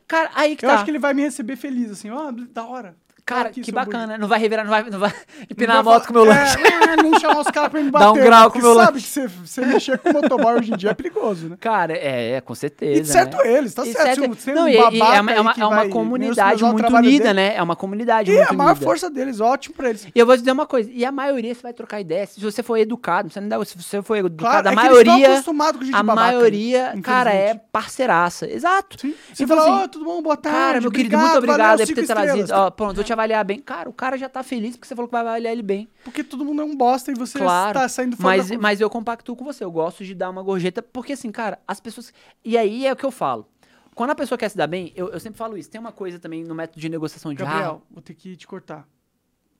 [0.07, 0.75] Cara, aí que Eu tá.
[0.75, 2.95] acho que ele vai me receber feliz, assim, ó, da hora.
[3.35, 4.17] Cara, que seu bacana.
[4.17, 5.17] Não vai revirar, não vai, não vai Não
[5.49, 6.57] empinar a vai moto com o meu lanche.
[6.61, 8.05] É, nem chamar os caras pra me bater.
[8.05, 8.49] Dá um grau né?
[8.51, 9.05] com o meu sabe lanche.
[9.05, 11.57] que você, você mexer com motoboy hoje em dia é perigoso, né?
[11.59, 13.01] Cara, é, é, com certeza.
[13.01, 13.53] E certo né?
[13.53, 14.21] eles, tá E certo.
[14.35, 16.63] Você é um Não, e, e babaca é uma, é uma, que é uma comunidade
[16.63, 17.33] muito unida, dele.
[17.33, 17.55] né?
[17.55, 18.85] É uma comunidade E muito a maior unida.
[18.85, 20.07] força deles, ótimo pra eles.
[20.13, 22.39] E eu vou te dizer uma coisa, e a maioria você vai trocar ideia, se
[22.39, 24.81] você for educado, não precisa nem dar, se você for educado, Claro, a é que
[24.81, 27.01] maioria, acostumados com gente a babaca, maioria, né?
[27.01, 28.49] cara, é parceiraça.
[28.49, 28.97] Exato.
[28.97, 30.57] Você Então, fala, assim, ó, tudo bom, boa tarde.
[30.57, 32.53] Cara, meu querido, muito obrigado por ter trazido.
[32.53, 33.59] Ó, pronto, vou te avaliar bem.
[33.59, 35.87] Cara, o cara já tá feliz porque você falou que vai avaliar ele bem.
[36.03, 37.79] Porque todo mundo é um bosta e você Claro.
[37.79, 39.63] tá saindo fora Mas, da mas eu compactuo com você.
[39.63, 42.13] Eu gosto de dar uma gorjeta, porque assim, cara, as pessoas.
[42.43, 43.47] E aí é o que eu falo.
[43.93, 45.69] Quando a pessoa quer se dar bem, eu, eu sempre falo isso.
[45.69, 48.87] Tem uma coisa também no método de negociação de Gabriel, vou ter que te cortar.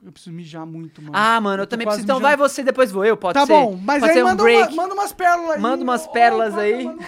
[0.04, 1.14] Eu preciso mijar muito, mano.
[1.16, 2.06] Ah, mano, eu, tô também preciso.
[2.06, 2.50] Então vai mijando.
[2.50, 3.52] você, depois vou eu, pode Tá ser?
[3.54, 4.74] bom, mas pode aí um manda, break.
[4.74, 5.62] uma- manda umas pérolas aí.
[5.62, 6.86] Manda umas pérolas aí.
[6.86, 7.04] manda-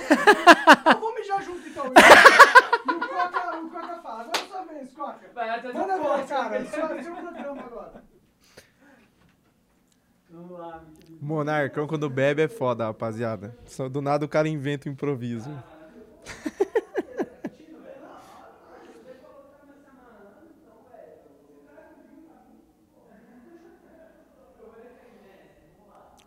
[0.93, 1.85] Eu vou mijar junto então.
[1.87, 4.29] E o Coca, o Coca fala,
[4.83, 5.73] agora Coca.
[5.73, 6.55] Manda ver, cara.
[6.57, 8.03] É seu, é seu programa agora.
[11.21, 13.55] Monarcão quando bebe é foda, rapaziada.
[13.65, 15.49] Só do nada o cara inventa um improviso.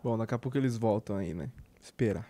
[0.03, 1.49] Bom, daqui a pouco eles voltam aí, né?
[1.81, 2.25] Espera.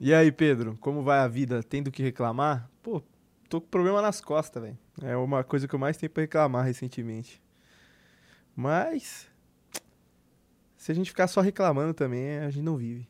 [0.00, 1.62] E aí, Pedro, como vai a vida?
[1.62, 2.68] Tendo que reclamar?
[2.82, 3.02] Pô,
[3.48, 4.78] tô com problema nas costas, velho.
[5.02, 7.40] É uma coisa que eu mais tenho pra reclamar recentemente.
[8.54, 9.28] Mas.
[10.76, 13.08] Se a gente ficar só reclamando também, a gente não vive.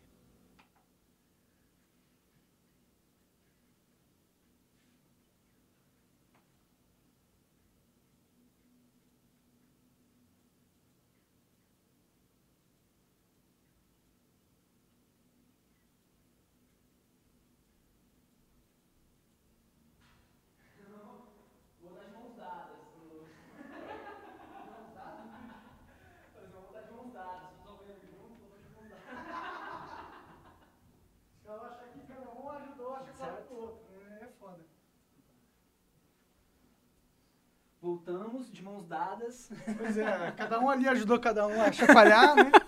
[38.85, 39.49] Mãos dadas.
[39.79, 42.51] Pois é, cada um ali ajudou cada um a chacoalhar, né?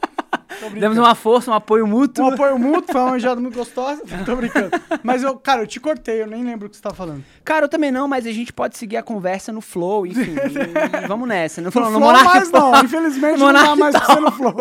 [0.81, 2.25] Demos uma força, um apoio mútuo.
[2.25, 4.03] Um apoio mútuo, foi uma manjada muito gostosa.
[4.25, 4.70] Tô brincando.
[5.03, 7.23] Mas eu, cara, eu te cortei, eu nem lembro o que você tava falando.
[7.45, 10.35] Cara, eu também não, mas a gente pode seguir a conversa no flow, enfim.
[10.35, 11.61] e- e vamos nessa.
[11.61, 14.33] Não No Flow no Monark mais não, infelizmente não dá Monark mais pra ser no
[14.33, 14.55] Flow.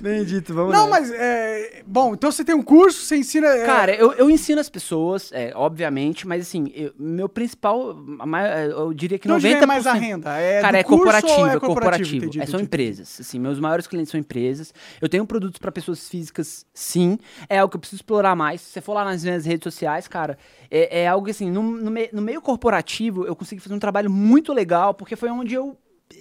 [0.00, 1.00] Bendito, vamos Não, nessa.
[1.00, 3.46] mas, é, bom, então você tem um curso, você ensina...
[3.48, 8.70] é, Cara, eu, eu ensino as pessoas, é, obviamente, mas assim, eu- meu principal, mai-
[8.70, 9.58] eu diria que onde 90%...
[9.58, 10.38] vem mais a renda?
[10.38, 12.16] É Cara, do é curso corporativo, ou é corporativo.
[12.16, 13.20] Entendi, é, são empresas.
[13.20, 14.72] Assim, meus maiores clientes são empresas.
[15.00, 17.18] Eu tenho produtos para pessoas físicas, sim.
[17.48, 18.60] É algo que eu preciso explorar mais.
[18.60, 20.38] Se você for lá nas minhas redes sociais, cara,
[20.70, 24.10] é, é algo assim, no, no me- no meio corporativo, eu consegui fazer um trabalho
[24.10, 25.76] muito legal, porque foi onde eu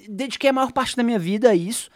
[0.09, 1.89] dediquei a maior parte da minha vida a isso.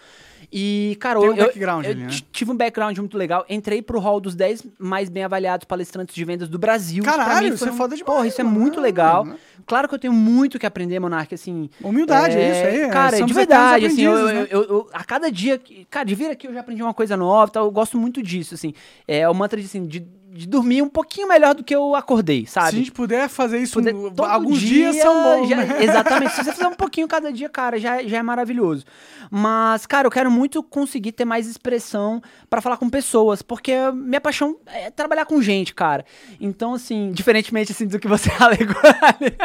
[0.54, 2.10] E, cara, eu, um eu- background eu ali, né?
[2.32, 3.46] tive um background muito legal.
[3.50, 7.04] Entrei pro hall dos 10 mais bem avaliados palestrantes de vendas do Brasil.
[7.04, 8.60] Caralho, mim isso é um- foda demais, Porra, isso é mano.
[8.60, 9.24] muito É, legal.
[9.24, 9.38] mano.
[9.66, 11.70] Claro que eu tenho muito que aprender, Monark, assim...
[11.82, 14.42] Humildade, é isso aí, é, Cara, de somos verdade, assim, eu, né?
[14.42, 17.16] eu- eu- eu- a cada dia, cara, de vir aqui eu já aprendi uma coisa
[17.16, 18.74] nova, e tal, eu gosto muito disso, assim.
[19.08, 22.46] É o mantra de, assim, de, de dormir um pouquinho melhor do que eu acordei,
[22.46, 22.68] Se sabe?
[22.68, 25.78] a gente puder fazer isso, no- todo alguns dia dias são bons, já- né?
[25.84, 26.32] Exatamente.
[26.34, 28.86] Se você fizer um pouquinho cada dia, cara, já, já é maravilhoso.
[29.30, 34.22] Mas, cara, eu quero muito conseguir ter mais expressão pra falar com pessoas, porque minha
[34.22, 36.06] paixão é trabalhar com gente, cara.
[36.40, 39.36] Então, assim, diferentemente assim do que você alegou ali.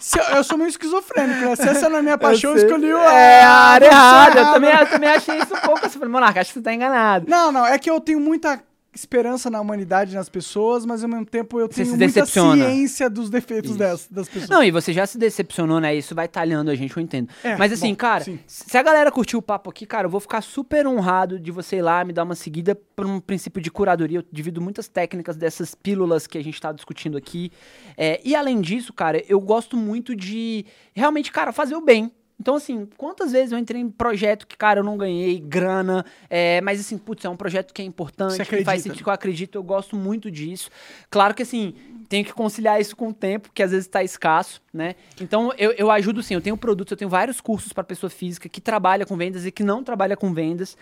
[0.00, 1.56] Se eu, eu sou meio esquizofrênico, né?
[1.56, 2.66] Se essa não é minha paixão, eu, sei.
[2.66, 4.40] escolhi a, É a área errada.
[4.40, 5.98] Eu também, eu também achei isso um pouco assim.
[5.98, 7.26] Falei, Monarca, acho que você tá enganado.
[7.28, 8.60] Não, não, é que eu tenho muita
[8.94, 13.70] esperança na humanidade, nas pessoas, mas ao mesmo tempo eu tenho muita ciência dos defeitos
[13.70, 13.78] Isso.
[13.78, 14.48] das, das pessoas.
[14.48, 15.94] Não, e você já se decepcionou, né?
[15.94, 17.28] Isso vai talhando a gente, eu entendo.
[17.42, 18.38] É, Mas assim, bom, cara, sim.
[18.46, 21.76] se a galera curtiu o papo aqui, cara, eu vou ficar super honrado de você
[21.76, 24.18] ir lá me dar uma seguida por um princípio de curadoria.
[24.18, 27.50] Eu divido muitas técnicas dessas pílulas que a gente tá discutindo aqui.
[27.96, 30.64] É, e além disso, cara, eu gosto muito de
[30.94, 32.12] realmente, cara, fazer o bem.
[32.40, 36.60] Então, assim, quantas vezes eu entrei em projeto que, cara, eu não ganhei grana, é,
[36.60, 39.54] mas assim, putz, é um projeto que é importante, que faz sentido, que eu acredito,
[39.56, 40.68] eu gosto muito disso.
[41.08, 41.74] Claro que, assim,
[42.14, 44.94] tenho que conciliar isso com o tempo, que às vezes tá escasso, né?
[45.20, 48.48] Então, eu, eu ajudo sim, eu tenho produtos, eu tenho vários cursos para pessoa física
[48.48, 50.76] que trabalha com vendas e que não trabalha com vendas.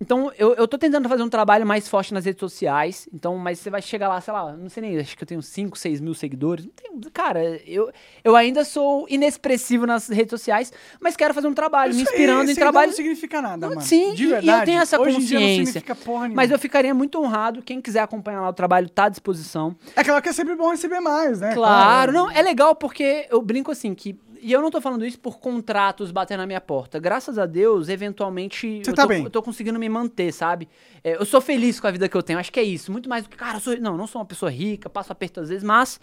[0.00, 3.08] Então, eu, eu tô tentando fazer um trabalho mais forte nas redes sociais.
[3.12, 5.40] Então, mas você vai chegar lá, sei lá, não sei nem, acho que eu tenho
[5.42, 6.66] 5, 6 mil seguidores.
[6.66, 7.90] Não tenho- cara, eu,
[8.22, 12.14] eu ainda sou inexpressivo nas redes sociais, mas quero fazer um trabalho, me Isso aí,
[12.14, 12.90] inspirando em seguidor trabalho.
[12.90, 13.80] Não significa nada, mano.
[13.80, 14.64] Sim, de e- e eu verdade.
[14.66, 15.66] tenho essa Hoje em dia não consciência.
[15.66, 16.36] significa porra nenhuma.
[16.42, 17.62] Mas eu ficaria muito honrado.
[17.62, 19.74] Quem quiser acompanhar lá o trabalho, tá à disposição.
[19.96, 21.54] É claro que é sempre bom receber mais, né?
[21.54, 24.18] Claro, não, é legal porque eu brinco assim que.
[24.40, 27.00] E eu não tô falando isso por contratos bater na minha porta.
[27.00, 29.24] Graças a Deus, eventualmente, Você eu, tá tô, bem.
[29.24, 30.68] eu tô conseguindo me manter, sabe?
[31.02, 32.38] É, eu sou feliz com a vida que eu tenho.
[32.38, 32.92] Acho que é isso.
[32.92, 33.76] Muito mais do que, cara, eu sou.
[33.80, 35.98] Não, eu não sou uma pessoa rica, passo aperto às vezes, mas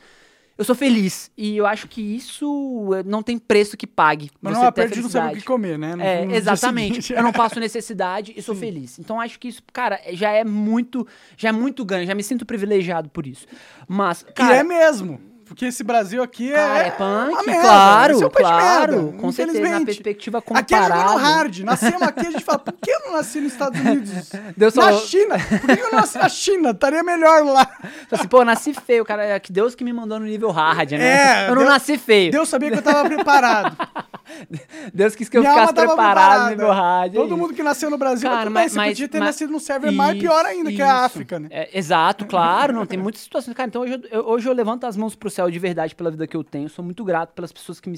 [0.57, 1.31] eu sou feliz.
[1.37, 4.29] E eu acho que isso eh, não tem preço que pague.
[4.41, 5.95] Mas você não é ter a não o que comer, né?
[5.95, 6.87] No- É, no exatamente.
[7.01, 7.13] seguinte.
[7.13, 8.99] Eu não passo necessidade e sou feliz.
[8.99, 12.45] Então acho que isso, cara, já é muito, já é muito ganho, já me sinto
[12.45, 13.47] privilegiado por isso.
[13.87, 15.19] Mas, Que cara, é mesmo.
[15.53, 16.55] Porque esse Brasil aqui é.
[16.55, 20.73] Cara, é punk, merda, claro, esse é um claro, merda, com certeza, na perspectiva Aqui
[20.73, 21.19] é jogando comparada.
[21.19, 21.59] hard.
[21.59, 24.31] Nascemos aqui, a gente fala, por que eu não nasci nos Estados Unidos?
[24.57, 25.35] Deus na falou- China?
[25.37, 26.71] Por que eu não nasci na China?
[26.71, 27.69] Estaria melhor lá.
[28.11, 30.91] Assim, pô, eu nasci feio, cara, é que Deus que me mandou no nível hard,
[30.93, 31.43] né?
[31.43, 32.31] É, eu não Deus- nasci feio.
[32.31, 33.77] Deus, Deus sabia que eu tava preparado.
[35.17, 37.13] quis que eu Minha ficasse preparado no nível hard.
[37.13, 37.37] é Todo isso.
[37.37, 39.51] mundo que nasceu no Brasil, Cara, mas, mas- bem, você mas- podia ter mas- nascido
[39.51, 41.47] num server mais pior ainda, que é a Isso, África, né?
[41.51, 43.55] É, exato, claro, não tem muitas situações.
[43.55, 46.27] Cara, então hoje eu- hoje eu levanto as mãos pro céu de verdade pela vida
[46.27, 46.69] que eu tenho.
[46.69, 47.97] Sou muito grato pelas pessoas que me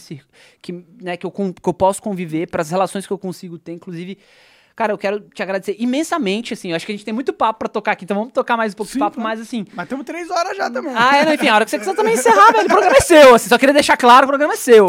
[0.61, 4.17] que, né, que, eu, que eu posso conviver, pelas relações que eu consigo ter, inclusive.
[4.75, 6.71] Cara, eu quero te agradecer imensamente, assim.
[6.71, 8.73] Eu acho que a gente tem muito papo pra tocar aqui, então vamos tocar mais
[8.73, 9.65] um pouco Sim, de papo, mas assim.
[9.73, 10.93] Mas temos três horas já também.
[10.93, 12.65] Ah, é, não, enfim, a hora que você quiser também encerrar, velho.
[12.65, 13.47] O programa é seu, assim.
[13.47, 14.87] Só queria deixar claro, o programa é seu.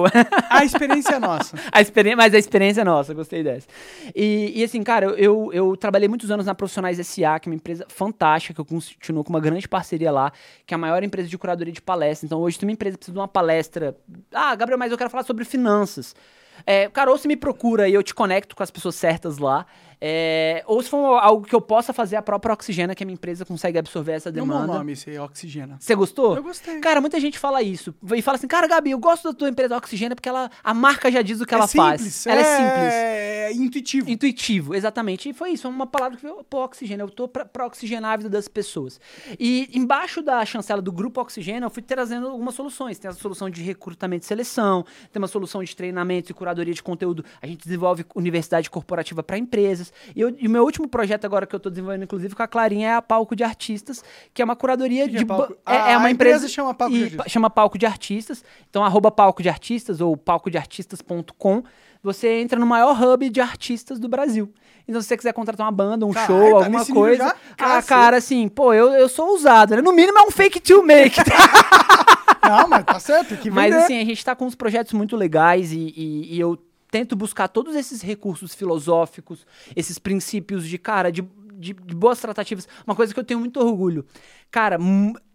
[0.51, 1.57] A experiência é nossa.
[1.71, 3.69] A experiência, mas a experiência é nossa, gostei dessa.
[4.15, 7.51] E, e assim, cara, eu, eu, eu trabalhei muitos anos na Profissionais SA, que é
[7.51, 10.33] uma empresa fantástica, que eu continuo com uma grande parceria lá,
[10.67, 12.27] que é a maior empresa de curadoria de palestra.
[12.27, 13.97] Então, hoje, se uma empresa precisa de uma palestra.
[14.33, 16.15] Ah, Gabriel, mas eu quero falar sobre finanças.
[16.65, 19.67] É, cara, ou você me procura e eu te conecto com as pessoas certas lá.
[20.01, 23.15] É, ou se for algo que eu possa fazer, a própria Oxigena, que a minha
[23.15, 24.75] empresa consegue absorver essa Deu um bom demanda.
[24.75, 25.77] nome esse aí, Oxigena.
[25.81, 26.37] Você gostou?
[26.37, 26.81] Eu gostei.
[26.81, 27.95] Cara, muita gente fala isso.
[28.15, 31.11] E fala assim, cara, Gabi, eu gosto da tua empresa Oxigênio porque ela, a marca
[31.11, 32.27] já diz o que ela faz.
[32.27, 32.95] Ela é simples.
[32.95, 34.11] É intuitivo.
[34.11, 35.29] Intuitivo, exatamente.
[35.29, 37.05] E foi isso, é uma palavra que veio pro oxigênio.
[37.05, 39.01] Eu tô pra, pra oxigenar a vida das pessoas.
[39.39, 42.99] E embaixo da chancela do grupo Oxigênio, eu fui trazendo algumas soluções.
[42.99, 46.83] Tem a solução de recrutamento e seleção, tem uma solução de treinamento e curadoria de
[46.83, 47.25] conteúdo.
[47.41, 49.86] A gente desenvolve universidade corporativa para empresas.
[49.91, 50.13] Coisas.
[50.15, 52.47] E, eu- e o meu último projeto agora que eu tô desenvolvendo, inclusive, com a
[52.49, 54.03] Clarinha, é a Palco de Artistas,
[54.35, 55.23] que é uma curadoria que de...
[55.23, 55.53] é Palco?
[55.53, 56.49] É, Ah, é uma a empresa empresa...
[56.55, 57.33] chama Palco de e- Artistas.
[57.33, 58.45] Chama Palco de Artistas.
[58.71, 61.63] Então, arroba Palco de Artistas ou palcodeartistas.com.
[62.03, 64.53] Você entra no maior hub de artistas do Brasil.
[64.87, 67.35] Então, se você quiser contratar uma banda, um Caralho, show, tá alguma coisa...
[67.59, 69.83] Ah, cara, assim, pô, eu, eu sou ousado, né?
[69.83, 71.19] No mínimo é um fake to make,
[72.49, 73.85] Não, mas tá certo, que mas vender.
[73.85, 76.57] assim, a gente tá com uns projetos muito legais e, e- e eu
[76.99, 81.23] tento buscar todos esses recursos filosóficos, esses princípios de, cara, de,
[81.55, 82.67] de- de boas tratativas.
[82.87, 84.05] Uma coisa que eu tenho muito orgulho.
[84.51, 84.79] Cara,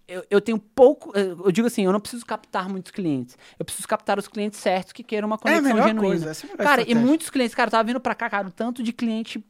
[0.08, 1.12] eu, eu tenho pouco.
[1.18, 3.38] Eu eu digo assim, eu não preciso captar muitos clientes.
[3.60, 6.08] Eu preciso captar os clientes certos que queiram uma é conexão melhor genuína.
[6.26, 6.96] coisa, é Cara, e estratégia.
[6.96, 9.44] muitos clientes, cara, eu tava vindo pra cá, cara, o tanto de cliente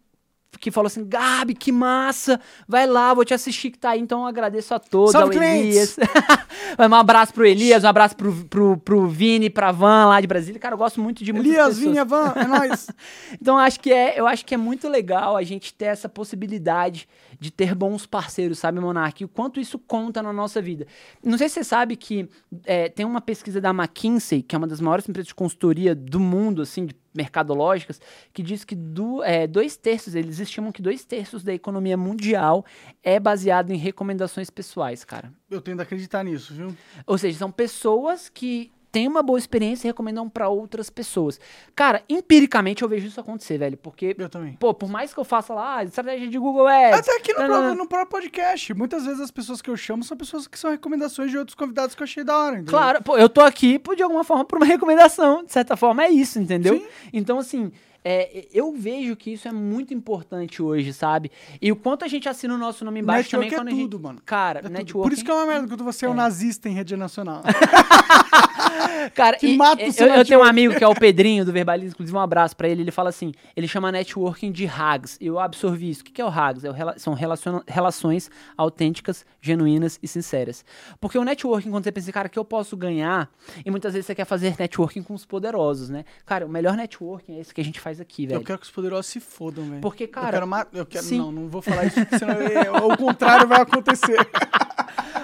[0.59, 4.21] que falou assim, Gabi, que massa, vai lá, vou te assistir que tá aí, então
[4.21, 5.43] eu agradeço a todos, Salve, ao!
[5.43, 5.97] Elias.
[6.77, 10.59] um abraço pro Elias, um abraço pro, pro, pro Vini, pra Van lá de Brasília,
[10.59, 11.85] cara, eu gosto muito de muitas Elias, pessoas.
[11.85, 12.87] Vinha, Van, é nóis.
[13.41, 17.07] Então acho que é, eu acho que é muito legal a gente ter essa possibilidade
[17.41, 19.19] de ter bons parceiros, sabe, Monark?
[19.19, 20.85] E o quanto isso conta na nossa vida.
[21.23, 22.29] Não sei se você sabe que
[22.65, 26.19] é, tem uma pesquisa da McKinsey, que é uma das maiores empresas de consultoria do
[26.19, 27.99] mundo, assim, de mercadológicas,
[28.31, 32.63] que diz que do, é, dois terços, eles estimam que dois terços da economia mundial
[33.01, 35.33] é baseado em recomendações pessoais, cara.
[35.49, 36.77] Eu tento acreditar nisso, viu?
[37.07, 41.39] Ou seja, são pessoas que têm uma boa experiência e recomendam pra outras pessoas.
[41.75, 44.53] Cara, empiricamente eu vejo isso acontecer, velho, porque Eu também.
[44.59, 46.99] Pô, por mais que eu faça lá, ah, estratégia de Google Ads.
[46.99, 48.73] Até aqui no, próprio, no próprio podcast.
[48.73, 51.95] Muitas vezes as pessoas que eu chamo são pessoas que são recomendações de outros convidados
[51.95, 52.55] que eu achei da hora.
[52.55, 52.71] entendeu?
[52.71, 55.43] Claro, pô, eu tô aqui por, de alguma forma por uma recomendação.
[55.43, 56.77] De certa forma, é isso, entendeu?
[56.77, 56.85] Sim.
[57.13, 57.71] Então, assim,
[58.03, 61.31] é, eu vejo que isso é muito importante hoje, sabe?
[61.61, 63.71] E o quanto a gente assina o nosso nome embaixo Network também é quando a
[63.71, 63.81] gente.
[63.91, 64.21] tudo, mano.
[64.25, 64.71] Cara, É tudo.
[64.73, 65.07] network.
[65.09, 66.15] Por isso que é uma merda quando você é um É.
[66.15, 67.43] nazista em rede nacional.
[69.15, 70.93] Cara, que e- mata o e- seu eu, eu tenho um amigo que é o
[70.95, 72.81] Pedrinho do Verbalismo, inclusive um abraço pra ele.
[72.81, 75.17] Ele fala assim: ele chama networking de HAGs.
[75.21, 76.01] Eu absorvi isso.
[76.01, 76.63] O que é o HAGs?
[76.63, 80.63] É o rela- são relaciona- relações autênticas, genuínas e sinceras.
[80.99, 83.29] Porque o networking, quando você pensa, cara, que eu posso ganhar,
[83.65, 86.03] e muitas vezes você quer fazer networking com os poderosos, né?
[86.25, 88.39] Cara, o melhor networking é esse que a gente faz aqui, velho.
[88.39, 89.81] eu quero que os poderosos se fodam, velho.
[89.81, 90.31] Porque, Eu cara.
[90.31, 91.05] quero ma- eu quero...
[91.15, 94.17] Não, não vou falar isso, porque senão eu- o contrário vai acontecer.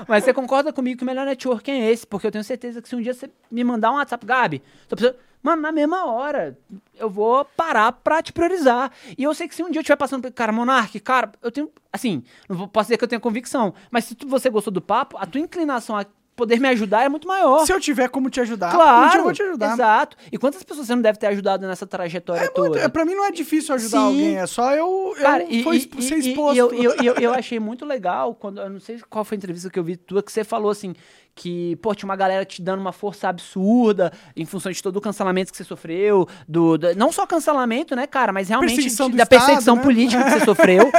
[0.08, 2.06] Mas você concorda comigo que o melhor networking é esse?
[2.06, 4.96] Porque eu tenho certeza que se um dia você me mandar um WhatsApp, Gabi, tô
[4.96, 5.18] precisando.
[5.44, 6.58] Mano, na mesma hora,
[6.96, 8.92] eu vou parar pra te priorizar.
[9.18, 10.30] E eu sei que se um dia eu estiver passando.
[10.32, 11.72] Cara, Monark, cara, eu tenho.
[11.94, 13.74] Assim, não posso dizer que eu tenho convicção.
[13.92, 16.06] Mas se tu- você gostou do papo, a tua inclinação a
[16.38, 17.66] poder me ajudar é muito maior.
[17.66, 19.74] Se eu tiver como te ajudar, claro, eu vou te ajudar.
[19.74, 20.16] Exato.
[20.32, 22.70] E quantas pessoas você não deve ter ajudado nessa trajetória É toda?
[22.70, 24.06] muito, é, pra mim não é difícil ajudar Sim.
[24.06, 26.56] alguém, é só eu, eu Cara, e, foi e- ser exposto.
[26.56, 28.62] E eu, e eu, e eu, eu achei muito legal quando.
[28.62, 30.94] Eu não sei qual foi a entrevista que eu vi tua, que você falou assim.
[31.40, 35.02] Que, pô, tinha uma galera te dando uma força absurda em função de todo o
[35.02, 36.28] cancelamento que você sofreu.
[36.48, 39.84] Do, da- não só cancelamento, né, cara, mas realmente de- do da Estado, perseguição né?
[39.84, 40.92] política que você sofreu.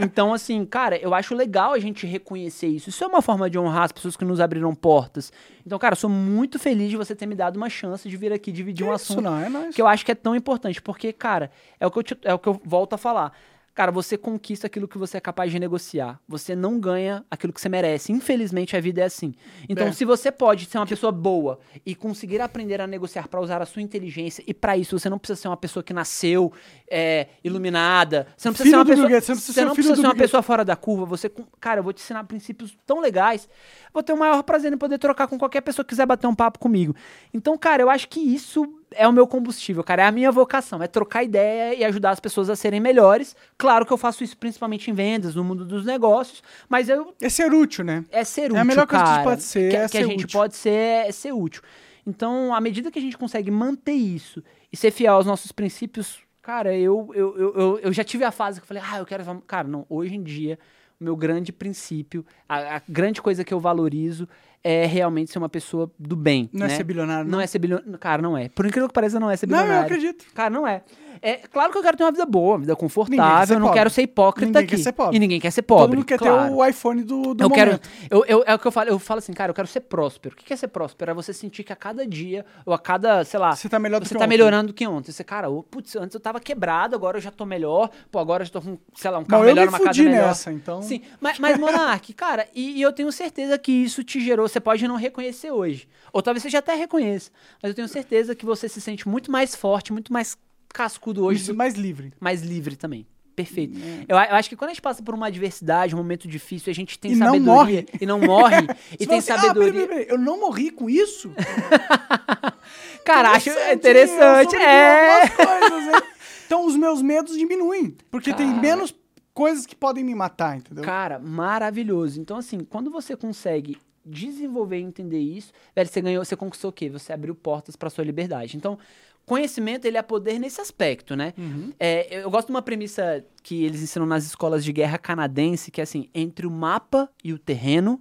[0.00, 2.88] Então, assim, cara, eu acho legal a gente reconhecer isso.
[2.88, 5.30] Isso é uma forma de honrar as pessoas que nos abriram portas.
[5.66, 8.32] Então, cara, eu sou muito feliz de você ter me dado uma chance de vir
[8.32, 11.12] aqui dividir um Isso assunto não, é que eu acho que é tão importante, porque,
[11.12, 13.32] cara, é o que eu, te- é o que eu volto a falar.
[13.76, 16.18] Cara, você conquista aquilo que você é capaz de negociar.
[16.26, 18.10] Você não ganha aquilo que você merece.
[18.10, 19.34] Infelizmente, a vida é assim.
[19.68, 19.92] Então, É.
[19.92, 23.66] se você pode ser uma pessoa boa e conseguir aprender a negociar para usar a
[23.66, 26.50] sua inteligência, e para isso você não precisa ser uma pessoa que nasceu
[26.90, 28.26] é, iluminada.
[28.34, 29.20] Você não precisa Filho ser uma pessoa.
[29.20, 31.04] Você não precisa ser o não precisa ser uma pessoa fora da curva.
[31.04, 31.30] Você,
[31.60, 33.46] cara, eu vou te ensinar princípios tão legais.
[33.92, 36.34] Vou ter o maior prazer em poder trocar com qualquer pessoa que quiser bater um
[36.34, 36.96] papo comigo.
[37.34, 40.02] Então, cara, eu acho que isso é o meu combustível, cara.
[40.02, 40.82] É a minha vocação.
[40.82, 43.36] É trocar ideia e ajudar as pessoas a serem melhores.
[43.58, 46.42] Claro que eu faço isso principalmente em vendas, no mundo dos negócios.
[46.68, 48.04] Mas eu É ser útil, né?
[48.10, 49.30] é ser útil, É a melhor coisa que a gente cara.
[49.30, 50.38] pode ser, Que, é que a gente útil.
[50.38, 50.70] pode ser
[51.08, 51.62] é ser útil.
[52.06, 54.42] Então, à medida que a gente consegue manter isso
[54.72, 58.30] e ser fiel aos nossos princípios, cara, eu, eu, eu, eu, eu já tive a
[58.30, 59.24] fase que eu falei, ah, eu quero.
[59.46, 60.56] Cara, não, hoje em dia,
[61.00, 64.28] o meu grande princípio, a, a grande coisa que eu valorizo
[64.68, 66.50] é realmente ser uma pessoa do bem.
[66.52, 66.76] Não é né?
[66.76, 67.96] ser bilionário, Não é ser bilionário.
[67.98, 68.48] Cara, não é.
[68.48, 69.86] Por incrível que pareça, não é ser Não, eu bilionário.
[69.86, 70.24] acredito.
[70.34, 70.82] Cara, não é.
[71.22, 73.54] É claro que eu quero ter uma vida boa, uma vida quer confortável.
[73.56, 73.80] Eu não pobre.
[73.80, 74.76] quero ser hipócrita Ninguém aqui.
[74.76, 75.16] quer ser pobre.
[75.16, 75.86] E ninguém quer ser pobre.
[75.86, 76.48] Todo mundo quer claro.
[76.48, 77.70] ter o iPhone do, do Eu quero.
[77.72, 77.88] momento.
[78.10, 78.88] Eu, eu- é o que eu falo.
[78.90, 80.34] Eu falo assim, cara, eu quero ser próspero.
[80.34, 81.10] O que é ser próspero?
[81.10, 84.00] É você sentir que a cada dia, ou a cada, sei lá, Você tá melhor
[84.04, 84.28] você tá ontem.
[84.28, 85.12] melhorando do que ontem.
[85.12, 87.90] Você, cara, ô, putz, antes eu tava quebrado, agora eu já tô melhor.
[88.10, 90.02] Pô, agora eu já tô com, sei lá, um carro Não, melhor, me uma casa
[90.02, 90.26] melhor.
[90.28, 90.82] nessa, então.
[90.82, 94.46] Sim, mas, mas Monark, cara, e, e eu tenho certeza que isso te gerou.
[94.48, 95.88] Você pode não reconhecer hoje.
[96.12, 97.30] Ou talvez você já até reconheça.
[97.62, 100.36] Mas eu tenho certeza que você se sente muito mais forte, muito mais
[100.72, 102.12] cascudo hoje Isso, do mais livre.
[102.20, 103.06] mais livre também.
[103.34, 103.78] Perfeito.
[104.08, 106.70] Eu, a- eu acho que quando a gente passa por uma adversidade, um momento difícil,
[106.70, 107.86] a gente tem E não sabedoria morre.
[108.00, 108.66] e não morre
[108.98, 109.72] e tem assim, Ah, sabedoria.
[109.72, 111.30] peraí, peraí, peraí, eu não morri com isso?
[113.04, 114.56] Cara, acho eu interessante.
[114.56, 115.28] É.
[115.28, 116.02] coisas, hein?
[116.46, 117.96] Então os meus medos diminuem.
[118.08, 118.60] Porque tem Cara.
[118.60, 118.94] menos
[119.34, 120.84] coisas que podem me matar, entendeu?
[120.84, 122.20] Cara, maravilhoso.
[122.20, 126.72] Então, assim, quando você consegue desenvolver e entender isso, velho, você ganhou, você conquistou o
[126.72, 126.88] quê?
[126.88, 128.56] Você abriu portas pra sua liberdade.
[128.56, 128.78] Então,
[129.26, 131.34] conhecimento, ele é poder nesse aspecto, né?
[131.36, 131.72] Uhum.
[131.78, 135.80] É, eu gosto de uma premissa que eles ensinam nas escolas de guerra canadense, que
[135.80, 138.00] é assim, entre o mapa e o terreno,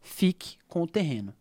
[0.00, 1.32] fique com o terreno.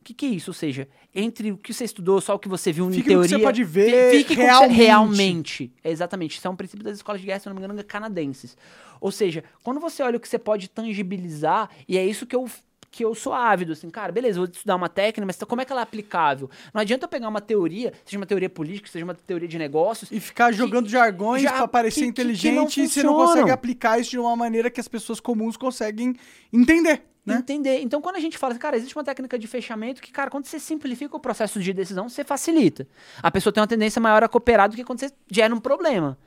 [0.00, 0.50] O que, que é isso?
[0.50, 3.28] Ou seja, entre o que você estudou, só o que você viu Fique em teoria...
[3.36, 4.76] você pode ver fique com o que você- realmente.
[4.76, 5.72] realmente.
[5.84, 6.38] É, Exatamente.
[6.38, 8.56] Isso é um princípio das escolas de guerra, se não me engano, canadenses.
[9.00, 12.48] Ou seja, quando você olha o que você pode tangibilizar, e é isso que eu,
[12.90, 15.70] que eu sou ávido, assim, cara, beleza, vou estudar uma técnica, mas como é que
[15.72, 16.50] ela é aplicável?
[16.72, 20.10] Não adianta eu pegar uma teoria, seja uma teoria política, seja uma teoria de negócios,
[20.10, 23.14] E ficar jogando jargões já- pra parecer que- que- que inteligente não e você não
[23.14, 26.14] consegue aplicar isso de uma maneira que as pessoas comuns conseguem
[26.52, 27.36] entender, né?
[27.38, 27.80] Entender.
[27.82, 30.46] Então, quando a gente fala, assim, cara, existe uma técnica de fechamento que, cara, quando
[30.46, 32.88] você simplifica o processo de decisão, você facilita.
[33.22, 36.18] A pessoa tem uma tendência maior a cooperar do que quando você gera um problema.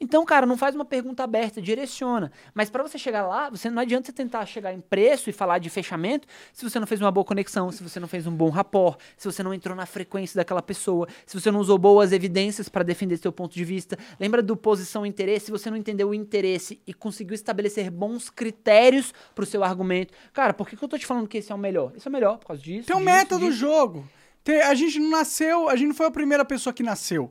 [0.00, 2.32] Então, cara, não faz uma pergunta aberta, direciona.
[2.54, 5.58] Mas para você chegar lá, você não adianta você tentar chegar em preço e falar
[5.58, 8.48] de fechamento se você não fez uma boa conexão, se você não fez um bom
[8.48, 12.66] rapport, se você não entrou na frequência daquela pessoa, se você não usou boas evidências
[12.68, 13.98] para defender seu ponto de vista.
[14.18, 15.46] Lembra do posição e interesse?
[15.46, 20.14] Se você não entendeu o interesse e conseguiu estabelecer bons critérios para o seu argumento.
[20.32, 21.92] Cara, por que, que eu tô te falando que esse é o melhor?
[21.94, 22.86] Esse é o melhor por causa disso.
[22.86, 23.58] Tem um disso, meta do disso.
[23.58, 24.08] jogo.
[24.42, 27.30] Tem- a gente não nasceu, a gente não foi a primeira pessoa que nasceu.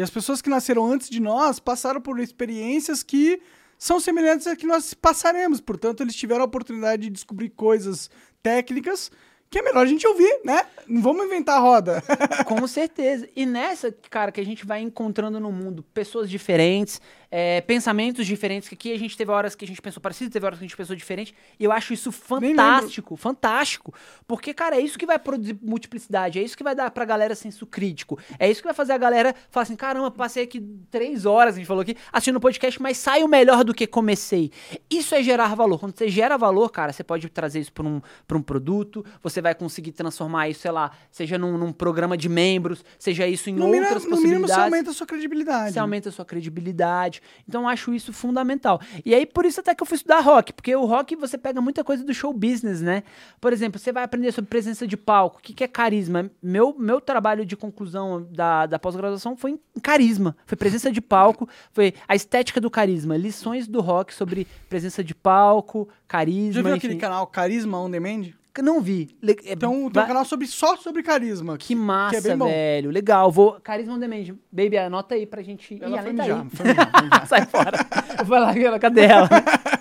[0.00, 3.38] E as pessoas que nasceram antes de nós passaram por experiências que
[3.76, 5.60] são semelhantes a que nós passaremos.
[5.60, 8.08] Portanto, eles tiveram a oportunidade de descobrir coisas
[8.42, 9.10] técnicas
[9.50, 10.64] que é melhor a gente ouvir, né?
[10.86, 12.02] Não vamos inventar a roda.
[12.46, 13.28] Com certeza.
[13.36, 16.98] E nessa, cara, que a gente vai encontrando no mundo pessoas diferentes,
[17.30, 20.44] é, pensamentos diferentes, que aqui a gente teve horas que a gente pensou parecido, teve
[20.44, 23.94] horas que a gente pensou diferente, e eu acho isso fantástico, fantástico.
[24.26, 27.34] Porque, cara, é isso que vai produzir multiplicidade, é isso que vai dar pra galera
[27.34, 30.60] senso crítico, é isso que vai fazer a galera falar assim, caramba, passei aqui
[30.90, 34.50] três horas, a gente falou aqui, assistindo o podcast, mas saio melhor do que comecei.
[34.90, 35.78] Isso é gerar valor.
[35.78, 39.40] Quando você gera valor, cara, você pode trazer isso pra um, pra um produto, você
[39.40, 43.54] vai conseguir transformar isso, sei lá, seja num, num programa de membros, seja isso em
[43.54, 44.54] No mínimo, outras no mínimo, possibilidades.
[44.54, 45.72] você aumenta a sua credibilidade.
[45.72, 47.19] Você aumenta a sua credibilidade.
[47.48, 48.80] Então, eu acho isso fundamental.
[49.04, 51.60] E aí, por isso até que eu fui estudar rock, porque o rock você pega
[51.60, 53.02] muita coisa do show business, né?
[53.40, 56.30] Por exemplo, você vai aprender sobre presença de palco, o que, que é carisma.
[56.42, 61.48] Meu, meu trabalho de conclusão da, da pós-graduação foi em carisma, foi presença de palco,
[61.72, 66.52] foi a estética do carisma, lições do rock sobre presença de palco, carisma.
[66.52, 66.86] Já viu enfim.
[66.86, 68.39] aquele canal Carisma On Demand?
[68.62, 69.08] Não vi.
[69.22, 71.56] Le- é, Então, tem um canal sobre, só sobre carisma.
[71.56, 72.90] que massa, que é velho.
[72.90, 73.30] Legal.
[73.30, 73.60] Vou.
[73.60, 74.34] Carisma on demand.
[74.50, 75.78] Baby, anota aí pra gente.
[75.80, 77.26] Ela Ih, foi tá mijar, mijar.
[77.28, 77.78] Sai fora.
[78.18, 79.28] Eu vou lá, ela, cadê ela?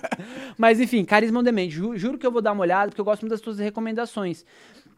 [0.57, 1.69] Mas enfim, Carisma on Demand.
[1.69, 4.45] Ju- juro que eu vou dar uma olhada, porque eu gosto muito das suas recomendações.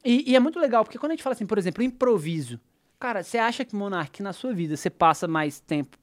[0.04, 2.60] E, e é muito legal, porque quando a gente fala assim, por exemplo, improviso.
[3.00, 5.98] Cara, você acha que, Monark, na sua vida, você passa mais tempo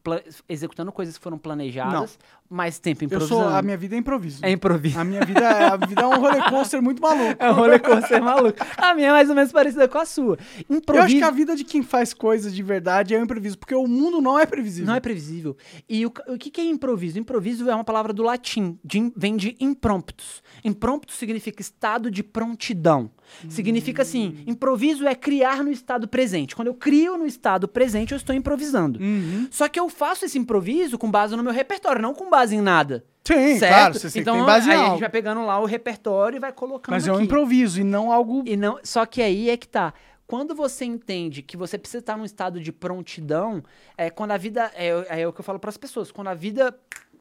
[0.48, 2.18] executando coisas que foram planejadas,
[2.50, 3.42] mais tempo Eu improvisando?
[3.42, 4.44] sou, a minha vida é improviso.
[4.44, 4.98] É improviso.
[4.98, 7.36] A minha vida, é- a vida é um roller coaster muito maluco.
[7.38, 8.58] É um roller coaster maluco.
[8.76, 10.38] A minha é mais ou menos parecida com a sua.
[10.68, 11.06] Eu Improviso.
[11.06, 13.86] acho que a vida de quem faz coisas de verdade é o improviso, porque o
[13.86, 14.86] mundo não é previsível.
[14.86, 15.56] Não é previsível.
[15.88, 17.18] E o, o que, que é improviso?
[17.18, 20.42] Improviso é uma palavra do latim, de vem de impromptus.
[20.64, 23.10] Impromptus significa estado de prontidão.
[23.48, 26.56] Significa assim, improviso é criar no estado presente.
[26.56, 28.98] Quando eu crio no estado presente, eu estou improvisando.
[28.98, 29.46] Uhum.
[29.50, 32.60] Só que eu faço esse improviso com base no meu repertório, não com base em
[32.60, 33.04] nada.
[33.24, 33.74] Sim, certo?
[33.74, 35.00] claro, você então, tem base em aí a gente algo.
[35.00, 37.24] vai pegando lá o repertório e vai colocando Mas é um aqui.
[37.24, 38.42] improviso e não algo...
[38.46, 39.92] E não, só que aí é que tá.
[40.26, 43.62] Quando você entende que você precisa estar num estado de prontidão,
[43.96, 44.70] é quando a vida.
[44.74, 46.12] É, é o que eu falo para as pessoas.
[46.12, 46.78] Quando a vida.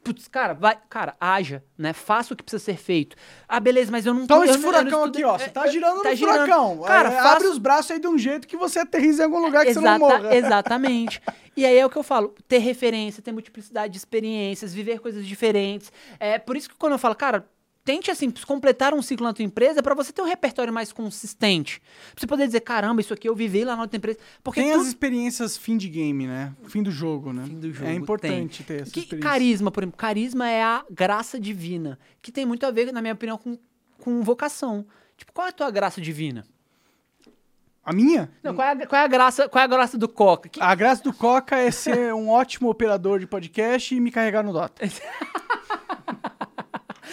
[0.07, 0.77] Putz, cara, vai.
[0.89, 1.93] Cara, haja, né?
[1.93, 3.15] Faça o que precisa ser feito.
[3.47, 5.37] Ah, beleza, mas eu não Toma eu esse furacão aqui, ó.
[5.37, 6.79] Você tá é, girando tá no furacão.
[6.83, 9.39] Cara, É, faça- abre os braços aí de um jeito que você aterriza em algum
[9.39, 10.35] lugar que você não Exata- morra.
[10.35, 11.21] Exatamente.
[11.55, 15.25] E aí é o que eu falo, ter referência, ter multiplicidade de experiências, viver coisas
[15.25, 15.91] diferentes.
[16.19, 17.47] É por isso que quando eu falo, cara,
[17.87, 21.79] tente assim completar um ciclo na tua empresa para você ter um repertório mais consistente.
[22.11, 24.19] Pra você poder dizer, caramba, isso aqui eu vivi lá na outra empresa.
[24.43, 26.53] Porque Tem tudo- as experiências fim de game, né?
[26.65, 27.43] Fim do jogo, né?
[27.47, 31.97] Do jogo, é importante ter essa que carisma, por exemplo, carisma é a graça divina,
[32.21, 33.57] que tem muito a ver, na minha opinião, com,
[33.99, 34.85] com vocação.
[35.15, 36.45] Tipo, qual é a tua graça divina?
[37.85, 38.29] A minha?
[38.43, 40.49] Não, qual é a, qual é a graça, qual é a graça do Coca?
[40.49, 44.43] Que- A graça do Coca é ser um ótimo operador de podcast e me carregar
[44.43, 44.83] no Dota.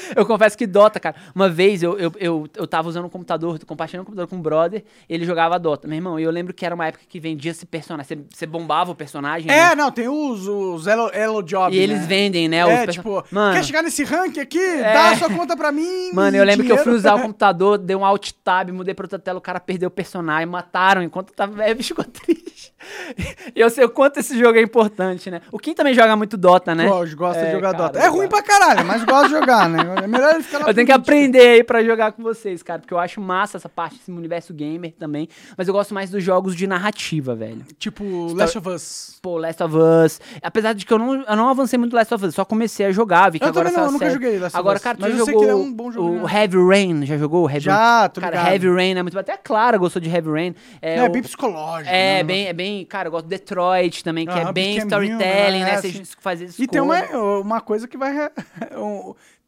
[0.16, 1.16] Eu confesso que Dota, cara.
[1.34, 4.40] Uma vez eu, eu, eu, eu tava usando um computador, compartilhando um computador com um
[4.42, 5.86] brother, ele jogava Dota.
[5.88, 8.06] Meu irmão, e eu lembro que era uma época que vendia esse personagem.
[8.06, 9.48] Você, você bombava o personagem.
[9.48, 9.72] né?
[9.72, 12.06] É, não, tem os, os Elo, Elo Job, E eles né?
[12.06, 12.58] vendem, né?
[12.58, 14.78] É, tipo, Mano, quer chegar nesse rank aqui?
[14.82, 16.10] Dá a sua conta pra mim.
[16.14, 16.84] Mano, eu lembro que eu dinheiro.
[16.84, 19.88] fui usar o computador, dei um alt tab, mudei pra outra tela, o cara perdeu
[19.88, 21.62] o personagem, mataram enquanto tava.
[21.64, 22.53] É, bicho ficou triste.
[23.54, 25.40] Eu sei o quanto esse jogo é importante, né?
[25.52, 26.86] O Kim também joga muito Dota, né?
[26.88, 27.98] Gosto, gosta de É, jogar cara, Dota.
[28.00, 29.78] É ruim pra caralho, mas gosta de jogar, né?
[30.02, 32.80] É melhor ele ficar lá Eu tenho que aprender aí pra jogar com vocês, cara,
[32.80, 36.22] porque eu acho massa essa parte desse universo gamer também, mas eu gosto mais dos
[36.22, 37.64] jogos de narrativa, velho.
[37.78, 39.18] Tipo, Last of Us.
[39.22, 40.20] Pô, Last of Us.
[40.42, 42.92] Apesar de que eu não, eu não avancei muito Last of Us, só comecei a
[42.92, 44.82] jogar, vi que Eu agora também não, essa nunca série- joguei Last of Agora, Us,
[44.82, 46.34] cara, tu mas já eu sei jogou que ele é um bom jogo, o né?
[46.34, 48.52] Heavy Rain, já jogou o Heavy Já, tô Cara, ligado.
[48.52, 49.18] Heavy Rain é muito...
[49.18, 50.54] Até a Clara gostou de Heavy Rain.
[50.82, 51.88] É, É, o- bem psicológico.
[51.94, 52.22] É, né?
[52.24, 55.60] bem, é bem, cara, eu gosto de Detroit também, que é Aham, bem Pequeno storytelling,
[55.60, 55.70] né?
[55.74, 56.02] é, Você assim.
[56.18, 56.62] faz isso.
[56.62, 57.02] E tem uma,
[57.40, 58.12] uma coisa que vai.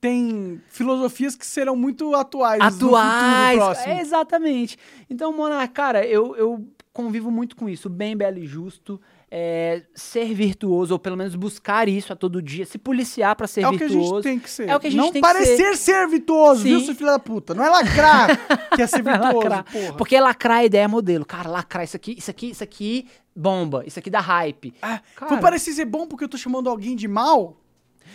[0.01, 2.63] tem filosofias que serão muito atuais.
[2.63, 3.87] atuais.
[3.87, 4.79] É, exatamente.
[5.09, 7.89] Então, Mona, cara, eu, eu convivo muito com isso.
[7.89, 9.01] Bem, belo e justo.
[9.31, 12.65] É, ser virtuoso, ou pelo menos buscar isso a todo dia.
[12.65, 14.15] Se policiar pra ser É o que a virtuoso.
[14.15, 14.69] gente tem que ser.
[14.69, 16.87] É o que a gente não tem que parecer ser, virtuoso, viu, Sim.
[16.87, 17.53] seu filho da puta?
[17.55, 18.29] Não é lacrar
[18.75, 19.65] que é ser Vai virtuoso, porra.
[19.99, 21.25] Porque lacrar a ideia é modelo.
[21.25, 23.83] Cara, lacrar isso aqui, isso aqui, isso aqui, bomba.
[23.87, 24.75] Isso aqui dá hype.
[24.81, 25.31] Ah, Cara.
[25.31, 27.57] vou parecer ser bom porque eu tô chamando alguém de mal?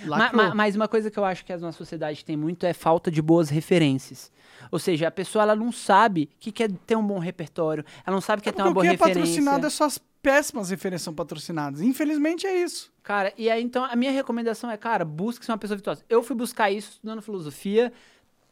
[0.06, 2.73] Ma- ma- mas uma coisa que eu acho que a nossa sociedade tem muito é
[2.73, 4.31] falta de boas referências.
[4.72, 8.22] Ou seja, a pessoa ela não sabe que quer ter um bom repertório, ela não
[8.22, 9.22] sabe que quer ter uma boa o que é referência.
[9.22, 11.82] patrocinado é só as péssimas referências são patrocinadas.
[11.82, 12.91] Infelizmente é isso.
[13.03, 16.03] Cara, e aí então a minha recomendação é, cara, busque ser uma pessoa virtuosa.
[16.09, 17.91] Eu fui buscar isso estudando filosofia,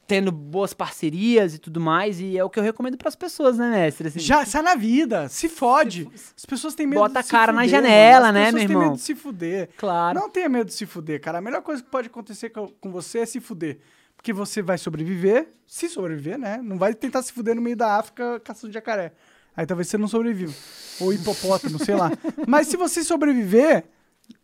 [0.07, 3.69] tendo boas parcerias e tudo mais, e é o que eu recomendo pras pessoas, né,
[3.69, 4.07] mestre?
[4.07, 6.09] Assim, Já sai na vida, se fode.
[6.35, 8.33] As pessoas têm medo Bota de se a cara na fuder, janela, mano.
[8.33, 8.87] né, As pessoas meu têm irmão?
[8.89, 9.69] medo de se fuder.
[9.77, 10.19] Claro.
[10.19, 11.37] Não tenha medo de se fuder, cara.
[11.37, 13.77] A melhor coisa que pode acontecer co- com você é se fuder.
[14.19, 16.59] Porque você vai sobreviver, se sobreviver, né?
[16.61, 19.13] Não vai tentar se fuder no meio da África caçando jacaré.
[19.55, 20.53] Aí talvez você não sobreviva.
[20.99, 22.11] Ou hipopótamo, sei lá.
[22.45, 23.85] Mas se você sobreviver,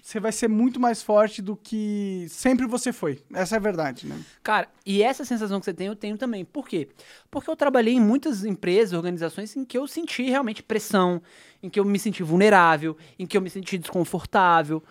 [0.01, 3.21] você vai ser muito mais forte do que sempre você foi.
[3.33, 4.17] Essa é a verdade, né?
[4.41, 6.45] Cara, e essa sensação que você tem, eu tenho também.
[6.45, 6.87] Por quê?
[7.29, 11.21] Porque eu trabalhei em muitas empresas, organizações em que eu senti realmente pressão,
[11.61, 14.81] em que eu me senti vulnerável, em que eu me senti desconfortável.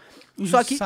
[0.44, 0.76] Só que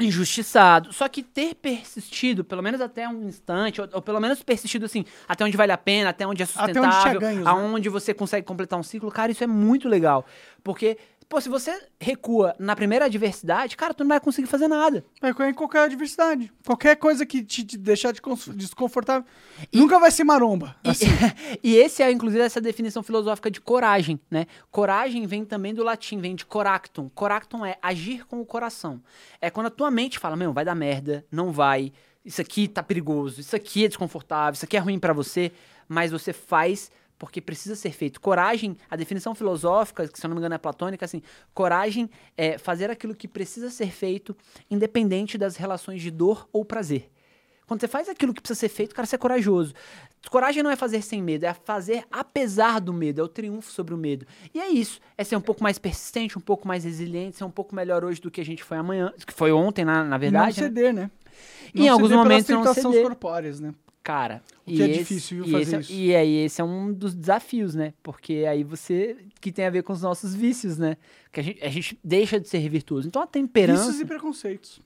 [0.00, 0.92] Injustiçado.
[0.92, 5.04] Só que ter persistido, pelo menos até um instante, ou, ou pelo menos persistido assim,
[5.28, 7.50] até onde vale a pena, até onde é Até onde sustentável, ganhos, né?
[7.50, 10.24] aonde você consegue completar um ciclo, cara, isso é muito legal.
[10.62, 10.98] Porque,
[11.28, 15.04] pô, se você recua na primeira adversidade, cara, tu não vai conseguir fazer nada.
[15.20, 16.50] É em qualquer adversidade.
[16.64, 18.20] Qualquer coisa que te, te deixar de
[18.54, 19.24] desconfortável.
[19.72, 20.74] Nunca vai ser maromba.
[20.82, 21.06] E, Assim.
[21.62, 24.46] e esse é, inclusive, essa definição filosófica de coragem, né?
[24.70, 27.10] Coragem vem também do latim, vem de coractum.
[27.10, 29.02] Coractum é agir com o coração.
[29.40, 31.92] É quando a tua mente fala, meu, vai dar merda, não vai,
[32.24, 35.52] isso aqui tá perigoso, isso aqui é desconfortável, isso aqui é ruim pra você,
[35.88, 38.20] mas você faz porque precisa ser feito.
[38.20, 41.20] Coragem, a definição filosófica, que se eu não me engano é platônica, assim,
[41.52, 44.36] coragem é fazer aquilo que precisa ser feito,
[44.70, 47.10] independente das relações de dor ou prazer.
[47.66, 49.74] Quando você faz aquilo que precisa ser feito, cara, você é corajoso.
[50.30, 53.92] Coragem não é fazer sem medo, é fazer apesar do medo, é o triunfo sobre
[53.92, 54.26] o medo.
[54.54, 57.50] E é isso, é ser um pouco mais persistente, um pouco mais resiliente, ser um
[57.50, 60.18] pouco melhor hoje do que a gente foi amanhã, que foi ontem, na, na não
[60.18, 60.60] verdade.
[60.62, 60.66] né?
[60.68, 61.10] ceder, né?
[61.74, 63.02] Em Não alguns ceder momentos não ceder.
[63.02, 63.74] corpóreas, né?
[64.08, 65.92] Cara, O e que é esse- difícil, viu, e fazer esse é- isso.
[65.92, 67.92] E aí, esse é um dos desafios, né?
[68.02, 69.18] Porque aí você.
[69.38, 70.96] que tem a ver com os nossos vícios, né?
[71.30, 73.06] Que a gente, a gente deixa de ser virtuoso.
[73.06, 73.82] Então a temperança.
[73.84, 74.80] Vícios e preconceitos.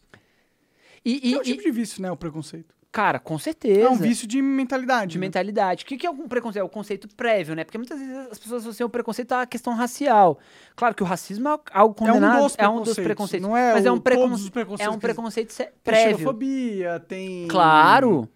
[1.04, 2.10] E, Que e- é um e- tipo de vício, né?
[2.10, 2.74] O preconceito.
[2.90, 3.80] cara, com certeza.
[3.82, 5.12] É um vício de mentalidade.
[5.12, 5.26] de né?
[5.26, 5.84] mentalidade.
[5.84, 6.60] O que, que é um preconceito?
[6.62, 7.62] É o conceito prévio, né?
[7.64, 10.38] Porque muitas vezes as pessoas associam o preconceito à questão racial.
[10.76, 13.48] Claro que o racismo é algo condenado, dos é um dos preconceitos, preconceitos.
[13.48, 14.22] não é mas é o- um, precon...
[14.24, 16.18] todos os preconceitos é um preconceito se- Tem prévio.
[16.18, 17.46] xenofobia, tem.
[17.48, 18.28] Claro.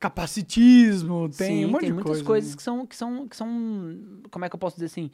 [0.00, 2.56] Capacitismo, tem Sim, um monte tem de muitas coisa, coisas né?
[2.56, 3.98] que são, que são, que são,
[4.30, 5.10] como é que eu posso dizer assim,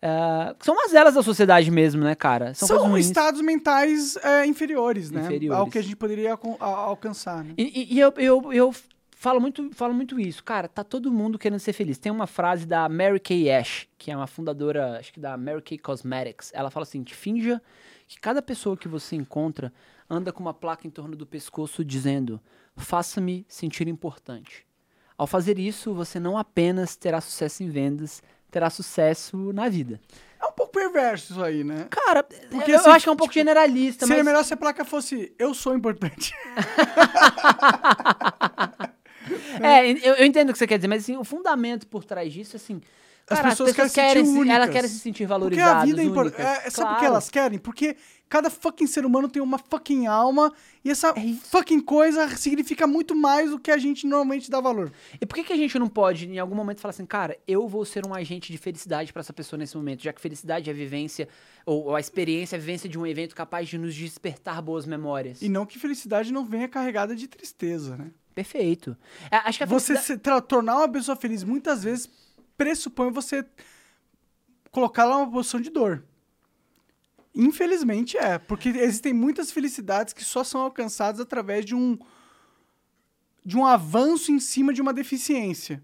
[0.00, 2.54] Ah, que são mazelas da sociedade mesmo, né, cara?
[2.54, 5.22] São, São, estados mentais é, inferiores, né?
[5.22, 5.58] Inferiores.
[5.58, 7.54] Ao que a gente poderia alcançar, né?
[7.58, 8.74] E, e- e eu, eu, eu
[9.10, 10.44] falo, muito, falo muito isso.
[10.44, 11.98] Cara, tá todo mundo querendo ser feliz.
[11.98, 15.60] Tem uma frase da Mary Kay Ash, que é uma fundadora, acho que da Mary
[15.62, 16.50] Kay Cosmetics.
[16.54, 17.60] Ela fala assim, finja
[18.06, 19.72] que cada pessoa que você encontra
[20.08, 22.40] anda com uma placa em torno do pescoço dizendo
[22.76, 24.66] faça-me sentir importante.
[25.16, 30.00] Ao fazer isso, você não apenas terá sucesso em vendas, terá sucesso na vida.
[30.40, 31.86] É um pouco perverso isso aí, né?
[31.90, 34.32] Cara, Porque, eu, assim, eu acho que é um pouco tipo, generalista, Seria mas...
[34.32, 36.32] melhor se a placa fosse eu sou importante.
[39.62, 42.32] É, eu, eu entendo o que você quer dizer, mas assim, o fundamento por trás
[42.32, 42.80] disso, assim.
[43.30, 45.82] As cara, pessoas querem se querem, sentir se, elas querem se sentir Porque valorizadas.
[45.82, 46.40] a vida é importante.
[46.42, 47.04] É, sabe por que Claro.
[47.06, 47.58] elas querem?
[47.60, 47.96] Porque
[48.28, 50.52] cada fucking ser humano tem uma fucking alma
[50.84, 54.92] e essa É fucking coisa significa muito mais do que a gente normalmente dá valor.
[55.20, 57.68] E por que, que a gente não pode, em algum momento, falar assim, cara, eu
[57.68, 60.72] vou ser um agente de felicidade pra essa pessoa nesse momento, já que felicidade é
[60.72, 61.28] a vivência,
[61.64, 65.40] ou, ou a experiência, a vivência de um evento capaz de nos despertar boas memórias.
[65.40, 68.10] E não que felicidade não venha carregada de tristeza, né?
[68.34, 68.96] Perfeito.
[69.30, 72.08] É, acho que Você felicidade- se tornar uma pessoa feliz muitas vezes
[72.60, 73.42] pressupõe você
[74.70, 76.04] colocá-la numa posição de dor.
[77.34, 81.96] Infelizmente é, porque existem muitas felicidades que só são alcançadas através de um
[83.42, 85.82] de um avanço em cima de uma deficiência.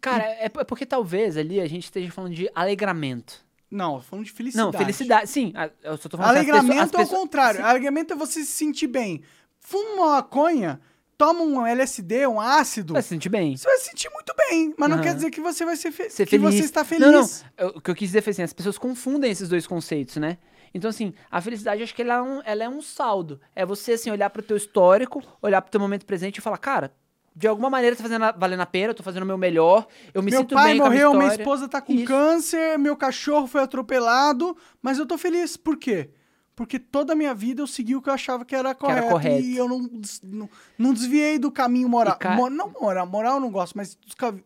[0.00, 3.44] Cara, é é porque talvez ali a gente esteja falando de alegramento.
[3.70, 4.72] Não, falando de felicidade.
[4.72, 5.30] Não, felicidade.
[5.30, 5.52] Sim,
[5.84, 7.64] eu só tô falando Alegramento é o pessoas- contrário.
[7.64, 9.22] Alegramento é você se sentir bem.
[9.60, 10.80] Fuma uma maconha,
[11.16, 12.92] toma um LSD, um ácido.
[12.92, 13.56] Vai se sentir bem.
[13.56, 15.04] Você vai se sentir muito bem, mas não Aham.
[15.04, 16.54] quer dizer que você vai ser, fe Ser que feliz.
[16.54, 17.44] você está feliz.
[17.58, 17.76] Não, não.
[17.76, 20.38] O que eu quis dizer foi assim, as pessoas confundem esses dois conceitos, né?
[20.74, 23.40] Então, assim, a felicidade, acho que ela é um, ela é um saldo.
[23.54, 26.92] É você, assim, olhar pro teu histórico, olhar pro teu momento presente e falar, cara,
[27.34, 30.22] de alguma maneira tá fazendo valendo a pena, eu tô fazendo o meu melhor, eu
[30.22, 32.06] me meu sinto pai bem a minha morreu, minha esposa tá com Isso.
[32.06, 35.56] câncer, meu cachorro foi atropelado, mas eu tô feliz.
[35.56, 36.10] Por quê?
[36.56, 39.08] Porque toda a minha vida eu segui o que eu achava que era correto.
[39.08, 39.44] correto.
[39.44, 39.90] E eu não,
[40.22, 42.16] não, não desviei do caminho moral.
[42.18, 43.94] Ca- Mo- não moral, moral eu não gosto, mas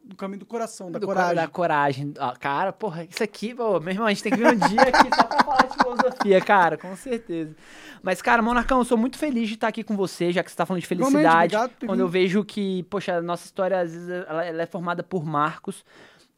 [0.04, 1.36] do caminho do coração, da Do- coragem.
[1.36, 2.12] Da coragem.
[2.18, 4.80] Ah, cara, porra, isso aqui, pô, meu irmão, a gente tem que vir um dia
[4.82, 7.54] aqui só pra falar de filosofia, cara, com certeza.
[8.02, 10.56] Mas, cara, Monarcão, eu sou muito feliz de estar aqui com você, já que você
[10.56, 11.54] tá falando de felicidade.
[11.54, 14.62] obrigado por ter quando eu vejo que, poxa, a nossa história, às vezes, ela, ela
[14.62, 15.84] é formada por marcos.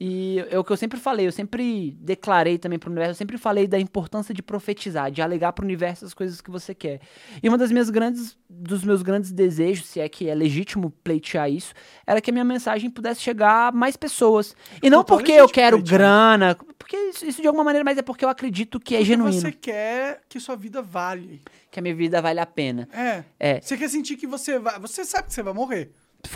[0.04, 3.38] E é o que eu sempre falei, eu sempre declarei também pro universo, eu sempre
[3.38, 6.98] falei da importância de profetizar, de alegar pro universo as coisas que você quer.
[7.40, 11.48] E uma das minhas grandes, dos meus grandes desejos, se é que é legítimo pleitear
[11.48, 11.72] isso,
[12.04, 14.56] era que a minha mensagem pudesse chegar a mais pessoas.
[14.82, 16.00] E não porque eu quero pleitear.
[16.00, 19.08] grana, porque isso, isso de alguma maneira, mas é porque eu acredito que é Porque
[19.08, 21.42] genuíno, você quer que sua vida vale.
[21.70, 22.88] que a minha vida vale a pena.
[22.92, 23.22] É.
[23.38, 23.60] É.
[23.60, 24.80] Você quer sentir que você vai.
[24.80, 25.92] Você sabe que você vai morrer.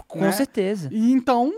[0.06, 0.30] Com né?
[0.30, 0.88] certeza.
[0.92, 1.52] E então,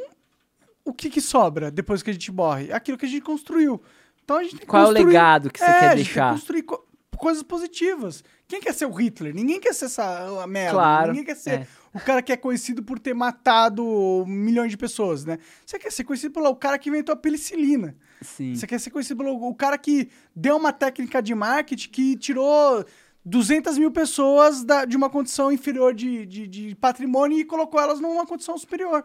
[0.89, 2.73] o que, que sobra depois que a gente morre?
[2.73, 3.81] Aquilo que a gente construiu.
[4.25, 5.83] Então a gente tem que Qual é o construir- legado que você É, quer a
[5.83, 6.33] gente tem que deixar?
[6.33, 6.84] construir co-
[7.17, 8.23] coisas positivas.
[8.47, 9.34] Quem quer ser o Hitler?
[9.34, 10.73] Ninguém quer ser essa merda.
[10.75, 11.67] Claro, Ninguém quer ser é.
[11.92, 15.39] o cara que é conhecido por ter matado milhões de pessoas, né?
[15.67, 17.97] Você quer ser conhecido pelo cara que inventou a penicilina.
[18.23, 18.55] Sim.
[18.55, 22.84] Você quer ser conhecido pelo o cara que deu uma técnica de marketing que tirou
[23.25, 28.00] 200 mil pessoas da- de uma condição inferior de, de, de patrimônio e colocou elas
[28.00, 29.05] numa condição superior.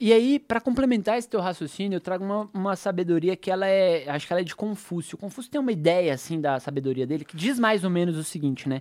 [0.00, 4.08] E aí, pra complementar esse teu raciocínio, eu trago uma, uma sabedoria que ela é.
[4.08, 5.18] Acho que ela é de Confúcio.
[5.18, 8.66] Confúcio tem uma ideia, assim, da sabedoria dele, que diz mais ou menos o seguinte,
[8.66, 8.80] né?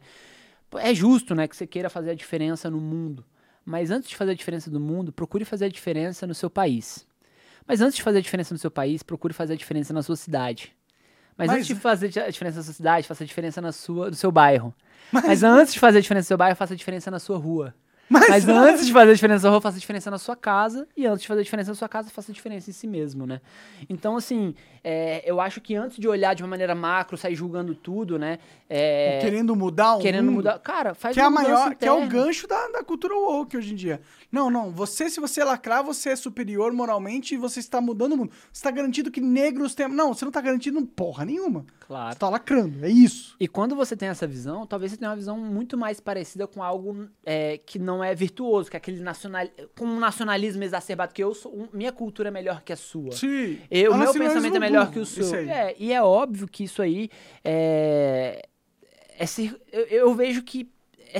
[0.77, 3.25] É justo, né, que você queira fazer a diferença no mundo.
[3.65, 7.05] Mas antes de fazer a diferença no mundo, procure fazer a diferença no seu país.
[7.67, 10.15] Mas antes de fazer a diferença no seu país, procure fazer a diferença na sua
[10.15, 10.71] cidade.
[11.37, 14.09] Mas, Mas- antes de fazer a diferença na sua cidade, faça a diferença na sua,
[14.09, 14.73] no seu bairro.
[15.11, 17.73] Mas, antes de fazer a diferença no seu bairro, faça a diferença na sua rua.
[18.09, 20.87] Mas, antes de fazer a diferença na rua, faça a diferença na sua casa.
[20.97, 23.25] E antes de fazer a diferença na sua casa, faça a diferença em si mesmo,
[23.27, 23.39] né?
[23.87, 27.75] Então, assim, é, eu acho que antes de olhar de uma maneira macro, sair julgando
[27.75, 28.39] tudo, né?
[28.69, 30.35] é, querendo mudar o querendo mundo.
[30.35, 30.59] mudar.
[30.59, 33.73] Cara, faz Que é, a maior, que é o gancho da, da cultura woke hoje
[33.73, 33.99] em dia.
[34.31, 34.69] Não, não.
[34.69, 38.31] Você, se você lacrar, você é superior moralmente e você está mudando o mundo.
[38.53, 39.87] Você está garantido que negros têm.
[39.87, 41.65] Não, você não está garantido porra nenhuma.
[41.87, 42.09] Claro.
[42.09, 42.85] Você está lacrando.
[42.85, 43.35] É isso.
[43.39, 46.61] E quando você tem essa visão, talvez você tenha uma visão muito mais parecida com
[46.61, 49.47] algo é, que não é virtuoso, que é aquele nacional,
[49.77, 53.11] com um nacionalismo exacerbado, que eu sou, minha cultura é melhor que a sua.
[53.11, 53.59] Sim.
[53.69, 55.35] Eu, o meu nacionalismo pensamento é melhor que o seu.
[55.35, 57.09] É, e é óbvio que isso aí
[57.43, 58.45] é.
[59.17, 59.25] é
[59.71, 60.69] eu, eu vejo que
[61.13, 61.19] é,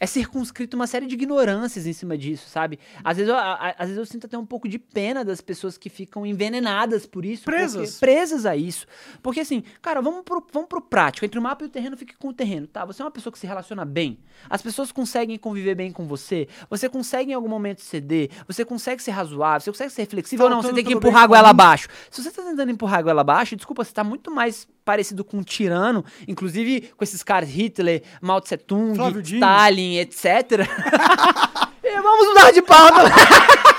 [0.00, 2.78] é circunscrito uma série de ignorâncias em cima disso, sabe?
[3.02, 5.76] Às vezes, eu, a- às vezes eu sinto até um pouco de pena das pessoas
[5.78, 7.44] que ficam envenenadas por isso.
[7.44, 7.98] Presas.
[7.98, 8.86] presas a isso.
[9.22, 11.24] Porque assim, cara, vamos pro, vamos pro prático.
[11.24, 12.66] Entre o mapa e o terreno, fique com o terreno.
[12.66, 14.18] Tá, você é uma pessoa que se relaciona bem.
[14.48, 16.48] As pessoas conseguem conviver bem com você.
[16.70, 18.30] Você consegue em algum momento ceder.
[18.46, 19.60] Você consegue ser razoável.
[19.60, 20.44] Você consegue ser flexível.
[20.46, 21.88] ou não, você tem que empurrar a goela abaixo.
[22.10, 25.38] Se você tá tentando empurrar a goela abaixo, desculpa, você tá muito mais parecido com
[25.38, 28.96] um tirano, inclusive com esses caras Hitler, Mao Tse Tung.
[29.22, 30.68] Stalin, etc.
[32.02, 33.02] vamos mudar de pauta.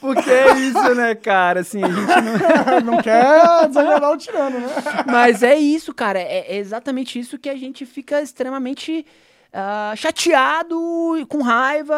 [0.00, 1.60] Porque é isso, né, cara?
[1.60, 2.92] Assim, a gente não.
[2.96, 4.66] não quer desagradar o tirano, né?
[5.06, 6.18] Mas é isso, cara.
[6.18, 9.06] É, é exatamente isso que a gente fica extremamente
[9.52, 11.96] ah, chateado e com raiva.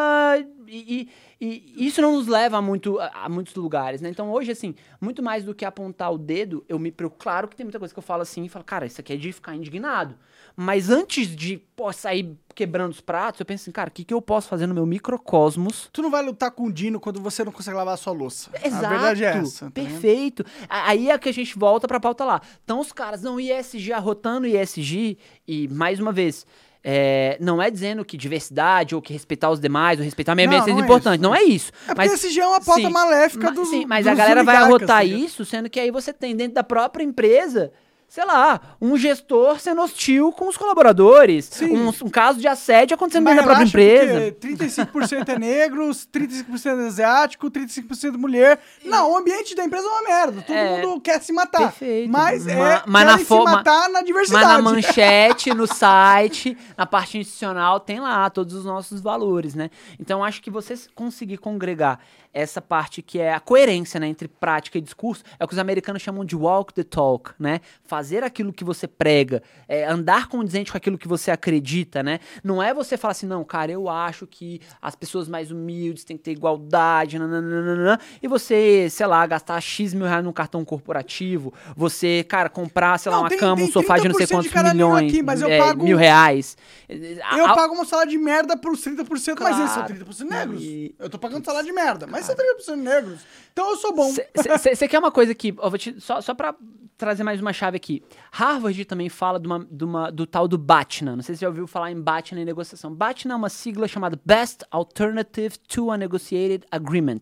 [0.69, 1.09] E, e-
[1.45, 4.09] e isso não nos leva a, muito, a, a muitos lugares, né?
[4.09, 7.23] Então hoje, assim, muito mais do que apontar o dedo, eu me preocupo.
[7.23, 9.17] Claro que tem muita coisa que eu falo assim e falo, cara, isso aqui é
[9.17, 10.17] de ficar indignado.
[10.57, 14.15] Mas antes de pô, sair quebrando os pratos, eu penso assim, cara, o que, que
[14.15, 17.45] eu posso fazer no meu microcosmos Tu não vai lutar com o Dino quando você
[17.45, 18.51] não consegue lavar a sua louça.
[18.63, 18.87] Exato.
[18.87, 19.67] A verdade é essa.
[19.67, 20.45] tá perfeito.
[20.69, 22.41] Aí é que a gente volta pra pauta lá.
[22.63, 26.47] Então os caras, não, ISG, arrotando ISG, e mais uma vez,
[26.85, 30.47] é, não é dizendo que diversidade ou que respeitar os demais ou respeitar a minha
[30.47, 31.15] Não, ambiente é é importante.
[31.15, 31.23] isso.
[31.23, 31.73] não é isso.
[31.89, 34.45] É porque esse já é uma pauta maléfica ma- dos Sim, mas a dos galera
[34.45, 35.25] vai arrotar ligado?
[35.25, 37.73] isso, sendo que aí você tem dentro da própria empresa
[38.15, 41.47] sei lá, um gestor sendo hostil com os colaboradores.
[41.47, 41.77] Sim.
[41.77, 44.33] Um, um caso de assédio acontecendo Mas dentro da própria empresa.
[44.33, 48.61] porque 35% é negros, 35% é asiático, 35% mulher.
[48.85, 50.43] Não, o ambiente da empresa é uma merda.
[50.43, 51.63] Todo É, mundo quer se matar.
[51.63, 52.09] perfeito.
[52.09, 54.45] Mas, é, Ma- mas na se ma- matar na diversidade.
[54.47, 59.71] Mas na manchete, no site, na parte institucional, tem lá todos os nossos valores, né?
[59.99, 61.99] Então acho que você conseguir congregar
[62.35, 65.59] essa parte que é a coerência né, entre prática e discurso, é o que os
[65.59, 67.61] americanos chamam de walk the talk, né?
[67.85, 72.19] Fazer aquilo que você prega, é, andar condizente com aquilo que você acredita, né?
[72.43, 76.17] Não é você falar assim, não, cara, eu acho que as pessoas mais humildes têm
[76.17, 81.55] que ter igualdade, nananana, e você, sei lá, gastar X mil reais num cartão corporativo,
[81.77, 84.27] você, cara, comprar, sei lá, Não, uma tem- cama, tem um sofá de não sei
[84.27, 86.57] 30% de quantos milhões, aqui, mas eu é, pago- mil reais.
[86.89, 89.95] Eu A- pago uma salário de merda pros 30%, mas eles são Claro.
[89.95, 90.63] 30% negros.
[90.63, 93.21] E- Eu tô pagando salário de merda, mas são 30% negros.
[93.53, 94.13] Então eu sou bom.
[94.13, 96.55] Você quer uma coisa aqui, te, só, só pra
[96.97, 98.03] trazer mais uma chave aqui.
[98.31, 101.17] Harvard também fala de uma, de uma- do tal do BATNA.
[101.17, 102.93] Não sei se você já ouviu falar em BATNA em negociação.
[102.95, 107.21] BATNA é uma sigla chamada Best Alternative to a Negotiated Agreement.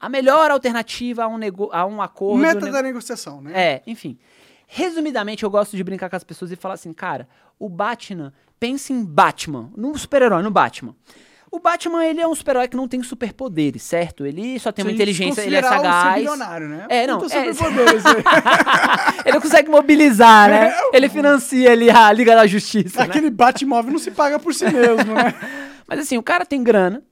[0.00, 2.40] A melhor alternativa a um, nego, a um acordo...
[2.40, 3.52] Meta ne- da negociação, né?
[3.54, 4.16] É, enfim.
[4.66, 8.92] Resumidamente, eu gosto de brincar com as pessoas e falar assim, cara, o Batman, pense
[8.92, 10.94] em Batman, num super-herói, no Batman.
[11.50, 14.26] O Batman, ele é um super-herói que não tem superpoderes, certo?
[14.26, 16.16] Ele só tem Se uma inteligência, ele é sagaz.
[16.16, 16.86] bilionário, né?
[16.88, 17.48] É, não, é- aí.
[19.24, 20.74] ele consegue mobilizar, né?
[20.92, 23.04] Ele financia ali a Liga da Justiça, né?
[23.06, 25.34] Aquele Batmóvel não se paga por si mesmo, né?
[25.88, 27.02] Mas assim, o cara tem grana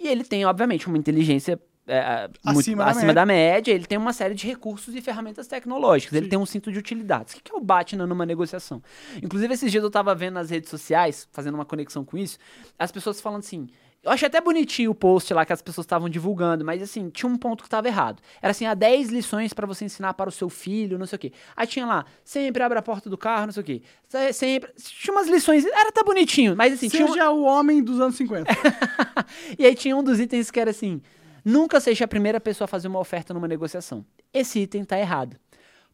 [0.00, 3.14] e ele tem, obviamente, uma inteligência é, muito Acima da acima média.
[3.14, 3.72] da média.
[3.72, 6.14] Ele tem uma série de recursos e ferramentas tecnológicas.
[6.16, 7.34] Ele tem um cinto de utilidades.
[7.34, 8.82] O que é o Batman numa negociação?
[9.22, 12.38] Inclusive, esses dias eu tava vendo nas redes sociais, fazendo uma conexão com isso,
[12.78, 13.66] as pessoas falando assim.
[14.04, 17.30] Eu achei até bonitinho o post lá que as pessoas estavam divulgando, mas assim, tinha
[17.30, 18.20] um ponto que estava errado.
[18.42, 21.20] Era assim, há 10 lições para você ensinar para o seu filho, não sei o
[21.20, 21.32] quê.
[21.54, 23.82] Aí tinha lá, sempre abre a porta do carro, não sei o quê.
[24.08, 24.72] Se- Sempre.
[24.76, 27.04] Tinha umas lições, era até bonitinho, mas assim, tinha.
[27.04, 28.50] um- Seja o homem dos anos 50.
[29.56, 31.00] e aí tinha um dos itens que era assim:
[31.44, 34.04] nunca seja a primeira pessoa a fazer uma oferta numa negociação.
[34.32, 35.36] Esse item tá errado.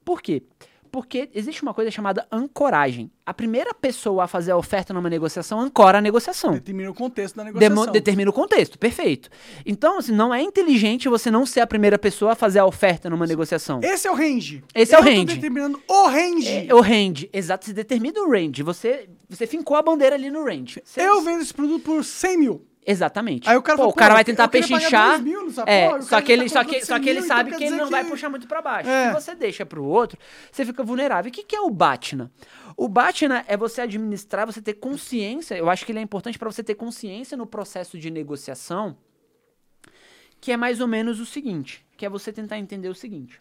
[0.05, 0.43] Por quê?
[0.91, 3.11] Porque existe uma coisa chamada ancoragem.
[3.27, 6.53] A primeira pessoa a fazer a oferta numa negociação ancora a negociação.
[6.53, 7.77] Determina o contexto da negociação.
[7.85, 9.29] Demo- determina o contexto, perfeito.
[9.67, 13.11] Então, assim, não é inteligente você não ser a primeira pessoa a fazer a oferta
[13.11, 13.81] numa negociação.
[13.83, 14.65] Esse é o range.
[14.75, 15.35] Esse é o Eu range.
[15.35, 16.67] determinando o range.
[16.71, 18.63] É, o range, exato, você determina o range.
[18.63, 20.81] Você, você fincou a bandeira ali no range.
[20.83, 22.65] Você- Eu vendo esse produto por 100 mil.
[22.91, 23.47] Exatamente.
[23.47, 25.11] Aí o cara Pô, fala, o cara vai tentar pechinchar.
[25.11, 27.19] 2 mil nessa É, porra, só que ele, tá só que, só 100 que ele
[27.19, 28.89] então sabe quer que ele não vai que- puxar muito pra baixo.
[28.89, 29.09] É.
[29.09, 30.19] Se você deixa pro outro,
[30.51, 31.29] você fica vulnerável.
[31.29, 32.33] O que, que é o Batna?
[32.79, 35.55] O Batna é você administrar, você ter consciência.
[35.55, 38.97] Eu acho que ele é importante para você ter consciência no processo de negociação,
[40.41, 43.39] que é mais ou menos o seguinte, que é você tentar entender o seguinte.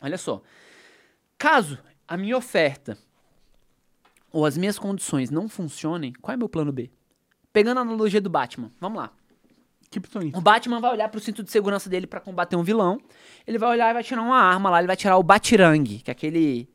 [0.00, 0.42] Olha só.
[1.36, 1.76] Caso
[2.06, 2.96] a minha oferta
[4.30, 6.88] ou as minhas condições não funcionem, qual é meu plano B?
[7.56, 9.10] Pegando a analogia do Batman, vamos lá.
[9.90, 10.36] Kryptonita.
[10.36, 13.00] O Batman vai olhar pro cinto de segurança dele pra combater um vilão.
[13.46, 16.10] Ele vai olhar e vai tirar uma arma lá, ele vai tirar o Batirangue, que
[16.10, 16.68] é aquele.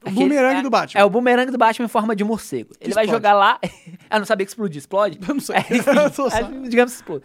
[0.00, 1.00] O aquele- bumerangue é- do Batman.
[1.00, 2.72] É o bumerangue do Batman em forma de morcego.
[2.80, 3.10] Ele vai explode.
[3.20, 3.58] jogar lá.
[4.08, 4.78] ah, não sabia que explodir.
[4.78, 5.18] Explode?
[5.26, 5.56] Eu não sei.
[5.58, 5.90] É, enfim,
[6.22, 6.68] Eu sabe.
[6.68, 7.24] digamos que explode.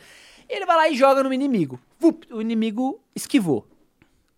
[0.49, 1.79] Ele vai lá e joga no inimigo.
[1.99, 3.67] Vup, o inimigo esquivou.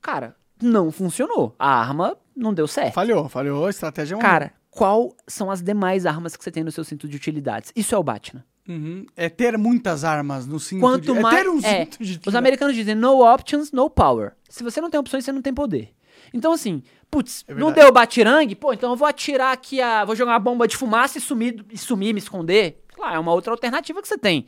[0.02, 1.56] Cara, não funcionou.
[1.58, 2.94] A arma não deu certo.
[2.94, 3.68] Falhou, falhou.
[3.68, 4.22] A estratégia é uma...
[4.22, 7.72] Cara, qual são as demais armas que você tem no seu cinto de utilidades?
[7.74, 8.44] Isso é o Batman.
[8.68, 9.06] Uhum.
[9.16, 11.20] É ter muitas armas no cinto Quanto de...
[11.20, 11.36] mais.
[11.36, 12.20] É ter um é, cinto de...
[12.26, 14.34] os americanos dizem no options, no power.
[14.50, 15.94] Se você não tem opções, você não tem poder.
[16.34, 20.04] Então, assim, putz, É não deu batirangue, pô, então eu vou atirar aqui a.
[20.04, 22.84] Vou jogar uma bomba de fumaça e sumir, e sumir me esconder.
[22.94, 24.46] Claro, é uma outra alternativa que você tem.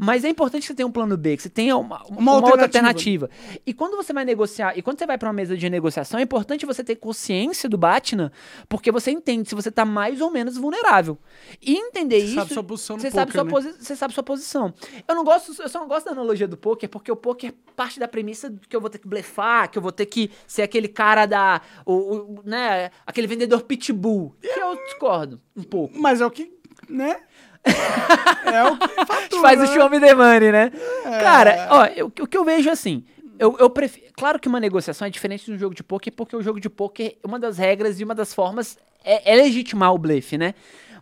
[0.00, 2.62] Mas é importante que você tenha um plano B, que você tenha uma, uma, outra
[2.62, 3.28] alternativa.
[3.66, 6.22] E quando você vai negociar, e quando você vai para uma mesa de negociação, é
[6.22, 8.30] importante você ter consciência do Batna,
[8.68, 11.18] porque você entende se você tá mais ou menos vulnerável.
[11.60, 12.34] E entender Você isso.
[12.36, 13.76] sabe sua posição no você sabe poker, sua né?
[13.80, 14.72] você sabe sua posição.
[15.08, 17.98] Eu não gosto, eu só não gosto da analogia do poker, porque o poker parte
[17.98, 20.62] da premissa de que eu vou ter que blefar, que eu vou ter que ser
[20.62, 24.34] aquele cara da, o, o- né, aquele vendedor pitbull.
[24.40, 25.98] Que eu discordo um pouco.
[25.98, 26.52] Mas é o que,
[26.88, 27.20] né?
[27.64, 29.74] É o que A gente fatura, faz o né?
[29.74, 30.72] show me the money, né?
[31.04, 31.18] É.
[31.20, 33.04] Cara, ó, eu- o que eu vejo é assim,
[33.38, 36.34] eu, eu prefiro, claro que uma negociação é diferente de um jogo de poker, porque
[36.36, 39.98] o jogo de poker, uma das regras e uma das formas é, é legitimar o
[39.98, 40.54] blefe, né?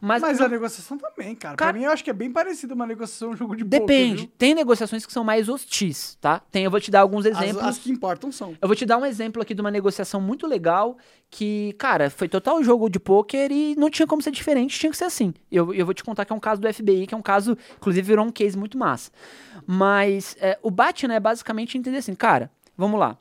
[0.06, 1.56] Mas, Mas a negociação também, cara.
[1.56, 3.80] Cara- Pra mim, eu acho que é bem parecido uma negociação um jogo de poker,
[3.80, 4.16] depende.
[4.22, 4.32] viu?
[4.38, 6.38] Tem negociações que são mais hostis, tá?
[6.50, 7.64] Tem, eu vou te dar alguns As, exemplos.
[7.64, 8.56] as que importam são.
[8.62, 10.96] Eu vou te dar um exemplo aqui de uma negociação muito legal
[11.28, 14.96] que, cara, foi total jogo de pôquer e não tinha como ser diferente, tinha que
[14.96, 15.34] ser assim.
[15.50, 17.58] Eu, eu vou te contar que é um caso do FBI, que é um caso,
[17.76, 19.10] inclusive virou um case muito massa.
[19.66, 23.18] Mas é, o Batman é basicamente entender assim, cara, vamos lá.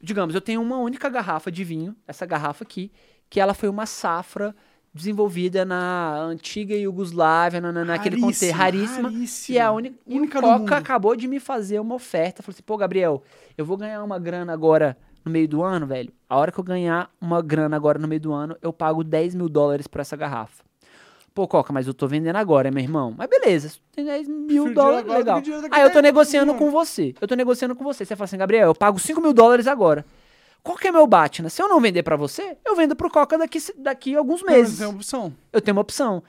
[0.00, 2.90] digamos, eu tenho uma única garrafa de vinho, essa garrafa aqui,
[3.30, 4.54] que ela foi uma safra
[4.98, 9.08] desenvolvida na antiga Iugoslávia, na, na- naquele contexto raríssima.
[9.54, 12.42] E é a única, e Única Coca acabou de me fazer uma oferta.
[12.42, 13.22] Falou assim, pô, Gabriel,
[13.56, 16.12] eu vou ganhar uma grana agora no meio do ano, velho.
[16.28, 19.34] A hora que eu ganhar uma grana agora no meio do ano, eu pago 10
[19.34, 20.62] mil dólares por essa garrafa.
[21.34, 23.14] Pô, Coca, mas eu tô vendendo agora, meu irmão.
[23.16, 25.40] Mas beleza, tem 10 mil dólares, legal.
[25.70, 27.14] Aí eu tô 10 negociando com você.
[27.20, 28.04] Eu tô negociando com você.
[28.04, 30.04] Você fala assim, Gabriel, eu pago 5 mil dólares agora.
[30.68, 31.48] Qual que é meu Batna?
[31.48, 34.62] Se eu não vender pra você, eu vendo pro Coca daqui, daqui a alguns Meses.
[34.64, 35.34] meses Tem opção.
[35.50, 36.22] eu tenho uma opção.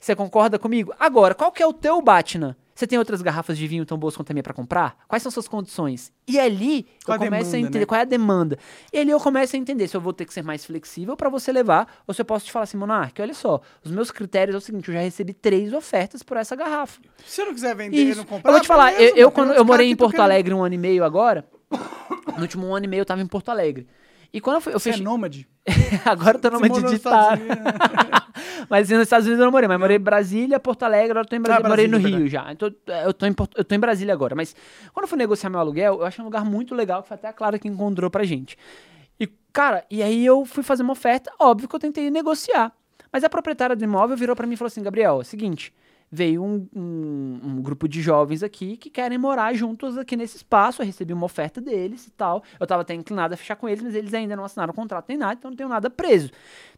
[0.00, 0.92] Você concorda comigo?
[0.98, 2.56] Agora, qual que é o teu Batna?
[2.74, 4.96] Você tem outras garrafas de vinho tão boas quanto a minha pra comprar?
[5.06, 6.10] Quais são suas condições?
[6.26, 7.86] E ali Qual eu começo a demanda, entender né?
[7.86, 8.58] qual é a demanda.
[8.92, 11.28] E ali eu começo a entender se eu vou ter que ser mais flexível pra
[11.28, 14.56] você levar, ou se eu posso te falar assim, Monark, olha só, os meus critérios
[14.56, 17.00] é o seguinte, eu já recebi três ofertas por essa garrafa.
[17.24, 19.52] Se você não quiser vender e não comprar, eu vou te falar, eu, eu quando
[19.52, 23.00] eu morei em Porto Alegre um ano e meio agora, no último ano e meio
[23.02, 23.86] eu tava em Porto Alegre.
[24.32, 25.04] E quando eu, fui, eu Você é fechei...
[25.04, 25.48] nômade?
[26.04, 26.48] Agora eu tô.
[26.48, 27.02] Estados Unidos,
[28.70, 31.28] Mas nos Estados Unidos eu não morei, mas morei em Brasília, Porto Alegre, agora eu
[31.28, 32.52] tô em Brasília, Ah, morei no Brasília, Rio já.
[32.52, 34.36] Então, é, eu, tô em, Porto- eu tô em Brasília agora.
[34.36, 34.54] Mas
[34.92, 37.28] quando eu fui negociar meu aluguel, eu achei um lugar muito legal, que foi até
[37.28, 38.56] a Clara que encontrou pra gente.
[39.18, 42.72] E, cara, e aí eu fui fazer uma oferta, óbvio que eu tentei negociar.
[43.12, 45.74] Mas a proprietária do imóvel virou pra mim e falou assim: Gabriel, é o seguinte.
[46.12, 50.82] Veio um, um- um grupo de jovens aqui que querem morar juntos aqui nesse espaço.
[50.82, 52.42] Eu recebi uma oferta deles e tal.
[52.58, 55.16] Eu tava até inclinado a fechar com eles, mas eles ainda não assinaram contrato nem
[55.16, 56.30] nada, então não tenho nada preso.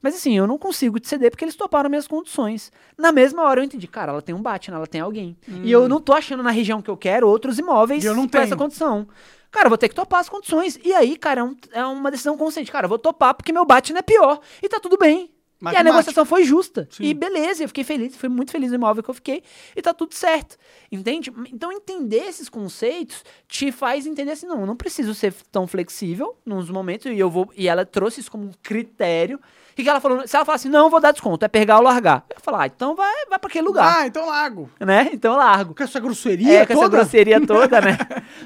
[0.02, 2.70] Mas assim, eu não consigo te ceder porque eles toparam minhas condições.
[2.98, 5.34] Na mesma hora eu entendi, cara, ela tem um Batman, ela tem alguém.
[5.64, 8.28] E eu não tô achando na região que eu quero outros imóveis eu não com
[8.44, 9.08] essa condição.
[9.50, 10.78] Cara, eu vou ter que topar as condições.
[10.84, 12.70] E aí, cara, é, um- é uma decisão consciente.
[12.70, 14.40] Cara, eu vou topar porque meu Batman é pior.
[14.62, 15.30] E tá tudo bem.
[15.70, 16.88] E a negociação foi justa.
[16.90, 17.04] Sim.
[17.04, 19.42] E beleza, eu fiquei feliz, fui muito feliz no imóvel que eu fiquei.
[19.76, 20.56] E tá tudo certo.
[20.90, 21.32] Entende?
[21.52, 26.36] Então, entender esses conceitos te faz entender assim, não, eu não preciso ser tão flexível
[26.44, 27.06] nos momentos.
[27.06, 27.52] E eu vou.
[27.56, 29.38] E ela trouxe isso como um critério.
[29.72, 30.26] O que, ela falou?
[30.28, 32.24] Se ela falar assim, não, vou dar desconto, é pegar ou largar.
[32.28, 34.00] Eu ia falar, ah, então vai, vai pra aquele lugar.
[34.00, 34.70] Ah, então largo.
[34.78, 35.10] Né?
[35.12, 35.74] Então largo.
[35.74, 36.96] Com essa grosseria É, com essa toda?
[36.98, 37.96] grosseria toda, né?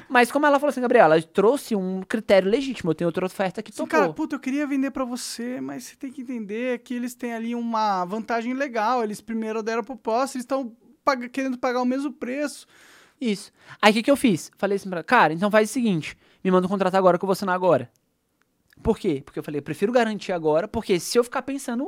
[0.07, 2.91] Mas como ela falou assim, Gabriela, ela trouxe um critério legítimo.
[2.91, 3.99] Eu tenho outra oferta que Assim, topou.
[3.99, 7.33] cara, puta, eu queria vender pra você, mas você tem que entender que eles têm
[7.33, 9.03] ali uma vantagem legal.
[9.03, 10.71] Eles primeiro deram a proposta, eles estão
[11.31, 12.65] querendo pagar o mesmo preço.
[13.19, 13.51] Isso.
[13.81, 14.51] Aí o que, que eu fiz?
[14.57, 17.23] Falei assim pra ela, cara, então faz o seguinte: me manda um contrato agora que
[17.23, 17.89] eu vou assinar agora.
[18.83, 19.21] Por quê?
[19.25, 21.87] Porque eu falei, eu prefiro garantir agora, porque se eu ficar pensando,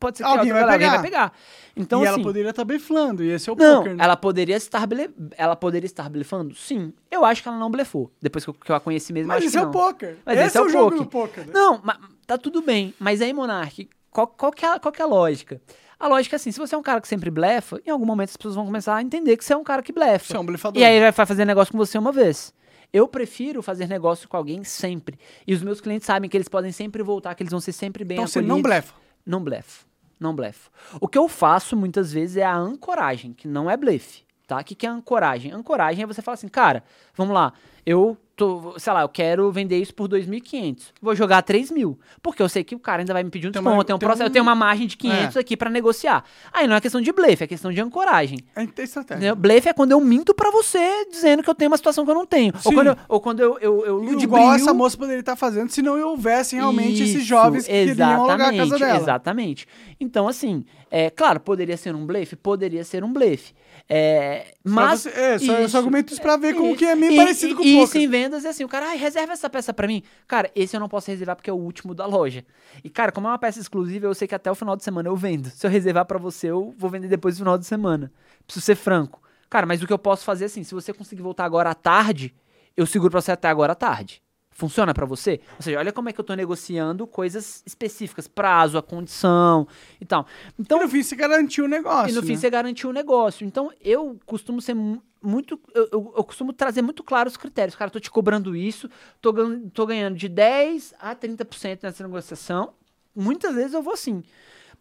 [0.00, 1.30] pode ser que Alguém vai galera- alguém vai pegar.
[1.30, 1.38] pegar.
[1.76, 2.14] Então, e assim.
[2.14, 4.04] ela poderia estar blefando, e esse é o Não, poker, né?
[4.04, 5.10] ela poderia estar ble...
[5.36, 6.54] ela poderia estar blefando?
[6.54, 6.92] Sim.
[7.10, 8.10] Eu acho que ela não blefou.
[8.20, 9.70] Depois que eu, que eu a conheci mesmo, Mas acho esse que é não.
[9.70, 10.16] o poker.
[10.26, 10.98] Mas esse, esse é, é o jogo poker.
[10.98, 11.46] do poker.
[11.46, 11.52] né?
[11.54, 11.96] Não, mas
[12.26, 12.92] tá tudo bem.
[12.98, 15.60] Mas aí, Monark, qual, qual, que é, a- qual que é a lógica?
[16.00, 18.30] A lógica é assim, se você é um cara que sempre blefa, em algum momento
[18.30, 20.24] as pessoas vão começar a entender que você é um cara que blefa.
[20.26, 20.82] Você é um blefador.
[20.82, 22.52] E aí vai fazer negócio com você uma vez.
[22.92, 25.18] Eu prefiro fazer negócio com alguém sempre.
[25.46, 28.04] E os meus clientes sabem que eles podem sempre voltar, que eles vão ser sempre
[28.04, 28.56] bem Então você acolhidos.
[28.56, 28.94] não blefa.
[29.24, 29.86] Não blefo.
[30.20, 30.70] Não blefo.
[31.00, 34.60] O que eu faço muitas vezes é a ancoragem, que não é blefe, tá?
[34.60, 35.50] O que, que é ancoragem?
[35.52, 36.84] Ancoragem é você falar assim, cara,
[37.16, 37.52] vamos lá,
[37.84, 40.92] eu tô, sei lá, eu quero vender isso por 2.500.
[41.00, 41.98] Vou jogar 3 mil.
[42.22, 43.94] Porque eu sei que o cara ainda vai me pedir um Tem desconto, uma- tem
[43.94, 45.40] um tem processo, um- eu tenho uma margem de 500 É.
[45.40, 46.24] aqui pra negociar.
[46.52, 48.38] Aí não é questão de blefe, é questão de ancoragem.
[48.56, 49.34] É estratégia.
[49.34, 52.14] Blefe é quando eu minto pra você dizendo que eu tenho uma situação que eu
[52.14, 52.52] não tenho.
[52.54, 52.74] Ou Sim.
[52.74, 55.80] quando eu, ou quando eu, eu, eu Igual ludibrio- essa moça poderia estar fazendo se
[55.82, 58.96] não houvessem realmente esses Isso, jovens que queriam alugar a casa exatamente, dela.
[58.98, 59.66] Exatamente.
[60.00, 62.34] Então, assim, é claro, poderia ser um blefe?
[62.36, 63.52] Poderia ser um blefe.
[63.88, 65.00] É, mas.
[65.02, 67.52] você- é, só- eu só argumento isso pra ver como que é meio E- parecido
[67.52, 67.84] e- com o e poker.
[67.88, 70.02] Isso em vendas é assim, o cara, ai, reserva essa peça pra mim.
[70.26, 72.44] Cara, esse eu não posso reservar porque é o último da loja.
[72.84, 75.08] E, cara, como é uma peça exclusiva, eu sei que até o final de semana
[75.08, 75.50] eu vendo.
[75.50, 78.12] Se eu reservar pra você, eu vou vender depois do final de semana.
[78.46, 79.20] Preciso ser franco.
[79.50, 81.74] Cara, mas o que eu posso fazer é assim, se você conseguir voltar agora à
[81.74, 82.34] tarde,
[82.76, 84.22] eu seguro pra você até agora à tarde.
[84.54, 85.40] Funciona pra você?
[85.56, 89.66] Ou seja, olha como é que eu tô negociando coisas específicas, prazo, a condição
[90.00, 90.26] e tal.
[90.58, 92.10] Então, E no fim você garantiu o negócio.
[92.10, 92.36] e no fim né?
[92.38, 93.46] você garantiu o negócio.
[93.46, 95.58] Então, eu costumo ser mu- muito.
[95.74, 97.74] Eu, eu- eu costumo trazer muito claro os critérios.
[97.74, 98.90] Cara, tô te cobrando isso,
[99.20, 99.32] tô,
[99.72, 102.74] tô ganhando de 10 a 30% nessa negociação.
[103.16, 104.22] Muitas vezes eu vou assim.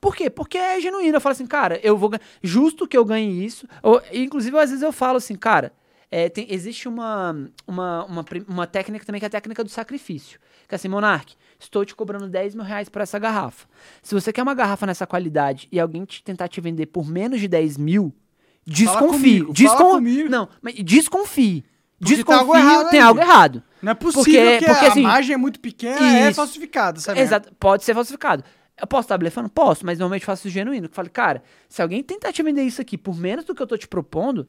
[0.01, 0.29] Por quê?
[0.29, 1.15] Porque é genuíno.
[1.17, 2.21] Eu falo assim, cara, eu vou ganhar.
[2.41, 3.67] Justo que eu ganhe isso.
[3.83, 5.71] Ou, inclusive, às vezes eu falo assim, cara.
[6.11, 7.31] É, tem- existe uma,
[7.65, 10.39] uma, uma, uma técnica também que é a técnica do sacrifício.
[10.67, 13.65] Que é assim, Monark, estou te cobrando 10 mil reais por essa garrafa.
[14.03, 17.39] Se você quer uma garrafa nessa qualidade e alguém te tentar te vender por menos
[17.39, 18.13] de 10 mil,
[18.67, 19.07] desconfie.
[19.39, 19.77] comigo, Descon...
[19.77, 20.29] fala comigo.
[20.29, 21.63] Não, mas desconfie.
[21.99, 23.63] Porque Desconfie, tem algo errado tem algo errado.
[23.81, 26.35] Não é possível Porque- que porque, a assim, margem é muito pequena, é isso.
[26.35, 27.19] falsificada, sabe?
[27.19, 28.43] Exato, pode ser falsificado.
[28.79, 29.49] Eu posso estar blefando?
[29.49, 30.87] Posso, mas normalmente eu faço isso genuíno.
[30.87, 33.67] Eu falo, cara, se alguém tentar te vender isso aqui por menos do que eu
[33.67, 34.47] tô te propondo,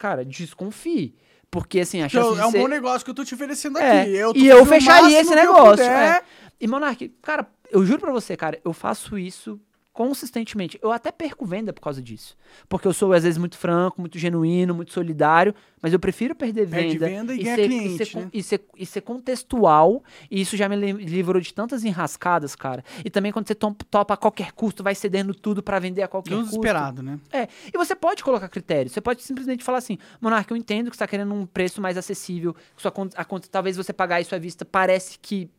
[0.00, 1.14] cara, desconfie.
[1.50, 2.58] Porque, assim, a chance eu- é um ser...
[2.58, 4.10] bom negócio que eu tô te oferecendo É, aqui.
[4.14, 5.84] Eu e eu fecharia esse negócio.
[5.84, 6.22] é.
[6.60, 9.60] E, Monark, cara, eu juro pra você, cara, eu faço isso
[10.00, 10.78] consistentemente.
[10.82, 12.34] Eu até perco venda por causa disso.
[12.70, 16.66] Porque eu sou, às vezes, muito franco, muito genuíno, muito solidário, mas eu prefiro perder
[16.66, 18.30] Perde venda, venda e ganha ser, cliente, ser, con- né?
[18.32, 20.02] e, ser, e ser contextual.
[20.30, 22.82] E isso já me li- livrou de tantas enrascadas, cara.
[23.04, 26.30] E também quando você topa a qualquer custo, vai cedendo tudo pra vender a qualquer
[26.36, 26.46] custo.
[26.60, 27.20] Desesperado, né?
[27.30, 28.92] É, e você pode colocar critérios.
[28.94, 31.98] Você pode simplesmente falar assim, Monarca, eu entendo que você está querendo um preço mais
[31.98, 35.50] acessível, sua conta, a conta, talvez você pagar isso à vista, parece que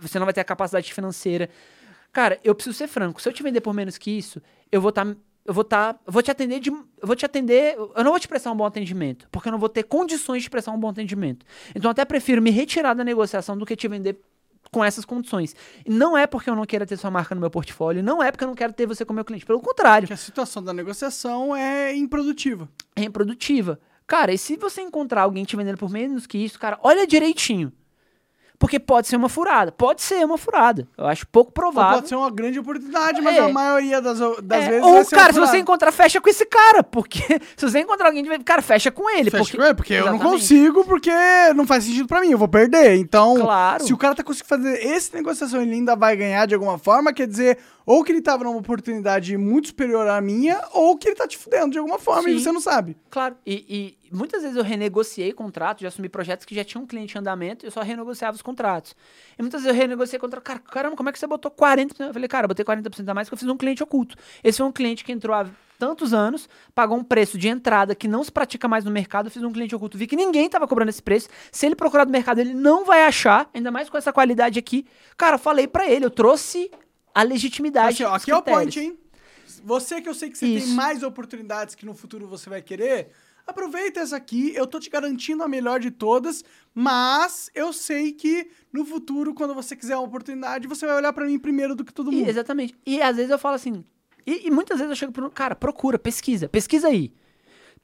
[0.00, 1.48] você não vai ter a capacidade financeira.
[2.12, 3.20] Cara, eu preciso ser franco.
[3.20, 4.40] Se eu te vender por menos que isso,
[4.70, 5.06] eu vou estar.
[5.44, 6.00] eu vou estar.
[6.06, 6.70] eu vou te atender de.
[6.70, 7.76] Eu vou te atender.
[7.76, 9.28] Eu não vou te prestar um bom atendimento.
[9.30, 11.46] Porque eu não vou ter condições de prestar um bom atendimento.
[11.74, 14.20] Então até prefiro me retirar da negociação do que te vender
[14.70, 15.54] com essas condições.
[15.86, 18.44] Não é porque eu não queira ter sua marca no meu portfólio, não é porque
[18.44, 19.44] eu não quero ter você como meu cliente.
[19.44, 22.68] Pelo contrário Que a situação da negociação é improdutiva.
[22.94, 23.80] é improdutiva.
[24.06, 27.72] Cara, e se você encontrar alguém te vendendo por menos que isso, cara, olha direitinho.
[28.60, 29.72] Porque pode ser uma furada.
[29.72, 30.86] Pode ser uma furada.
[30.98, 31.94] Eu acho pouco Ou provável.
[31.96, 33.40] pode ser uma grande oportunidade, mas É.
[33.40, 36.82] a maioria das, das É, vezes ou, cara, se você encontrar, fecha com esse cara.
[36.84, 37.20] Porque
[37.56, 39.30] se você encontrar alguém, cara, fecha com ele.
[39.30, 41.10] Fecha porque, com ele, porque eu não consigo, porque
[41.56, 42.96] não faz sentido pra mim, eu vou perder.
[42.96, 43.82] Então, Claro.
[43.82, 46.76] se o cara tá conseguindo fazer esse negociação e ele ainda vai ganhar de alguma
[46.76, 47.56] forma, quer dizer,
[47.86, 51.38] ou que ele tava numa oportunidade muito superior à minha, ou que ele tá te
[51.38, 52.44] fudendo de alguma forma e Sim.
[52.44, 52.94] você não sabe.
[53.10, 56.86] Claro, e, e muitas vezes eu renegociei contratos, já assumi projetos que já tinham um
[56.86, 58.94] cliente em andamento, eu só renegociava os contratos.
[59.38, 62.00] E muitas vezes eu renegociei contrato, cara, caramba, como é que você botou 40%?
[62.00, 64.16] Eu falei, cara, eu botei 40% a mais porque eu fiz um cliente oculto.
[64.42, 65.46] Esse foi um cliente que entrou há
[65.78, 69.30] tantos anos, pagou um preço de entrada que não se pratica mais no mercado, eu
[69.30, 71.28] fiz um cliente oculto, vi que ninguém tava cobrando esse preço.
[71.50, 74.86] Se ele procurar no mercado, ele não vai achar, ainda mais com essa qualidade aqui.
[75.16, 76.70] Cara, eu falei pra ele, eu trouxe
[77.14, 78.04] a legitimidade.
[78.04, 78.98] Assim, aqui é o point, hein?
[79.64, 80.74] Você que eu sei que você tem Isso.
[80.74, 83.10] mais oportunidades que no futuro você vai querer,
[83.50, 84.52] aproveita essa aqui.
[84.54, 89.54] Eu tô te garantindo a melhor de todas, mas eu sei que no futuro, quando
[89.54, 92.28] você quiser uma oportunidade, você vai olhar pra mim primeiro do que todo E, mundo.
[92.28, 92.74] exatamente.
[92.86, 93.84] E às vezes eu falo assim.
[94.26, 95.30] E, e muitas vezes eu chego pro.
[95.30, 96.48] Cara, procura, pesquisa.
[96.48, 97.12] Pesquisa aí.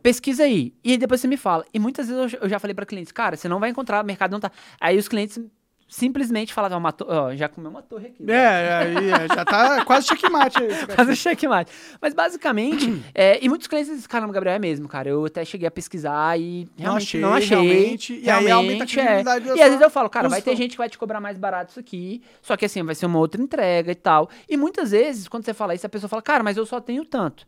[0.02, 0.74] Pesquisa aí.
[0.84, 1.64] E depois você me fala.
[1.72, 4.02] E muitas vezes eu, já- eu já falei pra clientes, cara, você não vai encontrar,
[4.02, 4.50] o mercado não tá.
[4.80, 5.40] Aí os clientes
[5.88, 8.28] simplesmente falavam, uma to- ó, já comeu uma torre aqui.
[8.30, 10.74] É, aí é, já tá quase checkmate aí.
[10.96, 11.70] Fazer checkmate.
[12.00, 15.08] Mas basicamente, é, e muitos clientes dizem, caramba, Gabriel, é mesmo, cara.
[15.08, 17.46] Eu até cheguei a pesquisar e realmente não achei.
[17.56, 20.28] achei, realmente, e aí aumenta a realmente, credibilidade da E às vezes eu falo, cara,
[20.28, 22.94] vai ter gente que vai te cobrar mais barato isso aqui, só que assim, vai
[22.94, 24.28] ser uma outra entrega e tal.
[24.48, 27.04] E muitas vezes, quando você fala isso, a pessoa fala, cara, mas eu só tenho
[27.04, 27.46] tanto.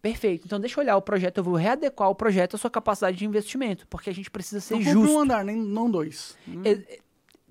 [0.00, 0.42] Perfeito.
[0.44, 3.24] Então deixa eu olhar o projeto, eu vou readequar o projeto à sua capacidade de
[3.24, 5.14] investimento, porque a gente precisa ser Então justo.
[5.14, 6.36] um andar, nem, não dois.
[6.62, 6.98] É- é-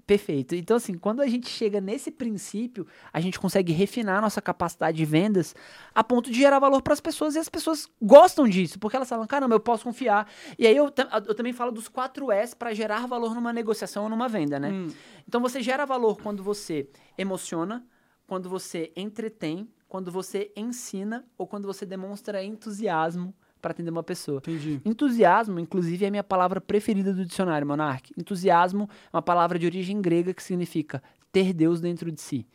[0.05, 0.53] Perfeito.
[0.53, 4.97] Então, assim, quando a gente chega nesse princípio, a gente consegue refinar a nossa capacidade
[4.97, 5.55] de vendas
[5.95, 9.07] a ponto de gerar valor para as pessoas e as pessoas gostam disso, porque elas
[9.07, 10.29] falam, caramba, eu posso confiar.
[10.59, 10.91] E aí eu,
[11.25, 14.71] eu também falo dos 4 S para gerar valor numa negociação ou numa venda, né?
[14.71, 14.87] Hum.
[15.25, 17.85] Então, você gera valor quando você emociona,
[18.27, 23.33] quando você entretém, quando você ensina ou quando você demonstra entusiasmo
[23.63, 24.39] para atender uma pessoa.
[24.39, 24.81] Entendi.
[24.83, 28.11] Entusiasmo, inclusive, é a minha palavra preferida do dicionário, Monark.
[28.17, 31.01] Entusiasmo é uma palavra de origem grega que significa
[31.31, 32.45] ter Deus dentro de si.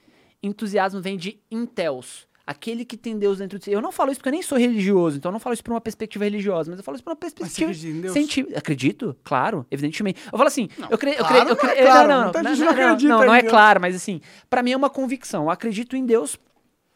[0.43, 3.73] Entusiasmo vem de intel's, aquele que tem Deus dentro de si.
[3.73, 5.73] Eu não falo isso porque eu nem sou religioso, então eu não falo isso por
[5.73, 8.13] uma perspectiva religiosa, mas eu falo isso por uma perspectiva acredita em Deus?
[8.13, 8.59] científica.
[8.59, 10.21] Acredito, claro, evidentemente.
[10.31, 12.33] Eu falo assim, eu creio, eu claro creio, eu não é creio, claro, não, não,
[12.33, 15.45] não, não, não não, não, não é claro, mas assim, pra mim é uma convicção.
[15.45, 16.39] Eu acredito em Deus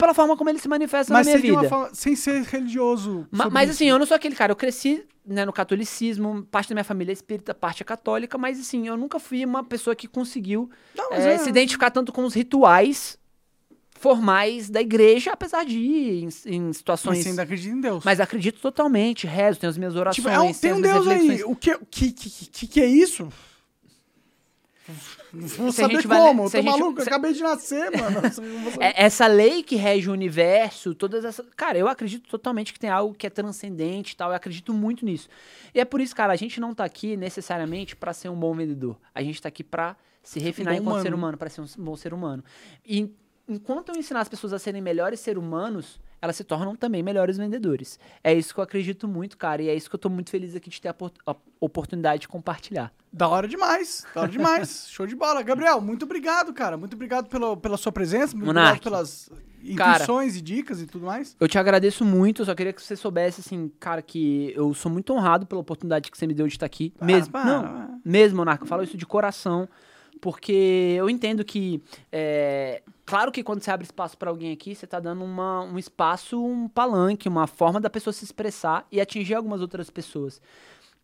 [0.02, 1.68] pela forma como ele se manifesta Mas na minha vida.
[1.68, 3.26] forma- sem ser religioso.
[3.30, 3.76] Ma- mas isso.
[3.76, 4.50] assim, eu não sou aquele cara.
[4.52, 8.58] Eu cresci né, no catolicismo, parte da minha família é espírita, parte é católica, mas
[8.58, 12.12] assim, eu nunca fui uma pessoa que conseguiu Não, mas eh, é- se identificar tanto
[12.12, 13.16] com os rituais
[14.00, 17.18] formais da igreja, apesar de ir em, em Mas situações.
[17.22, 18.04] você ainda acredita em Deus.
[18.04, 20.16] Mas acredito totalmente, rezo, tenho as minhas orações.
[20.16, 21.18] Tipo, é um- tem um Deus aí.
[21.20, 21.42] reflexões.
[21.52, 23.28] O que, que, que, que, que é isso?
[25.32, 26.44] Não vou saber gente vai- como.
[26.44, 28.20] Eu tô gente- maluco, se- acabei de nascer, mano.
[28.80, 31.46] É- essa lei que rege o universo, todas essas.
[31.56, 34.30] Cara, eu acredito totalmente que tem algo que é transcendente e tal.
[34.30, 35.28] Eu acredito muito nisso.
[35.74, 38.52] E é por isso, cara, a gente não tá aqui necessariamente pra ser um bom
[38.54, 38.96] vendedor.
[39.14, 41.02] A gente tá aqui pra se refinar bom enquanto humano.
[41.02, 42.44] ser humano, pra ser um bom ser humano.
[42.86, 43.10] E
[43.48, 47.36] enquanto eu ensinar as pessoas a serem melhores seres humanos, elas se tornam também melhores
[47.36, 47.98] vendedores.
[48.22, 49.60] É isso que eu acredito muito, cara.
[49.60, 50.94] E é isso que eu tô muito feliz aqui de ter a,
[51.26, 52.92] a oportunidade de compartilhar.
[53.12, 54.86] Da hora demais, da hora demais.
[54.88, 55.42] Show de bola.
[55.42, 56.76] Gabriel, muito obrigado, cara.
[56.76, 58.78] Muito obrigado pela, pela sua presença, muito Monark.
[58.78, 59.30] obrigado pelas
[59.76, 59.94] Cara.
[59.94, 61.36] intuições e dicas e tudo mais.
[61.40, 64.92] Eu te agradeço muito, eu só queria que você soubesse, assim, cara, que eu sou
[64.92, 66.94] muito honrado pela oportunidade que você me deu de estar aqui.
[67.02, 67.32] mesmo.
[67.32, 67.90] para, não, para.
[68.04, 69.68] mesmo, Monarca, eu falo isso de coração,
[70.20, 71.82] porque eu entendo que.
[72.12, 75.78] é, claro que quando você abre espaço pra alguém aqui, você tá dando uma- um
[75.78, 80.40] espaço, um palanque, uma forma da pessoa se expressar e atingir algumas outras pessoas.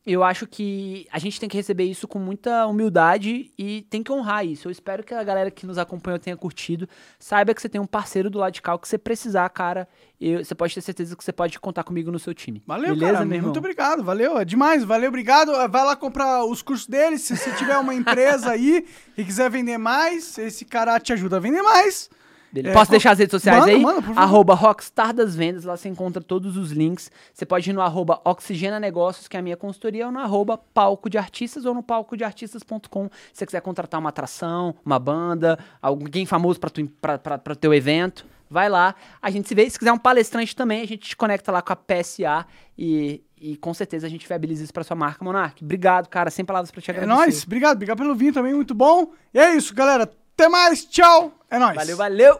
[0.08, 4.10] Eu acho que a gente tem que receber isso com muita humildade e tem que
[4.10, 4.66] honrar isso.
[4.66, 6.88] Eu espero que a galera que nos acompanhou tenha curtido.
[7.18, 9.86] Saiba que você tem um parceiro do lado de cá, o que você precisar, cara.
[10.18, 12.62] Eu, você pode ter certeza que você pode contar comigo no seu time.
[12.66, 13.24] Valeu, Beleza, cara.
[13.26, 13.48] meu irmão?
[13.48, 14.02] Muito obrigado.
[14.02, 14.38] Valeu.
[14.38, 14.82] É demais.
[14.82, 15.52] Valeu, obrigado.
[15.68, 17.18] Vai lá comprar os cursos dele.
[17.18, 21.40] Se você tiver uma empresa aí e quiser vender mais, esse cara te ajuda a
[21.40, 22.08] vender mais.
[22.52, 22.72] Beleza.
[22.72, 23.80] É, Posso deixar as redes sociais Manda, aí?
[23.82, 24.20] manda, por favor.
[24.20, 27.10] arroba Rockstar das Vendas, lá você encontra todos os links.
[27.32, 30.56] Você pode ir no arroba Oxigena Negócios, que é a minha consultoria, ou no arroba
[30.56, 33.08] Palco de Artistas, ou no palcodeartistas.com.
[33.32, 38.68] Se você quiser contratar uma atração, uma banda, alguém famoso para o teu evento, vai
[38.68, 38.94] lá.
[39.20, 39.68] A gente se vê.
[39.68, 42.46] Se quiser um palestrante também, a gente te conecta lá com a PSA
[42.78, 45.62] e, e com certeza a gente viabiliza isso para sua marca, Monark.
[45.62, 46.30] Obrigado, cara.
[46.30, 47.14] Sem palavras para te É agradecer.
[47.20, 47.44] nóis.
[47.44, 47.76] Obrigado.
[47.76, 48.54] Obrigado pelo vinho também.
[48.54, 49.12] Muito bom.
[49.34, 50.10] E é isso, galera.
[50.38, 50.84] Até mais.
[50.84, 51.32] Tchau.
[51.50, 51.74] É nóis.
[51.74, 52.38] Valeu, valeu!